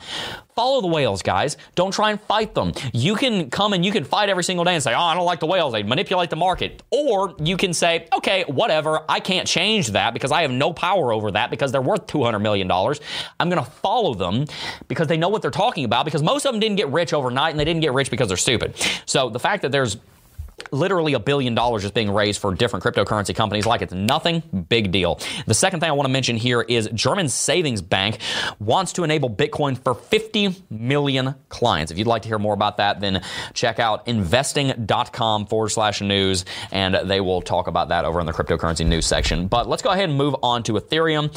Follow 0.54 0.80
the 0.80 0.86
whales, 0.86 1.05
guys. 1.14 1.56
Don't 1.74 1.92
try 1.92 2.10
and 2.10 2.20
fight 2.22 2.54
them. 2.54 2.72
You 2.92 3.14
can 3.14 3.50
come 3.50 3.72
and 3.72 3.84
you 3.84 3.92
can 3.92 4.04
fight 4.04 4.28
every 4.28 4.44
single 4.44 4.64
day 4.64 4.74
and 4.74 4.82
say, 4.82 4.94
oh, 4.94 5.00
I 5.00 5.14
don't 5.14 5.24
like 5.24 5.40
the 5.40 5.46
whales. 5.46 5.72
They 5.72 5.82
manipulate 5.82 6.30
the 6.30 6.36
market. 6.36 6.82
Or 6.90 7.34
you 7.38 7.56
can 7.56 7.72
say, 7.72 8.08
okay, 8.16 8.44
whatever. 8.48 9.00
I 9.08 9.20
can't 9.20 9.46
change 9.46 9.88
that 9.88 10.14
because 10.14 10.32
I 10.32 10.42
have 10.42 10.50
no 10.50 10.72
power 10.72 11.12
over 11.12 11.30
that 11.32 11.50
because 11.50 11.72
they're 11.72 11.82
worth 11.82 12.06
$200 12.06 12.40
million. 12.40 12.70
I'm 12.70 13.48
going 13.48 13.62
to 13.62 13.70
follow 13.70 14.14
them 14.14 14.46
because 14.88 15.06
they 15.08 15.16
know 15.16 15.28
what 15.28 15.42
they're 15.42 15.50
talking 15.50 15.84
about 15.84 16.04
because 16.04 16.22
most 16.22 16.44
of 16.44 16.52
them 16.52 16.60
didn't 16.60 16.76
get 16.76 16.88
rich 16.88 17.12
overnight 17.12 17.50
and 17.50 17.60
they 17.60 17.64
didn't 17.64 17.82
get 17.82 17.92
rich 17.92 18.10
because 18.10 18.28
they're 18.28 18.36
stupid. 18.36 18.74
So 19.06 19.30
the 19.30 19.40
fact 19.40 19.62
that 19.62 19.72
there's 19.72 19.96
literally 20.70 21.14
a 21.14 21.18
billion 21.18 21.54
dollars 21.54 21.84
is 21.84 21.90
being 21.90 22.10
raised 22.10 22.40
for 22.40 22.54
different 22.54 22.84
cryptocurrency 22.84 23.34
companies 23.34 23.66
like 23.66 23.82
it's 23.82 23.92
nothing 23.92 24.42
big 24.68 24.92
deal. 24.92 25.20
The 25.46 25.54
second 25.54 25.80
thing 25.80 25.88
i 25.88 25.92
want 25.92 26.06
to 26.06 26.12
mention 26.12 26.36
here 26.36 26.62
is 26.62 26.88
german 26.94 27.28
savings 27.28 27.82
bank 27.82 28.18
wants 28.58 28.92
to 28.94 29.04
enable 29.04 29.30
bitcoin 29.30 29.82
for 29.82 29.94
50 29.94 30.64
million 30.70 31.34
clients. 31.48 31.92
If 31.92 31.98
you'd 31.98 32.06
like 32.06 32.22
to 32.22 32.28
hear 32.28 32.38
more 32.38 32.54
about 32.54 32.78
that 32.78 33.00
then 33.00 33.22
check 33.54 33.78
out 33.78 34.06
investing.com 34.08 35.46
forward 35.46 35.68
slash 35.70 36.00
news 36.00 36.44
and 36.72 36.94
they 37.08 37.20
will 37.20 37.42
talk 37.42 37.66
about 37.66 37.88
that 37.88 38.04
over 38.04 38.20
in 38.20 38.26
the 38.26 38.32
cryptocurrency 38.32 38.86
news 38.86 39.06
section. 39.06 39.48
But 39.48 39.68
let's 39.68 39.82
go 39.82 39.90
ahead 39.90 40.08
and 40.08 40.18
move 40.18 40.36
on 40.42 40.62
to 40.64 40.74
ethereum. 40.74 41.34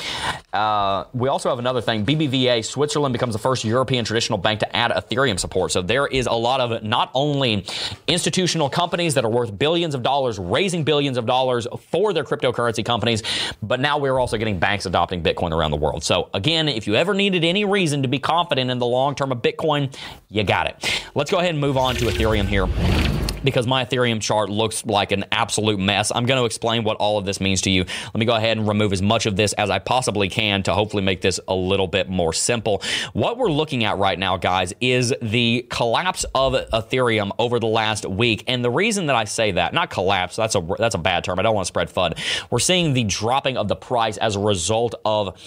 Uh, 0.54 1.06
we 1.14 1.30
also 1.30 1.50
have 1.50 1.60
another 1.60 1.82
thing. 1.82 2.06
Bbva 2.06 2.66
switzerland 2.66 3.14
becomes 3.14 3.34
the 3.34 3.40
first 3.40 3.64
european 3.64 4.06
traditional 4.06 4.38
bank 4.38 4.60
to 4.62 4.76
add 4.76 4.92
ethereum 4.92 5.40
support. 5.40 5.72
So 5.72 5.82
there 5.82 6.08
is 6.08 6.26
a 6.26 6.34
lot 6.34 6.60
of 6.62 6.84
not 6.84 7.12
only 7.14 7.66
institutional 8.08 8.70
companies 8.70 9.14
that 9.20 9.26
are 9.26 9.30
worth 9.30 9.58
billions 9.60 9.96
of 9.96 10.02
dollars, 10.02 10.40
raising 10.40 10.86
billions 10.86 11.18
of 11.18 11.26
dollars 11.26 11.68
for 11.92 12.14
their 12.14 12.24
cryptocurrency 12.24 12.86
companies. 12.86 13.22
But 13.62 13.82
now 13.82 13.98
we're 13.98 14.18
also 14.18 14.38
getting 14.38 14.60
banks 14.60 14.86
adopting 14.86 15.22
Bitcoin 15.22 15.52
around 15.52 15.72
the 15.72 15.78
world. 15.78 16.06
So, 16.06 16.30
again, 16.34 16.70
if 16.70 16.88
you 16.88 16.96
ever 16.96 17.14
needed 17.14 17.44
any 17.44 17.66
reason 17.66 18.02
to 18.04 18.08
be 18.08 18.18
confident 18.18 18.72
in 18.72 18.80
the 18.80 18.86
long 18.86 19.16
term 19.16 19.34
of 19.34 19.40
Bitcoin, 19.40 19.94
you 20.30 20.44
got 20.44 20.68
it. 20.68 21.04
Let's 21.16 21.32
go 21.32 21.40
ahead 21.40 21.50
and 21.52 21.60
move 21.60 21.76
on 21.76 21.96
to 21.96 22.06
Ethereum 22.06 22.46
here 22.48 23.19
because 23.44 23.68
my 23.68 23.86
Ethereum 23.86 24.22
chart 24.22 24.50
looks 24.50 24.86
like 24.86 25.12
an 25.12 25.26
absolute 25.32 25.80
mess. 25.80 26.12
I'm 26.14 26.26
going 26.26 26.40
to 26.40 26.46
explain 26.46 26.84
what 26.84 26.98
all 26.98 27.18
of 27.18 27.26
this 27.26 27.40
means 27.40 27.62
to 27.62 27.70
you. 27.70 27.86
Let 28.06 28.16
me 28.16 28.26
go 28.26 28.36
ahead 28.36 28.58
and 28.58 28.68
remove 28.68 28.94
as 28.94 29.02
much 29.02 29.26
of 29.26 29.36
this 29.36 29.54
as 29.54 29.70
I 29.70 29.80
possibly 29.80 30.30
can 30.30 30.64
to 30.64 30.74
hopefully 30.74 31.04
make 31.04 31.22
this 31.22 31.40
a 31.48 31.56
little 31.56 31.88
bit 31.88 32.10
more 32.10 32.34
simple. 32.34 32.82
What 33.14 33.38
we're 33.38 33.52
looking 33.52 33.84
at 33.84 33.98
right 33.98 34.18
now, 34.18 34.38
guys, 34.38 34.74
is 34.82 35.14
the 35.22 35.66
collapse 35.70 36.26
of 36.36 36.54
Ethereum 36.54 37.32
over 37.40 37.60
the 37.60 37.68
last 37.68 38.06
week. 38.06 38.44
And 38.48 38.64
the 38.64 38.72
reason 38.72 39.08
that 39.08 39.16
I 39.16 39.26
say 39.26 39.52
that, 39.52 39.74
not 39.74 39.90
collapse, 39.90 40.36
that's 40.36 40.56
a 40.56 40.68
that's 40.78 40.96
a 40.96 41.00
bad 41.00 41.24
term. 41.24 41.40
I 41.40 41.42
don't 41.42 41.56
want 41.56 41.66
to 41.66 41.70
spread 41.70 41.90
FUD. 41.90 42.18
We're 42.50 42.60
seeing 42.60 42.94
the 42.94 43.04
dropping 43.04 43.58
of 43.58 43.68
the 43.68 43.76
price 43.76 44.18
as 44.18 44.36
a 44.36 44.40
result 44.40 44.96
of 45.06 45.38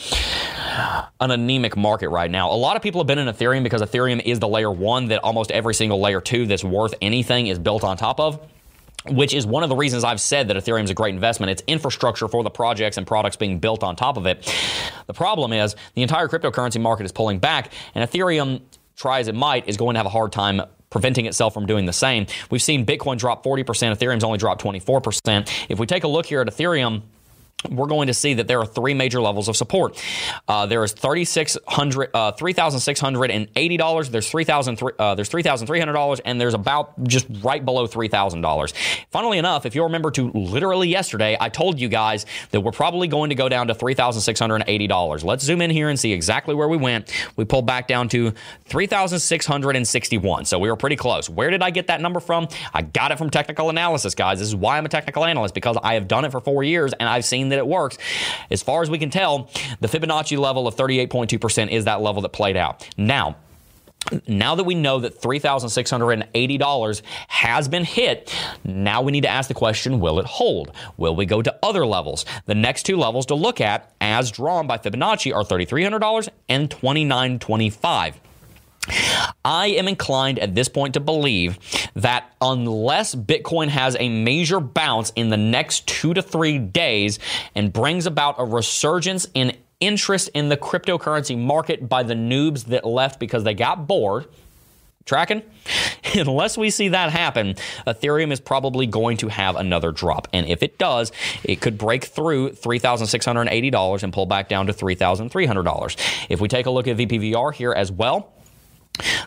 an 1.20 1.30
anemic 1.30 1.76
market 1.76 2.08
right 2.08 2.30
now. 2.30 2.50
A 2.50 2.56
lot 2.56 2.76
of 2.76 2.82
people 2.82 3.00
have 3.00 3.06
been 3.06 3.18
in 3.18 3.28
Ethereum 3.28 3.62
because 3.62 3.82
Ethereum 3.82 4.22
is 4.24 4.38
the 4.38 4.48
layer 4.48 4.70
1 4.70 5.08
that 5.08 5.20
almost 5.20 5.50
every 5.50 5.74
single 5.74 6.00
layer 6.00 6.20
2 6.20 6.46
that's 6.46 6.64
worth 6.64 6.94
anything 7.00 7.46
is 7.46 7.58
built 7.58 7.81
on 7.84 7.96
top 7.96 8.20
of 8.20 8.40
which 9.06 9.34
is 9.34 9.46
one 9.46 9.62
of 9.62 9.68
the 9.68 9.76
reasons 9.76 10.04
I've 10.04 10.20
said 10.20 10.48
that 10.48 10.56
Ethereum 10.56 10.84
is 10.84 10.90
a 10.90 10.94
great 10.94 11.14
investment. 11.14 11.50
It's 11.50 11.62
infrastructure 11.66 12.28
for 12.28 12.42
the 12.42 12.50
projects 12.50 12.96
and 12.96 13.06
products 13.06 13.36
being 13.36 13.58
built 13.58 13.82
on 13.82 13.96
top 13.96 14.16
of 14.16 14.26
it. 14.26 14.54
The 15.06 15.14
problem 15.14 15.52
is 15.52 15.74
the 15.94 16.02
entire 16.02 16.28
cryptocurrency 16.28 16.80
market 16.80 17.04
is 17.04 17.12
pulling 17.12 17.38
back, 17.38 17.72
and 17.94 18.08
Ethereum, 18.08 18.60
try 18.96 19.18
as 19.20 19.28
it 19.28 19.34
might, 19.34 19.68
is 19.68 19.76
going 19.76 19.94
to 19.94 19.98
have 19.98 20.06
a 20.06 20.10
hard 20.10 20.32
time 20.32 20.62
preventing 20.90 21.26
itself 21.26 21.54
from 21.54 21.66
doing 21.66 21.86
the 21.86 21.92
same. 21.92 22.26
We've 22.50 22.62
seen 22.62 22.86
Bitcoin 22.86 23.18
drop 23.18 23.42
40%, 23.42 23.64
Ethereum's 23.64 24.24
only 24.24 24.38
dropped 24.38 24.62
24%. 24.62 25.66
If 25.68 25.78
we 25.78 25.86
take 25.86 26.04
a 26.04 26.08
look 26.08 26.26
here 26.26 26.40
at 26.40 26.46
Ethereum, 26.46 27.02
we're 27.70 27.86
going 27.86 28.06
to 28.06 28.14
see 28.14 28.34
that 28.34 28.48
there 28.48 28.58
are 28.58 28.66
three 28.66 28.94
major 28.94 29.20
levels 29.20 29.48
of 29.48 29.56
support. 29.56 30.02
Uh, 30.48 30.66
there 30.66 30.82
is 30.84 30.92
3,600, 30.92 32.10
uh, 32.14 32.32
$3,680, 32.32 34.10
there's 34.10 34.30
$3,000, 34.30 34.92
uh, 34.98 35.14
there's 35.14 35.30
$3,300, 35.30 36.20
and 36.24 36.40
there's 36.40 36.54
about 36.54 37.02
just 37.04 37.26
right 37.42 37.64
below 37.64 37.86
$3,000. 37.86 38.72
Funnily 39.10 39.38
enough, 39.38 39.66
if 39.66 39.74
you'll 39.74 39.86
remember 39.86 40.10
to 40.12 40.30
literally 40.32 40.88
yesterday, 40.88 41.36
I 41.40 41.48
told 41.48 41.80
you 41.80 41.88
guys 41.88 42.26
that 42.50 42.60
we're 42.60 42.72
probably 42.72 43.08
going 43.08 43.30
to 43.30 43.36
go 43.36 43.48
down 43.48 43.68
to 43.68 43.74
$3,680. 43.74 45.24
Let's 45.24 45.44
zoom 45.44 45.62
in 45.62 45.70
here 45.70 45.88
and 45.88 45.98
see 45.98 46.12
exactly 46.12 46.54
where 46.54 46.68
we 46.68 46.76
went. 46.76 47.12
We 47.36 47.44
pulled 47.44 47.66
back 47.66 47.86
down 47.88 48.08
to 48.10 48.32
3,661. 48.66 50.44
So 50.46 50.58
we 50.58 50.68
were 50.68 50.76
pretty 50.76 50.96
close. 50.96 51.28
Where 51.28 51.50
did 51.50 51.62
I 51.62 51.70
get 51.70 51.86
that 51.88 52.00
number 52.00 52.20
from? 52.20 52.48
I 52.74 52.82
got 52.82 53.12
it 53.12 53.18
from 53.18 53.30
technical 53.30 53.70
analysis, 53.70 54.14
guys. 54.14 54.38
This 54.38 54.48
is 54.48 54.56
why 54.56 54.78
I'm 54.78 54.86
a 54.86 54.88
technical 54.88 55.24
analyst 55.24 55.54
because 55.54 55.76
I 55.82 55.94
have 55.94 56.08
done 56.08 56.24
it 56.24 56.32
for 56.32 56.40
four 56.40 56.62
years 56.62 56.92
and 56.94 57.08
I've 57.08 57.24
seen 57.24 57.48
that 57.52 57.58
it 57.58 57.66
works. 57.66 57.98
As 58.50 58.62
far 58.62 58.82
as 58.82 58.90
we 58.90 58.98
can 58.98 59.10
tell, 59.10 59.50
the 59.80 59.88
Fibonacci 59.88 60.36
level 60.38 60.66
of 60.66 60.74
38.2% 60.74 61.70
is 61.70 61.84
that 61.84 62.00
level 62.00 62.22
that 62.22 62.30
played 62.30 62.56
out. 62.56 62.88
Now, 62.96 63.36
now 64.26 64.54
that 64.56 64.64
we 64.64 64.74
know 64.74 64.98
that 65.00 65.20
$3,680 65.20 67.02
has 67.28 67.68
been 67.68 67.84
hit, 67.84 68.34
now 68.64 69.02
we 69.02 69.12
need 69.12 69.22
to 69.22 69.28
ask 69.28 69.48
the 69.48 69.54
question 69.54 70.00
will 70.00 70.18
it 70.18 70.26
hold? 70.26 70.72
Will 70.96 71.14
we 71.14 71.24
go 71.26 71.40
to 71.40 71.56
other 71.62 71.86
levels? 71.86 72.24
The 72.46 72.54
next 72.54 72.82
two 72.84 72.96
levels 72.96 73.26
to 73.26 73.34
look 73.34 73.60
at, 73.60 73.92
as 74.00 74.30
drawn 74.30 74.66
by 74.66 74.78
Fibonacci, 74.78 75.34
are 75.34 75.44
$3,300 75.44 76.28
and 76.48 76.68
$2,925. 76.68 78.14
I 79.44 79.68
am 79.68 79.88
inclined 79.88 80.38
at 80.38 80.54
this 80.54 80.68
point 80.68 80.94
to 80.94 81.00
believe 81.00 81.58
that 81.94 82.32
unless 82.40 83.14
Bitcoin 83.14 83.68
has 83.68 83.96
a 83.98 84.08
major 84.08 84.60
bounce 84.60 85.10
in 85.14 85.30
the 85.30 85.36
next 85.36 85.86
two 85.86 86.14
to 86.14 86.22
three 86.22 86.58
days 86.58 87.18
and 87.54 87.72
brings 87.72 88.06
about 88.06 88.36
a 88.38 88.44
resurgence 88.44 89.26
in 89.34 89.56
interest 89.80 90.30
in 90.34 90.48
the 90.48 90.56
cryptocurrency 90.56 91.36
market 91.36 91.88
by 91.88 92.02
the 92.02 92.14
noobs 92.14 92.66
that 92.66 92.84
left 92.84 93.18
because 93.18 93.44
they 93.44 93.54
got 93.54 93.86
bored. 93.86 94.26
Tracking? 95.04 95.42
Unless 96.14 96.56
we 96.56 96.70
see 96.70 96.88
that 96.88 97.10
happen, 97.10 97.54
Ethereum 97.88 98.30
is 98.30 98.38
probably 98.38 98.86
going 98.86 99.16
to 99.18 99.28
have 99.28 99.56
another 99.56 99.90
drop. 99.90 100.28
And 100.32 100.46
if 100.46 100.62
it 100.62 100.78
does, 100.78 101.10
it 101.42 101.60
could 101.60 101.76
break 101.76 102.04
through 102.04 102.50
$3,680 102.50 104.02
and 104.04 104.12
pull 104.12 104.26
back 104.26 104.48
down 104.48 104.68
to 104.68 104.72
$3,300. 104.72 106.26
If 106.28 106.40
we 106.40 106.46
take 106.46 106.66
a 106.66 106.70
look 106.70 106.86
at 106.86 106.96
VPVR 106.96 107.52
here 107.52 107.72
as 107.72 107.90
well, 107.90 108.32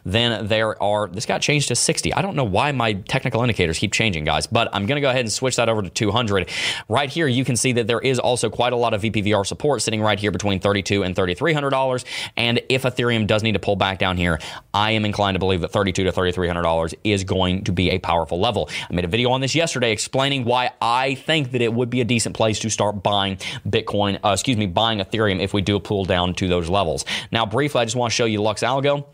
then 0.03 0.47
there 0.47 0.81
are, 0.81 1.07
this 1.07 1.25
got 1.25 1.41
changed 1.41 1.67
to 1.69 1.75
60. 1.75 2.13
I 2.13 2.21
don't 2.21 2.35
know 2.35 2.43
why 2.43 2.71
my 2.71 2.93
technical 2.93 3.41
indicators 3.41 3.79
keep 3.79 3.91
changing, 3.91 4.23
guys, 4.23 4.47
but 4.47 4.69
I'm 4.73 4.85
going 4.85 4.95
to 4.95 5.01
go 5.01 5.09
ahead 5.09 5.21
and 5.21 5.31
switch 5.31 5.55
that 5.55 5.69
over 5.69 5.81
to 5.81 5.89
200. 5.89 6.49
Right 6.87 7.09
here, 7.09 7.27
you 7.27 7.43
can 7.43 7.55
see 7.55 7.71
that 7.73 7.87
there 7.87 7.99
is 7.99 8.19
also 8.19 8.49
quite 8.49 8.73
a 8.73 8.75
lot 8.75 8.93
of 8.93 9.01
VPVR 9.01 9.45
support 9.45 9.81
sitting 9.81 10.01
right 10.01 10.19
here 10.19 10.31
between 10.31 10.59
32 10.59 11.03
and 11.03 11.15
$3,300. 11.15 12.05
And 12.37 12.61
if 12.69 12.83
Ethereum 12.83 13.27
does 13.27 13.43
need 13.43 13.53
to 13.53 13.59
pull 13.59 13.75
back 13.75 13.99
down 13.99 14.17
here, 14.17 14.39
I 14.73 14.91
am 14.91 15.05
inclined 15.05 15.35
to 15.35 15.39
believe 15.39 15.61
that 15.61 15.71
32 15.71 16.03
to 16.03 16.11
$3,300 16.11 16.93
is 17.03 17.23
going 17.23 17.63
to 17.63 17.71
be 17.71 17.89
a 17.91 17.99
powerful 17.99 18.39
level. 18.39 18.69
I 18.89 18.93
made 18.93 19.05
a 19.05 19.09
video 19.09 19.31
on 19.31 19.41
this 19.41 19.55
yesterday 19.55 19.91
explaining 19.91 20.45
why 20.45 20.71
I 20.81 21.15
think 21.15 21.51
that 21.51 21.61
it 21.61 21.73
would 21.73 21.89
be 21.89 22.01
a 22.01 22.05
decent 22.05 22.35
place 22.35 22.59
to 22.59 22.69
start 22.69 23.01
buying 23.01 23.37
Bitcoin, 23.67 24.19
uh, 24.23 24.29
excuse 24.29 24.57
me, 24.57 24.67
buying 24.67 24.99
Ethereum 24.99 25.41
if 25.41 25.53
we 25.53 25.61
do 25.61 25.79
pull 25.79 26.05
down 26.05 26.33
to 26.35 26.47
those 26.47 26.69
levels. 26.69 27.05
Now, 27.31 27.45
briefly, 27.45 27.81
I 27.81 27.85
just 27.85 27.95
want 27.95 28.11
to 28.11 28.15
show 28.15 28.25
you 28.25 28.41
Lux 28.41 28.61
Algo 28.61 29.05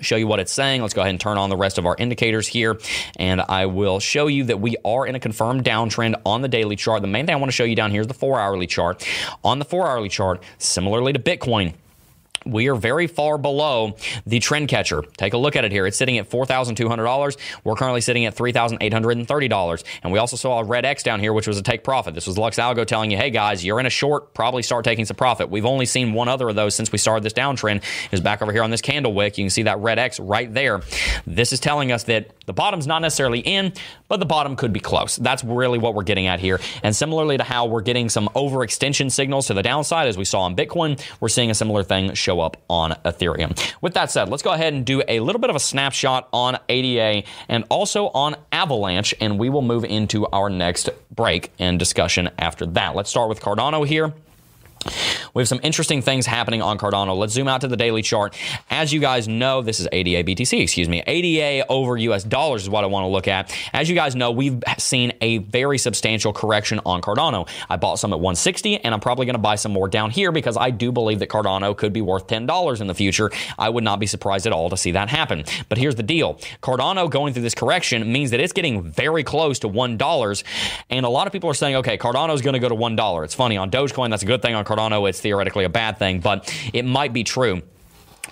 show 0.00 0.16
you 0.16 0.26
what 0.26 0.40
it's 0.40 0.52
saying. 0.52 0.82
Let's 0.82 0.94
go 0.94 1.00
ahead 1.00 1.10
and 1.10 1.20
turn 1.20 1.38
on 1.38 1.50
the 1.50 1.56
rest 1.56 1.78
of 1.78 1.86
our 1.86 1.96
indicators 1.98 2.46
here. 2.46 2.78
And 3.16 3.40
I 3.40 3.66
will 3.66 4.00
show 4.00 4.26
you 4.26 4.44
that 4.44 4.60
we 4.60 4.76
are 4.84 5.06
in 5.06 5.14
a 5.14 5.20
confirmed 5.20 5.64
downtrend 5.64 6.20
on 6.24 6.42
the 6.42 6.48
daily 6.48 6.76
chart. 6.76 7.02
The 7.02 7.08
main 7.08 7.26
thing 7.26 7.34
I 7.34 7.38
want 7.38 7.50
to 7.50 7.56
show 7.56 7.64
you 7.64 7.76
down 7.76 7.90
here 7.90 8.00
is 8.00 8.06
the 8.06 8.14
four 8.14 8.40
hourly 8.40 8.66
chart. 8.66 9.06
On 9.44 9.58
the 9.58 9.64
four 9.64 9.86
hourly 9.86 10.08
chart, 10.08 10.42
similarly 10.58 11.12
to 11.12 11.18
Bitcoin, 11.18 11.74
we 12.46 12.68
are 12.68 12.74
very 12.74 13.06
far 13.06 13.38
below 13.38 13.96
the 14.26 14.38
trend 14.38 14.68
catcher. 14.68 15.02
Take 15.16 15.34
a 15.34 15.38
look 15.38 15.56
at 15.56 15.64
it 15.64 15.72
here. 15.72 15.86
It's 15.86 15.96
sitting 15.96 16.18
at 16.18 16.30
$4,200. 16.30 17.36
We're 17.64 17.74
currently 17.74 18.00
sitting 18.00 18.24
at 18.24 18.34
$3,830. 18.34 19.84
And 20.02 20.12
we 20.12 20.18
also 20.18 20.36
saw 20.36 20.60
a 20.60 20.64
red 20.64 20.84
X 20.84 21.02
down 21.02 21.20
here, 21.20 21.32
which 21.32 21.46
was 21.46 21.58
a 21.58 21.62
take 21.62 21.84
profit. 21.84 22.14
This 22.14 22.26
was 22.26 22.38
Lux 22.38 22.58
Algo 22.58 22.86
telling 22.86 23.10
you, 23.10 23.16
hey 23.16 23.30
guys, 23.30 23.64
you're 23.64 23.80
in 23.80 23.86
a 23.86 23.90
short, 23.90 24.34
probably 24.34 24.62
start 24.62 24.84
taking 24.84 25.04
some 25.04 25.16
profit. 25.16 25.50
We've 25.50 25.66
only 25.66 25.86
seen 25.86 26.12
one 26.12 26.28
other 26.28 26.48
of 26.48 26.56
those 26.56 26.74
since 26.74 26.90
we 26.92 26.98
started 26.98 27.24
this 27.24 27.32
downtrend. 27.32 27.82
Is 28.10 28.20
back 28.20 28.42
over 28.42 28.52
here 28.52 28.62
on 28.62 28.70
this 28.70 28.80
candle 28.80 29.12
wick. 29.12 29.38
You 29.38 29.44
can 29.44 29.50
see 29.50 29.64
that 29.64 29.78
red 29.78 29.98
X 29.98 30.18
right 30.18 30.52
there. 30.52 30.80
This 31.26 31.52
is 31.52 31.60
telling 31.60 31.92
us 31.92 32.04
that 32.04 32.30
the 32.46 32.52
bottom's 32.52 32.86
not 32.86 33.02
necessarily 33.02 33.40
in, 33.40 33.72
but 34.08 34.18
the 34.18 34.26
bottom 34.26 34.56
could 34.56 34.72
be 34.72 34.80
close. 34.80 35.16
That's 35.16 35.44
really 35.44 35.78
what 35.78 35.94
we're 35.94 36.02
getting 36.02 36.26
at 36.26 36.40
here. 36.40 36.58
And 36.82 36.94
similarly 36.96 37.36
to 37.36 37.44
how 37.44 37.66
we're 37.66 37.82
getting 37.82 38.08
some 38.08 38.28
overextension 38.34 39.10
signals 39.12 39.46
to 39.48 39.54
the 39.54 39.62
downside, 39.62 40.08
as 40.08 40.16
we 40.16 40.24
saw 40.24 40.40
on 40.40 40.56
Bitcoin, 40.56 41.00
we're 41.20 41.28
seeing 41.28 41.50
a 41.50 41.54
similar 41.54 41.82
thing 41.82 42.14
show 42.30 42.40
up 42.40 42.56
on 42.68 42.92
Ethereum. 43.04 43.58
With 43.80 43.94
that 43.94 44.10
said, 44.10 44.28
let's 44.28 44.42
go 44.42 44.52
ahead 44.52 44.72
and 44.72 44.86
do 44.86 45.02
a 45.08 45.18
little 45.18 45.40
bit 45.40 45.50
of 45.50 45.56
a 45.56 45.60
snapshot 45.60 46.28
on 46.32 46.58
ADA 46.68 47.26
and 47.48 47.64
also 47.68 48.06
on 48.08 48.36
Avalanche, 48.52 49.14
and 49.20 49.36
we 49.36 49.48
will 49.48 49.62
move 49.62 49.84
into 49.84 50.26
our 50.28 50.48
next 50.48 50.90
break 51.10 51.50
and 51.58 51.76
discussion 51.76 52.30
after 52.38 52.66
that. 52.66 52.94
Let's 52.94 53.10
start 53.10 53.28
with 53.28 53.40
Cardano 53.40 53.84
here. 53.84 54.14
We 55.34 55.42
have 55.42 55.48
some 55.48 55.60
interesting 55.62 56.02
things 56.02 56.26
happening 56.26 56.62
on 56.62 56.78
Cardano. 56.78 57.16
Let's 57.16 57.32
zoom 57.32 57.48
out 57.48 57.60
to 57.60 57.68
the 57.68 57.76
daily 57.76 58.02
chart. 58.02 58.36
As 58.70 58.92
you 58.92 59.00
guys 59.00 59.28
know, 59.28 59.62
this 59.62 59.80
is 59.80 59.88
ADA 59.92 60.24
BTC, 60.24 60.60
excuse 60.60 60.88
me. 60.88 61.02
ADA 61.06 61.66
over 61.68 61.96
US 61.96 62.24
dollars 62.24 62.62
is 62.62 62.70
what 62.70 62.84
I 62.84 62.86
want 62.86 63.04
to 63.04 63.08
look 63.08 63.28
at. 63.28 63.54
As 63.72 63.88
you 63.88 63.94
guys 63.94 64.16
know, 64.16 64.30
we've 64.30 64.62
seen 64.78 65.12
a 65.20 65.38
very 65.38 65.78
substantial 65.78 66.32
correction 66.32 66.80
on 66.86 67.02
Cardano. 67.02 67.48
I 67.68 67.76
bought 67.76 67.98
some 67.98 68.12
at 68.12 68.20
160 68.20 68.78
and 68.78 68.94
I'm 68.94 69.00
probably 69.00 69.26
going 69.26 69.34
to 69.34 69.40
buy 69.40 69.56
some 69.56 69.72
more 69.72 69.88
down 69.88 70.10
here 70.10 70.32
because 70.32 70.56
I 70.56 70.70
do 70.70 70.92
believe 70.92 71.18
that 71.18 71.28
Cardano 71.28 71.76
could 71.76 71.92
be 71.92 72.00
worth 72.00 72.26
$10 72.26 72.80
in 72.80 72.86
the 72.86 72.94
future. 72.94 73.30
I 73.58 73.68
would 73.68 73.84
not 73.84 74.00
be 74.00 74.06
surprised 74.06 74.46
at 74.46 74.52
all 74.52 74.70
to 74.70 74.76
see 74.76 74.92
that 74.92 75.08
happen. 75.08 75.44
But 75.68 75.78
here's 75.78 75.94
the 75.94 76.02
deal. 76.02 76.34
Cardano 76.62 77.10
going 77.10 77.34
through 77.34 77.42
this 77.42 77.54
correction 77.54 78.10
means 78.12 78.30
that 78.30 78.40
it's 78.40 78.52
getting 78.52 78.82
very 78.82 79.24
close 79.24 79.58
to 79.60 79.68
$1 79.68 80.44
and 80.90 81.06
a 81.06 81.08
lot 81.08 81.26
of 81.26 81.32
people 81.32 81.50
are 81.50 81.54
saying, 81.54 81.76
"Okay, 81.76 81.98
Cardano 81.98 82.34
is 82.34 82.40
going 82.40 82.54
to 82.54 82.58
go 82.58 82.68
to 82.68 82.74
$1." 82.74 83.24
It's 83.24 83.34
funny 83.34 83.56
on 83.56 83.70
Dogecoin 83.70 84.10
that's 84.10 84.22
a 84.22 84.26
good 84.26 84.42
thing 84.42 84.54
on 84.54 84.64
Cardano 84.70 85.08
it's 85.08 85.20
theoretically 85.20 85.64
a 85.64 85.68
bad 85.68 85.98
thing, 85.98 86.20
but 86.20 86.54
it 86.72 86.84
might 86.84 87.12
be 87.12 87.24
true. 87.24 87.62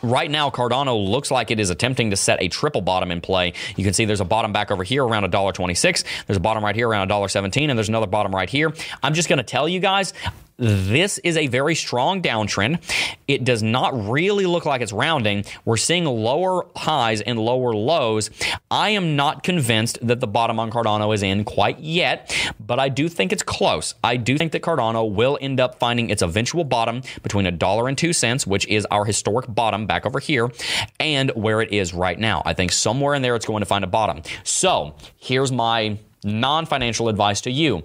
Right 0.02 0.30
now, 0.30 0.48
Cardano 0.50 1.08
looks 1.08 1.30
like 1.30 1.50
it 1.50 1.58
is 1.58 1.70
attempting 1.70 2.10
to 2.10 2.16
set 2.16 2.40
a 2.40 2.48
triple 2.48 2.80
bottom 2.80 3.10
in 3.10 3.20
play. 3.20 3.54
You 3.76 3.82
can 3.82 3.92
see 3.92 4.04
there's 4.04 4.20
a 4.20 4.24
bottom 4.24 4.52
back 4.52 4.70
over 4.70 4.84
here 4.84 5.04
around 5.04 5.24
$1.26. 5.24 6.04
There's 6.26 6.36
a 6.36 6.40
bottom 6.40 6.64
right 6.64 6.76
here 6.76 6.88
around 6.88 7.10
$1.17, 7.10 7.68
and 7.68 7.76
there's 7.76 7.88
another 7.88 8.06
bottom 8.06 8.32
right 8.32 8.48
here. 8.48 8.72
I'm 9.02 9.14
just 9.14 9.28
going 9.28 9.38
to 9.38 9.42
tell 9.42 9.68
you 9.68 9.80
guys, 9.80 10.12
this 10.58 11.18
is 11.18 11.36
a 11.36 11.46
very 11.46 11.74
strong 11.74 12.20
downtrend. 12.20 12.82
It 13.28 13.44
does 13.44 13.62
not 13.62 14.08
really 14.08 14.44
look 14.44 14.66
like 14.66 14.80
it's 14.80 14.92
rounding. 14.92 15.44
We're 15.64 15.76
seeing 15.76 16.04
lower 16.04 16.66
highs 16.74 17.20
and 17.20 17.38
lower 17.38 17.72
lows. 17.72 18.30
I 18.70 18.90
am 18.90 19.14
not 19.14 19.44
convinced 19.44 19.98
that 20.06 20.18
the 20.20 20.26
bottom 20.26 20.58
on 20.58 20.70
Cardano 20.70 21.14
is 21.14 21.22
in 21.22 21.44
quite 21.44 21.78
yet, 21.78 22.34
but 22.58 22.80
I 22.80 22.88
do 22.88 23.08
think 23.08 23.32
it's 23.32 23.42
close. 23.42 23.94
I 24.02 24.16
do 24.16 24.36
think 24.36 24.52
that 24.52 24.62
Cardano 24.62 25.10
will 25.10 25.38
end 25.40 25.60
up 25.60 25.78
finding 25.78 26.10
its 26.10 26.22
eventual 26.22 26.64
bottom 26.64 27.02
between 27.22 27.46
a 27.46 27.52
dollar 27.52 27.86
and 27.86 27.96
two 27.96 28.12
cents, 28.12 28.46
which 28.46 28.66
is 28.66 28.84
our 28.90 29.04
historic 29.04 29.46
bottom 29.48 29.86
back 29.86 30.06
over 30.06 30.18
here, 30.18 30.50
and 30.98 31.30
where 31.30 31.60
it 31.60 31.72
is 31.72 31.94
right 31.94 32.18
now. 32.18 32.42
I 32.44 32.54
think 32.54 32.72
somewhere 32.72 33.14
in 33.14 33.22
there 33.22 33.36
it's 33.36 33.46
going 33.46 33.60
to 33.60 33.66
find 33.66 33.84
a 33.84 33.88
bottom. 33.88 34.22
So 34.42 34.96
here's 35.18 35.52
my 35.52 35.98
non 36.24 36.66
financial 36.66 37.08
advice 37.08 37.40
to 37.42 37.50
you 37.50 37.82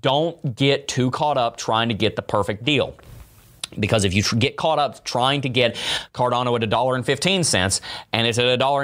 don't 0.00 0.54
get 0.56 0.88
too 0.88 1.10
caught 1.10 1.38
up 1.38 1.56
trying 1.56 1.88
to 1.88 1.94
get 1.94 2.16
the 2.16 2.22
perfect 2.22 2.64
deal. 2.64 2.94
Because 3.78 4.04
if 4.04 4.14
you 4.14 4.22
get 4.38 4.56
caught 4.56 4.80
up 4.80 5.04
trying 5.04 5.42
to 5.42 5.48
get 5.48 5.76
Cardano 6.12 6.56
at 6.56 6.64
a 6.64 6.66
dollar 6.66 6.96
and 6.96 8.26
it's 8.26 8.38
at 8.38 8.46
a 8.46 8.56
dollar 8.56 8.82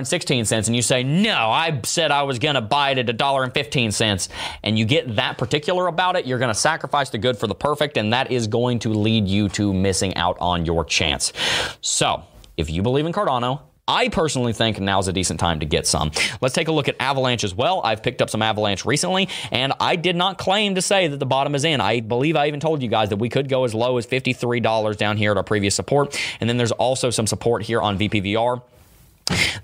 and 0.69 0.77
you 0.77 0.83
say, 0.83 1.03
"No, 1.03 1.51
I 1.51 1.81
said 1.83 2.13
I 2.13 2.23
was 2.23 2.39
going 2.39 2.55
to 2.55 2.61
buy 2.61 2.91
it 2.91 2.99
at 2.99 3.09
a 3.09 3.13
dollar 3.13 3.43
and 3.43 3.53
fifteen 3.53 3.91
cents," 3.91 4.29
and 4.63 4.79
you 4.79 4.85
get 4.85 5.17
that 5.17 5.39
particular 5.39 5.89
about 5.89 6.15
it, 6.15 6.25
you're 6.25 6.39
going 6.39 6.53
to 6.53 6.59
sacrifice 6.59 7.11
the 7.11 7.19
good 7.19 7.37
for 7.37 7.49
the 7.49 7.55
perfect, 7.55 7.97
and 7.97 8.13
that 8.13 8.31
is 8.31 8.47
going 8.47 8.79
to 8.81 8.91
lead 8.91 9.27
you 9.27 9.49
to 9.51 9.75
missing 9.75 10.15
out 10.15 10.37
on 10.41 10.65
your 10.65 10.85
chance. 10.85 11.33
So, 11.81 12.23
if 12.57 12.71
you 12.71 12.83
believe 12.83 13.07
in 13.07 13.13
Cardano, 13.13 13.63
I 13.89 14.09
personally 14.09 14.53
think 14.53 14.81
now's 14.81 15.07
a 15.07 15.13
decent 15.13 15.39
time 15.39 15.61
to 15.61 15.67
get 15.67 15.87
some. 15.87 16.11
Let's 16.41 16.57
take 16.57 16.67
a 16.67 16.73
look 16.73 16.89
at 16.89 16.97
Avalanche 16.99 17.45
as 17.45 17.55
well. 17.55 17.81
I've 17.85 18.03
picked 18.03 18.21
up 18.21 18.29
some 18.29 18.43
Avalanche 18.43 18.85
recently, 18.85 19.29
and 19.53 19.73
I 19.79 19.95
did 19.95 20.17
not 20.17 20.39
claim 20.39 20.75
to 20.75 20.83
say 20.83 21.07
that 21.07 21.19
the 21.19 21.27
bottom 21.27 21.55
is 21.55 21.63
in. 21.63 21.81
I 21.81 22.01
believe 22.01 22.35
I 22.35 22.49
even 22.49 22.59
told 22.59 22.83
you 22.83 22.89
guys 22.89 23.11
that 23.11 23.19
we 23.19 23.29
could 23.29 23.49
go 23.49 23.63
as 23.63 23.75
low 23.75 23.97
as 23.97 24.05
$53 24.05 24.97
down 24.97 25.17
here 25.17 25.31
at 25.31 25.37
our 25.37 25.45
previous 25.45 25.77
support. 25.77 26.21
And 26.41 26.51
then 26.51 26.57
there's 26.57 26.73
also 26.73 27.11
some 27.11 27.29
support 27.29 27.63
here 27.63 27.81
on 27.81 27.97
VPVR 27.97 28.61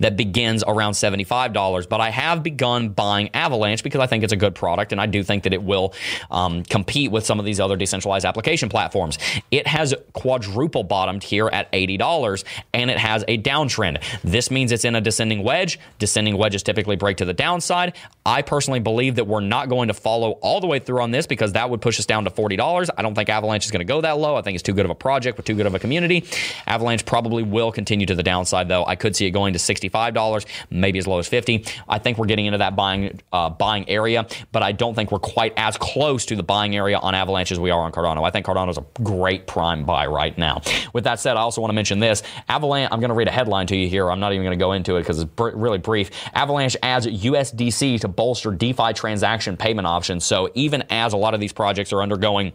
that 0.01 0.17
begins 0.17 0.65
around 0.67 0.93
$75. 0.93 1.89
But 1.89 2.01
I 2.01 2.11
have 2.11 2.43
begun 2.43 2.91
buying 2.91 3.31
Avalanche 3.35 3.83
because 3.83 4.01
I 4.01 4.07
think 4.07 4.25
it's 4.25 4.33
a 4.33 4.37
good 4.37 4.55
product 4.55 4.93
and 4.93 5.01
I 5.01 5.07
do 5.07 5.23
think 5.23 5.45
that 5.45 5.53
it 5.53 5.63
will 5.63 5.95
um, 6.31 6.63
compete 6.65 7.11
with 7.11 7.25
some 7.25 7.39
of 7.39 7.45
these 7.45 7.61
other 7.61 7.77
decentralized 7.77 8.25
application 8.25 8.69
platforms. 8.69 9.19
It 9.51 9.67
has 9.67 9.95
quadruple 10.13 10.85
bottomed 10.85 11.23
here 11.23 11.49
at 11.49 11.71
$80 11.73 12.45
and 12.75 12.91
it 12.91 12.99
has 12.99 13.25
a 13.29 13.39
downtrend. 13.39 14.03
This 14.23 14.51
means 14.51 14.73
it's 14.73 14.85
in 14.85 14.95
a 14.95 15.01
descending 15.01 15.43
wedge. 15.43 15.79
Descending 15.99 16.37
wedges 16.37 16.63
typically 16.63 16.97
break 16.97 17.19
to 17.19 17.25
the 17.25 17.33
downside. 17.33 17.95
I 18.25 18.43
personally 18.43 18.81
believe 18.81 19.17
that 19.17 19.27
we're 19.27 19.41
not 19.41 19.69
going 19.69 19.89
to 19.89 19.95
follow 19.95 20.33
all 20.43 20.61
the 20.61 20.67
way 20.67 20.79
through 20.79 21.03
on 21.03 21.11
this 21.11 21.27
because 21.27 21.53
that 21.53 21.71
would 21.71 21.81
push 21.81 21.99
us 21.99 22.07
down 22.07 22.25
to 22.25 22.31
$40. 22.31 22.89
I 22.97 23.03
don't 23.03 23.15
think 23.15 23.29
Avalanche 23.29 23.65
is 23.65 23.71
going 23.71 23.81
to 23.81 23.85
go 23.85 24.01
that 24.01 24.19
low. 24.19 24.37
I 24.37 24.43
think 24.43 24.55
it's 24.55 24.63
too 24.63 24.73
good 24.73 24.85
of 24.85 24.91
a 24.91 24.97
project 24.97 25.37
with 25.37 25.47
too 25.47 25.55
good 25.55 25.67
of 25.67 25.75
a 25.75 25.79
community. 25.79 26.25
Avalanche 26.67 27.05
probably 27.05 27.43
will 27.43 27.73
continue 27.73 28.07
to 28.07 28.15
the 28.15 28.23
downside 28.23 28.69
though. 28.69 28.85
I 28.85 28.97
could 28.97 29.17
see 29.17 29.27
it 29.27 29.31
going 29.31 29.52
to 29.53 29.59
$65, 29.59 30.47
maybe 30.71 30.99
as 30.99 31.07
low 31.07 31.19
as 31.19 31.29
50. 31.29 31.65
I 31.89 31.99
think 31.99 32.19
we're 32.19 32.27
getting 32.27 32.47
into 32.47 32.59
that 32.59 32.77
buying 32.77 33.21
uh, 33.33 33.51
buying 33.51 33.89
area, 33.89 34.27
but 34.53 34.63
I 34.63 34.73
don't 34.73 34.95
think 34.95 35.13
we're 35.13 35.19
quite 35.19 35.55
as 35.57 35.77
close 35.77 36.27
to 36.27 36.37
the 36.37 36.43
buying 36.43 36.77
area 36.77 36.99
on 36.99 37.15
Avalanche 37.15 37.53
as 37.53 37.61
we 37.61 37.71
are 37.71 37.81
on 37.81 37.93
Cardano. 37.93 38.27
I 38.27 38.31
think 38.31 38.47
Cardano 38.47 38.71
is 38.71 38.79
a 38.79 38.85
great 39.03 39.47
prime 39.47 39.85
buy 39.85 40.07
right 40.07 40.37
now. 40.37 40.63
With 40.93 41.05
that 41.05 41.21
said, 41.21 41.37
I 41.37 41.41
also 41.41 41.61
want 41.61 41.71
to 41.71 41.75
mention 41.75 41.99
this. 41.99 42.23
Avalanche, 42.49 42.91
I'm 42.93 43.01
going 43.01 43.11
to 43.11 43.15
read 43.15 43.29
a 43.29 43.33
headline 43.33 43.67
to 43.69 43.77
you 43.77 43.89
here. 43.89 44.11
I'm 44.11 44.21
not 44.21 44.33
even 44.33 44.45
going 44.45 44.59
to 44.59 44.63
go 44.63 44.73
into 44.73 44.97
it 44.97 45.01
because 45.01 45.21
it's 45.21 45.31
br- 45.31 45.51
really 45.51 45.79
brief. 45.79 46.11
Avalanche 46.35 46.77
adds 46.83 47.07
USDC 47.07 48.01
to 48.01 48.09
bolster 48.09 48.51
DeFi 48.51 48.93
transaction 48.93 49.57
payment 49.57 49.87
options. 49.87 50.25
So 50.25 50.51
even 50.55 50.83
as 50.91 51.13
a 51.13 51.17
lot 51.17 51.35
of 51.35 51.41
these 51.41 51.53
projects 51.53 51.93
are 51.93 52.03
undergoing 52.03 52.53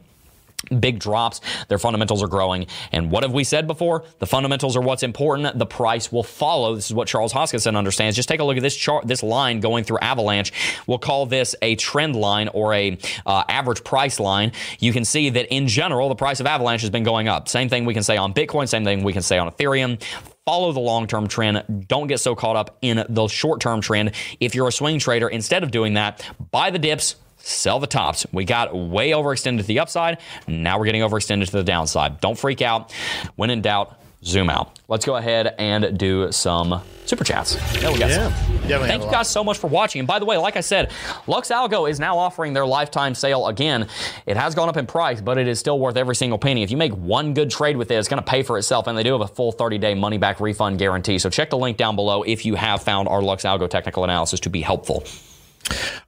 big 0.80 1.00
drops. 1.00 1.42
Their 1.68 1.78
fundamentals 1.78 2.24
are 2.24 2.28
growing. 2.28 2.68
And 2.92 3.12
what 3.12 3.24
have 3.24 3.32
we 3.32 3.44
said 3.44 3.68
before? 3.68 4.04
The 4.20 4.26
fundamentals 4.26 4.76
are 4.76 4.82
what's 4.82 5.04
important. 5.04 5.58
The 5.58 5.66
price 5.66 6.12
will 6.12 6.24
follow. 6.24 6.76
This 6.76 6.88
is 6.88 6.94
what 6.94 7.08
Charles 7.08 7.34
Hoskinson 7.34 7.78
understands. 7.78 8.16
Just 8.16 8.28
take 8.28 8.40
a 8.40 8.44
look 8.44 8.58
at 8.58 8.64
this 8.64 8.76
chart, 8.76 9.08
this 9.08 9.24
line 9.24 9.60
going 9.60 9.84
through 9.84 10.00
Avalanche. 10.00 10.52
We'll 10.88 10.98
call 11.00 11.26
this 11.26 11.56
a 11.62 11.76
trend 11.76 12.16
line 12.16 12.50
or 12.50 12.74
a 12.74 12.98
uh, 13.26 13.44
average 13.48 13.84
price 13.84 14.20
line. 14.20 14.52
You 14.80 14.94
can 14.94 15.06
see 15.06 15.30
that 15.30 15.54
in 15.54 15.68
general, 15.68 16.10
the 16.10 16.16
price 16.16 16.40
of 16.40 16.48
Avalanche 16.48 16.82
has 16.82 16.90
been 16.90 17.04
going 17.04 17.28
up. 17.28 17.48
Same 17.48 17.70
thing 17.70 17.86
we 17.86 17.94
can 17.94 18.04
say 18.04 18.18
on 18.18 18.34
Bitcoin. 18.34 18.68
Same 18.68 18.84
thing 18.84 19.04
we 19.04 19.14
can 19.14 19.22
say 19.22 19.38
on 19.38 19.50
Ethereum 19.52 20.02
follow 20.46 20.72
the 20.72 20.80
long 20.80 21.08
term 21.08 21.28
trend. 21.28 21.88
Don't 21.90 22.08
get 22.08 22.22
so 22.22 22.34
caught 22.34 22.56
up 22.56 22.78
in 22.82 23.06
the 23.10 23.28
short 23.28 23.60
term 23.60 23.82
trend. 23.82 24.14
If 24.40 24.56
you're 24.56 24.70
a 24.70 24.72
swing 24.72 24.98
trader, 24.98 25.28
instead 25.28 25.62
of 25.62 25.72
doing 25.72 25.96
that, 25.96 26.26
buy 26.52 26.70
the 26.70 26.80
dips, 26.80 27.18
sell 27.48 27.80
the 27.80 27.88
tops. 27.88 28.26
We 28.32 28.46
got 28.46 28.76
way 28.76 29.12
overextended 29.12 29.58
to 29.62 29.64
the 29.64 29.80
upside. 29.80 30.18
Now 30.48 30.78
we're 30.78 30.86
getting 30.86 31.02
overextended 31.02 31.46
to 31.46 31.52
the 31.54 31.64
downside. 31.64 32.20
Don't 32.20 32.38
freak 32.38 32.62
out. 32.62 32.92
When 33.36 33.50
in 33.50 33.62
doubt, 33.62 34.00
zoom 34.24 34.50
out. 34.50 34.80
Let's 34.88 35.06
go 35.06 35.16
ahead 35.16 35.54
and 35.58 35.98
do 35.98 36.32
some 36.32 36.82
super 37.06 37.24
chats. 37.24 37.56
Yeah, 37.82 37.92
we 37.92 38.00
got 38.00 38.10
Yeah, 38.10 38.30
some. 38.30 38.88
Thank 38.88 39.04
you 39.04 39.12
guys 39.12 39.30
so 39.30 39.44
much 39.44 39.58
for 39.60 39.68
watching. 39.68 40.00
And 40.00 40.08
by 40.08 40.20
the 40.20 40.26
way, 40.26 40.38
like 40.38 40.58
I 40.58 40.62
said, 40.62 40.92
Lux 41.28 41.50
Algo 41.50 41.90
is 41.90 42.00
now 42.00 42.18
offering 42.18 42.54
their 42.54 42.66
lifetime 42.66 43.16
sale 43.16 43.48
again. 43.48 43.88
It 44.26 44.36
has 44.36 44.56
gone 44.56 44.70
up 44.70 44.76
in 44.78 44.86
price, 44.86 45.22
but 45.22 45.38
it 45.38 45.48
is 45.48 45.60
still 45.60 45.80
worth 45.80 45.98
every 45.98 46.16
single 46.16 46.38
penny. 46.40 46.64
If 46.64 46.72
you 46.72 46.78
make 46.78 46.94
one 46.94 47.34
good 47.34 47.50
trade 47.50 47.78
with 47.78 47.92
it, 47.92 47.96
it's 47.96 48.08
going 48.10 48.22
to 48.22 48.30
pay 48.30 48.44
for 48.44 48.58
itself. 48.58 48.88
And 48.88 48.98
they 48.98 49.04
do 49.04 49.12
have 49.14 49.22
a 49.22 49.28
full 49.28 49.52
30 49.52 49.78
day 49.78 49.94
money 49.94 50.18
back 50.18 50.40
refund 50.42 50.80
guarantee. 50.80 51.20
So 51.20 51.30
check 51.30 51.50
the 51.50 51.58
link 51.58 51.78
down 51.78 51.96
below 51.96 52.24
if 52.24 52.46
you 52.46 52.56
have 52.56 52.82
found 52.84 53.08
our 53.08 53.22
Lux 53.22 53.44
Algo 53.44 53.70
technical 53.70 54.04
analysis 54.04 54.40
to 54.42 54.50
be 54.50 54.62
helpful. 54.62 55.04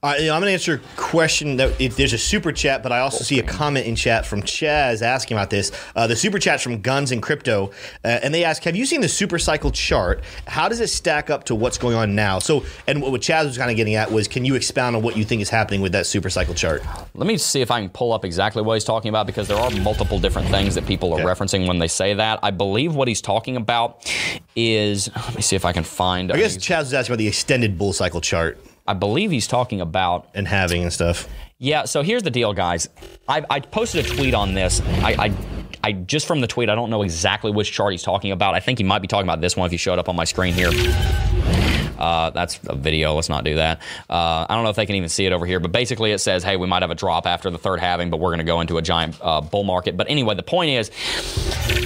Uh, 0.02 0.16
you 0.18 0.28
know, 0.28 0.34
I'm 0.36 0.40
going 0.42 0.50
to 0.50 0.54
answer 0.54 0.76
a 0.76 0.98
question 0.98 1.58
that 1.58 1.80
if 1.82 1.98
there's 1.98 2.14
a 2.14 2.18
super 2.18 2.52
chat, 2.54 2.82
but 2.84 2.92
I 2.94 3.00
also 3.00 3.24
see 3.24 3.40
a 3.40 3.44
comment 3.44 3.86
in 3.86 3.96
chat 3.96 4.26
from 4.26 4.42
Chaz 4.42 5.02
asking 5.02 5.36
about 5.36 5.50
this. 5.50 5.72
Uh, 5.96 6.08
the 6.08 6.16
super 6.16 6.40
chat's 6.40 6.64
from 6.64 6.80
Guns 6.82 7.12
and 7.12 7.22
Crypto, 7.22 7.72
uh, 8.06 8.08
and 8.24 8.34
they 8.34 8.46
ask, 8.46 8.64
"Have 8.64 8.78
you 8.78 8.86
seen 8.86 9.02
the 9.02 9.10
super 9.10 9.38
cycle 9.38 9.72
chart? 9.72 10.24
How 10.48 10.70
does 10.70 10.80
it 10.80 10.88
stack 10.88 11.30
up 11.30 11.44
to 11.46 11.56
what's 11.56 11.78
going 11.78 11.96
on 11.98 12.16
now?" 12.16 12.40
So, 12.40 12.64
and 12.88 13.02
what 13.02 13.20
Chaz 13.20 13.46
was 13.46 13.58
kind 13.58 13.70
of 13.70 13.76
getting 13.76 13.96
at 13.96 14.10
was, 14.10 14.30
can 14.30 14.46
you 14.46 14.56
expound 14.56 14.96
on 14.96 15.02
what 15.02 15.18
you 15.18 15.26
think 15.26 15.42
is 15.42 15.50
happening 15.50 15.82
with 15.82 15.92
that 15.92 16.06
super 16.06 16.30
cycle 16.30 16.54
chart? 16.54 16.82
Let 17.14 17.28
me 17.28 17.38
see 17.38 17.60
if 17.62 17.70
I 17.70 17.82
can 17.82 17.90
pull 17.90 18.14
up 18.14 18.24
exactly 18.24 18.62
what 18.62 18.76
he's 18.76 18.86
talking 18.86 19.10
about 19.10 19.26
because 19.28 19.50
there 19.50 19.58
are 19.58 19.70
multiple 19.72 20.20
different 20.20 20.48
things 20.48 20.76
that 20.76 20.86
people 20.86 21.12
are 21.14 21.20
Okay. 21.20 21.24
referencing 21.26 21.68
when 21.68 21.80
they 21.80 21.90
say 21.90 22.14
that. 22.14 22.40
I 22.42 22.52
believe 22.52 22.96
what 22.96 23.10
he's 23.10 23.22
talking 23.22 23.58
about 23.58 24.10
is 24.56 25.10
let 25.16 25.36
me 25.36 25.42
see 25.42 25.58
if 25.58 25.66
I 25.66 25.74
can 25.74 25.84
find. 25.84 26.32
I 26.32 26.38
guess 26.38 26.56
Chaz 26.56 26.80
was 26.80 26.94
asking 26.94 27.14
about 27.14 27.18
the 27.20 27.28
extended 27.28 27.78
bull 27.78 27.92
cycle 27.92 28.22
chart 28.22 28.58
I 28.90 28.96
believe 28.96 29.30
he's 29.30 29.46
talking 29.46 29.82
about 29.82 30.30
and 30.34 30.48
having 30.48 30.82
and 30.82 30.92
stuff. 30.92 31.30
Yeah, 31.60 31.86
so 31.86 32.02
here's 32.02 32.24
the 32.24 32.32
deal, 32.32 32.54
guys. 32.54 32.90
I, 33.28 33.46
I 33.48 33.60
posted 33.60 34.04
a 34.04 34.10
tweet 34.10 34.34
on 34.34 34.56
this. 34.56 34.82
I, 34.82 35.28
I, 35.28 35.34
I 35.84 35.92
just 35.92 36.26
from 36.26 36.42
the 36.42 36.48
tweet, 36.48 36.70
I 36.70 36.76
don't 36.76 36.90
know 36.90 37.04
exactly 37.04 37.52
which 37.52 37.72
chart 37.72 37.92
he's 37.92 38.02
talking 38.02 38.32
about. 38.32 38.56
I 38.56 38.60
think 38.60 38.80
he 38.80 38.84
might 38.84 39.04
be 39.04 39.08
talking 39.08 39.28
about 39.28 39.42
this 39.42 39.56
one 39.56 39.68
if 39.68 39.72
you 39.72 39.78
showed 39.78 40.00
up 40.00 40.10
on 40.10 40.16
my 40.16 40.24
screen 40.24 40.56
here. 40.56 40.72
Uh, 42.00 42.30
that's 42.32 42.60
a 42.68 42.76
video. 42.76 43.14
Let's 43.14 43.30
not 43.30 43.44
do 43.44 43.56
that. 43.56 43.80
Uh, 44.10 44.46
I 44.50 44.56
don't 44.56 44.64
know 44.64 44.70
if 44.70 44.76
they 44.76 44.86
can 44.86 44.96
even 44.96 45.10
see 45.10 45.26
it 45.26 45.34
over 45.34 45.46
here, 45.46 45.60
but 45.60 45.72
basically 45.72 46.12
it 46.12 46.20
says, 46.20 46.44
hey, 46.44 46.58
we 46.58 46.66
might 46.68 46.82
have 46.82 46.92
a 46.92 46.96
drop 46.96 47.28
after 47.28 47.50
the 47.50 47.58
third 47.58 47.80
halving, 47.80 48.10
but 48.10 48.20
we're 48.20 48.30
going 48.30 48.40
to 48.40 48.46
go 48.46 48.62
into 48.62 48.78
a 48.78 48.82
giant 48.82 49.18
uh, 49.22 49.42
bull 49.42 49.64
market. 49.64 49.98
But 49.98 50.10
anyway, 50.10 50.36
the 50.36 50.44
point 50.44 50.72
is, 50.72 50.90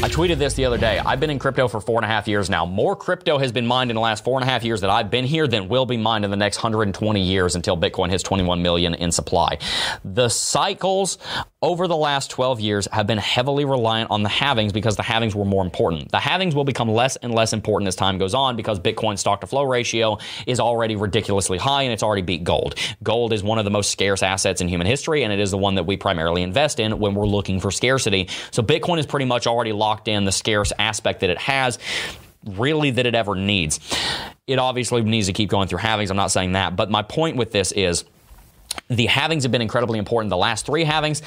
I 0.03 0.09
tweeted 0.09 0.38
this 0.38 0.53
the 0.53 0.66
other 0.66 0.78
day. 0.78 0.99
I've 0.99 1.20
been 1.20 1.30
in 1.30 1.39
crypto 1.39 1.68
for 1.68 1.82
four 1.82 1.97
and 1.97 2.05
a 2.05 2.07
half 2.07 2.28
years 2.28 2.49
now. 2.49 2.66
More 2.66 2.95
crypto 2.95 3.38
has 3.38 3.51
been 3.51 3.66
mined 3.66 3.89
in 3.89 3.95
the 3.95 4.01
last 4.01 4.24
four 4.24 4.39
and 4.39 4.47
a 4.47 4.51
half 4.51 4.64
years 4.64 4.82
that 4.82 4.89
I've 4.89 5.09
been 5.09 5.26
here 5.26 5.47
than 5.47 5.70
will 5.70 5.86
be 5.86 5.97
mined 5.97 6.26
in 6.26 6.32
the 6.32 6.38
next 6.38 6.57
120 6.57 7.22
years 7.22 7.55
until 7.55 7.78
Bitcoin 7.78 8.09
hits 8.09 8.24
21 8.24 8.61
million 8.61 8.93
in 8.93 9.11
supply. 9.11 9.57
The 10.03 10.30
cycles 10.30 11.18
over 11.61 11.88
the 11.88 11.95
last 11.95 12.30
12 12.32 12.59
years 12.59 12.88
have 12.91 13.07
been 13.07 13.18
heavily 13.18 13.64
reliant 13.64 14.11
on 14.11 14.24
the 14.24 14.30
halvings 14.30 14.74
because 14.74 14.97
the 14.97 15.03
halvings 15.03 15.34
were 15.34 15.45
more 15.45 15.64
important. 15.64 16.11
The 16.11 16.18
halvings 16.18 16.53
will 16.53 16.66
become 16.66 16.89
less 16.89 17.16
and 17.16 17.34
less 17.34 17.53
important 17.53 17.88
as 17.88 17.95
time 17.95 18.18
goes 18.18 18.34
on 18.34 18.57
because 18.57 18.80
Bitcoin's 18.80 19.22
stock 19.22 19.41
to 19.41 19.47
flow 19.47 19.64
ratio 19.64 20.03
is 20.45 20.60
already 20.60 20.95
ridiculously 20.95 21.58
high 21.58 21.84
and 21.84 21.93
it's 21.93 22.04
already 22.04 22.22
beat 22.22 22.43
gold. 22.43 22.76
Gold 23.01 23.34
is 23.34 23.43
one 23.43 23.58
of 23.58 23.66
the 23.66 23.72
most 23.72 23.91
scarce 23.91 24.24
assets 24.24 24.62
in 24.62 24.68
human 24.68 24.88
history 24.88 25.24
and 25.24 25.34
it 25.34 25.39
is 25.39 25.51
the 25.51 25.58
one 25.58 25.76
that 25.76 25.86
we 25.86 25.97
primarily 25.97 26.41
invest 26.43 26.80
in 26.80 26.99
when 26.99 27.16
we're 27.16 27.28
looking 27.28 27.60
for 27.60 27.72
scarcity. 27.72 28.30
So 28.51 28.64
Bitcoin 28.64 28.99
is 28.99 29.06
pretty 29.06 29.26
much 29.26 29.47
already 29.47 29.72
locked 29.72 30.08
in 30.08 30.26
the 30.26 30.32
scarce 30.32 30.72
aspect 30.78 31.22
that 31.22 31.30
it 31.30 31.38
has 31.38 31.80
really 32.45 32.91
that 32.91 33.06
it 33.06 33.16
ever 33.16 33.36
needs. 33.36 33.80
It 34.47 34.60
obviously 34.60 35.01
needs 35.01 35.28
to 35.28 35.34
keep 35.34 35.49
going 35.49 35.68
through 35.68 35.80
halvings. 35.80 36.10
I'm 36.10 36.18
not 36.18 36.32
saying 36.32 36.54
that, 36.54 36.76
but 36.76 36.89
my 36.89 37.01
point 37.01 37.38
with 37.38 37.51
this 37.51 37.72
is 37.72 38.04
the 38.89 39.07
halvings 39.07 39.43
have 39.43 39.51
been 39.51 39.61
incredibly 39.61 39.99
important. 39.99 40.30
The 40.30 40.38
last 40.38 40.65
three 40.65 40.86
halvings, 40.86 41.21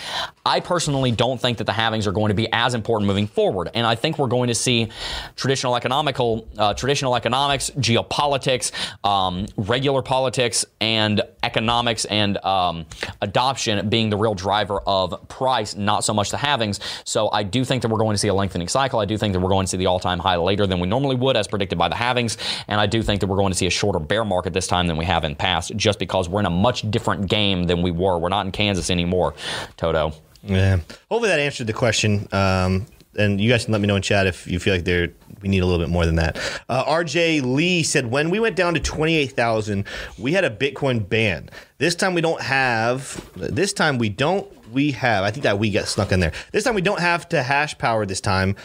I 0.44 0.60
personally 0.60 1.12
don't 1.12 1.40
think 1.40 1.58
that 1.58 1.64
the 1.64 1.72
halvings 1.72 2.06
are 2.06 2.12
going 2.12 2.28
to 2.28 2.34
be 2.34 2.48
as 2.52 2.74
important 2.74 3.06
moving 3.06 3.26
forward. 3.26 3.70
And 3.74 3.86
I 3.86 3.94
think 3.94 4.18
we're 4.18 4.26
going 4.26 4.48
to 4.48 4.54
see 4.54 4.88
traditional 5.36 5.76
economical, 5.76 6.48
uh, 6.58 6.74
traditional 6.74 7.16
economics, 7.16 7.70
geopolitics, 7.70 8.72
um, 9.04 9.46
regular 9.56 10.02
politics, 10.02 10.64
and 10.80 11.22
economics 11.42 12.04
and 12.06 12.36
um, 12.44 12.86
adoption 13.22 13.88
being 13.88 14.10
the 14.10 14.16
real 14.16 14.34
driver 14.34 14.80
of 14.86 15.28
price, 15.28 15.76
not 15.76 16.04
so 16.04 16.12
much 16.12 16.30
the 16.30 16.36
halvings. 16.36 16.80
So 17.04 17.30
I 17.30 17.42
do 17.42 17.64
think 17.64 17.82
that 17.82 17.88
we're 17.88 17.98
going 17.98 18.14
to 18.14 18.18
see 18.18 18.28
a 18.28 18.34
lengthening 18.34 18.68
cycle. 18.68 18.98
I 18.98 19.04
do 19.04 19.16
think 19.16 19.32
that 19.32 19.40
we're 19.40 19.50
going 19.50 19.66
to 19.66 19.70
see 19.70 19.76
the 19.76 19.86
all-time 19.86 20.18
high 20.18 20.36
later 20.36 20.66
than 20.66 20.80
we 20.80 20.88
normally 20.88 21.16
would, 21.16 21.36
as 21.36 21.46
predicted 21.46 21.78
by 21.78 21.88
the 21.88 21.94
halvings. 21.94 22.36
And 22.68 22.80
I 22.80 22.86
do 22.86 23.02
think 23.02 23.20
that 23.20 23.28
we're 23.28 23.36
going 23.36 23.52
to 23.52 23.58
see 23.58 23.66
a 23.66 23.70
shorter 23.70 23.98
bear 23.98 24.24
market 24.24 24.52
this 24.52 24.66
time 24.66 24.86
than 24.86 24.96
we 24.96 25.04
have 25.04 25.24
in 25.24 25.34
past, 25.34 25.76
just 25.76 25.98
because 25.98 26.28
we're 26.28 26.40
in 26.40 26.46
a 26.46 26.50
much 26.50 26.90
different 26.90 27.28
game 27.28 27.35
than 27.66 27.82
we 27.82 27.90
were. 27.90 28.18
We're 28.18 28.28
not 28.28 28.46
in 28.46 28.52
Kansas 28.52 28.90
anymore, 28.90 29.34
Toto. 29.76 30.12
Yeah. 30.42 30.78
Hopefully 31.10 31.28
that 31.28 31.40
answered 31.40 31.66
the 31.66 31.72
question. 31.72 32.28
Um, 32.32 32.86
and 33.18 33.40
you 33.40 33.50
guys 33.50 33.64
can 33.64 33.72
let 33.72 33.80
me 33.80 33.86
know 33.86 33.96
in 33.96 34.02
chat 34.02 34.26
if 34.26 34.46
you 34.46 34.58
feel 34.58 34.74
like 34.74 34.84
there 34.84 35.08
we 35.42 35.48
need 35.48 35.60
a 35.60 35.66
little 35.66 35.84
bit 35.84 35.90
more 35.90 36.06
than 36.06 36.16
that. 36.16 36.38
Uh, 36.68 36.84
RJ 36.84 37.42
Lee 37.42 37.82
said 37.82 38.10
when 38.10 38.30
we 38.30 38.40
went 38.40 38.56
down 38.56 38.74
to 38.74 38.80
twenty 38.80 39.16
eight 39.16 39.32
thousand, 39.32 39.84
we 40.18 40.32
had 40.32 40.44
a 40.44 40.50
Bitcoin 40.50 41.08
ban. 41.08 41.50
This 41.78 41.94
time 41.94 42.14
we 42.14 42.20
don't 42.20 42.40
have. 42.40 43.30
This 43.36 43.72
time 43.72 43.98
we 43.98 44.08
don't. 44.08 44.52
We 44.72 44.92
have. 44.92 45.24
I 45.24 45.30
think 45.30 45.44
that 45.44 45.58
we 45.58 45.70
got 45.70 45.86
snuck 45.86 46.10
in 46.12 46.20
there. 46.20 46.32
This 46.52 46.64
time 46.64 46.74
we 46.74 46.82
don't 46.82 47.00
have 47.00 47.28
to 47.30 47.42
hash 47.42 47.78
power. 47.78 48.04
This 48.04 48.20
time 48.20 48.56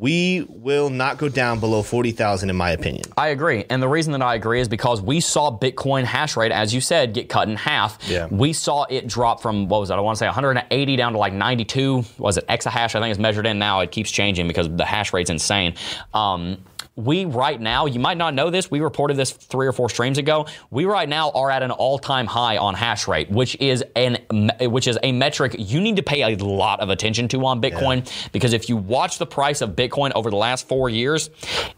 we 0.00 0.46
will 0.48 0.88
not 0.88 1.18
go 1.18 1.28
down 1.28 1.60
below 1.60 1.82
forty 1.82 2.10
thousand, 2.10 2.50
in 2.50 2.56
my 2.56 2.70
opinion. 2.70 3.04
I 3.16 3.28
agree. 3.28 3.64
And 3.68 3.82
the 3.82 3.88
reason 3.88 4.12
that 4.12 4.22
I 4.22 4.34
agree 4.34 4.60
is 4.60 4.68
because 4.68 5.02
we 5.02 5.20
saw 5.20 5.56
Bitcoin 5.56 6.04
hash 6.04 6.36
rate, 6.36 6.52
as 6.52 6.74
you 6.74 6.80
said, 6.80 7.12
get 7.12 7.28
cut 7.28 7.48
in 7.48 7.56
half. 7.56 7.98
Yeah. 8.08 8.26
We 8.30 8.54
saw 8.54 8.84
it 8.84 9.06
drop 9.06 9.42
from, 9.42 9.68
what 9.68 9.80
was 9.80 9.90
it? 9.90 9.94
I 9.94 10.00
want 10.00 10.16
to 10.16 10.20
say 10.20 10.26
180 10.26 10.96
down 10.96 11.12
to 11.12 11.18
like 11.18 11.34
92. 11.34 12.04
Was 12.18 12.38
it 12.38 12.46
exahash? 12.48 12.94
I 12.94 13.00
think 13.00 13.10
it's 13.10 13.18
measured 13.18 13.46
in 13.46 13.58
now. 13.58 13.80
It 13.80 13.92
keeps 13.92 14.10
changing 14.10 14.48
because 14.48 14.68
the 14.68 14.86
hash 14.86 15.12
rate's 15.12 15.30
insane. 15.30 15.74
Um, 16.14 16.58
we 17.04 17.24
right 17.24 17.60
now, 17.60 17.86
you 17.86 18.00
might 18.00 18.16
not 18.16 18.34
know 18.34 18.50
this. 18.50 18.70
We 18.70 18.80
reported 18.80 19.16
this 19.16 19.30
three 19.30 19.66
or 19.66 19.72
four 19.72 19.88
streams 19.88 20.18
ago. 20.18 20.46
We 20.70 20.84
right 20.84 21.08
now 21.08 21.30
are 21.30 21.50
at 21.50 21.62
an 21.62 21.70
all-time 21.70 22.26
high 22.26 22.56
on 22.58 22.74
hash 22.74 23.08
rate, 23.08 23.30
which 23.30 23.56
is 23.60 23.82
an 23.96 24.18
which 24.60 24.86
is 24.86 24.98
a 25.02 25.12
metric 25.12 25.56
you 25.58 25.80
need 25.80 25.96
to 25.96 26.02
pay 26.02 26.22
a 26.22 26.36
lot 26.36 26.80
of 26.80 26.88
attention 26.90 27.28
to 27.28 27.44
on 27.46 27.60
Bitcoin 27.60 28.08
because 28.32 28.52
if 28.52 28.68
you 28.68 28.76
watch 28.76 29.18
the 29.18 29.26
price 29.26 29.60
of 29.60 29.70
Bitcoin 29.70 30.12
over 30.14 30.30
the 30.30 30.36
last 30.36 30.68
four 30.68 30.88
years, 30.88 31.30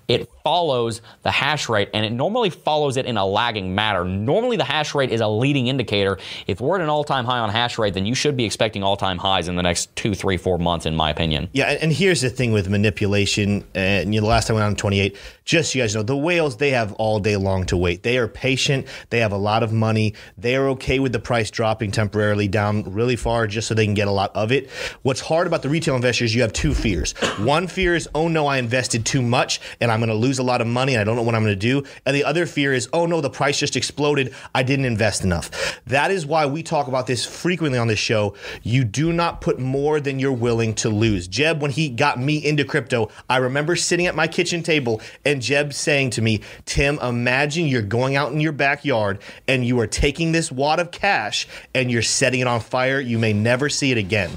it 0.08 0.28
follows 0.44 1.00
the 1.22 1.30
hash 1.30 1.68
rate 1.68 1.88
and 1.94 2.04
it 2.04 2.10
normally 2.12 2.50
follows 2.50 2.96
it 2.96 3.06
in 3.06 3.16
a 3.16 3.24
lagging 3.24 3.74
manner. 3.74 4.04
Normally, 4.04 4.56
the 4.56 4.64
hash 4.64 4.94
rate 4.94 5.10
is 5.10 5.20
a 5.20 5.28
leading 5.28 5.68
indicator. 5.68 6.18
If 6.46 6.60
we're 6.60 6.76
at 6.76 6.82
an 6.82 6.88
all-time 6.88 7.24
high 7.24 7.38
on 7.38 7.50
hash 7.50 7.78
rate, 7.78 7.94
then 7.94 8.06
you 8.06 8.14
should 8.14 8.36
be 8.36 8.44
expecting 8.44 8.82
all-time 8.82 9.18
highs 9.18 9.48
in 9.48 9.56
the 9.56 9.62
next 9.62 9.94
two, 9.96 10.14
three, 10.14 10.36
four 10.36 10.58
months, 10.58 10.84
in 10.86 10.94
my 10.96 11.10
opinion. 11.10 11.48
Yeah, 11.52 11.70
and- 11.70 11.82
and 11.82 11.92
here's 11.92 12.20
the 12.20 12.30
thing 12.30 12.52
with 12.52 12.68
manipulation. 12.68 13.64
And 13.74 14.14
you 14.14 14.20
know, 14.20 14.26
the 14.26 14.30
last 14.30 14.46
time 14.48 14.56
I 14.56 14.60
went 14.60 14.66
on 14.70 14.76
28, 14.76 15.11
Just 15.44 15.72
so 15.72 15.78
you 15.78 15.82
guys 15.84 15.94
know, 15.94 16.02
the 16.02 16.16
whales 16.16 16.56
they 16.56 16.70
have 16.70 16.92
all 16.94 17.18
day 17.18 17.36
long 17.36 17.64
to 17.66 17.76
wait. 17.76 18.02
They 18.02 18.18
are 18.18 18.28
patient. 18.28 18.86
They 19.10 19.20
have 19.20 19.32
a 19.32 19.36
lot 19.36 19.62
of 19.62 19.72
money. 19.72 20.14
They 20.38 20.56
are 20.56 20.68
okay 20.70 20.98
with 20.98 21.12
the 21.12 21.18
price 21.18 21.50
dropping 21.50 21.90
temporarily 21.90 22.48
down 22.48 22.82
really 22.92 23.16
far, 23.16 23.46
just 23.46 23.68
so 23.68 23.74
they 23.74 23.84
can 23.84 23.94
get 23.94 24.08
a 24.08 24.12
lot 24.12 24.34
of 24.34 24.52
it. 24.52 24.70
What's 25.02 25.20
hard 25.20 25.46
about 25.46 25.62
the 25.62 25.68
retail 25.68 25.96
investors, 25.96 26.34
you 26.34 26.42
have 26.42 26.52
two 26.52 26.74
fears. 26.74 27.12
One 27.38 27.66
fear 27.66 27.94
is, 27.94 28.08
oh 28.14 28.28
no, 28.28 28.46
I 28.46 28.58
invested 28.58 29.04
too 29.06 29.22
much 29.22 29.60
and 29.80 29.90
I'm 29.90 30.00
going 30.00 30.08
to 30.08 30.14
lose 30.14 30.38
a 30.38 30.42
lot 30.42 30.60
of 30.60 30.66
money 30.66 30.94
and 30.94 31.00
I 31.00 31.04
don't 31.04 31.16
know 31.16 31.22
what 31.22 31.34
I'm 31.34 31.42
going 31.42 31.54
to 31.54 31.56
do. 31.56 31.84
And 32.06 32.14
the 32.14 32.24
other 32.24 32.46
fear 32.46 32.72
is, 32.72 32.88
oh 32.92 33.06
no, 33.06 33.20
the 33.20 33.30
price 33.30 33.58
just 33.58 33.76
exploded. 33.76 34.34
I 34.54 34.62
didn't 34.62 34.84
invest 34.84 35.24
enough. 35.24 35.80
That 35.86 36.10
is 36.10 36.26
why 36.26 36.46
we 36.46 36.62
talk 36.62 36.88
about 36.88 37.06
this 37.06 37.24
frequently 37.24 37.78
on 37.78 37.88
this 37.88 37.98
show. 37.98 38.34
You 38.62 38.84
do 38.84 39.12
not 39.12 39.40
put 39.40 39.58
more 39.58 40.00
than 40.00 40.18
you're 40.18 40.32
willing 40.32 40.74
to 40.74 40.88
lose. 40.88 41.28
Jebb, 41.28 41.60
when 41.60 41.70
he 41.70 41.88
got 41.88 42.20
me 42.20 42.44
into 42.44 42.64
crypto, 42.64 43.10
I 43.28 43.38
remember 43.38 43.76
sitting 43.76 44.06
at 44.06 44.14
my 44.14 44.26
kitchen 44.26 44.62
table 44.62 44.91
and 45.24 45.40
Jebb 45.40 45.72
saying 45.72 46.10
to 46.10 46.22
me, 46.22 46.40
Tim, 46.64 46.98
imagine 47.00 47.66
you're 47.66 47.82
going 47.82 48.16
out 48.16 48.32
in 48.32 48.40
your 48.40 48.52
backyard 48.52 49.20
and 49.46 49.64
you 49.64 49.78
are 49.80 49.86
taking 49.86 50.32
this 50.32 50.50
wad 50.50 50.80
of 50.80 50.90
cash 50.90 51.46
and 51.74 51.90
you're 51.90 52.02
setting 52.02 52.40
it 52.40 52.46
on 52.46 52.60
fire. 52.60 53.00
You 53.00 53.18
may 53.18 53.32
never 53.32 53.68
see 53.68 53.92
it 53.92 53.98
again. 53.98 54.30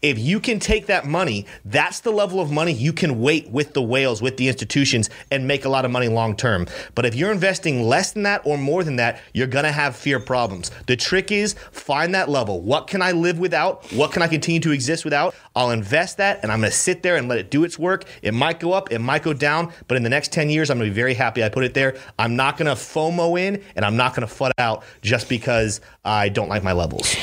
If 0.00 0.16
you 0.16 0.38
can 0.38 0.60
take 0.60 0.86
that 0.86 1.06
money, 1.06 1.44
that's 1.64 1.98
the 2.00 2.12
level 2.12 2.40
of 2.40 2.52
money 2.52 2.72
you 2.72 2.92
can 2.92 3.20
wait 3.20 3.50
with 3.50 3.72
the 3.72 3.82
whales, 3.82 4.22
with 4.22 4.36
the 4.36 4.46
institutions, 4.46 5.10
and 5.32 5.48
make 5.48 5.64
a 5.64 5.68
lot 5.68 5.84
of 5.84 5.90
money 5.90 6.06
long 6.06 6.36
term. 6.36 6.68
But 6.94 7.04
if 7.04 7.16
you're 7.16 7.32
investing 7.32 7.82
less 7.82 8.12
than 8.12 8.22
that 8.22 8.42
or 8.44 8.56
more 8.56 8.84
than 8.84 8.94
that, 8.96 9.20
you're 9.34 9.48
gonna 9.48 9.72
have 9.72 9.96
fear 9.96 10.20
problems. 10.20 10.70
The 10.86 10.94
trick 10.94 11.32
is 11.32 11.56
find 11.72 12.14
that 12.14 12.28
level. 12.28 12.60
What 12.60 12.86
can 12.86 13.02
I 13.02 13.10
live 13.10 13.40
without? 13.40 13.92
What 13.92 14.12
can 14.12 14.22
I 14.22 14.28
continue 14.28 14.60
to 14.60 14.70
exist 14.70 15.04
without? 15.04 15.34
I'll 15.56 15.72
invest 15.72 16.18
that 16.18 16.38
and 16.44 16.52
I'm 16.52 16.60
gonna 16.60 16.70
sit 16.70 17.02
there 17.02 17.16
and 17.16 17.28
let 17.28 17.38
it 17.38 17.50
do 17.50 17.64
its 17.64 17.76
work. 17.76 18.04
It 18.22 18.34
might 18.34 18.60
go 18.60 18.72
up, 18.72 18.92
it 18.92 19.00
might 19.00 19.24
go 19.24 19.32
down, 19.32 19.72
but 19.88 19.96
in 19.96 20.04
the 20.04 20.10
next 20.10 20.30
10 20.30 20.48
years, 20.48 20.70
I'm 20.70 20.78
gonna 20.78 20.90
be 20.90 20.94
very 20.94 21.14
happy 21.14 21.42
I 21.42 21.48
put 21.48 21.64
it 21.64 21.74
there. 21.74 21.96
I'm 22.20 22.36
not 22.36 22.56
gonna 22.56 22.76
FOMO 22.76 23.40
in 23.40 23.64
and 23.74 23.84
I'm 23.84 23.96
not 23.96 24.14
gonna 24.14 24.28
FUD 24.28 24.52
out 24.58 24.84
just 25.02 25.28
because 25.28 25.80
I 26.04 26.28
don't 26.28 26.48
like 26.48 26.62
my 26.62 26.72
levels. 26.72 27.16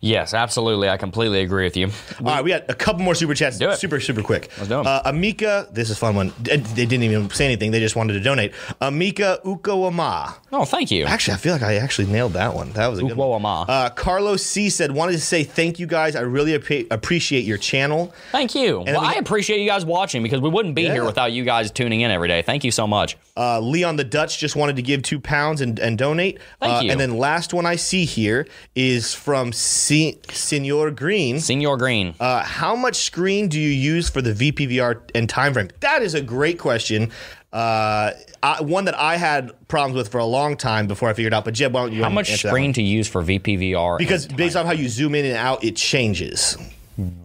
Yes, 0.00 0.34
absolutely. 0.34 0.88
I 0.88 0.96
completely 0.96 1.40
agree 1.40 1.64
with 1.64 1.76
you. 1.76 1.88
All 2.20 2.26
right, 2.26 2.44
we 2.44 2.50
got 2.50 2.64
a 2.68 2.74
couple 2.74 3.02
more 3.02 3.14
super 3.14 3.34
chats. 3.34 3.58
Do 3.58 3.70
it. 3.70 3.76
Super, 3.76 4.00
super 4.00 4.22
quick. 4.22 4.50
Let's 4.56 4.68
do. 4.68 4.76
Uh, 4.76 5.10
Amika, 5.10 5.72
this 5.72 5.90
is 5.90 5.96
a 5.96 5.98
fun 5.98 6.14
one. 6.14 6.32
They 6.42 6.58
didn't 6.58 7.02
even 7.02 7.30
say 7.30 7.46
anything. 7.46 7.70
They 7.70 7.80
just 7.80 7.96
wanted 7.96 8.14
to 8.14 8.20
donate. 8.20 8.52
Amika 8.80 9.42
Ukawama. 9.42 10.34
Oh, 10.52 10.64
thank 10.64 10.90
you. 10.90 11.04
Actually, 11.04 11.34
I 11.34 11.36
feel 11.38 11.52
like 11.52 11.62
I 11.62 11.76
actually 11.76 12.06
nailed 12.08 12.34
that 12.34 12.54
one. 12.54 12.72
That 12.72 12.88
was 12.88 12.98
a 12.98 13.02
good 13.02 13.16
one. 13.16 13.44
Uh, 13.44 13.90
Carlos 13.90 14.42
C 14.42 14.70
said, 14.70 14.90
wanted 14.92 15.12
to 15.12 15.20
say 15.20 15.44
thank 15.44 15.78
you 15.78 15.86
guys. 15.86 16.16
I 16.16 16.20
really 16.20 16.56
appre- 16.58 16.86
appreciate 16.90 17.44
your 17.44 17.58
channel. 17.58 18.14
Thank 18.32 18.54
you. 18.54 18.84
then 18.84 18.94
Well, 18.94 19.02
we 19.02 19.08
I 19.08 19.12
appreciate 19.14 19.60
you 19.60 19.68
guys 19.68 19.84
watching 19.84 20.22
because 20.22 20.40
we 20.40 20.48
wouldn't 20.48 20.74
be 20.74 20.82
Yeah. 20.82 20.92
here 20.94 21.04
without 21.04 21.32
you 21.32 21.44
guys 21.44 21.70
tuning 21.70 22.00
in 22.00 22.10
every 22.10 22.28
day. 22.28 22.42
Thank 22.42 22.64
you 22.64 22.70
so 22.70 22.86
much. 22.86 23.16
Uh, 23.36 23.60
Leon 23.60 23.96
the 23.96 24.04
Dutch 24.04 24.38
just 24.38 24.56
wanted 24.56 24.76
to 24.76 24.82
give 24.82 25.02
two 25.02 25.20
pounds 25.20 25.60
and, 25.60 25.78
and 25.78 25.98
donate. 25.98 26.38
Thank 26.60 26.72
uh, 26.72 26.80
you. 26.84 26.90
And 26.90 27.00
then 27.00 27.18
last 27.18 27.52
one 27.52 27.66
I 27.66 27.76
see 27.76 28.04
here 28.04 28.46
is 28.74 29.12
from 29.12 29.52
Se- 29.86 30.18
Senor 30.30 30.90
Green. 30.90 31.38
Senior 31.38 31.76
Green. 31.76 32.14
Uh, 32.18 32.42
how 32.42 32.74
much 32.74 32.96
screen 32.96 33.48
do 33.48 33.60
you 33.60 33.68
use 33.68 34.08
for 34.08 34.20
the 34.20 34.32
VPVR 34.32 35.00
and 35.14 35.28
time 35.28 35.52
frame? 35.54 35.70
That 35.80 36.02
is 36.02 36.14
a 36.14 36.20
great 36.20 36.58
question. 36.58 37.12
Uh, 37.52 38.10
I, 38.42 38.62
one 38.62 38.86
that 38.86 38.98
I 38.98 39.16
had 39.16 39.52
problems 39.68 39.96
with 39.96 40.08
for 40.10 40.18
a 40.18 40.24
long 40.24 40.56
time 40.56 40.88
before 40.88 41.08
I 41.08 41.12
figured 41.12 41.32
out. 41.32 41.44
But 41.44 41.54
Jebb, 41.54 41.72
why 41.72 41.82
don't 41.82 41.92
you 41.92 42.02
How 42.02 42.10
much 42.10 42.36
screen 42.36 42.72
to 42.72 42.82
use 42.82 43.06
for 43.08 43.22
VPVR? 43.22 43.98
Because 43.98 44.26
based 44.26 44.56
on 44.56 44.66
how 44.66 44.72
you 44.72 44.88
zoom 44.88 45.14
in 45.14 45.24
and 45.24 45.36
out, 45.36 45.62
it 45.62 45.76
changes. 45.76 46.58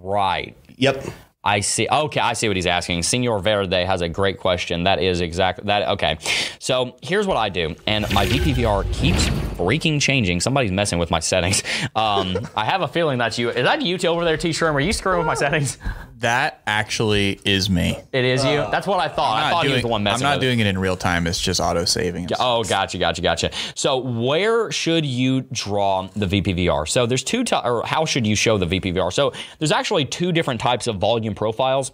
right. 0.03 0.55
Yep. 0.77 1.05
I 1.43 1.61
see. 1.61 1.87
Okay, 1.91 2.19
I 2.19 2.33
see 2.33 2.47
what 2.47 2.55
he's 2.55 2.67
asking. 2.67 3.01
Senor 3.03 3.39
Verde 3.39 3.83
has 3.83 4.01
a 4.01 4.09
great 4.09 4.37
question. 4.37 4.83
That 4.83 5.01
is 5.01 5.21
exactly 5.21 5.65
that. 5.65 5.87
Okay, 5.89 6.17
so 6.59 6.95
here's 7.01 7.25
what 7.25 7.37
I 7.37 7.49
do, 7.49 7.75
and 7.87 8.05
my 8.13 8.27
VPVR 8.27 8.91
keeps 8.93 9.25
freaking 9.57 9.99
changing. 9.99 10.39
Somebody's 10.39 10.71
messing 10.71 10.99
with 10.99 11.09
my 11.11 11.19
settings. 11.19 11.63
Um, 11.95 12.37
I 12.55 12.63
have 12.65 12.81
a 12.81 12.87
feeling 12.87 13.17
that's 13.17 13.37
you. 13.37 13.49
Is 13.49 13.65
that 13.65 13.81
you 13.81 13.97
two 13.97 14.07
over 14.07 14.23
there, 14.23 14.37
T. 14.37 14.51
Shroom? 14.51 14.73
Are 14.75 14.79
you 14.79 14.93
screwing 14.93 15.17
with 15.19 15.27
my 15.27 15.33
settings? 15.33 15.77
That 16.19 16.61
actually 16.67 17.39
is 17.43 17.69
me. 17.69 17.97
It 18.11 18.23
is 18.23 18.45
you. 18.45 18.57
That's 18.71 18.85
what 18.85 18.99
I 18.99 19.07
thought. 19.07 19.37
I 19.37 19.49
thought 19.49 19.63
not 19.63 19.65
he 19.65 19.73
was 19.73 19.81
the 19.81 19.87
one 19.87 20.03
messing. 20.03 20.25
I'm 20.25 20.31
not 20.33 20.37
with 20.37 20.43
it. 20.43 20.47
doing 20.47 20.59
it 20.59 20.67
in 20.67 20.77
real 20.77 20.95
time. 20.95 21.25
It's 21.27 21.41
just 21.41 21.59
auto 21.59 21.83
saving. 21.85 22.29
Oh, 22.39 22.63
gotcha, 22.63 22.97
gotcha, 22.99 23.21
gotcha. 23.23 23.49
So, 23.75 23.97
where 23.97 24.71
should 24.71 25.03
you 25.05 25.41
draw 25.51 26.07
the 26.15 26.27
VPVR? 26.27 26.87
So, 26.87 27.07
there's 27.07 27.23
two, 27.23 27.43
ty- 27.43 27.61
or 27.67 27.83
how 27.85 28.05
should 28.05 28.25
you 28.27 28.35
show 28.35 28.57
the 28.59 28.67
VPVR? 28.67 29.11
So, 29.11 29.33
there's 29.57 29.71
actually 29.71 30.05
two 30.05 30.31
different 30.31 30.61
types 30.61 30.85
of 30.87 30.97
volume 30.97 31.30
profiles. 31.35 31.91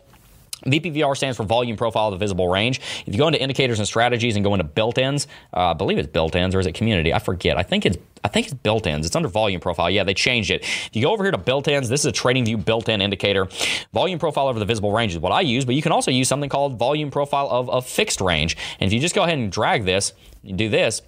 VPVR 0.66 1.16
stands 1.16 1.38
for 1.38 1.44
volume 1.44 1.78
profile 1.78 2.08
of 2.08 2.14
the 2.14 2.18
visible 2.18 2.48
range. 2.48 2.82
If 3.06 3.14
you 3.14 3.18
go 3.18 3.28
into 3.28 3.40
indicators 3.40 3.78
and 3.78 3.88
strategies 3.88 4.36
and 4.36 4.44
go 4.44 4.54
into 4.56 4.64
built-ins, 4.64 5.28
uh, 5.54 5.72
I 5.72 5.74
believe 5.74 6.00
it's 6.00 6.08
built-ins 6.08 6.56
or 6.56 6.60
is 6.60 6.66
it 6.66 6.74
community? 6.74 7.14
I 7.14 7.20
forget. 7.20 7.58
I 7.58 7.64
think 7.64 7.86
it's 7.86 7.98
I 8.24 8.30
think 8.30 8.48
it's 8.48 8.56
built-ins. 8.56 9.06
It's 9.06 9.16
under 9.16 9.30
volume 9.30 9.62
profile. 9.62 9.90
Yeah, 9.90 10.04
they 10.04 10.16
changed 10.16 10.50
it. 10.50 10.64
If 10.64 10.90
you 10.94 11.04
go 11.04 11.12
over 11.12 11.24
here 11.24 11.32
to 11.32 11.38
built-ins, 11.38 11.88
this 11.88 12.02
is 12.02 12.08
a 12.08 12.12
TradingView 12.12 12.66
built-in 12.66 13.00
indicator. 13.00 13.48
Volume 13.94 14.18
profile 14.18 14.48
over 14.48 14.58
the 14.58 14.66
visible 14.66 14.92
range 14.92 15.14
is 15.14 15.20
what 15.20 15.32
I 15.32 15.42
use, 15.42 15.64
but 15.64 15.76
you 15.76 15.84
can 15.84 15.92
also 15.92 16.10
use 16.10 16.28
something 16.28 16.50
called 16.50 16.80
volume 16.80 17.12
profile 17.12 17.48
of 17.50 17.70
a 17.72 17.82
fixed 17.82 18.20
range. 18.20 18.58
And 18.80 18.88
if 18.88 18.94
you 18.94 19.00
just 19.00 19.14
go 19.14 19.24
ahead 19.24 19.38
and 19.38 19.52
drag 19.52 19.86
this, 19.86 20.14
you 20.44 20.56
do 20.56 20.68
this, 20.68 21.04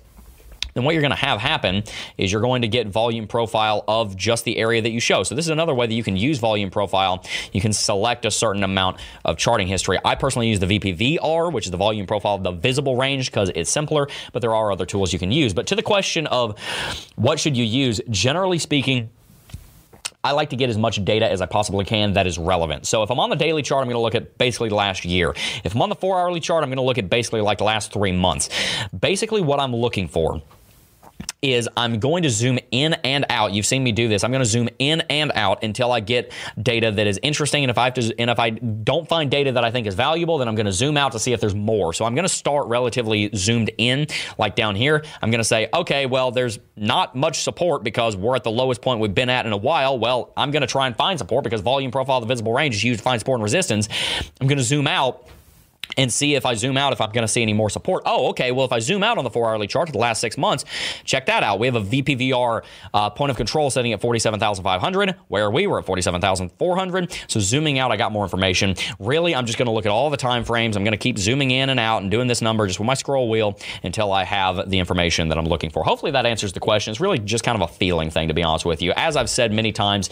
then 0.80 0.86
what 0.86 0.94
you're 0.94 1.02
going 1.02 1.12
to 1.12 1.18
have 1.18 1.42
happen 1.42 1.84
is 2.18 2.32
you're 2.32 2.42
going 2.42 2.62
to 2.62 2.68
get 2.70 2.88
volume 2.88 3.28
profile 3.28 3.84
of 3.88 4.16
just 4.16 4.46
the 4.46 4.58
area 4.58 4.82
that 4.82 4.92
you 4.92 5.02
show. 5.02 5.24
So 5.24 5.36
this 5.36 5.46
is 5.46 5.50
another 5.50 5.74
way 5.74 5.88
that 5.88 5.94
you 5.94 6.04
can 6.04 6.16
use 6.16 6.40
volume 6.40 6.70
profile. 6.70 7.26
You 7.52 7.60
can 7.60 7.74
select 7.74 8.26
a 8.26 8.32
certain 8.32 8.64
amount 8.64 9.02
of 9.26 9.38
charting 9.38 9.68
history. 9.68 10.00
I 10.06 10.16
personally 10.16 10.48
use 10.48 10.60
the 10.60 10.68
VPVR, 10.68 11.52
which 11.52 11.66
is 11.66 11.72
the 11.72 11.78
volume 11.78 12.08
profile 12.08 12.36
of 12.36 12.44
the 12.44 12.52
visible 12.52 12.96
range 12.96 13.30
because 13.30 13.52
it's 13.56 13.70
simpler, 13.70 14.08
but 14.32 14.40
there 14.40 14.56
are 14.56 14.72
other 14.72 14.86
tools 14.86 15.12
you 15.12 15.20
can 15.20 15.34
use. 15.34 15.54
But 15.54 15.68
to 15.68 15.76
the 15.76 15.84
question 15.84 16.28
of 16.28 16.58
what 17.16 17.42
should 17.42 17.58
you 17.58 17.66
use, 17.66 18.00
generally 18.10 18.58
speaking, 18.58 19.10
I 20.24 20.32
like 20.32 20.50
to 20.50 20.56
get 20.56 20.70
as 20.70 20.78
much 20.78 21.04
data 21.04 21.30
as 21.30 21.42
I 21.42 21.46
possibly 21.46 21.84
can 21.84 22.14
that 22.14 22.26
is 22.28 22.38
relevant. 22.38 22.86
So 22.88 23.04
if 23.04 23.12
I'm 23.12 23.20
on 23.20 23.30
the 23.30 23.38
daily 23.38 23.62
chart, 23.62 23.82
I'm 23.82 23.88
going 23.88 23.96
to 23.96 24.02
look 24.02 24.16
at 24.16 24.38
basically 24.38 24.70
the 24.70 24.76
last 24.76 25.04
year. 25.04 25.34
If 25.64 25.76
I'm 25.76 25.82
on 25.82 25.90
the 25.90 25.96
four 25.96 26.20
hourly 26.20 26.40
chart, 26.40 26.64
I'm 26.64 26.70
going 26.70 26.78
to 26.78 26.84
look 26.84 26.98
at 26.98 27.10
basically 27.10 27.42
like 27.42 27.58
the 27.58 27.64
last 27.66 27.94
three 27.94 28.12
months. 28.12 28.50
Basically, 28.98 29.42
what 29.42 29.60
I'm 29.60 29.76
looking 29.76 30.08
for 30.08 30.42
is 31.42 31.70
I'm 31.78 32.00
going 32.00 32.24
to 32.24 32.30
zoom 32.30 32.60
in 32.72 32.94
and 33.04 33.26
out. 33.30 33.54
You've 33.54 33.66
seen 33.66 33.84
me 33.84 33.92
do 33.92 34.08
this. 34.08 34.24
I'm 34.24 34.32
going 34.32 34.44
to 34.44 34.50
zoom 34.50 34.68
in 34.78 35.02
and 35.10 35.32
out 35.36 35.64
until 35.64 35.92
I 35.92 36.02
get 36.02 36.34
data 36.62 36.92
that 36.92 37.08
is 37.08 37.20
interesting. 37.24 37.64
And 37.64 37.72
if 37.72 37.78
I 37.78 37.86
have 37.86 37.94
to, 37.96 38.20
and 38.20 38.30
if 38.30 38.40
I 38.40 38.50
don't 38.50 39.08
find 39.08 39.32
data 39.32 39.54
that 39.54 39.64
I 39.64 39.72
think 39.72 39.88
is 39.88 39.96
valuable, 39.96 40.38
then 40.38 40.48
I'm 40.48 40.56
going 40.56 40.66
to 40.66 40.72
zoom 40.72 40.98
out 40.98 41.14
to 41.14 41.20
see 41.20 41.32
if 41.32 41.40
there's 41.40 41.56
more. 41.56 41.94
So 41.94 42.06
I'm 42.06 42.14
going 42.14 42.28
to 42.28 42.34
start 42.34 42.68
relatively 42.68 43.30
zoomed 43.36 43.72
in, 43.78 44.08
like 44.38 44.56
down 44.56 44.76
here. 44.76 45.04
I'm 45.22 45.32
going 45.32 45.40
to 45.40 45.46
say, 45.46 45.70
okay, 45.74 46.06
well, 46.06 46.32
there's 46.32 46.60
not 46.76 47.16
much 47.16 47.42
support 47.42 47.84
because 47.84 48.16
we're 48.18 48.36
at 48.36 48.44
the 48.44 48.52
lowest 48.52 48.82
point 48.82 49.00
we've 49.00 49.16
been 49.16 49.30
at 49.30 49.46
in 49.46 49.54
a 49.54 49.58
while. 49.58 49.98
Well, 49.98 50.34
I'm 50.36 50.52
going 50.52 50.62
to 50.62 50.68
try 50.68 50.88
and 50.88 50.96
find 50.96 51.18
support 51.18 51.44
because 51.44 51.62
volume 51.62 51.92
profile 51.92 52.20
the 52.20 52.28
visible 52.28 52.54
range 52.54 52.76
is 52.76 52.84
used 52.84 53.00
to 53.00 53.04
find 53.04 53.20
support 53.20 53.38
and 53.38 53.44
resistance. 53.44 53.88
I'm 54.42 54.48
going 54.48 54.58
to 54.58 54.64
zoom 54.64 54.88
out 54.88 55.28
and 55.98 56.12
see 56.12 56.36
if 56.36 56.46
I 56.46 56.54
zoom 56.54 56.78
out 56.78 56.94
if 56.94 57.02
I'm 57.02 57.12
going 57.12 57.24
to 57.24 57.28
see 57.28 57.42
any 57.42 57.54
more 57.54 57.70
support. 57.70 58.04
Oh, 58.06 58.30
okay. 58.30 58.52
Well, 58.52 58.66
if 58.66 58.72
I 58.72 58.80
zoom 58.80 59.04
out 59.04 59.18
on 59.18 59.24
the 59.24 59.30
four 59.30 59.50
hourly 59.50 59.68
chart 59.68 59.88
for 59.88 59.92
the 59.92 60.00
last 60.00 60.22
six 60.22 60.38
months, 60.38 60.66
check 61.04 61.26
that 61.26 61.44
out. 61.44 61.60
We 61.60 61.68
have 61.68 61.76
a 61.76 61.82
VPVR 61.82 62.64
uh, 62.94 63.10
point 63.10 63.32
of 63.32 63.38
control 63.38 63.70
setting 63.70 63.94
at 63.94 64.02
47,500, 64.02 65.16
where 65.28 65.50
we 65.50 65.68
were 65.68 65.80
at 65.80 65.86
47,400. 65.86 67.12
So 67.28 67.40
zooming 67.40 67.80
out, 67.80 67.92
I 67.92 67.98
got 67.98 68.12
more 68.12 68.24
information. 68.24 68.76
Really, 69.00 69.36
I'm 69.36 69.46
just 69.46 69.58
going 69.58 69.68
to 69.68 69.72
look 69.72 69.86
at 69.86 69.92
all 69.92 70.10
the 70.10 70.18
time 70.18 70.44
frames. 70.44 70.78
I'm 70.78 70.84
going 70.84 70.92
to 70.92 70.98
keep 70.98 71.18
zooming 71.18 71.52
in 71.52 71.70
and 71.70 71.80
out 71.80 72.02
and 72.02 72.12
doing 72.12 72.28
this 72.28 72.42
number 72.42 72.68
just 72.68 72.80
with 72.80 72.86
my 72.86 72.94
scroll 72.94 73.30
wheel 73.30 73.58
until 73.84 74.12
I 74.12 74.24
have 74.24 74.70
the 74.70 74.80
information 74.80 75.30
that 75.30 75.38
I'm 75.38 75.46
looking 75.46 75.70
for. 75.70 75.84
Hopefully, 75.84 76.12
that 76.12 76.26
answers 76.26 76.54
the 76.54 76.60
question. 76.60 76.92
It's 76.92 77.02
really 77.02 77.20
just 77.20 77.44
kind 77.44 77.62
of 77.62 77.70
a 77.70 77.74
feeling 77.74 78.10
thing, 78.10 78.28
to 78.28 78.34
be 78.34 78.44
honest 78.44 78.66
with 78.66 78.82
you. 78.82 78.94
As 78.96 79.16
I've 79.16 79.30
said 79.30 79.52
many 79.52 79.72
times, 79.72 80.10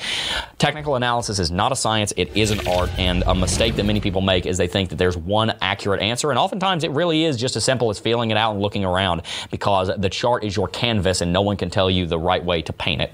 technical 0.58 0.96
analysis 0.96 1.40
is 1.40 1.52
not 1.52 1.72
a 1.72 1.76
science; 1.76 2.14
it 2.18 2.36
is 2.36 2.52
an 2.52 2.68
art. 2.68 2.90
And 2.98 3.24
a 3.28 3.36
mistake 3.36 3.76
that 3.76 3.86
many 3.86 4.00
people 4.00 4.22
make 4.22 4.46
is 4.46 4.58
they 4.58 4.68
think 4.68 4.90
that 4.90 4.98
there's 4.98 5.18
one 5.18 5.54
accurate 5.68 6.02
answer. 6.02 6.30
And 6.30 6.40
oftentimes 6.40 6.84
it 6.84 6.92
really 6.92 7.26
is 7.26 7.36
just 7.38 7.56
as 7.58 7.64
simple 7.66 7.90
as 7.90 8.00
feeling 8.00 8.32
it 8.32 8.38
out 8.38 8.54
and 8.54 8.62
looking 8.62 8.86
around 8.86 9.22
because 9.52 9.92
the 9.98 10.10
chart 10.10 10.44
is 10.44 10.56
your 10.56 10.68
canvas 10.70 11.22
and 11.22 11.32
no 11.34 11.42
one 11.42 11.58
can 11.58 11.70
tell 11.70 11.90
you 11.92 12.06
the 12.08 12.18
right 12.18 12.44
way 12.44 12.62
to 12.62 12.74
paint 12.74 13.02
it. 13.02 13.12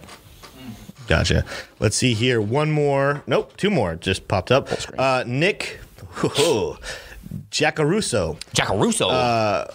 Gotcha. 1.07 1.43
Let's 1.79 1.97
see 1.97 2.13
here. 2.13 2.39
One 2.39 2.71
more. 2.71 3.23
Nope, 3.27 3.57
two 3.57 3.69
more 3.69 3.95
just 3.95 4.27
popped 4.27 4.51
up. 4.51 4.69
Uh, 4.97 5.23
Nick 5.27 5.79
Jacaruso. 7.51 8.37
Jacaruso. 8.53 9.09
Uh, 9.09 9.65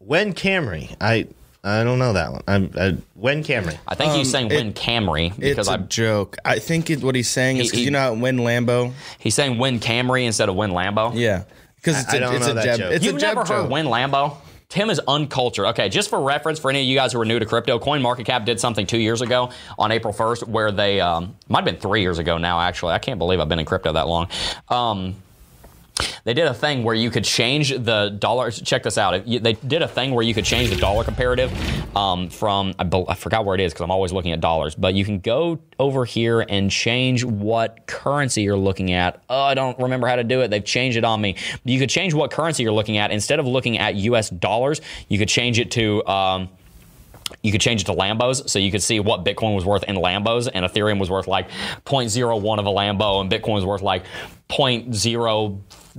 Wen 0.00 0.32
Camry. 0.32 0.94
I 1.00 1.26
I 1.64 1.82
don't 1.84 1.98
know 1.98 2.12
that 2.12 2.32
one. 2.32 2.42
I'm 2.46 2.70
I, 2.78 2.96
Wen 3.16 3.42
Camry. 3.42 3.76
I 3.86 3.94
think 3.94 4.12
he's 4.12 4.30
saying 4.30 4.50
it- 4.50 4.54
win 4.56 4.72
Camry 4.72 5.28
It's 5.30 5.38
because 5.38 5.68
a 5.68 5.72
I 5.72 5.76
joke. 5.78 6.36
I 6.44 6.58
think 6.58 6.88
it, 6.90 7.02
what 7.02 7.14
he's 7.14 7.28
saying 7.28 7.56
is 7.58 7.62
He- 7.64 7.68
because 7.68 7.78
he- 7.80 7.84
you 7.86 7.90
know 7.90 7.98
how 8.00 8.14
when 8.14 8.38
Lambo. 8.38 8.92
he's 9.18 9.34
saying 9.34 9.58
win 9.58 9.80
Camry 9.80 10.24
instead 10.24 10.48
of 10.48 10.54
win 10.54 10.70
Lambo. 10.70 11.12
Yeah, 11.14 11.44
because 11.88 12.02
it's 12.04 12.12
I 12.14 12.16
a 12.16 12.20
don't 12.20 12.34
it's 12.34 12.46
know 12.46 12.52
a 12.52 12.54
that 12.54 12.66
Jebb. 12.66 12.78
joke. 12.78 12.92
It's 12.92 13.04
You've 13.04 13.14
a 13.16 13.18
Jebb 13.18 13.22
never 13.22 13.40
heard 13.40 13.46
joke. 13.46 13.70
Win 13.70 13.86
Lambo? 13.86 14.36
Tim 14.68 14.90
is 14.90 15.00
uncultured. 15.08 15.64
Okay, 15.68 15.88
just 15.88 16.10
for 16.10 16.20
reference, 16.20 16.58
for 16.58 16.70
any 16.70 16.80
of 16.80 16.86
you 16.86 16.94
guys 16.94 17.14
who 17.14 17.20
are 17.20 17.24
new 17.24 17.38
to 17.38 17.46
crypto, 17.46 17.78
CoinMarketCap 17.78 18.44
did 18.44 18.60
something 18.60 18.86
two 18.86 18.98
years 18.98 19.22
ago 19.22 19.50
on 19.78 19.90
April 19.92 20.12
1st 20.12 20.46
where 20.46 20.70
they, 20.70 21.00
um, 21.00 21.34
might 21.48 21.60
have 21.60 21.64
been 21.64 21.78
three 21.80 22.02
years 22.02 22.18
ago 22.18 22.36
now, 22.36 22.60
actually. 22.60 22.92
I 22.92 22.98
can't 22.98 23.18
believe 23.18 23.40
I've 23.40 23.48
been 23.48 23.58
in 23.60 23.64
crypto 23.64 23.92
that 23.94 24.06
long. 24.08 24.28
Um, 24.68 25.14
they 26.24 26.34
did 26.34 26.46
a 26.46 26.54
thing 26.54 26.84
where 26.84 26.94
you 26.94 27.10
could 27.10 27.24
change 27.24 27.70
the 27.70 28.16
dollar. 28.18 28.50
Check 28.50 28.82
this 28.82 28.98
out. 28.98 29.24
They 29.26 29.54
did 29.54 29.82
a 29.82 29.88
thing 29.88 30.12
where 30.12 30.24
you 30.24 30.34
could 30.34 30.44
change 30.44 30.70
the 30.70 30.76
dollar 30.76 31.04
comparative 31.04 31.52
um, 31.96 32.28
from 32.28 32.74
I, 32.78 32.88
I 33.08 33.14
forgot 33.14 33.44
where 33.44 33.54
it 33.54 33.60
is 33.60 33.72
because 33.72 33.84
I'm 33.84 33.90
always 33.90 34.12
looking 34.12 34.32
at 34.32 34.40
dollars. 34.40 34.74
But 34.74 34.94
you 34.94 35.04
can 35.04 35.20
go 35.20 35.58
over 35.78 36.04
here 36.04 36.40
and 36.40 36.70
change 36.70 37.24
what 37.24 37.86
currency 37.86 38.42
you're 38.42 38.56
looking 38.56 38.92
at. 38.92 39.22
Oh, 39.28 39.42
I 39.42 39.54
don't 39.54 39.78
remember 39.78 40.06
how 40.06 40.16
to 40.16 40.24
do 40.24 40.40
it. 40.40 40.48
They've 40.48 40.64
changed 40.64 40.96
it 40.96 41.04
on 41.04 41.20
me. 41.20 41.36
You 41.64 41.78
could 41.78 41.90
change 41.90 42.14
what 42.14 42.30
currency 42.30 42.62
you're 42.62 42.72
looking 42.72 42.98
at 42.98 43.10
instead 43.10 43.38
of 43.38 43.46
looking 43.46 43.78
at 43.78 43.94
U.S. 43.96 44.30
dollars. 44.30 44.80
You 45.08 45.18
could 45.18 45.28
change 45.28 45.58
it 45.58 45.70
to. 45.72 46.04
Um, 46.06 46.48
you 47.42 47.52
could 47.52 47.60
change 47.60 47.82
it 47.82 47.84
to 47.84 47.92
Lambos, 47.92 48.48
so 48.48 48.58
you 48.58 48.70
could 48.70 48.82
see 48.82 49.00
what 49.00 49.22
Bitcoin 49.24 49.54
was 49.54 49.64
worth 49.64 49.84
in 49.84 49.96
Lambos, 49.96 50.48
and 50.52 50.64
Ethereum 50.64 50.98
was 50.98 51.10
worth 51.10 51.26
like 51.26 51.50
0.01 51.84 52.58
of 52.58 52.66
a 52.66 52.70
Lambo, 52.70 53.20
and 53.20 53.30
Bitcoin 53.30 53.54
was 53.54 53.66
worth 53.66 53.82
like 53.82 54.04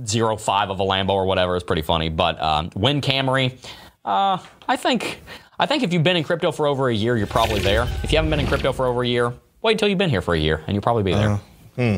0.005 0.04 0.70
of 0.70 0.80
a 0.80 0.84
Lambo 0.84 1.10
or 1.10 1.26
whatever. 1.26 1.56
is 1.56 1.62
pretty 1.62 1.82
funny. 1.82 2.08
But 2.08 2.40
um, 2.40 2.70
Win 2.74 3.00
Camry, 3.00 3.58
uh, 4.04 4.38
I 4.68 4.76
think 4.76 5.20
I 5.58 5.66
think 5.66 5.82
if 5.82 5.92
you've 5.92 6.02
been 6.02 6.16
in 6.16 6.24
crypto 6.24 6.52
for 6.52 6.66
over 6.66 6.88
a 6.88 6.94
year, 6.94 7.16
you're 7.16 7.26
probably 7.26 7.60
there. 7.60 7.82
If 8.02 8.12
you 8.12 8.16
haven't 8.16 8.30
been 8.30 8.40
in 8.40 8.46
crypto 8.46 8.72
for 8.72 8.86
over 8.86 9.02
a 9.02 9.06
year, 9.06 9.32
wait 9.62 9.72
until 9.72 9.88
you've 9.88 9.98
been 9.98 10.10
here 10.10 10.22
for 10.22 10.34
a 10.34 10.38
year, 10.38 10.62
and 10.66 10.74
you'll 10.74 10.82
probably 10.82 11.02
be 11.02 11.12
there. 11.12 11.40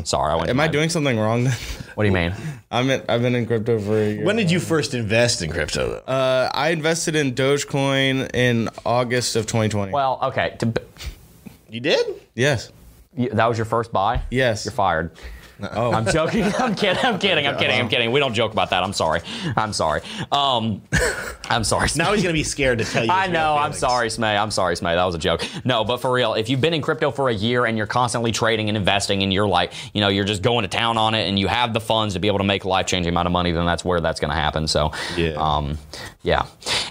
Sorry, 0.05 0.31
I 0.31 0.35
went. 0.35 0.49
Am 0.49 0.59
I 0.59 0.67
doing 0.67 0.89
something 0.89 1.17
wrong? 1.17 1.45
What 1.95 2.03
do 2.03 2.07
you 2.07 2.13
mean? 2.13 2.33
I'm 2.71 2.89
in, 2.89 3.03
I've 3.09 3.21
been 3.21 3.35
in 3.35 3.45
crypto 3.45 3.79
for 3.79 3.97
a 3.97 4.13
year. 4.13 4.25
When 4.25 4.35
did 4.35 4.49
you 4.49 4.59
first 4.59 4.93
invest 4.93 5.41
in 5.41 5.51
crypto? 5.51 5.89
Though? 5.89 6.11
Uh, 6.13 6.49
I 6.53 6.69
invested 6.69 7.15
in 7.15 7.33
Dogecoin 7.33 8.33
in 8.33 8.69
August 8.85 9.35
of 9.35 9.45
2020. 9.45 9.91
Well, 9.91 10.19
okay. 10.23 10.55
To, 10.59 10.73
you 11.69 11.81
did? 11.81 12.05
yes. 12.33 12.71
you, 13.15 13.29
that 13.29 13.45
was 13.47 13.57
your 13.57 13.65
first 13.65 13.91
buy. 13.91 14.21
Yes. 14.31 14.65
You're 14.65 14.71
fired. 14.71 15.11
Oh, 15.71 15.93
I'm 15.93 16.05
joking. 16.05 16.43
I'm 16.59 16.75
kidding. 16.75 17.03
I'm 17.03 17.19
kidding. 17.19 17.47
I'm 17.47 17.57
kidding. 17.57 17.79
I'm 17.79 17.89
kidding. 17.89 18.11
We 18.11 18.19
don't 18.19 18.33
joke 18.33 18.51
about 18.51 18.69
that. 18.71 18.83
I'm 18.83 18.93
sorry. 18.93 19.21
I'm 19.55 19.73
sorry. 19.73 20.01
Um, 20.31 20.81
I'm 21.49 21.63
sorry. 21.63 21.89
Now 21.95 22.13
he's 22.13 22.23
gonna 22.23 22.33
be 22.33 22.43
scared 22.43 22.79
to 22.79 22.85
tell 22.85 23.05
you. 23.05 23.11
I 23.13 23.27
know. 23.27 23.55
I'm 23.55 23.73
sorry, 23.73 24.07
Smay. 24.09 24.37
I'm 24.39 24.51
sorry, 24.51 24.75
Smay. 24.75 24.95
That 24.95 25.05
was 25.05 25.15
a 25.15 25.19
joke. 25.19 25.45
No, 25.63 25.83
but 25.83 25.97
for 25.97 26.11
real, 26.11 26.33
if 26.33 26.49
you've 26.49 26.61
been 26.61 26.73
in 26.73 26.81
crypto 26.81 27.11
for 27.11 27.29
a 27.29 27.33
year 27.33 27.65
and 27.65 27.77
you're 27.77 27.87
constantly 27.87 28.31
trading 28.31 28.67
and 28.69 28.77
investing 28.77 29.23
and 29.23 29.31
you're 29.33 29.47
like, 29.47 29.73
you 29.93 30.01
know, 30.01 30.07
you're 30.09 30.25
just 30.25 30.41
going 30.41 30.63
to 30.63 30.67
town 30.67 30.97
on 30.97 31.13
it 31.13 31.27
and 31.27 31.37
you 31.37 31.47
have 31.47 31.73
the 31.73 31.81
funds 31.81 32.13
to 32.15 32.19
be 32.19 32.27
able 32.27 32.39
to 32.39 32.43
make 32.43 32.63
a 32.63 32.67
life 32.69 32.87
changing 32.87 33.09
amount 33.09 33.27
of 33.27 33.31
money, 33.31 33.51
then 33.51 33.65
that's 33.65 33.85
where 33.85 34.01
that's 34.01 34.19
going 34.19 34.29
to 34.31 34.35
happen. 34.35 34.67
So, 34.67 34.91
Yeah. 35.15 35.33
Um, 35.37 35.77
yeah. 36.23 36.45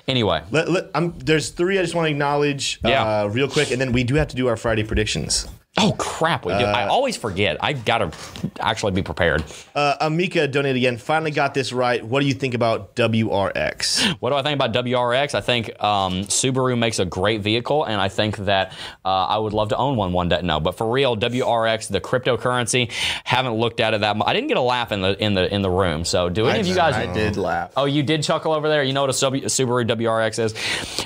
Anyway, 0.08 0.42
Let, 0.50 0.68
let, 0.70 0.90
I'm, 0.94 1.16
there's 1.18 1.50
three 1.50 1.78
I 1.78 1.82
just 1.82 1.94
want 1.94 2.06
to 2.06 2.10
acknowledge 2.10 2.80
Yeah. 2.84 3.22
uh, 3.22 3.26
real 3.28 3.48
quick, 3.48 3.70
and 3.70 3.80
then 3.80 3.92
we 3.92 4.04
do 4.04 4.14
have 4.16 4.28
to 4.28 4.36
do 4.36 4.48
our 4.48 4.56
Friday 4.56 4.82
predictions. 4.84 5.48
Oh 5.82 5.92
crap, 5.98 6.44
we 6.44 6.52
do. 6.52 6.64
I 6.64 6.86
always 6.86 7.16
forget. 7.16 7.56
I 7.60 7.72
got 7.72 7.98
to 7.98 8.12
actually 8.60 8.92
be 8.92 9.02
prepared. 9.02 9.44
Uh, 9.74 10.08
Amika 10.08 10.50
donated 10.50 10.76
again. 10.76 10.96
Finally 10.96 11.32
got 11.32 11.54
this 11.54 11.72
right. 11.72 12.04
What 12.04 12.20
do 12.20 12.26
you 12.26 12.34
think 12.34 12.54
about 12.54 12.94
WRX? 12.96 14.16
What 14.20 14.30
do 14.30 14.36
I 14.36 14.42
think 14.42 14.54
about 14.54 14.72
WRX? 14.72 15.34
I 15.34 15.40
think 15.40 15.68
um, 15.82 16.22
Subaru 16.22 16.78
makes 16.78 16.98
a 16.98 17.04
great 17.04 17.40
vehicle, 17.40 17.84
and 17.84 18.00
I 18.00 18.08
think 18.08 18.36
that 18.38 18.72
uh, 19.04 19.08
I 19.08 19.38
would 19.38 19.52
love 19.52 19.70
to 19.70 19.76
own 19.76 19.96
one 19.96 20.12
one 20.12 20.28
day. 20.28 20.40
No, 20.42 20.60
but 20.60 20.76
for 20.76 20.90
real, 20.90 21.16
WRX, 21.16 21.88
the 21.88 22.00
cryptocurrency, 22.00 22.90
haven't 23.24 23.54
looked 23.54 23.80
at 23.80 23.94
it 23.94 24.00
that 24.00 24.16
much. 24.16 24.28
I 24.28 24.32
didn't 24.32 24.48
get 24.48 24.56
a 24.56 24.62
laugh 24.62 24.92
in 24.92 25.00
the 25.02 25.22
in 25.22 25.34
the 25.34 25.52
in 25.52 25.62
the 25.62 25.70
room. 25.70 26.04
So, 26.04 26.28
do 26.28 26.46
any 26.46 26.60
of 26.60 26.66
you 26.66 26.74
guys? 26.74 26.94
I 26.94 27.12
did 27.12 27.36
laugh. 27.36 27.72
Oh, 27.76 27.84
you 27.84 28.02
did 28.02 28.22
chuckle 28.22 28.52
over 28.52 28.68
there. 28.68 28.82
You 28.82 28.92
know 28.92 29.02
what 29.02 29.10
a 29.10 29.12
Subaru 29.12 29.86
WRX 29.86 30.38
is? 30.38 30.52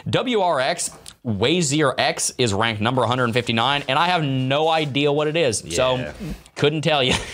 WRX 0.08 0.96
WazirX 1.26 2.32
is 2.38 2.54
ranked 2.54 2.80
number 2.80 3.00
159, 3.02 3.84
and 3.88 3.98
I 3.98 4.06
have 4.06 4.22
no 4.22 4.68
idea 4.68 5.10
what 5.12 5.26
it 5.26 5.36
is. 5.36 5.64
Yeah. 5.64 5.74
So, 5.74 6.14
couldn't 6.54 6.82
tell 6.82 7.02
you. 7.02 7.14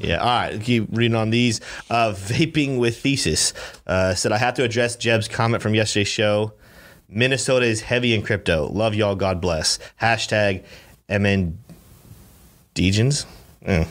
Yeah, 0.00 0.18
all 0.18 0.26
right. 0.26 0.60
Keep 0.60 0.88
reading 0.92 1.14
on 1.16 1.30
these. 1.30 1.62
Uh, 1.88 2.12
vaping 2.12 2.78
with 2.78 3.00
thesis 3.00 3.54
uh, 3.86 4.12
said 4.14 4.32
I 4.32 4.36
have 4.36 4.52
to 4.54 4.62
address 4.62 4.96
Jebb's 4.96 5.28
comment 5.28 5.62
from 5.62 5.74
yesterday's 5.74 6.08
show. 6.08 6.52
Minnesota 7.08 7.64
is 7.64 7.80
heavy 7.80 8.12
in 8.14 8.20
crypto. 8.20 8.66
Love 8.68 8.94
y'all. 8.94 9.14
God 9.14 9.40
bless. 9.40 9.78
Hashtag 10.02 10.62
MN 11.08 11.56
Degens. 12.74 13.24
Mm. 13.64 13.86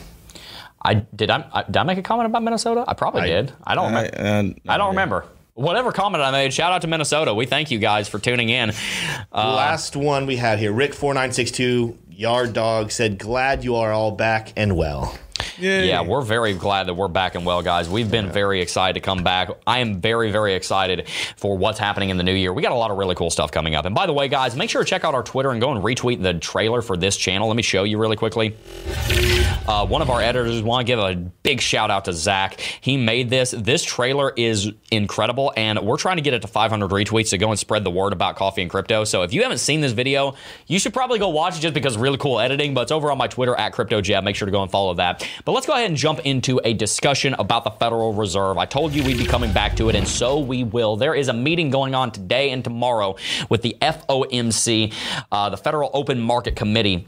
I 0.82 0.94
did. 0.94 1.30
I, 1.30 1.48
I 1.52 1.62
did 1.64 1.76
I 1.78 1.82
make 1.82 1.98
a 1.98 2.02
comment 2.02 2.26
about 2.26 2.44
Minnesota? 2.44 2.84
I 2.86 2.94
probably 2.94 3.22
I- 3.22 3.26
did. 3.26 3.52
I 3.64 3.74
don't. 3.74 3.92
I, 3.92 4.02
remember. 4.06 4.60
uh, 4.68 4.72
I 4.72 4.78
don't 4.78 4.90
remember. 4.90 5.26
Whatever 5.54 5.92
comment 5.92 6.22
I 6.22 6.32
made, 6.32 6.52
shout 6.52 6.72
out 6.72 6.82
to 6.82 6.88
Minnesota. 6.88 7.32
We 7.32 7.46
thank 7.46 7.70
you 7.70 7.78
guys 7.78 8.08
for 8.08 8.18
tuning 8.18 8.48
in. 8.48 8.70
Uh, 9.32 9.54
Last 9.54 9.94
one 9.94 10.26
we 10.26 10.36
have 10.36 10.58
here. 10.58 10.72
Rick 10.72 10.94
four 10.94 11.14
nine 11.14 11.32
six 11.32 11.52
two 11.52 11.96
Yard 12.10 12.52
Dog 12.52 12.90
said, 12.90 13.18
"Glad 13.18 13.62
you 13.62 13.76
are 13.76 13.92
all 13.92 14.10
back 14.10 14.52
and 14.56 14.76
well." 14.76 15.16
Yeah, 15.84 16.02
we're 16.02 16.22
very 16.22 16.54
glad 16.54 16.88
that 16.88 16.94
we're 16.94 17.08
back 17.08 17.34
and 17.34 17.46
well, 17.46 17.62
guys. 17.62 17.88
We've 17.88 18.10
been 18.10 18.30
very 18.30 18.60
excited 18.60 18.94
to 18.94 19.00
come 19.00 19.22
back. 19.22 19.50
I 19.66 19.78
am 19.78 20.00
very, 20.00 20.30
very 20.32 20.54
excited 20.54 21.08
for 21.36 21.56
what's 21.56 21.78
happening 21.78 22.10
in 22.10 22.16
the 22.16 22.24
new 22.24 22.34
year. 22.34 22.52
We 22.52 22.62
got 22.62 22.72
a 22.72 22.76
lot 22.76 22.90
of 22.90 22.98
really 22.98 23.14
cool 23.14 23.30
stuff 23.30 23.52
coming 23.52 23.74
up. 23.74 23.84
And 23.84 23.94
by 23.94 24.06
the 24.06 24.12
way, 24.12 24.28
guys, 24.28 24.56
make 24.56 24.70
sure 24.70 24.82
to 24.82 24.88
check 24.88 25.04
out 25.04 25.14
our 25.14 25.22
Twitter 25.22 25.50
and 25.50 25.60
go 25.60 25.70
and 25.72 25.82
retweet 25.82 26.22
the 26.22 26.34
trailer 26.34 26.82
for 26.82 26.96
this 26.96 27.16
channel. 27.16 27.48
Let 27.48 27.56
me 27.56 27.62
show 27.62 27.84
you 27.84 27.98
really 27.98 28.16
quickly. 28.16 28.56
Uh, 29.66 29.86
one 29.86 30.02
of 30.02 30.10
our 30.10 30.20
editors 30.20 30.62
want 30.62 30.86
to 30.86 30.90
give 30.90 30.98
a 30.98 31.14
big 31.14 31.60
shout 31.60 31.90
out 31.90 32.04
to 32.04 32.12
Zach. 32.12 32.60
He 32.80 32.96
made 32.96 33.30
this. 33.30 33.52
This 33.52 33.82
trailer 33.82 34.32
is 34.36 34.70
incredible, 34.90 35.52
and 35.56 35.78
we're 35.80 35.96
trying 35.96 36.16
to 36.16 36.22
get 36.22 36.34
it 36.34 36.42
to 36.42 36.48
500 36.48 36.90
retweets 36.90 37.30
to 37.30 37.38
go 37.38 37.50
and 37.50 37.58
spread 37.58 37.82
the 37.84 37.90
word 37.90 38.12
about 38.12 38.36
coffee 38.36 38.60
and 38.60 38.70
crypto. 38.70 39.04
So 39.04 39.22
if 39.22 39.32
you 39.32 39.42
haven't 39.42 39.58
seen 39.58 39.80
this 39.80 39.92
video, 39.92 40.34
you 40.66 40.78
should 40.78 40.92
probably 40.92 41.18
go 41.18 41.30
watch 41.30 41.56
it 41.56 41.60
just 41.60 41.72
because 41.74 41.94
it's 41.94 42.00
really 42.00 42.18
cool 42.18 42.40
editing. 42.40 42.74
But 42.74 42.82
it's 42.82 42.92
over 42.92 43.10
on 43.10 43.16
my 43.16 43.26
Twitter 43.28 43.54
at 43.54 43.72
CryptoJebb. 43.72 44.22
Make 44.22 44.36
sure 44.36 44.46
to 44.46 44.52
go 44.52 44.62
and 44.62 44.70
follow 44.70 44.94
that. 44.94 45.26
But 45.44 45.52
let's 45.52 45.66
go 45.66 45.74
ahead 45.74 45.90
and 45.90 45.96
jump 45.96 46.20
into 46.20 46.58
a 46.64 46.72
discussion 46.72 47.34
about 47.34 47.64
the 47.64 47.70
Federal 47.70 48.14
Reserve. 48.14 48.56
I 48.56 48.64
told 48.64 48.94
you 48.94 49.04
we'd 49.04 49.18
be 49.18 49.26
coming 49.26 49.52
back 49.52 49.76
to 49.76 49.90
it, 49.90 49.94
and 49.94 50.08
so 50.08 50.38
we 50.38 50.64
will. 50.64 50.96
There 50.96 51.14
is 51.14 51.28
a 51.28 51.34
meeting 51.34 51.68
going 51.68 51.94
on 51.94 52.12
today 52.12 52.50
and 52.50 52.64
tomorrow 52.64 53.16
with 53.50 53.60
the 53.60 53.76
FOMC, 53.82 54.94
uh, 55.30 55.50
the 55.50 55.58
Federal 55.58 55.90
Open 55.92 56.18
Market 56.18 56.56
Committee 56.56 57.06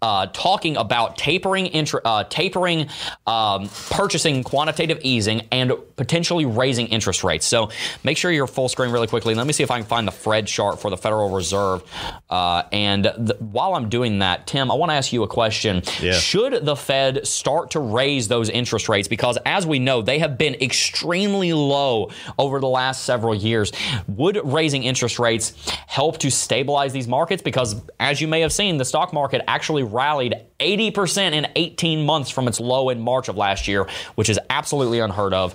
uh, 0.00 0.26
talking 0.32 0.76
about 0.76 1.16
tapering, 1.16 1.66
inter- 1.66 2.00
uh, 2.04 2.24
tapering, 2.24 2.88
um, 3.26 3.68
purchasing 3.90 4.44
quantitative 4.44 4.98
easing, 5.02 5.42
and 5.50 5.72
potentially 5.96 6.46
raising 6.46 6.86
interest 6.88 7.24
rates. 7.24 7.46
So 7.46 7.70
make 8.04 8.16
sure 8.16 8.30
you're 8.30 8.46
full 8.46 8.68
screen 8.68 8.90
really 8.90 9.06
quickly. 9.06 9.34
Let 9.34 9.46
me 9.46 9.52
see 9.52 9.62
if 9.62 9.70
I 9.70 9.78
can 9.78 9.86
find 9.86 10.06
the 10.06 10.12
FRED 10.12 10.46
chart 10.46 10.80
for 10.80 10.90
the 10.90 10.96
Federal 10.96 11.30
Reserve. 11.30 11.82
Uh, 12.30 12.62
and 12.72 13.04
th- 13.04 13.40
while 13.40 13.74
I'm 13.74 13.88
doing 13.88 14.20
that, 14.20 14.46
Tim, 14.46 14.70
I 14.70 14.74
want 14.74 14.90
to 14.90 14.94
ask 14.94 15.12
you 15.12 15.22
a 15.22 15.28
question. 15.28 15.82
Yeah. 16.00 16.12
Should 16.12 16.64
the 16.64 16.76
Fed 16.76 17.26
start 17.26 17.72
to 17.72 17.80
raise 17.80 18.28
those 18.28 18.48
interest 18.48 18.88
rates? 18.88 19.08
Because 19.08 19.38
as 19.44 19.66
we 19.66 19.78
know, 19.78 20.02
they 20.02 20.18
have 20.20 20.38
been 20.38 20.54
extremely 20.54 21.52
low 21.52 22.10
over 22.38 22.60
the 22.60 22.68
last 22.68 23.04
several 23.04 23.34
years. 23.34 23.72
Would 24.06 24.40
raising 24.44 24.84
interest 24.84 25.18
rates 25.18 25.54
help 25.86 26.18
to 26.18 26.30
stabilize 26.30 26.92
these 26.92 27.08
markets? 27.08 27.42
Because 27.42 27.80
as 27.98 28.20
you 28.20 28.28
may 28.28 28.40
have 28.40 28.52
seen, 28.52 28.76
the 28.76 28.84
stock 28.84 29.12
market 29.12 29.42
actually 29.48 29.82
rallied 29.92 30.34
80% 30.60 31.32
in 31.32 31.46
18 31.56 32.04
months 32.04 32.30
from 32.30 32.48
its 32.48 32.60
low 32.60 32.88
in 32.88 33.00
March 33.00 33.28
of 33.28 33.36
last 33.36 33.68
year, 33.68 33.86
which 34.14 34.28
is 34.28 34.38
absolutely 34.50 34.98
unheard 35.00 35.32
of. 35.32 35.54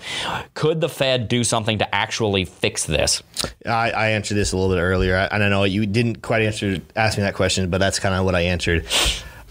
Could 0.53 0.81
the 0.81 0.89
Fed 0.89 1.27
do 1.27 1.43
something 1.43 1.79
to 1.79 1.95
actually 1.95 2.45
fix 2.45 2.85
this? 2.85 3.21
I, 3.65 3.91
I 3.91 4.09
answered 4.09 4.35
this 4.35 4.53
a 4.53 4.57
little 4.57 4.75
bit 4.75 4.81
earlier, 4.81 5.15
and 5.15 5.43
I 5.43 5.49
know 5.49 5.63
you 5.63 5.85
didn't 5.85 6.21
quite 6.21 6.41
answer 6.41 6.79
ask 6.95 7.17
me 7.17 7.23
that 7.23 7.35
question, 7.35 7.69
but 7.69 7.79
that's 7.79 7.99
kind 7.99 8.15
of 8.15 8.25
what 8.25 8.35
I 8.35 8.41
answered. 8.41 8.85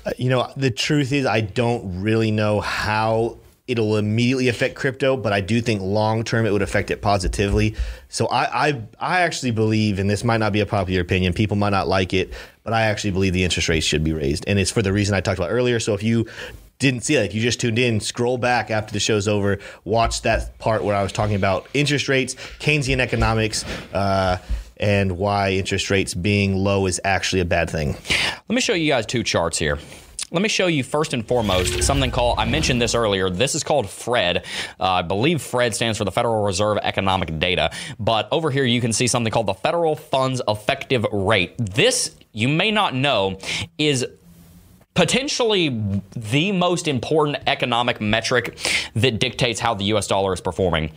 Uh, 0.05 0.11
you 0.19 0.29
know, 0.29 0.51
the 0.57 0.71
truth 0.71 1.13
is, 1.13 1.27
I 1.27 1.41
don't 1.41 2.03
really 2.03 2.31
know 2.31 2.61
how 2.61 3.39
it'll 3.69 3.97
immediately 3.97 4.49
affect 4.49 4.75
crypto, 4.75 5.17
but 5.17 5.33
I 5.33 5.41
do 5.41 5.61
think 5.61 5.81
long 5.83 6.25
term 6.25 6.47
it 6.47 6.53
would 6.53 6.63
affect 6.63 6.91
it 6.91 7.01
positively. 7.01 7.77
So 8.09 8.27
I, 8.27 8.69
I 8.69 8.83
I 8.99 9.21
actually 9.21 9.53
believe, 9.53 9.99
and 9.99 10.11
this 10.11 10.25
might 10.25 10.39
not 10.39 10.53
be 10.53 10.61
a 10.61 10.67
popular 10.67 11.01
opinion, 11.01 11.33
people 11.33 11.57
might 11.57 11.71
not 11.71 11.89
like 11.89 12.13
it, 12.13 12.33
but 12.65 12.73
I 12.73 12.83
actually 12.83 13.11
believe 13.11 13.33
the 13.33 13.45
interest 13.45 13.69
rates 13.69 13.87
should 13.87 14.05
be 14.05 14.13
raised, 14.13 14.45
and 14.47 14.59
it's 14.59 14.71
for 14.71 14.83
the 14.83 14.93
reason 14.93 15.15
I 15.15 15.21
talked 15.21 15.39
about 15.39 15.51
earlier. 15.51 15.81
So 15.81 15.95
if 15.95 16.03
you 16.03 16.27
didn't 16.79 17.03
see 17.03 17.15
it, 17.15 17.25
if 17.25 17.35
you 17.35 17.41
just 17.41 17.61
tuned 17.61 17.79
in, 17.79 18.01
scroll 18.01 18.39
back 18.39 18.71
after 18.71 18.93
the 18.93 19.01
show's 19.01 19.29
over, 19.29 19.59
watch 19.85 20.23
that 20.23 20.59
part 20.59 20.83
where 20.83 20.97
I 20.97 21.03
was 21.03 21.13
talking 21.13 21.37
about 21.37 21.69
interest 21.75 22.09
rates, 22.09 22.35
Keynesian 22.59 22.99
economics. 22.99 23.65
Uh, 23.93 24.39
and 24.79 25.17
why 25.17 25.53
interest 25.53 25.91
rates 25.91 26.13
being 26.13 26.57
low 26.57 26.87
is 26.87 27.01
actually 27.05 27.41
a 27.41 27.45
bad 27.45 27.71
thing. 27.71 27.95
Let 28.49 28.55
me 28.55 28.61
show 28.61 28.73
you 28.73 28.91
guys 28.91 29.07
two 29.07 29.23
charts 29.23 29.57
here. 29.57 29.79
Let 30.33 30.43
me 30.43 30.49
show 30.49 30.67
you 30.67 30.83
first 30.83 31.13
and 31.13 31.25
foremost 31.29 31.85
something 31.85 32.11
called, 32.11 32.39
I 32.39 32.47
mentioned 32.47 32.83
this 32.83 32.95
earlier. 32.95 33.31
This 33.31 33.55
is 33.55 33.63
called 33.63 33.89
FRED. 33.89 34.39
Uh, 34.81 34.85
I 34.85 35.03
believe 35.03 35.41
FRED 35.41 35.75
stands 35.75 35.99
for 35.99 36.05
the 36.05 36.11
Federal 36.11 36.43
Reserve 36.43 36.79
Economic 36.79 37.39
Data. 37.39 37.71
But 38.01 38.29
over 38.33 38.51
here, 38.51 38.65
you 38.65 38.81
can 38.81 38.93
see 38.93 39.07
something 39.07 39.31
called 39.31 39.47
the 39.47 39.55
Federal 39.55 39.95
Funds 39.95 40.41
Effective 40.49 41.05
Rate. 41.13 41.55
This, 41.59 42.17
you 42.33 42.49
may 42.49 42.71
not 42.71 42.95
know, 42.95 43.39
is 43.79 44.07
potentially 44.95 45.69
the 46.15 46.53
most 46.53 46.87
important 46.89 47.39
economic 47.47 48.01
metric 48.01 48.59
that 48.95 49.19
dictates 49.19 49.61
how 49.61 49.75
the 49.75 49.85
US 49.85 50.07
dollar 50.07 50.33
is 50.33 50.41
performing. 50.41 50.93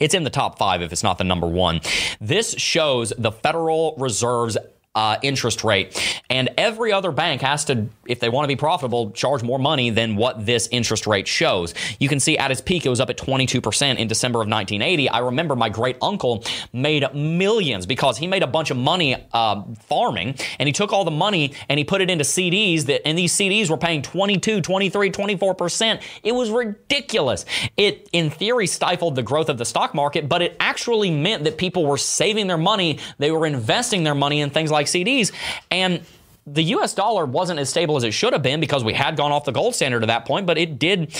It's 0.00 0.14
in 0.14 0.24
the 0.24 0.30
top 0.30 0.58
five 0.58 0.82
if 0.82 0.92
it's 0.92 1.02
not 1.02 1.18
the 1.18 1.24
number 1.24 1.46
one. 1.46 1.80
This 2.20 2.54
shows 2.58 3.12
the 3.16 3.32
Federal 3.32 3.94
Reserve's 3.98 4.56
uh, 4.96 5.18
interest 5.22 5.62
rate. 5.62 6.22
And 6.30 6.48
every 6.56 6.90
other 6.90 7.12
bank 7.12 7.42
has 7.42 7.66
to, 7.66 7.86
if 8.06 8.18
they 8.18 8.30
want 8.30 8.44
to 8.44 8.48
be 8.48 8.56
profitable, 8.56 9.10
charge 9.10 9.42
more 9.42 9.58
money 9.58 9.90
than 9.90 10.16
what 10.16 10.46
this 10.46 10.68
interest 10.72 11.06
rate 11.06 11.28
shows. 11.28 11.74
You 12.00 12.08
can 12.08 12.18
see 12.18 12.38
at 12.38 12.50
its 12.50 12.62
peak, 12.62 12.86
it 12.86 12.88
was 12.88 12.98
up 12.98 13.10
at 13.10 13.18
22% 13.18 13.98
in 13.98 14.08
December 14.08 14.38
of 14.38 14.48
1980. 14.48 15.10
I 15.10 15.18
remember 15.18 15.54
my 15.54 15.68
great 15.68 15.98
uncle 16.00 16.42
made 16.72 17.04
millions 17.14 17.84
because 17.84 18.16
he 18.16 18.26
made 18.26 18.42
a 18.42 18.46
bunch 18.46 18.70
of 18.70 18.78
money 18.78 19.16
uh, 19.34 19.62
farming 19.86 20.34
and 20.58 20.66
he 20.66 20.72
took 20.72 20.94
all 20.94 21.04
the 21.04 21.10
money 21.10 21.52
and 21.68 21.78
he 21.78 21.84
put 21.84 22.00
it 22.00 22.08
into 22.08 22.24
CDs 22.24 22.86
that, 22.86 23.06
and 23.06 23.18
these 23.18 23.34
CDs 23.34 23.68
were 23.68 23.76
paying 23.76 24.00
22, 24.00 24.62
23, 24.62 25.10
24%. 25.10 26.02
It 26.22 26.32
was 26.32 26.48
ridiculous. 26.48 27.44
It, 27.76 28.08
in 28.14 28.30
theory, 28.30 28.66
stifled 28.66 29.14
the 29.14 29.22
growth 29.22 29.50
of 29.50 29.58
the 29.58 29.66
stock 29.66 29.94
market, 29.94 30.26
but 30.26 30.40
it 30.40 30.56
actually 30.58 31.10
meant 31.10 31.44
that 31.44 31.58
people 31.58 31.84
were 31.84 31.98
saving 31.98 32.46
their 32.46 32.56
money. 32.56 32.98
They 33.18 33.30
were 33.30 33.44
investing 33.44 34.02
their 34.02 34.14
money 34.14 34.40
in 34.40 34.48
things 34.48 34.70
like 34.70 34.85
CDs. 34.86 35.32
And 35.70 36.02
the 36.46 36.62
US 36.62 36.94
dollar 36.94 37.26
wasn't 37.26 37.58
as 37.58 37.68
stable 37.68 37.96
as 37.96 38.04
it 38.04 38.12
should 38.12 38.32
have 38.32 38.42
been 38.42 38.60
because 38.60 38.84
we 38.84 38.92
had 38.92 39.16
gone 39.16 39.32
off 39.32 39.44
the 39.44 39.52
gold 39.52 39.74
standard 39.74 40.02
at 40.02 40.06
that 40.06 40.24
point, 40.24 40.46
but 40.46 40.56
it 40.56 40.78
did 40.78 41.12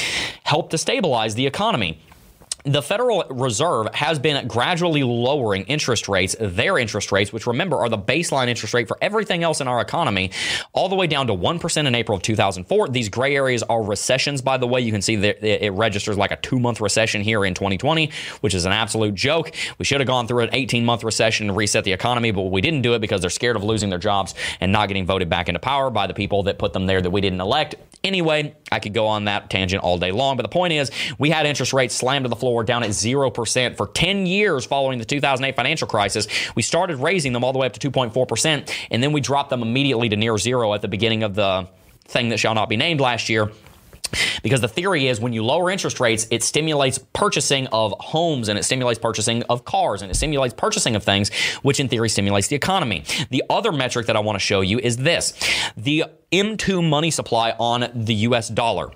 help 0.45 0.71
to 0.71 0.79
stabilize 0.79 1.35
the 1.35 1.47
economy 1.47 2.01
the 2.67 2.83
Federal 2.83 3.23
Reserve 3.31 3.95
has 3.95 4.19
been 4.19 4.49
gradually 4.49 5.05
lowering 5.05 5.63
interest 5.65 6.09
rates, 6.09 6.35
their 6.41 6.79
interest 6.79 7.13
rates, 7.13 7.33
which 7.33 7.47
remember 7.47 7.77
are 7.77 7.89
the 7.89 7.99
baseline 7.99 8.49
interest 8.49 8.75
rate 8.75 8.89
for 8.89 8.99
everything 9.01 9.45
else 9.45 9.61
in 9.61 9.69
our 9.69 9.81
economy, 9.81 10.33
all 10.73 10.89
the 10.89 10.97
way 10.97 11.07
down 11.07 11.29
to 11.29 11.33
1% 11.33 11.87
in 11.87 11.95
April 11.95 12.17
of 12.17 12.23
2004. 12.23 12.89
These 12.89 13.09
gray 13.09 13.37
areas 13.37 13.63
are 13.63 13.83
recessions, 13.83 14.43
by 14.43 14.59
the 14.59 14.67
way. 14.67 14.81
You 14.81 14.91
can 14.91 15.01
see 15.01 15.15
that 15.17 15.45
it 15.45 15.71
registers 15.71 16.19
like 16.19 16.33
a 16.33 16.37
two 16.37 16.59
month 16.59 16.81
recession 16.81 17.23
here 17.23 17.45
in 17.45 17.55
2020, 17.55 18.11
which 18.41 18.55
is 18.55 18.65
an 18.65 18.73
absolute 18.73 19.15
joke. 19.15 19.53
We 19.79 19.85
should 19.85 20.01
have 20.01 20.09
gone 20.09 20.27
through 20.27 20.43
an 20.45 20.51
18 20.53 20.85
month 20.85 21.05
recession 21.05 21.49
and 21.49 21.57
reset 21.57 21.85
the 21.85 21.93
economy, 21.93 22.33
but 22.33 22.43
we 22.43 22.61
didn't 22.61 22.83
do 22.83 22.95
it 22.95 22.99
because 22.99 23.21
they're 23.21 23.31
scared 23.31 23.55
of 23.55 23.63
losing 23.63 23.91
their 23.91 24.01
jobs 24.01 24.35
and 24.61 24.73
not 24.73 24.89
getting 24.89 25.07
voted 25.07 25.31
back 25.31 25.49
into 25.49 25.61
power 25.61 25.89
by 25.89 26.09
the 26.09 26.15
people 26.15 26.43
that 26.45 26.59
put 26.59 26.73
them 26.73 26.87
there 26.87 27.01
that 27.01 27.11
we 27.11 27.21
didn't 27.21 27.41
elect. 27.41 27.77
Anyway, 28.03 28.55
I 28.77 28.79
could 28.79 28.93
go 28.93 29.07
on 29.07 29.25
that 29.25 29.49
tangent 29.49 29.83
all 29.83 29.97
day 29.97 30.13
long, 30.13 30.37
but 30.37 30.43
the 30.43 30.51
point 30.51 30.75
is, 30.75 30.91
we 31.19 31.31
had 31.31 31.47
interest 31.47 31.73
rates 31.73 31.95
slammed 31.95 32.27
to 32.27 32.29
the 32.29 32.37
floor 32.37 32.63
down 32.63 32.83
at 32.83 32.91
0% 32.91 33.77
for 33.77 33.87
10 33.87 34.27
years 34.27 34.67
following 34.67 34.99
the 34.99 35.05
2008 35.07 35.57
financial 35.57 35.89
crisis. 35.89 36.29
We 36.55 36.61
started 36.61 36.99
raising 36.99 37.33
them 37.33 37.43
all 37.43 37.55
the 37.55 37.59
way 37.59 37.67
up 37.67 37.73
to 37.73 37.91
2.4%, 37.91 38.71
and 38.91 39.03
then 39.03 39.13
we 39.13 39.23
dropped 39.23 39.49
them 39.49 39.63
immediately 39.63 40.11
to 40.11 40.17
near 40.17 40.37
zero 40.37 40.75
at 40.75 40.83
the 40.83 40.89
beginning 40.89 41.23
of 41.23 41.35
the 41.35 41.67
thing 42.05 42.29
that 42.29 42.39
shall 42.39 42.55
not 42.55 42.69
be 42.69 42.77
named 42.77 43.01
last 43.01 43.31
year. 43.31 43.51
Because 44.43 44.61
the 44.61 44.69
theory 44.69 45.09
is 45.09 45.21
when 45.21 45.33
you 45.33 45.45
lower 45.45 45.71
interest 45.71 46.01
rates, 46.01 46.27
it 46.31 46.43
stimulates 46.43 46.99
purchasing 47.13 47.67
of 47.69 47.95
homes 47.99 48.49
and 48.49 48.59
it 48.59 48.63
stimulates 48.65 48.99
purchasing 48.99 49.43
of 49.45 49.65
cars 49.65 50.03
and 50.03 50.11
it 50.11 50.15
stimulates 50.15 50.55
purchasing 50.55 50.97
of 50.97 51.05
things, 51.05 51.31
which 51.63 51.81
in 51.81 51.89
theory 51.89 52.09
stimulates 52.09 52.49
the 52.49 52.57
economy. 52.57 53.05
The 53.31 53.45
other 53.51 53.73
metric 53.73 54.07
that 54.07 54.17
I 54.17 54.21
want 54.21 54.37
to 54.37 54.45
show 54.45 54.61
you 54.61 54.79
is 54.79 54.99
this 54.99 55.33
the 55.77 56.05
M2 56.33 56.89
money 56.89 57.11
supply 57.11 57.53
on 57.59 57.91
the 57.95 58.15
US 58.15 58.49
dollar. 58.49 58.91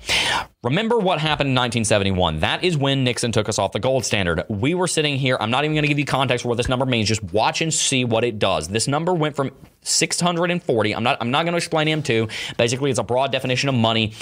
Remember 0.62 0.98
what 0.98 1.20
happened 1.20 1.48
in 1.48 1.54
1971. 1.54 2.40
That 2.40 2.62
is 2.62 2.76
when 2.76 3.02
Nixon 3.02 3.32
took 3.32 3.48
us 3.48 3.58
off 3.58 3.72
the 3.72 3.80
gold 3.80 4.04
standard. 4.04 4.44
We 4.50 4.74
were 4.74 4.86
sitting 4.86 5.16
here. 5.16 5.38
I'm 5.40 5.50
not 5.50 5.64
even 5.64 5.74
going 5.74 5.84
to 5.84 5.88
give 5.88 5.98
you 5.98 6.04
context 6.04 6.42
for 6.42 6.50
what 6.50 6.58
this 6.58 6.68
number 6.68 6.84
means. 6.84 7.08
Just 7.08 7.22
watch 7.32 7.62
and 7.62 7.72
see 7.72 8.04
what 8.04 8.24
it 8.24 8.38
does. 8.38 8.68
This 8.68 8.86
number 8.86 9.14
went 9.14 9.34
from 9.34 9.52
640. 9.80 10.94
I'm 10.94 11.02
not. 11.02 11.16
I'm 11.22 11.30
not 11.30 11.44
going 11.44 11.54
to 11.54 11.56
explain 11.56 11.86
M2. 11.86 12.30
Basically, 12.58 12.90
it's 12.90 12.98
a 12.98 13.02
broad 13.02 13.32
definition 13.32 13.70
of 13.70 13.74
money. 13.74 14.12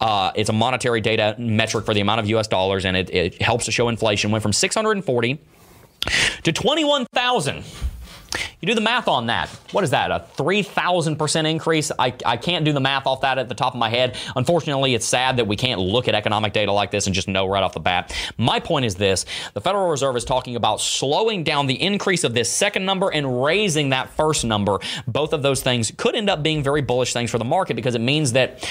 Uh, 0.00 0.30
it's 0.36 0.48
a 0.48 0.52
monetary 0.52 1.00
data 1.00 1.34
metric 1.36 1.84
for 1.84 1.94
the 1.94 2.00
amount 2.00 2.20
of 2.20 2.28
U.S. 2.28 2.46
dollars, 2.46 2.84
and 2.84 2.96
it, 2.96 3.10
it 3.10 3.42
helps 3.42 3.64
to 3.64 3.72
show 3.72 3.88
inflation. 3.88 4.30
Went 4.30 4.42
from 4.42 4.52
640 4.52 5.40
to 6.44 6.52
21,000. 6.52 7.64
You 8.60 8.66
do 8.66 8.74
the 8.74 8.80
math 8.80 9.06
on 9.06 9.26
that. 9.26 9.48
What 9.70 9.84
is 9.84 9.90
that? 9.90 10.10
A 10.10 10.26
3,000% 10.36 11.48
increase? 11.48 11.92
I, 11.96 12.12
I 12.26 12.36
can't 12.36 12.64
do 12.64 12.72
the 12.72 12.80
math 12.80 13.06
off 13.06 13.20
that 13.20 13.38
at 13.38 13.48
the 13.48 13.54
top 13.54 13.72
of 13.72 13.78
my 13.78 13.88
head. 13.88 14.16
Unfortunately, 14.34 14.94
it's 14.96 15.06
sad 15.06 15.36
that 15.36 15.46
we 15.46 15.54
can't 15.54 15.80
look 15.80 16.08
at 16.08 16.16
economic 16.16 16.52
data 16.52 16.72
like 16.72 16.90
this 16.90 17.06
and 17.06 17.14
just 17.14 17.28
know 17.28 17.46
right 17.46 17.62
off 17.62 17.72
the 17.72 17.80
bat. 17.80 18.12
My 18.36 18.58
point 18.58 18.84
is 18.84 18.96
this 18.96 19.26
the 19.54 19.60
Federal 19.60 19.88
Reserve 19.88 20.16
is 20.16 20.24
talking 20.24 20.56
about 20.56 20.80
slowing 20.80 21.44
down 21.44 21.68
the 21.68 21.80
increase 21.80 22.24
of 22.24 22.34
this 22.34 22.50
second 22.50 22.84
number 22.84 23.10
and 23.10 23.44
raising 23.44 23.90
that 23.90 24.10
first 24.10 24.44
number. 24.44 24.80
Both 25.06 25.32
of 25.32 25.42
those 25.42 25.62
things 25.62 25.92
could 25.96 26.16
end 26.16 26.28
up 26.28 26.42
being 26.42 26.64
very 26.64 26.82
bullish 26.82 27.12
things 27.12 27.30
for 27.30 27.38
the 27.38 27.44
market 27.44 27.74
because 27.74 27.94
it 27.94 28.00
means 28.00 28.32
that 28.32 28.68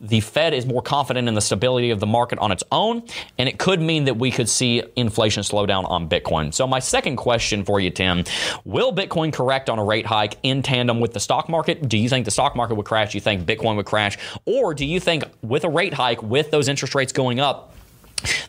the 0.00 0.20
Fed 0.20 0.54
is 0.54 0.66
more 0.66 0.82
confident 0.82 1.28
in 1.28 1.34
the 1.34 1.40
stability 1.40 1.90
of 1.90 2.00
the 2.00 2.06
market 2.06 2.38
on 2.38 2.52
its 2.52 2.62
own, 2.70 3.02
and 3.36 3.48
it 3.48 3.58
could 3.58 3.80
mean 3.80 4.04
that 4.04 4.16
we 4.16 4.30
could 4.30 4.48
see 4.48 4.82
inflation 4.96 5.42
slow 5.42 5.66
down 5.66 5.84
on 5.86 6.08
Bitcoin. 6.08 6.54
So, 6.54 6.66
my 6.66 6.78
second 6.78 7.16
question 7.16 7.64
for 7.64 7.80
you, 7.80 7.90
Tim 7.90 8.24
will 8.64 8.92
Bitcoin 8.92 9.32
correct 9.32 9.68
on 9.68 9.78
a 9.78 9.84
rate 9.84 10.06
hike 10.06 10.36
in 10.42 10.62
tandem 10.62 11.00
with 11.00 11.12
the 11.14 11.20
stock 11.20 11.48
market? 11.48 11.88
Do 11.88 11.98
you 11.98 12.08
think 12.08 12.24
the 12.24 12.30
stock 12.30 12.54
market 12.54 12.74
would 12.74 12.86
crash? 12.86 13.12
Do 13.12 13.18
you 13.18 13.22
think 13.22 13.44
Bitcoin 13.44 13.76
would 13.76 13.86
crash? 13.86 14.18
Or 14.44 14.74
do 14.74 14.86
you 14.86 15.00
think 15.00 15.24
with 15.42 15.64
a 15.64 15.70
rate 15.70 15.94
hike, 15.94 16.22
with 16.22 16.50
those 16.50 16.68
interest 16.68 16.94
rates 16.94 17.12
going 17.12 17.40
up, 17.40 17.74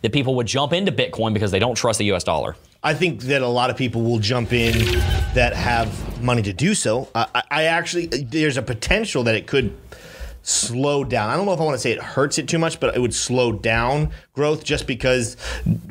that 0.01 0.13
people 0.13 0.35
would 0.35 0.47
jump 0.47 0.73
into 0.73 0.91
Bitcoin 0.91 1.33
because 1.33 1.51
they 1.51 1.59
don't 1.59 1.75
trust 1.75 1.99
the 1.99 2.11
US 2.11 2.23
dollar? 2.23 2.55
I 2.81 2.93
think 2.93 3.23
that 3.23 3.41
a 3.41 3.47
lot 3.47 3.69
of 3.69 3.75
people 3.75 4.03
will 4.03 4.19
jump 4.19 4.53
in 4.53 4.73
that 5.33 5.53
have 5.53 6.23
money 6.23 6.41
to 6.43 6.53
do 6.53 6.73
so. 6.73 7.09
I, 7.13 7.43
I 7.51 7.63
actually, 7.65 8.07
there's 8.07 8.57
a 8.57 8.61
potential 8.61 9.23
that 9.23 9.35
it 9.35 9.47
could 9.47 9.75
slow 10.49 11.03
down. 11.03 11.29
I 11.29 11.37
don't 11.37 11.45
know 11.45 11.53
if 11.53 11.59
I 11.59 11.63
want 11.63 11.75
to 11.75 11.79
say 11.79 11.91
it 11.91 12.01
hurts 12.01 12.37
it 12.37 12.47
too 12.47 12.59
much, 12.59 12.79
but 12.79 12.95
it 12.95 12.99
would 12.99 13.13
slow 13.13 13.51
down 13.51 14.11
growth 14.33 14.63
just 14.63 14.87
because 14.87 15.35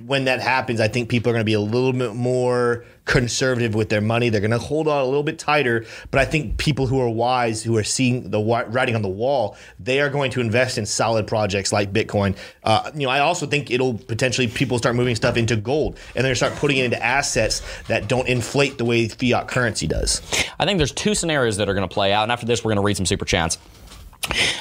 when 0.06 0.24
that 0.24 0.40
happens, 0.40 0.80
I 0.80 0.88
think 0.88 1.08
people 1.08 1.30
are 1.30 1.34
going 1.34 1.42
to 1.42 1.46
be 1.46 1.54
a 1.54 1.60
little 1.60 1.92
bit 1.92 2.14
more 2.14 2.84
conservative 3.04 3.74
with 3.74 3.88
their 3.88 4.00
money. 4.00 4.28
They're 4.28 4.40
going 4.40 4.50
to 4.50 4.58
hold 4.58 4.86
on 4.86 5.00
a 5.00 5.04
little 5.04 5.22
bit 5.22 5.38
tighter. 5.38 5.86
But 6.10 6.20
I 6.20 6.24
think 6.24 6.58
people 6.58 6.86
who 6.86 7.00
are 7.00 7.08
wise, 7.08 7.62
who 7.62 7.76
are 7.76 7.84
seeing 7.84 8.30
the 8.30 8.40
writing 8.40 8.94
on 8.94 9.02
the 9.02 9.08
wall, 9.08 9.56
they 9.80 10.00
are 10.00 10.10
going 10.10 10.30
to 10.32 10.40
invest 10.40 10.76
in 10.76 10.86
solid 10.86 11.26
projects 11.26 11.72
like 11.72 11.92
Bitcoin. 11.92 12.36
Uh, 12.64 12.90
you 12.94 13.06
know, 13.06 13.10
I 13.10 13.20
also 13.20 13.46
think 13.46 13.70
it'll 13.70 13.94
potentially 13.94 14.46
people 14.46 14.78
start 14.78 14.94
moving 14.94 15.16
stuff 15.16 15.36
into 15.36 15.56
gold 15.56 15.98
and 16.14 16.24
to 16.24 16.34
start 16.34 16.54
putting 16.56 16.76
it 16.76 16.84
into 16.84 17.02
assets 17.02 17.62
that 17.88 18.08
don't 18.08 18.28
inflate 18.28 18.76
the 18.78 18.84
way 18.84 19.08
fiat 19.08 19.48
currency 19.48 19.86
does. 19.86 20.20
I 20.58 20.66
think 20.66 20.78
there's 20.78 20.92
two 20.92 21.14
scenarios 21.14 21.56
that 21.56 21.68
are 21.68 21.74
going 21.74 21.88
to 21.88 21.92
play 21.92 22.12
out. 22.12 22.24
And 22.24 22.32
after 22.32 22.46
this, 22.46 22.62
we're 22.62 22.70
going 22.70 22.82
to 22.82 22.82
read 22.82 22.96
some 22.96 23.06
super 23.06 23.24
chats. 23.24 23.56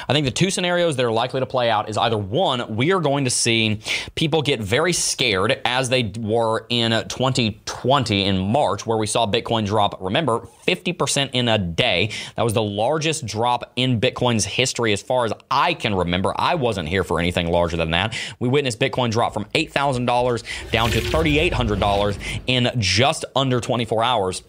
I 0.08 0.12
think 0.12 0.24
the 0.24 0.30
two 0.32 0.50
scenarios 0.50 0.96
that 0.96 1.04
are 1.04 1.12
likely 1.12 1.40
to 1.40 1.46
play 1.46 1.68
out 1.68 1.90
is 1.90 1.98
either 1.98 2.16
one, 2.16 2.76
we 2.76 2.92
are 2.92 3.00
going 3.00 3.24
to 3.24 3.30
see 3.30 3.80
people 4.14 4.40
get 4.40 4.60
very 4.60 4.92
scared 4.92 5.60
as 5.64 5.90
they 5.90 6.10
were 6.18 6.64
in 6.70 6.92
2020 6.92 8.24
in 8.24 8.38
March, 8.38 8.86
where 8.86 8.96
we 8.96 9.06
saw 9.06 9.26
Bitcoin 9.26 9.66
drop, 9.66 10.00
remember, 10.00 10.48
50% 10.66 11.30
in 11.32 11.48
a 11.48 11.58
day. 11.58 12.10
That 12.36 12.44
was 12.44 12.54
the 12.54 12.62
largest 12.62 13.26
drop 13.26 13.72
in 13.76 14.00
Bitcoin's 14.00 14.46
history 14.46 14.92
as 14.92 15.02
far 15.02 15.26
as 15.26 15.32
I 15.50 15.74
can 15.74 15.94
remember. 15.94 16.32
I 16.36 16.54
wasn't 16.54 16.88
here 16.88 17.04
for 17.04 17.18
anything 17.18 17.50
larger 17.50 17.76
than 17.76 17.90
that. 17.90 18.16
We 18.38 18.48
witnessed 18.48 18.80
Bitcoin 18.80 19.10
drop 19.10 19.34
from 19.34 19.44
$8,000 19.54 20.70
down 20.70 20.90
to 20.90 21.00
$3,800 21.00 22.18
in 22.46 22.70
just 22.78 23.24
under 23.36 23.60
24 23.60 24.02
hours. 24.02 24.42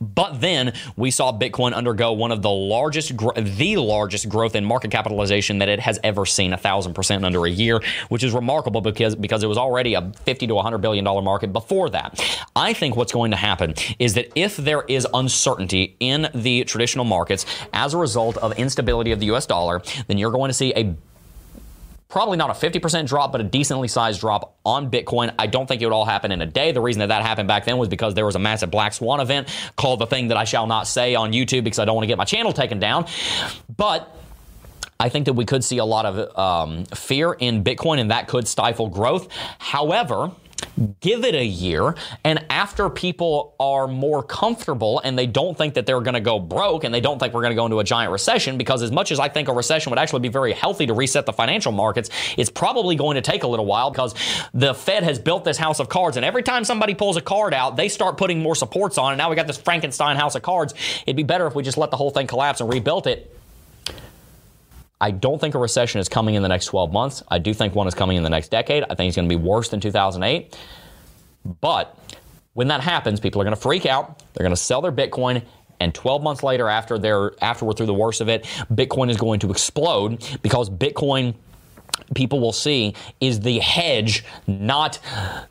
But 0.00 0.40
then 0.40 0.74
we 0.96 1.10
saw 1.10 1.32
Bitcoin 1.32 1.72
undergo 1.72 2.12
one 2.12 2.32
of 2.32 2.42
the 2.42 2.50
largest, 2.50 3.16
the 3.16 3.76
largest 3.76 4.28
growth 4.28 4.54
in 4.54 4.64
market 4.64 4.90
capitalization 4.90 5.58
that 5.58 5.68
it 5.68 5.80
has 5.80 5.98
ever 6.04 6.26
seen, 6.26 6.52
a 6.52 6.56
thousand 6.56 6.94
percent 6.94 7.24
under 7.24 7.46
a 7.46 7.50
year, 7.50 7.80
which 8.08 8.22
is 8.22 8.32
remarkable 8.32 8.80
because 8.80 9.16
because 9.16 9.42
it 9.42 9.46
was 9.46 9.58
already 9.58 9.94
a 9.94 10.12
50 10.24 10.46
to 10.48 10.54
100 10.54 10.78
billion 10.78 11.04
dollar 11.04 11.22
market 11.22 11.52
before 11.52 11.90
that. 11.90 12.20
I 12.54 12.72
think 12.72 12.96
what's 12.96 13.12
going 13.12 13.30
to 13.30 13.36
happen 13.36 13.74
is 13.98 14.14
that 14.14 14.30
if 14.34 14.56
there 14.56 14.82
is 14.82 15.06
uncertainty 15.14 15.96
in 16.00 16.28
the 16.34 16.64
traditional 16.64 17.04
markets 17.04 17.46
as 17.72 17.94
a 17.94 17.98
result 17.98 18.36
of 18.38 18.58
instability 18.58 19.12
of 19.12 19.20
the 19.20 19.26
U.S. 19.26 19.46
dollar, 19.46 19.82
then 20.08 20.18
you're 20.18 20.30
going 20.30 20.48
to 20.48 20.54
see 20.54 20.72
a 20.74 20.94
probably 22.08 22.36
not 22.36 22.50
a 22.50 22.52
50% 22.52 23.06
drop, 23.06 23.32
but 23.32 23.40
a 23.40 23.44
decently 23.44 23.88
sized 23.88 24.20
drop 24.20 24.56
on 24.64 24.90
Bitcoin. 24.90 25.34
I 25.38 25.46
don't 25.46 25.66
think 25.66 25.82
it 25.82 25.86
would 25.86 25.92
all 25.92 26.04
happen 26.04 26.30
in 26.32 26.40
a 26.40 26.46
day. 26.46 26.72
The 26.72 26.80
reason 26.80 27.00
that 27.00 27.08
that 27.08 27.22
happened 27.22 27.48
back 27.48 27.64
then 27.64 27.78
was 27.78 27.88
because 27.88 28.14
there 28.14 28.26
was 28.26 28.36
a 28.36 28.38
massive 28.38 28.70
black 28.70 28.92
swan 28.92 29.20
event 29.20 29.48
called 29.76 29.98
the 29.98 30.06
thing 30.06 30.28
that 30.28 30.36
I 30.36 30.44
shall 30.44 30.66
not 30.66 30.86
say 30.86 31.14
on 31.14 31.32
YouTube 31.32 31.64
because 31.64 31.78
I 31.78 31.84
don't 31.84 31.94
want 31.94 32.04
to 32.04 32.08
get 32.08 32.18
my 32.18 32.24
channel 32.24 32.52
taken 32.52 32.78
down. 32.78 33.06
But 33.76 34.14
I 34.98 35.08
think 35.08 35.26
that 35.26 35.34
we 35.34 35.44
could 35.44 35.64
see 35.64 35.78
a 35.78 35.84
lot 35.84 36.06
of 36.06 36.38
um, 36.38 36.84
fear 36.86 37.32
in 37.32 37.64
Bitcoin 37.64 37.98
and 37.98 38.10
that 38.10 38.28
could 38.28 38.48
stifle 38.48 38.88
growth. 38.88 39.28
However, 39.58 40.30
give 41.00 41.24
it 41.24 41.34
a 41.34 41.44
year 41.44 41.94
and 42.24 42.44
after 42.50 42.90
people 42.90 43.54
are 43.58 43.86
more 43.86 44.22
comfortable 44.22 45.00
and 45.04 45.18
they 45.18 45.26
don't 45.26 45.56
think 45.56 45.74
that 45.74 45.86
they're 45.86 46.00
going 46.00 46.14
to 46.14 46.20
go 46.20 46.38
broke 46.38 46.84
and 46.84 46.92
they 46.92 47.00
don't 47.00 47.18
think 47.18 47.32
we're 47.32 47.40
going 47.40 47.50
to 47.52 47.56
go 47.56 47.64
into 47.64 47.78
a 47.78 47.84
giant 47.84 48.12
recession 48.12 48.58
because 48.58 48.82
as 48.82 48.92
much 48.92 49.10
as 49.10 49.18
I 49.18 49.28
think 49.28 49.48
a 49.48 49.52
recession 49.52 49.90
would 49.90 49.98
actually 49.98 50.20
be 50.20 50.28
very 50.28 50.52
healthy 50.52 50.86
to 50.86 50.94
reset 50.94 51.24
the 51.24 51.32
financial 51.32 51.72
markets 51.72 52.10
it's 52.36 52.50
probably 52.50 52.94
going 52.94 53.14
to 53.14 53.22
take 53.22 53.42
a 53.42 53.46
little 53.46 53.66
while 53.66 53.90
because 53.90 54.14
the 54.52 54.74
Fed 54.74 55.02
has 55.02 55.18
built 55.18 55.44
this 55.44 55.56
house 55.56 55.80
of 55.80 55.88
cards 55.88 56.16
and 56.16 56.26
every 56.26 56.42
time 56.42 56.64
somebody 56.64 56.94
pulls 56.94 57.16
a 57.16 57.22
card 57.22 57.54
out 57.54 57.76
they 57.76 57.88
start 57.88 58.18
putting 58.18 58.40
more 58.42 58.54
supports 58.54 58.98
on 58.98 59.12
and 59.12 59.18
now 59.18 59.30
we 59.30 59.36
got 59.36 59.46
this 59.46 59.56
Frankenstein 59.58 60.16
house 60.16 60.34
of 60.34 60.42
cards. 60.42 60.74
It'd 61.06 61.16
be 61.16 61.22
better 61.22 61.46
if 61.46 61.54
we 61.54 61.62
just 61.62 61.78
let 61.78 61.90
the 61.90 61.96
whole 61.96 62.10
thing 62.10 62.26
collapse 62.26 62.60
and 62.60 62.72
rebuilt 62.72 63.06
it 63.06 63.32
I 65.00 65.10
don't 65.10 65.38
think 65.40 65.54
a 65.54 65.58
recession 65.58 66.00
is 66.00 66.08
coming 66.08 66.36
in 66.36 66.42
the 66.42 66.48
next 66.48 66.66
12 66.66 66.92
months. 66.92 67.22
I 67.28 67.38
do 67.38 67.52
think 67.52 67.74
one 67.74 67.86
is 67.86 67.94
coming 67.94 68.16
in 68.16 68.22
the 68.22 68.30
next 68.30 68.48
decade. 68.48 68.84
I 68.84 68.94
think 68.94 69.08
it's 69.08 69.16
going 69.16 69.28
to 69.28 69.36
be 69.36 69.42
worse 69.42 69.68
than 69.68 69.80
2008. 69.80 70.58
But 71.60 71.98
when 72.54 72.68
that 72.68 72.80
happens, 72.80 73.20
people 73.20 73.40
are 73.40 73.44
going 73.44 73.54
to 73.54 73.60
freak 73.60 73.84
out. 73.84 74.22
They're 74.32 74.44
going 74.44 74.56
to 74.56 74.60
sell 74.60 74.80
their 74.80 74.92
Bitcoin. 74.92 75.42
and 75.80 75.94
12 75.94 76.22
months 76.22 76.42
later, 76.42 76.68
after 76.68 76.98
they're 76.98 77.32
after 77.42 77.66
we're 77.66 77.74
through 77.74 77.86
the 77.86 77.94
worst 77.94 78.22
of 78.22 78.30
it, 78.30 78.44
Bitcoin 78.72 79.10
is 79.10 79.18
going 79.18 79.40
to 79.40 79.50
explode 79.50 80.26
because 80.42 80.70
Bitcoin 80.70 81.34
people 82.14 82.40
will 82.40 82.52
see 82.52 82.94
is 83.20 83.40
the 83.40 83.58
hedge, 83.58 84.24
not 84.46 84.98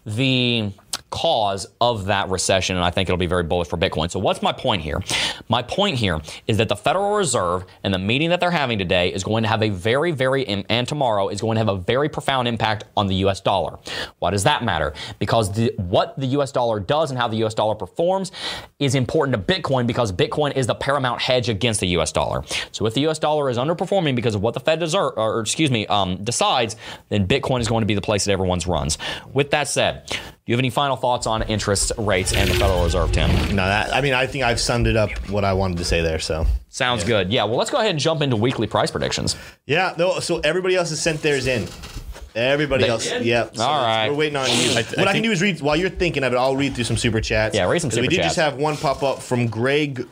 the 0.06 0.72
cause 1.10 1.68
of 1.80 2.06
that 2.06 2.30
recession, 2.30 2.76
and 2.76 2.84
I 2.84 2.90
think 2.90 3.10
it'll 3.10 3.18
be 3.18 3.26
very 3.26 3.44
bullish 3.44 3.68
for 3.68 3.78
Bitcoin. 3.78 4.12
So, 4.12 4.20
what's 4.20 4.42
my 4.42 4.52
point 4.52 4.82
here? 4.82 5.02
My 5.50 5.62
point 5.62 5.98
here 5.98 6.22
is 6.48 6.58
that 6.58 6.70
the 6.70 6.76
Federal 6.76 7.16
Reserve 7.16 7.66
and 7.84 7.94
the 7.94 8.00
meeting 8.00 8.30
that 8.30 8.40
they're 8.40 8.52
having 8.52 8.78
today 8.78 9.14
is 9.14 9.24
going 9.24 9.44
to 9.44 9.50
have 9.50 9.64
a 9.64 9.70
very, 9.70 10.12
very, 10.12 10.46
and 10.48 10.88
tomorrow 10.88 11.30
is 11.30 11.42
going 11.42 11.56
to 11.56 11.60
have 11.60 11.70
a 11.70 11.78
very 11.78 12.10
profound 12.10 12.48
impact 12.48 12.86
on 12.98 13.08
the 13.08 13.16
US 13.16 13.42
dollar. 13.42 13.78
Why 14.20 14.32
does 14.32 14.44
that 14.44 14.64
matter? 14.64 14.94
Because 15.20 15.54
the, 15.54 15.74
what 15.78 16.18
the 16.20 16.28
US 16.28 16.52
dollar 16.52 16.80
does 16.80 17.12
and 17.12 17.20
how 17.20 17.28
the 17.28 17.44
US 17.46 17.54
dollar 17.54 17.76
performs 17.76 18.32
is 18.80 18.96
important 18.96 19.36
to 19.36 19.54
Bitcoin 19.54 19.88
because 19.88 20.12
Bitcoin 20.12 20.56
is 20.56 20.68
the 20.68 20.76
paramount 20.76 21.22
hedge 21.22 21.50
against 21.50 21.80
the 21.80 21.88
US 22.00 22.12
dollar. 22.12 22.44
So, 22.72 22.86
if 22.86 22.94
the 22.94 23.08
US 23.08 23.20
dollar 23.20 23.50
is 23.50 23.58
underperforming 23.58 24.16
because 24.16 24.36
of 24.36 24.42
what 24.42 24.54
the 24.54 24.60
Fed 24.60 24.76
or 24.96 25.40
excuse 25.40 25.72
me, 25.72 25.88
um, 25.88 26.24
decides, 26.24 26.76
then 27.10 27.28
Bitcoin 27.28 27.62
is 27.62 27.68
going 27.68 27.82
to 27.82 27.86
be 27.86 27.96
the 27.96 28.02
place 28.02 28.26
that 28.26 28.32
everyone's 28.32 28.68
runs. 28.68 28.98
With 29.34 29.52
that 29.52 29.68
said, 29.68 30.12
do 30.46 30.52
you 30.52 30.56
have 30.56 30.60
any 30.60 30.70
final 30.70 30.96
thoughts 30.96 31.26
on 31.26 31.42
interest 31.44 31.92
rates 31.98 32.32
and 32.34 32.48
the 32.50 32.54
Federal 32.54 32.84
Reserve, 32.84 33.12
Tim? 33.12 33.32
No, 33.56 33.66
that, 33.66 33.94
I 33.94 34.02
mean, 34.02 34.14
I 34.14 34.28
think 34.28 34.44
I've 34.44 34.60
summed 34.60 34.86
it 34.86 34.96
up 34.96 35.10
what 35.30 35.44
I 35.44 35.54
wanted 35.54 35.78
to 35.80 35.86
say 35.86 36.02
there. 36.02 36.20
So 36.20 36.46
Sounds 36.70 37.04
good. 37.04 37.32
Yeah, 37.32 37.46
well, 37.46 37.56
let's 37.58 37.72
go 37.72 37.78
ahead 37.80 37.90
and 37.92 38.00
jump 38.00 38.22
into 38.22 38.36
weekly 38.36 38.68
price 38.68 38.92
predictions. 38.92 39.36
yeah, 39.66 39.96
no. 39.98 40.20
So 40.20 40.40
everybody 40.40 40.76
else 40.76 40.90
has 40.90 41.02
sent 41.02 41.22
theirs 41.24 41.48
in. 41.48 41.68
Everybody 42.36 42.84
They 42.84 42.90
else, 42.90 43.08
did? 43.08 43.26
yeah. 43.26 43.50
So 43.54 43.64
All 43.64 43.82
right. 43.82 44.10
we're 44.10 44.16
waiting 44.18 44.36
on 44.36 44.48
you. 44.50 44.76
what 44.76 45.00
I, 45.08 45.12
I 45.12 45.14
can 45.14 45.24
do 45.24 45.32
is 45.32 45.42
read 45.42 45.62
while 45.62 45.78
you're 45.78 45.90
thinking 45.90 46.24
of 46.26 46.34
it. 46.34 46.36
I'll 46.36 46.58
read 46.58 46.76
through 46.76 46.84
some 46.84 46.98
super 46.98 47.22
chats. 47.22 47.56
Yeah, 47.56 47.68
read 47.70 47.80
some 47.80 47.90
'Cause 47.90 48.00
We 48.02 48.08
did 48.10 48.18
chats. 48.18 48.36
just 48.36 48.36
have 48.36 48.56
one 48.58 48.76
pop 48.76 49.04
up 49.04 49.22
from 49.22 49.48
Greg 49.48 50.06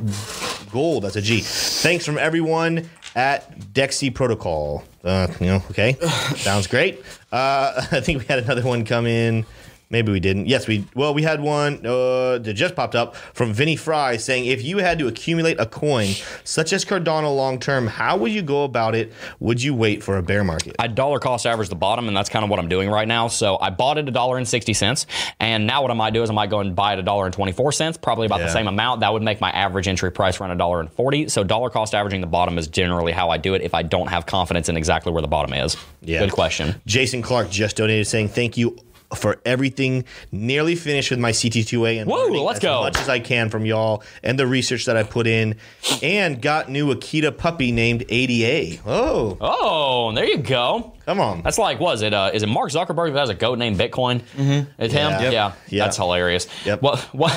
Gold. 0.71 1.03
That's 1.03 1.17
a 1.17 1.21
G. 1.21 1.41
Thanks 1.41 2.05
from 2.05 2.17
everyone 2.17 2.89
at 3.15 3.59
Dexy 3.73 4.11
Protocol. 4.13 4.83
Uh, 5.03 5.27
you 5.41 5.47
know, 5.47 5.63
okay, 5.71 5.97
sounds 6.37 6.67
great. 6.67 7.03
Uh, 7.29 7.73
I 7.91 7.99
think 7.99 8.19
we 8.19 8.25
had 8.25 8.39
another 8.39 8.63
one 8.63 8.85
come 8.85 9.05
in. 9.05 9.45
Maybe 9.93 10.11
we 10.11 10.19
didn't. 10.19 10.47
Yes, 10.47 10.65
we. 10.65 10.87
Well, 10.95 11.13
we 11.13 11.21
had 11.21 11.39
one 11.39 11.85
uh, 11.85 12.39
that 12.39 12.53
just 12.55 12.75
popped 12.75 12.95
up 12.95 13.15
from 13.15 13.53
Vinny 13.53 13.75
Fry 13.75 14.17
saying, 14.17 14.47
"If 14.47 14.63
you 14.63 14.79
had 14.79 14.97
to 14.97 15.07
accumulate 15.07 15.59
a 15.59 15.67
coin 15.67 16.15
such 16.43 16.73
as 16.73 16.83
Cardano 16.83 17.33
long 17.35 17.59
term, 17.59 17.85
how 17.85 18.17
would 18.17 18.31
you 18.31 18.41
go 18.41 18.63
about 18.63 18.95
it? 18.95 19.13
Would 19.39 19.61
you 19.61 19.75
wait 19.75 20.01
for 20.01 20.17
a 20.17 20.23
bear 20.23 20.43
market?" 20.43 20.75
I 20.79 20.87
dollar 20.87 21.19
cost 21.19 21.45
average 21.45 21.69
the 21.69 21.75
bottom, 21.75 22.07
and 22.07 22.17
that's 22.17 22.27
kind 22.27 22.43
of 22.43 22.49
what 22.49 22.57
I'm 22.57 22.69
doing 22.69 22.89
right 22.89 23.07
now. 23.07 23.27
So 23.27 23.59
I 23.61 23.69
bought 23.69 23.99
it 23.99 24.07
a 24.09 24.11
dollar 24.11 24.39
and 24.39 24.47
sixty 24.47 24.73
cents, 24.73 25.05
and 25.39 25.67
now 25.67 25.83
what 25.83 25.91
I 25.91 25.93
might 25.93 26.15
do 26.15 26.23
is 26.23 26.29
I 26.31 26.33
might 26.33 26.49
go 26.49 26.59
and 26.59 26.75
buy 26.75 26.93
it 26.93 26.99
a 26.99 27.03
dollar 27.03 27.25
and 27.25 27.33
twenty 27.33 27.51
four 27.51 27.71
cents, 27.71 27.95
probably 27.95 28.25
about 28.25 28.39
the 28.39 28.49
same 28.49 28.67
amount. 28.67 29.01
That 29.01 29.13
would 29.13 29.21
make 29.21 29.41
my 29.41 29.51
average 29.51 29.87
entry 29.87 30.11
price 30.11 30.41
around 30.41 30.49
a 30.49 30.55
dollar 30.55 30.79
and 30.79 30.91
forty. 30.91 31.29
So 31.29 31.43
dollar 31.43 31.69
cost 31.69 31.93
averaging 31.93 32.21
the 32.21 32.25
bottom 32.25 32.57
is 32.57 32.65
generally 32.67 33.11
how 33.11 33.29
I 33.29 33.37
do 33.37 33.53
it 33.53 33.61
if 33.61 33.75
I 33.75 33.83
don't 33.83 34.07
have 34.07 34.25
confidence 34.25 34.69
in 34.69 34.75
exactly 34.75 35.11
where 35.11 35.21
the 35.21 35.27
bottom 35.27 35.53
is. 35.53 35.77
Yeah. 36.01 36.17
Good 36.21 36.31
question. 36.31 36.81
Jason 36.87 37.21
Clark 37.21 37.51
just 37.51 37.75
donated 37.75 38.07
saying 38.07 38.29
thank 38.29 38.57
you 38.57 38.75
for 39.17 39.39
everything. 39.45 40.05
Nearly 40.31 40.75
finished 40.75 41.09
with 41.11 41.19
my 41.19 41.31
CT2A 41.31 42.01
and 42.01 42.09
learning 42.09 42.41
let's 42.43 42.57
as 42.57 42.61
go. 42.63 42.81
much 42.81 42.97
as 42.97 43.09
I 43.09 43.19
can 43.19 43.49
from 43.49 43.65
y'all 43.65 44.03
and 44.23 44.37
the 44.39 44.47
research 44.47 44.85
that 44.85 44.97
I 44.97 45.03
put 45.03 45.27
in, 45.27 45.55
and 46.01 46.41
got 46.41 46.69
new 46.69 46.93
Akita 46.93 47.37
puppy 47.37 47.71
named 47.71 48.05
ADA. 48.09 48.81
Oh, 48.85 49.37
Oh, 49.41 50.11
there 50.13 50.25
you 50.25 50.37
go. 50.37 50.92
Come 51.05 51.19
on. 51.19 51.41
That's 51.41 51.57
like, 51.57 51.79
was 51.79 52.01
it? 52.01 52.13
Uh, 52.13 52.31
is 52.33 52.43
it 52.43 52.47
Mark 52.47 52.71
Zuckerberg 52.71 53.13
that 53.13 53.19
has 53.19 53.29
a 53.29 53.33
goat 53.33 53.57
named 53.59 53.77
Bitcoin? 53.79 54.21
Mm-hmm. 54.35 54.81
It's 54.81 54.93
him. 54.93 55.11
Yeah. 55.11 55.21
Yeah, 55.21 55.31
Yep. 55.31 55.57
Yeah. 55.69 55.83
that's 55.83 55.97
hilarious. 55.97 56.47
Yep. 56.65 56.81
What 56.81 56.99
what 57.13 57.31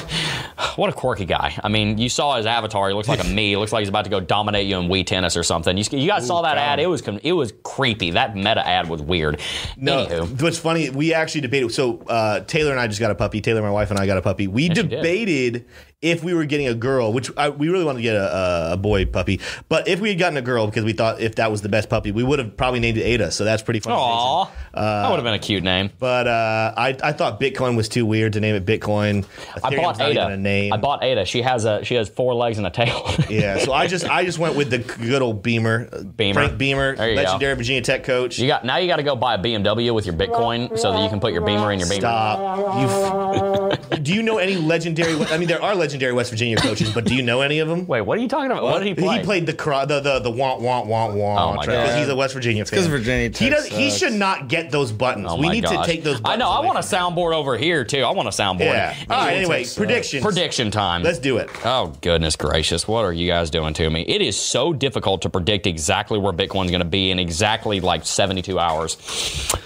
what 0.76 0.90
a 0.90 0.92
quirky 0.92 1.24
guy. 1.24 1.58
I 1.62 1.68
mean, 1.68 1.98
you 1.98 2.08
saw 2.08 2.36
his 2.36 2.46
avatar. 2.46 2.88
He 2.88 2.94
looks 2.94 3.08
like 3.08 3.22
a 3.22 3.24
me. 3.28 3.50
He 3.50 3.56
looks 3.56 3.72
like 3.72 3.80
he's 3.80 3.88
about 3.88 4.04
to 4.04 4.10
go 4.10 4.20
dominate 4.20 4.66
you 4.66 4.78
in 4.78 4.88
Wii 4.88 5.06
tennis 5.06 5.36
or 5.36 5.42
something. 5.42 5.76
You, 5.76 5.84
you 5.90 6.06
guys 6.08 6.26
saw 6.26 6.42
that 6.42 6.54
God. 6.54 6.60
ad? 6.60 6.80
It 6.80 6.86
was 6.86 7.02
it 7.22 7.32
was 7.32 7.52
creepy. 7.64 8.12
That 8.12 8.36
meta 8.36 8.66
ad 8.66 8.88
was 8.88 9.02
weird. 9.02 9.40
No, 9.76 10.06
Anywho, 10.06 10.42
what's 10.42 10.58
funny, 10.58 10.90
we 10.90 11.14
actually 11.14 11.40
debated. 11.42 11.72
So 11.72 11.98
uh, 12.08 12.40
Taylor 12.40 12.70
and 12.72 12.80
I 12.80 12.86
just 12.86 13.00
got 13.00 13.10
a 13.10 13.14
puppy. 13.14 13.40
Taylor, 13.40 13.62
my 13.62 13.70
wife, 13.70 13.90
and 13.90 13.98
I 13.98 14.06
got 14.06 14.18
a 14.18 14.22
puppy. 14.22 14.46
We 14.46 14.68
did. 14.68 14.88
debated 14.88 15.66
if 16.02 16.22
we 16.22 16.34
were 16.34 16.44
getting 16.44 16.68
a 16.68 16.74
girl, 16.74 17.12
which 17.12 17.30
I, 17.38 17.48
we 17.48 17.70
really 17.70 17.84
wanted 17.84 17.98
to 17.98 18.02
get 18.02 18.14
a, 18.14 18.72
a 18.72 18.76
boy 18.76 19.06
puppy. 19.06 19.40
But 19.70 19.88
if 19.88 19.98
we 19.98 20.10
had 20.10 20.18
gotten 20.18 20.36
a 20.36 20.42
girl, 20.42 20.66
because 20.66 20.84
we 20.84 20.92
thought 20.92 21.20
if 21.20 21.36
that 21.36 21.50
was 21.50 21.62
the 21.62 21.70
best 21.70 21.88
puppy, 21.88 22.12
we 22.12 22.22
would 22.22 22.38
have 22.38 22.54
probably 22.54 22.80
named 22.80 22.98
it 22.98 23.02
Ada. 23.02 23.30
So 23.30 23.44
that's 23.44 23.62
pretty 23.62 23.80
funny. 23.80 23.96
aw, 23.96 24.44
Jason. 24.44 24.56
that 24.74 25.08
would 25.08 25.16
have 25.16 25.24
been 25.24 25.34
a 25.34 25.38
cute 25.38 25.64
name. 25.64 25.90
But 25.98 26.26
uh, 26.28 26.74
I, 26.76 26.96
I 27.02 27.12
thought 27.12 27.40
Bitcoin 27.40 27.76
was 27.76 27.88
too 27.88 28.04
weird 28.04 28.34
to 28.34 28.40
name 28.40 28.54
it 28.54 28.66
Bitcoin. 28.66 29.24
I 29.64 29.74
bought 29.74 29.98
Ada. 29.98 30.26
a 30.28 30.36
name. 30.36 30.74
I 30.74 30.76
bought 30.76 31.02
Ada. 31.02 31.24
She 31.24 31.40
has 31.40 31.64
a 31.64 31.82
she 31.82 31.94
has 31.94 32.10
four 32.10 32.34
legs 32.34 32.58
and 32.58 32.66
a 32.66 32.70
tail. 32.70 33.10
yeah, 33.30 33.58
so 33.58 33.72
I 33.72 33.86
just 33.86 34.04
I 34.04 34.26
just 34.26 34.38
went 34.38 34.54
with 34.54 34.68
the 34.68 34.78
good 34.78 35.22
old 35.22 35.42
Beamer, 35.42 35.88
Beamer. 36.04 36.34
Frank 36.34 36.58
Beamer, 36.58 36.90
you 36.90 36.96
go. 36.96 37.22
legendary 37.22 37.54
Virginia 37.54 37.80
Tech 37.80 38.04
coach. 38.04 38.38
You 38.38 38.46
got 38.48 38.66
now. 38.66 38.76
You 38.76 38.86
got 38.86 38.96
to 38.96 39.02
go 39.02 39.16
buy 39.16 39.34
a 39.34 39.38
BMW 39.38 39.94
with 39.94 40.04
your 40.04 40.14
Bitcoin 40.14 40.78
so 40.78 40.92
that 40.92 41.02
you 41.02 41.08
can 41.08 41.20
put 41.20 41.32
your 41.32 41.42
Beamer 41.42 41.72
in 41.72 41.78
your 41.78 41.88
Beamer. 41.88 42.00
Stop. 42.00 43.80
You, 43.90 43.96
do 44.02 44.12
you 44.12 44.22
know 44.22 44.36
any 44.36 44.56
legendary? 44.56 45.14
I 45.26 45.38
mean, 45.38 45.48
there 45.48 45.62
are 45.62 45.74
legendary 45.86 46.12
West 46.12 46.30
Virginia 46.30 46.56
coaches, 46.56 46.90
but 46.92 47.04
do 47.04 47.14
you 47.14 47.22
know 47.22 47.40
any 47.42 47.60
of 47.60 47.68
them? 47.68 47.86
Wait, 47.96 48.00
what 48.00 48.18
are 48.18 48.20
you 48.20 48.28
talking 48.28 48.50
about? 48.50 48.64
What, 48.64 48.80
did 48.80 48.88
he 48.88 48.94
play? 48.94 49.18
He 49.18 49.24
played 49.24 49.46
the 49.46 49.52
cro- 49.52 49.86
the 49.86 50.00
the 50.00 50.18
the 50.18 50.30
want 50.30 50.60
want 50.60 50.86
want 50.86 51.14
want 51.14 51.38
Oh 51.40 51.54
my 51.54 51.64
because 51.64 51.90
God. 51.90 51.98
he's 51.98 52.08
a 52.08 52.16
West 52.16 52.34
Virginia 52.34 52.64
fan. 52.64 52.78
'cause 52.78 52.88
Virginia 52.88 53.28
he 53.28 53.30
Tech 53.30 53.50
does. 53.52 53.66
He 53.66 53.90
should 53.90 54.12
not 54.12 54.48
get 54.48 54.70
those 54.72 54.90
buttons. 54.90 55.26
Oh 55.30 55.36
we 55.36 55.48
need 55.48 55.64
gosh. 55.64 55.86
to 55.86 55.92
take 55.92 56.02
those. 56.02 56.20
buttons 56.20 56.42
I 56.42 56.44
know. 56.44 56.50
I 56.50 56.64
want 56.64 56.78
a 56.78 56.82
soundboard 56.82 57.34
over 57.34 57.56
here 57.56 57.84
too. 57.84 58.00
I 58.00 58.10
want 58.10 58.26
a 58.26 58.32
soundboard. 58.32 58.60
Yeah. 58.60 58.96
All 59.08 59.16
right. 59.16 59.36
Anyway, 59.36 59.64
sucks. 59.64 59.76
predictions. 59.78 60.24
Prediction 60.24 60.70
time. 60.70 61.02
Let's 61.02 61.18
do 61.20 61.36
it. 61.38 61.48
Oh 61.64 61.94
goodness 62.00 62.34
gracious! 62.36 62.88
What 62.88 63.04
are 63.04 63.12
you 63.12 63.28
guys 63.28 63.50
doing 63.50 63.74
to 63.74 63.88
me? 63.88 64.02
It 64.02 64.22
is 64.22 64.36
so 64.38 64.72
difficult 64.72 65.22
to 65.22 65.30
predict 65.30 65.66
exactly 65.66 66.18
where 66.18 66.32
Bitcoin's 66.32 66.70
going 66.70 66.80
to 66.80 66.84
be 66.84 67.10
in 67.10 67.18
exactly 67.18 67.80
like 67.80 68.04
72 68.04 68.58
hours. 68.58 68.96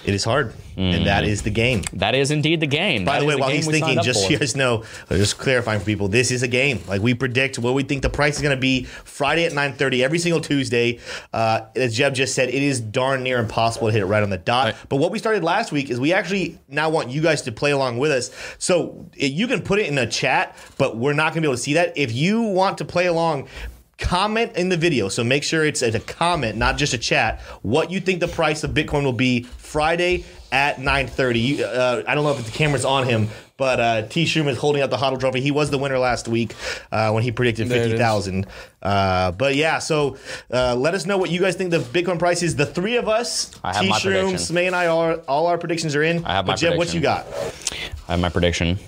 It 0.05 0.15
is 0.15 0.25
hard, 0.25 0.55
and 0.77 1.07
that 1.07 1.25
mm. 1.25 1.29
is 1.29 1.43
the 1.43 1.51
game. 1.51 1.83
That 1.95 2.15
is 2.15 2.31
indeed 2.31 2.61
the 2.61 2.67
game. 2.67 3.05
By 3.05 3.15
That 3.15 3.21
the 3.21 3.27
way, 3.27 3.35
is 3.35 3.41
while 3.41 3.51
he's 3.51 3.67
thinking, 3.67 4.03
just 4.03 4.23
so 4.25 4.29
you 4.29 4.39
guys 4.39 4.57
know, 4.57 4.85
just 5.09 5.39
clarifying 5.39 5.81
for 5.81 5.87
people, 5.87 6.09
this 6.11 6.31
is 6.31 6.43
a 6.43 6.49
game. 6.49 6.81
Like 6.87 7.01
we 7.01 7.15
predict 7.15 7.59
what 7.59 7.75
we 7.75 7.83
think 7.83 8.03
the 8.03 8.11
price 8.11 8.37
is 8.37 8.43
going 8.43 8.57
to 8.57 8.61
be 8.61 8.85
Friday 8.85 9.45
at 9.45 9.53
9:30 9.53 10.03
every 10.03 10.19
single 10.19 10.41
Tuesday. 10.41 10.99
Uh, 11.33 11.63
as 11.77 11.97
Jebb 11.97 12.15
just 12.15 12.35
said, 12.35 12.49
it 12.49 12.63
is 12.63 12.81
darn 12.81 13.23
near 13.23 13.39
impossible 13.39 13.89
to 13.89 13.93
hit 13.93 14.03
it 14.03 14.07
right 14.07 14.23
on 14.23 14.31
the 14.31 14.39
dot. 14.39 14.67
Right. 14.67 14.77
But 14.89 14.97
what 14.97 15.11
we 15.11 15.19
started 15.19 15.45
last 15.45 15.73
week 15.73 15.91
is 15.91 16.01
we 16.01 16.13
actually 16.13 16.59
now 16.69 16.91
want 16.91 17.11
you 17.11 17.23
guys 17.23 17.43
to 17.43 17.53
play 17.53 17.71
along 17.71 17.99
with 17.99 18.11
us. 18.11 18.31
So 18.59 19.07
uh, 19.21 19.27
you 19.27 19.47
can 19.47 19.63
put 19.63 19.79
it 19.79 19.87
in 19.87 19.99
a 19.99 20.07
chat, 20.07 20.57
but 20.79 20.97
we're 20.97 21.13
not 21.13 21.33
going 21.33 21.43
to 21.43 21.49
be 21.49 21.49
able 21.49 21.57
to 21.57 21.63
see 21.63 21.75
that. 21.75 21.97
If 21.97 22.13
you 22.13 22.43
want 22.43 22.79
to 22.79 22.85
play 22.85 23.07
along. 23.07 23.49
Comment 23.99 24.57
in 24.57 24.71
the 24.71 24.79
video, 24.79 25.11
so 25.11 25.23
make 25.23 25.45
sure 25.45 25.63
it's 25.63 25.83
a 25.83 26.01
comment, 26.01 26.57
not 26.57 26.79
just 26.79 26.95
a 26.95 26.99
chat. 26.99 27.43
What 27.61 27.91
you 27.91 28.01
think 28.01 28.21
the 28.21 28.29
price 28.29 28.65
of 28.65 28.71
Bitcoin 28.71 29.05
will 29.05 29.13
be 29.13 29.43
Friday 29.43 30.25
at 30.53 30.79
9:30. 30.79 31.63
Uh, 31.63 32.03
I 32.07 32.15
don't 32.15 32.25
know 32.25 32.33
if 32.33 32.45
the 32.45 32.51
camera's 32.51 32.87
on 32.87 33.07
him, 33.07 33.29
but 33.61 33.79
uh, 33.79 34.03
T. 34.09 34.25
Shroom 34.25 34.49
is 34.49 34.57
holding 34.57 34.81
up 34.81 34.89
the 34.89 34.97
Hodl 34.97 35.21
Trophy. 35.21 35.43
He 35.43 35.51
was 35.51 35.69
the 35.69 35.77
winner 35.77 35.99
last 35.99 36.29
week 36.29 36.55
uh, 36.91 37.11
when 37.11 37.23
he 37.23 37.31
predicted 37.31 37.69
There 37.69 37.77
it 37.85 37.91
fifty 37.91 37.99
Uh, 38.83 39.33
but 39.33 39.55
yeah, 39.55 39.79
so 39.79 40.17
uh, 40.51 40.75
let 40.75 40.95
us 40.95 41.05
know 41.05 41.19
what 41.19 41.31
you 41.31 41.41
guys 41.41 41.57
think 41.57 41.71
the 41.71 41.79
Bitcoin 41.81 42.19
price 42.19 42.43
is. 42.43 42.57
The 42.57 42.65
three 42.65 42.97
of 42.97 43.07
us, 43.07 43.51
I 43.63 43.75
have 43.75 43.83
T. 43.83 43.91
my 43.91 43.99
Shroom, 43.99 44.31
prediction. 44.31 44.57
Smay, 44.57 44.67
and 44.67 44.75
I, 44.75 44.87
are 44.87 45.17
all 45.29 45.47
our 45.47 45.59
predictions 45.59 45.95
are 45.95 46.03
in. 46.03 46.25
I 46.25 46.37
have 46.37 46.47
my 46.47 46.55
but 46.55 46.59
Jebb, 46.59 46.79
what 46.79 46.89
prediction. 46.89 46.97
you 46.97 47.03
got? 47.03 47.27
I 48.09 48.13
have 48.13 48.21
my 48.21 48.31
prediction: 48.31 48.79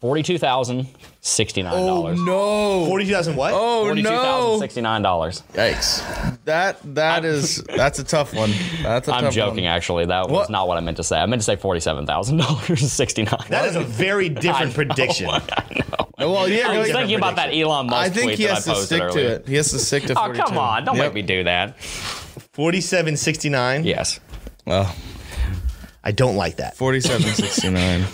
forty-two 0.00 0.38
thousand 0.38 0.88
sixty-nine 1.26 1.72
Oh 1.74 1.86
dollars. 1.86 2.18
Oh, 2.20 2.24
no! 2.24 2.86
Forty-two 2.86 3.12
thousand. 3.12 3.36
What? 3.36 3.52
Oh 3.54 3.84
Forty-two 3.86 4.08
thousand 4.08 4.52
no! 4.52 4.58
sixty-nine 4.60 5.02
dollars. 5.02 5.42
Yikes! 5.54 6.38
That 6.44 6.78
that 6.94 7.24
is 7.24 7.62
that's 7.64 7.98
a 7.98 8.04
tough 8.04 8.34
one. 8.34 8.52
That's 8.82 9.08
a 9.08 9.14
I'm 9.14 9.24
tough 9.24 9.34
joking. 9.34 9.64
One. 9.64 9.72
Actually, 9.72 10.06
that 10.06 10.28
was 10.28 10.30
What? 10.32 10.50
not 10.50 10.68
what 10.68 10.76
I 10.76 10.80
meant 10.80 10.98
to 10.98 11.04
say. 11.04 11.18
I 11.18 11.26
meant 11.26 11.40
to 11.40 11.46
say 11.46 11.56
forty-seven 11.56 12.06
thousand 12.06 12.36
dollars 12.36 12.92
sixty-nine. 12.92 13.46
That 13.48 13.64
is 13.66 13.74
a 13.76 13.80
very 13.82 14.28
different 14.46 14.74
prediction. 14.74 15.26
Well, 16.16 16.48
yeah, 16.48 16.68
I 16.70 16.78
was 16.78 16.90
no, 16.90 16.94
thinking 16.98 17.16
about 17.16 17.36
that 17.36 17.52
Elon 17.52 17.86
Musk 17.86 17.96
I 17.96 18.08
think 18.10 18.24
tweet 18.26 18.38
he 18.38 18.44
that 18.44 18.54
has 18.56 18.68
I 18.68 18.72
to 18.72 18.76
posted 18.78 18.86
stick 18.86 19.02
earlier. 19.02 19.28
to 19.30 19.34
it. 19.42 19.48
He 19.48 19.54
has 19.56 19.70
to 19.70 19.78
stick 19.78 20.04
to. 20.04 20.12
Oh 20.12 20.26
42. 20.26 20.44
come 20.44 20.58
on! 20.58 20.84
Don't 20.84 20.96
Yep. 20.96 21.06
make 21.06 21.14
me 21.14 21.22
do 21.22 21.44
that. 21.44 21.80
Forty-seven 22.52 23.16
sixty-nine. 23.16 23.84
Yes. 23.84 24.20
Oh, 24.66 24.94
I 26.04 26.12
don't 26.12 26.36
like 26.36 26.56
that. 26.56 26.76
4769. 26.76 28.04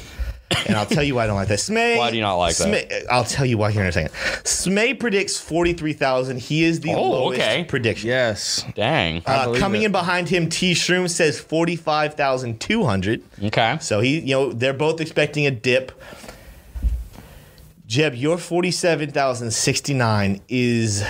And 0.67 0.77
I'll 0.77 0.87
tell 0.87 1.03
you 1.05 1.15
why 1.15 1.25
I 1.25 1.27
don't 1.29 1.37
like 1.37 1.47
that. 1.49 1.59
Smay. 1.61 1.97
Why 1.97 2.11
do 2.11 2.17
you 2.17 2.23
not 2.23 2.35
like 2.37 2.57
that? 2.57 3.07
I'll 3.11 3.25
tell 3.25 3.47
you 3.47 3.57
why 3.57 3.71
here 3.71 3.83
in 3.83 3.89
a 3.89 3.93
second. 3.93 4.13
Smay 4.45 4.99
predicts 4.99 5.39
43,000. 5.41 6.39
He 6.41 6.65
is 6.65 6.81
the 6.81 6.93
Oh, 6.95 7.11
lowest 7.11 7.41
okay. 7.41 7.63
prediction. 7.65 8.09
yes. 8.09 8.65
Dang. 8.75 9.23
Uh, 9.27 9.55
coming 9.55 9.83
it. 9.83 9.87
in 9.87 9.93
behind 9.93 10.29
him, 10.29 10.49
T. 10.49 10.73
Shroom 10.73 11.09
says 11.09 11.39
45,200. 11.39 13.23
Okay. 13.45 13.79
So 13.81 14.01
he, 14.01 14.19
you 14.21 14.35
know, 14.35 14.53
they're 14.53 14.73
both 14.73 15.01
expecting 15.01 15.47
a 15.47 15.51
dip. 15.53 15.93
Jeb, 17.87 18.15
your 18.15 18.37
47,069 18.39 20.41
is 20.49 21.03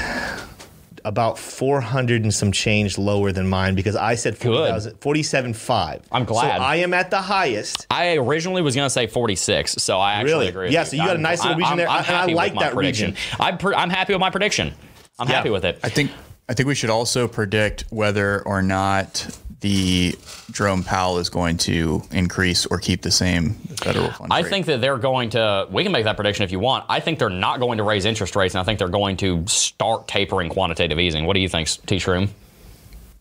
about 1.04 1.38
400 1.38 2.22
and 2.22 2.32
some 2.32 2.52
change 2.52 2.98
lower 2.98 3.32
than 3.32 3.48
mine 3.48 3.74
because 3.74 3.96
I 3.96 4.14
said 4.14 4.36
40,000 4.38 5.00
47.5. 5.00 6.02
I'm 6.12 6.24
glad. 6.24 6.56
So 6.58 6.62
I 6.62 6.76
am 6.76 6.92
at 6.94 7.10
the 7.10 7.20
highest. 7.20 7.86
I 7.90 8.16
originally 8.16 8.62
was 8.62 8.74
going 8.74 8.86
to 8.86 8.90
say 8.90 9.06
46, 9.06 9.72
so 9.72 9.98
I 9.98 10.14
actually 10.14 10.32
Really? 10.32 10.48
agree. 10.48 10.64
with 10.66 10.72
Yeah, 10.72 10.80
you. 10.80 10.86
so 10.86 10.96
you 10.96 11.02
got 11.02 11.08
a 11.08 11.12
I'm- 11.12 11.22
nice 11.22 11.38
little 11.38 11.52
I'm- 11.52 11.58
region 11.58 11.76
there, 11.78 11.88
I'm 11.88 11.98
and 11.98 12.06
I 12.06 12.18
happy 12.20 12.34
like 12.34 12.52
with 12.52 12.56
my 12.56 12.62
that 12.64 12.74
prediction. 12.74 13.10
region. 13.10 13.36
I'm, 13.38 13.58
pre- 13.58 13.74
I'm 13.74 13.90
happy 13.90 14.12
with 14.12 14.20
my 14.20 14.30
prediction. 14.30 14.74
I'm 15.18 15.28
Yeah. 15.28 15.36
happy 15.36 15.50
with 15.50 15.64
it. 15.64 15.78
I 15.82 15.88
think 15.88 16.10
I 16.48 16.54
think 16.54 16.66
we 16.66 16.74
should 16.74 16.90
also 16.90 17.28
predict 17.28 17.84
whether 17.90 18.42
or 18.42 18.60
not 18.60 19.26
the 19.60 20.18
Jerome 20.52 20.82
Powell 20.84 21.18
is 21.18 21.28
going 21.28 21.58
to 21.58 22.02
increase 22.10 22.64
or 22.66 22.78
keep 22.78 23.02
the 23.02 23.10
same 23.10 23.50
federal 23.76 24.10
funds 24.10 24.28
I 24.30 24.40
rate. 24.40 24.48
think 24.50 24.66
that 24.66 24.80
they're 24.80 24.96
going 24.98 25.30
to. 25.30 25.66
We 25.70 25.82
can 25.82 25.92
make 25.92 26.04
that 26.04 26.16
prediction 26.16 26.44
if 26.44 26.52
you 26.52 26.58
want. 26.58 26.86
I 26.88 27.00
think 27.00 27.18
they're 27.18 27.28
not 27.28 27.60
going 27.60 27.78
to 27.78 27.84
raise 27.84 28.04
interest 28.06 28.36
rates, 28.36 28.54
and 28.54 28.60
I 28.60 28.64
think 28.64 28.78
they're 28.78 28.88
going 28.88 29.16
to 29.18 29.46
start 29.46 30.08
tapering 30.08 30.48
quantitative 30.48 30.98
easing. 30.98 31.26
What 31.26 31.34
do 31.34 31.40
you 31.40 31.48
think, 31.48 31.68
T. 31.86 31.96
Shroom? 31.96 32.30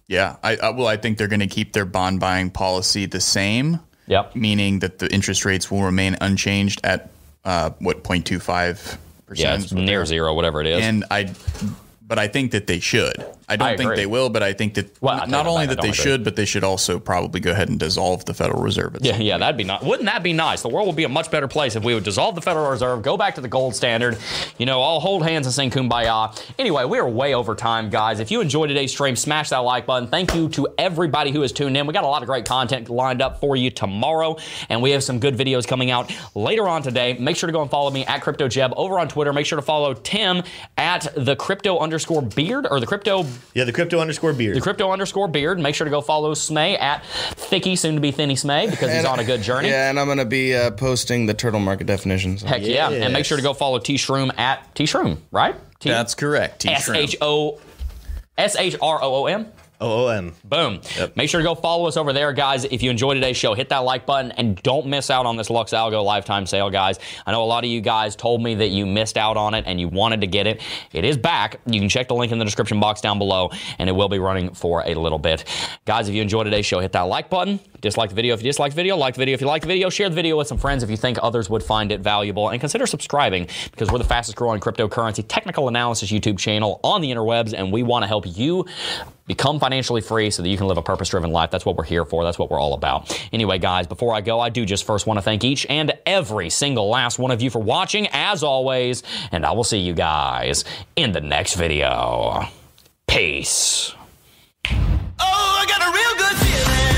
Yeah, 0.07 0.37
I, 0.41 0.55
I 0.57 0.69
well, 0.71 0.87
I 0.87 0.97
think 0.97 1.17
they're 1.17 1.27
going 1.27 1.41
to 1.41 1.47
keep 1.47 1.73
their 1.73 1.85
bond 1.85 2.19
buying 2.19 2.49
policy 2.49 3.05
the 3.05 3.19
same. 3.19 3.79
Yep. 4.07 4.35
Meaning 4.35 4.79
that 4.79 4.97
the 4.97 5.13
interest 5.13 5.45
rates 5.45 5.69
will 5.69 5.83
remain 5.83 6.17
unchanged 6.19 6.81
at 6.83 7.11
uh, 7.45 7.69
what 7.77 8.03
0.25 8.03 8.97
Yeah, 9.35 9.53
it's 9.53 9.65
percent. 9.65 9.81
near 9.85 10.03
zero, 10.05 10.33
whatever 10.33 10.61
it 10.61 10.67
is. 10.67 10.83
And 10.83 11.05
I, 11.11 11.31
but 12.01 12.17
I 12.17 12.27
think 12.27 12.51
that 12.53 12.65
they 12.65 12.79
should. 12.79 13.23
I 13.49 13.55
don't 13.55 13.67
I 13.67 13.77
think 13.77 13.95
they 13.95 14.05
will, 14.05 14.29
but 14.29 14.43
I 14.43 14.53
think 14.53 14.75
that 14.75 15.01
Well, 15.01 15.25
not 15.27 15.47
only. 15.47 15.65
That 15.65 15.81
they 15.81 15.89
agree. 15.89 16.03
should, 16.03 16.23
but 16.23 16.35
they 16.35 16.45
should 16.45 16.63
also 16.63 16.99
probably 16.99 17.39
go 17.39 17.51
ahead 17.51 17.69
and 17.69 17.79
dissolve 17.79 18.25
the 18.25 18.33
Federal 18.33 18.61
Reserve. 18.61 18.97
Yeah, 19.01 19.17
yeah, 19.17 19.37
that'd 19.37 19.57
be 19.57 19.63
nice. 19.63 19.81
Wouldn't 19.83 20.05
that 20.05 20.23
be 20.23 20.33
nice? 20.33 20.61
The 20.61 20.69
world 20.69 20.87
would 20.87 20.95
be 20.95 21.03
a 21.03 21.09
much 21.09 21.29
better 21.29 21.47
place 21.47 21.75
if 21.75 21.83
we 21.83 21.93
would 21.93 22.03
dissolve 22.03 22.35
the 22.35 22.41
Federal 22.41 22.69
Reserve, 22.69 23.01
go 23.01 23.17
back 23.17 23.35
to 23.35 23.41
the 23.41 23.47
gold 23.47 23.75
standard, 23.75 24.17
you 24.57 24.65
know, 24.65 24.79
all 24.79 24.99
hold 24.99 25.23
hands 25.23 25.45
and 25.47 25.53
sing 25.53 25.69
kumbaya. 25.69 26.39
Anyway, 26.57 26.85
we 26.85 26.97
are 26.99 27.07
way 27.09 27.33
over 27.33 27.55
time, 27.55 27.89
guys. 27.89 28.19
If 28.19 28.31
you 28.31 28.41
enjoyed 28.41 28.69
today's 28.69 28.91
stream, 28.91 29.15
smash 29.15 29.49
that 29.49 29.57
like 29.59 29.85
button. 29.85 30.07
Thank 30.07 30.33
you 30.33 30.49
to 30.49 30.67
everybody 30.77 31.31
who 31.31 31.41
has 31.41 31.51
tuned 31.51 31.75
in. 31.77 31.87
We 31.87 31.93
got 31.93 32.03
a 32.03 32.07
lot 32.07 32.21
of 32.21 32.27
great 32.27 32.45
content 32.45 32.89
lined 32.89 33.21
up 33.21 33.39
for 33.39 33.55
you 33.55 33.69
tomorrow, 33.69 34.37
and 34.69 34.81
we 34.81 34.91
have 34.91 35.03
some 35.03 35.19
good 35.19 35.35
videos 35.35 35.67
coming 35.67 35.91
out 35.91 36.11
later 36.35 36.67
on 36.67 36.81
today. 36.83 37.13
Make 37.19 37.35
sure 37.37 37.47
to 37.47 37.53
go 37.53 37.61
and 37.61 37.69
follow 37.71 37.91
me 37.91 38.05
at 38.05 38.21
CryptoJebb 38.23 38.73
over 38.75 38.99
on 38.99 39.07
Twitter. 39.07 39.33
Make 39.33 39.45
sure 39.45 39.57
to 39.57 39.61
follow 39.61 39.93
Tim 39.93 40.43
at 40.77 41.07
the 41.15 41.35
crypto 41.35 41.79
underscore 41.79 42.21
beard 42.21 42.67
or 42.69 42.79
the 42.79 42.85
crypto 42.87 43.25
Yeah, 43.53 43.63
the 43.63 43.73
crypto 43.73 43.99
underscore 43.99 44.33
beard. 44.33 44.55
the 44.55 44.61
crypto 44.61 44.91
underscore 44.91 45.27
beard. 45.27 45.59
Make 45.59 45.75
sure 45.75 45.85
to 45.85 45.91
go 45.91 46.01
follow 46.01 46.33
Smay 46.33 46.79
at 46.79 47.05
Thicky, 47.05 47.75
soon 47.75 47.95
to 47.95 48.01
be 48.01 48.11
Thinny 48.11 48.35
Smay, 48.35 48.69
because 48.69 48.91
he's 48.91 49.05
on 49.05 49.19
a 49.19 49.23
good 49.23 49.41
journey. 49.41 49.69
Yeah, 49.69 49.89
and 49.89 49.99
I'm 49.99 50.07
gonna 50.07 50.25
be 50.25 50.55
uh, 50.55 50.71
posting 50.71 51.25
the 51.25 51.33
turtle 51.33 51.59
market 51.59 51.87
definitions. 51.87 52.41
Heck 52.41 52.65
yeah. 52.65 52.89
And 52.89 53.13
make 53.13 53.25
sure 53.25 53.37
to 53.37 53.43
go 53.43 53.53
follow 53.53 53.79
T 53.79 53.95
Shroom 53.95 54.37
at 54.37 54.73
T 54.75 54.85
Shroom, 54.85 55.17
right? 55.31 55.55
T 55.79 55.89
That's 55.89 56.15
correct. 56.15 56.61
T. 56.61 56.69
S 56.69 56.89
H 56.89 57.15
O 57.21 57.59
S 58.37 58.55
H 58.55 58.75
R 58.81 59.01
O 59.01 59.15
O 59.15 59.25
M. 59.25 59.47
OOM. 59.81 60.33
Boom. 60.43 60.81
Make 61.15 61.29
sure 61.29 61.39
to 61.39 61.43
go 61.43 61.55
follow 61.55 61.87
us 61.87 61.95
over 61.95 62.11
there, 62.11 62.33
guys. 62.33 62.65
If 62.65 62.83
you 62.83 62.89
enjoyed 62.89 63.15
today's 63.15 63.37
show, 63.37 63.53
hit 63.53 63.69
that 63.69 63.79
like 63.79 64.05
button 64.05 64.31
and 64.33 64.61
don't 64.61 64.87
miss 64.87 65.09
out 65.09 65.25
on 65.25 65.37
this 65.37 65.47
LuxAlgo 65.49 66.03
lifetime 66.03 66.45
sale, 66.45 66.69
guys. 66.69 66.99
I 67.25 67.31
know 67.31 67.43
a 67.43 67.45
lot 67.45 67.63
of 67.63 67.69
you 67.69 67.79
guys 67.79 68.15
told 68.15 68.43
me 68.43 68.55
that 68.55 68.69
you 68.69 68.85
missed 68.85 69.17
out 69.17 69.37
on 69.37 69.53
it 69.53 69.63
and 69.67 69.79
you 69.79 69.87
wanted 69.87 70.21
to 70.21 70.27
get 70.27 70.47
it. 70.47 70.61
It 70.91 71.05
is 71.05 71.17
back. 71.17 71.61
You 71.65 71.79
can 71.79 71.89
check 71.89 72.07
the 72.07 72.15
link 72.15 72.31
in 72.31 72.39
the 72.39 72.45
description 72.45 72.79
box 72.79 73.01
down 73.01 73.19
below, 73.19 73.51
and 73.77 73.89
it 73.89 73.93
will 73.93 74.09
be 74.09 74.19
running 74.19 74.53
for 74.53 74.83
a 74.85 74.95
little 74.95 75.19
bit. 75.19 75.45
Guys, 75.85 76.09
if 76.09 76.15
you 76.15 76.21
enjoyed 76.21 76.45
today's 76.45 76.65
show, 76.65 76.79
hit 76.79 76.91
that 76.91 77.03
like 77.03 77.29
button. 77.29 77.59
Dislike 77.81 78.09
the 78.09 78.15
video 78.15 78.33
if 78.33 78.41
you 78.41 78.49
dislike 78.49 78.73
the 78.73 78.75
video. 78.75 78.97
Like 78.97 79.13
the 79.13 79.19
video 79.19 79.33
if 79.33 79.41
you 79.41 79.47
like 79.47 79.61
the 79.61 79.67
video. 79.67 79.89
Share 79.89 80.09
the 80.09 80.15
video 80.15 80.37
with 80.37 80.47
some 80.47 80.57
friends 80.57 80.83
if 80.83 80.89
you 80.89 80.97
think 80.97 81.17
others 81.21 81.49
would 81.49 81.63
find 81.63 81.93
it 81.93 82.01
valuable. 82.01 82.49
And 82.49 82.59
consider 82.59 82.85
subscribing 82.85 83.47
because 83.71 83.89
we're 83.89 83.99
the 83.99 84.03
fastest 84.03 84.37
growing 84.37 84.59
cryptocurrency 84.59 85.23
technical 85.25 85.69
analysis 85.69 86.11
YouTube 86.11 86.37
channel 86.37 86.81
on 86.83 86.99
the 87.01 87.09
interwebs, 87.11 87.53
and 87.53 87.71
we 87.71 87.83
want 87.83 88.03
to 88.03 88.07
help 88.07 88.25
you 88.27 88.65
become 89.29 89.59
financially 89.59 90.01
free 90.01 90.31
so 90.31 90.41
that 90.41 90.49
you 90.49 90.57
can 90.57 90.67
live 90.67 90.77
a 90.77 90.81
purpose 90.81 91.07
driven 91.09 91.31
life. 91.31 91.51
That's 91.51 91.65
what 91.65 91.77
we're 91.77 91.85
here 91.85 92.03
for. 92.03 92.23
That's 92.23 92.39
what 92.39 92.49
we're 92.49 92.59
all 92.59 92.73
about. 92.73 93.15
Anyway, 93.31 93.59
guys, 93.59 93.85
before 93.87 94.13
I 94.13 94.21
go, 94.21 94.39
I 94.39 94.49
do 94.49 94.65
just 94.65 94.83
first 94.83 95.05
want 95.07 95.19
to 95.19 95.21
thank 95.21 95.43
each 95.43 95.67
and 95.69 95.93
every 96.05 96.49
single 96.49 96.89
last 96.89 97.19
one 97.19 97.29
of 97.31 97.41
you 97.41 97.51
for 97.51 97.59
watching, 97.59 98.07
as 98.11 98.43
always, 98.43 99.03
and 99.31 99.45
I 99.45 99.51
will 99.51 99.63
see 99.63 99.77
you 99.77 99.93
guys 99.93 100.65
in 100.95 101.11
the 101.11 101.21
next 101.21 101.53
video. 101.53 102.43
Peace. 103.07 103.93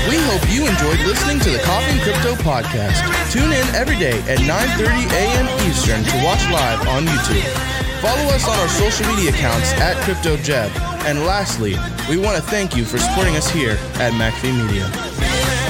We 0.08 0.18
hope 0.18 0.42
you 0.50 0.66
enjoyed 0.66 1.00
listening 1.06 1.38
to 1.40 1.50
the 1.50 1.58
Coffee 1.58 1.92
and 1.92 2.00
Crypto 2.00 2.34
podcast. 2.42 3.30
Tune 3.30 3.52
in 3.52 3.74
every 3.74 3.96
day 3.98 4.18
at 4.22 4.38
9:30 4.40 5.12
a.m. 5.12 5.68
Eastern 5.68 6.02
to 6.02 6.24
watch 6.24 6.42
live 6.50 6.88
on 6.88 7.04
YouTube. 7.06 7.71
Follow 8.02 8.34
us 8.34 8.48
on 8.48 8.58
our 8.58 8.68
social 8.68 9.06
media 9.14 9.30
accounts 9.30 9.72
at 9.74 9.96
CryptoJebb. 9.98 10.76
And 11.06 11.20
lastly, 11.20 11.76
we 12.10 12.16
want 12.16 12.36
to 12.36 12.42
thank 12.42 12.74
you 12.76 12.84
for 12.84 12.98
supporting 12.98 13.36
us 13.36 13.48
here 13.48 13.78
at 13.94 14.12
McAfee 14.14 14.66
Media. 14.66 15.61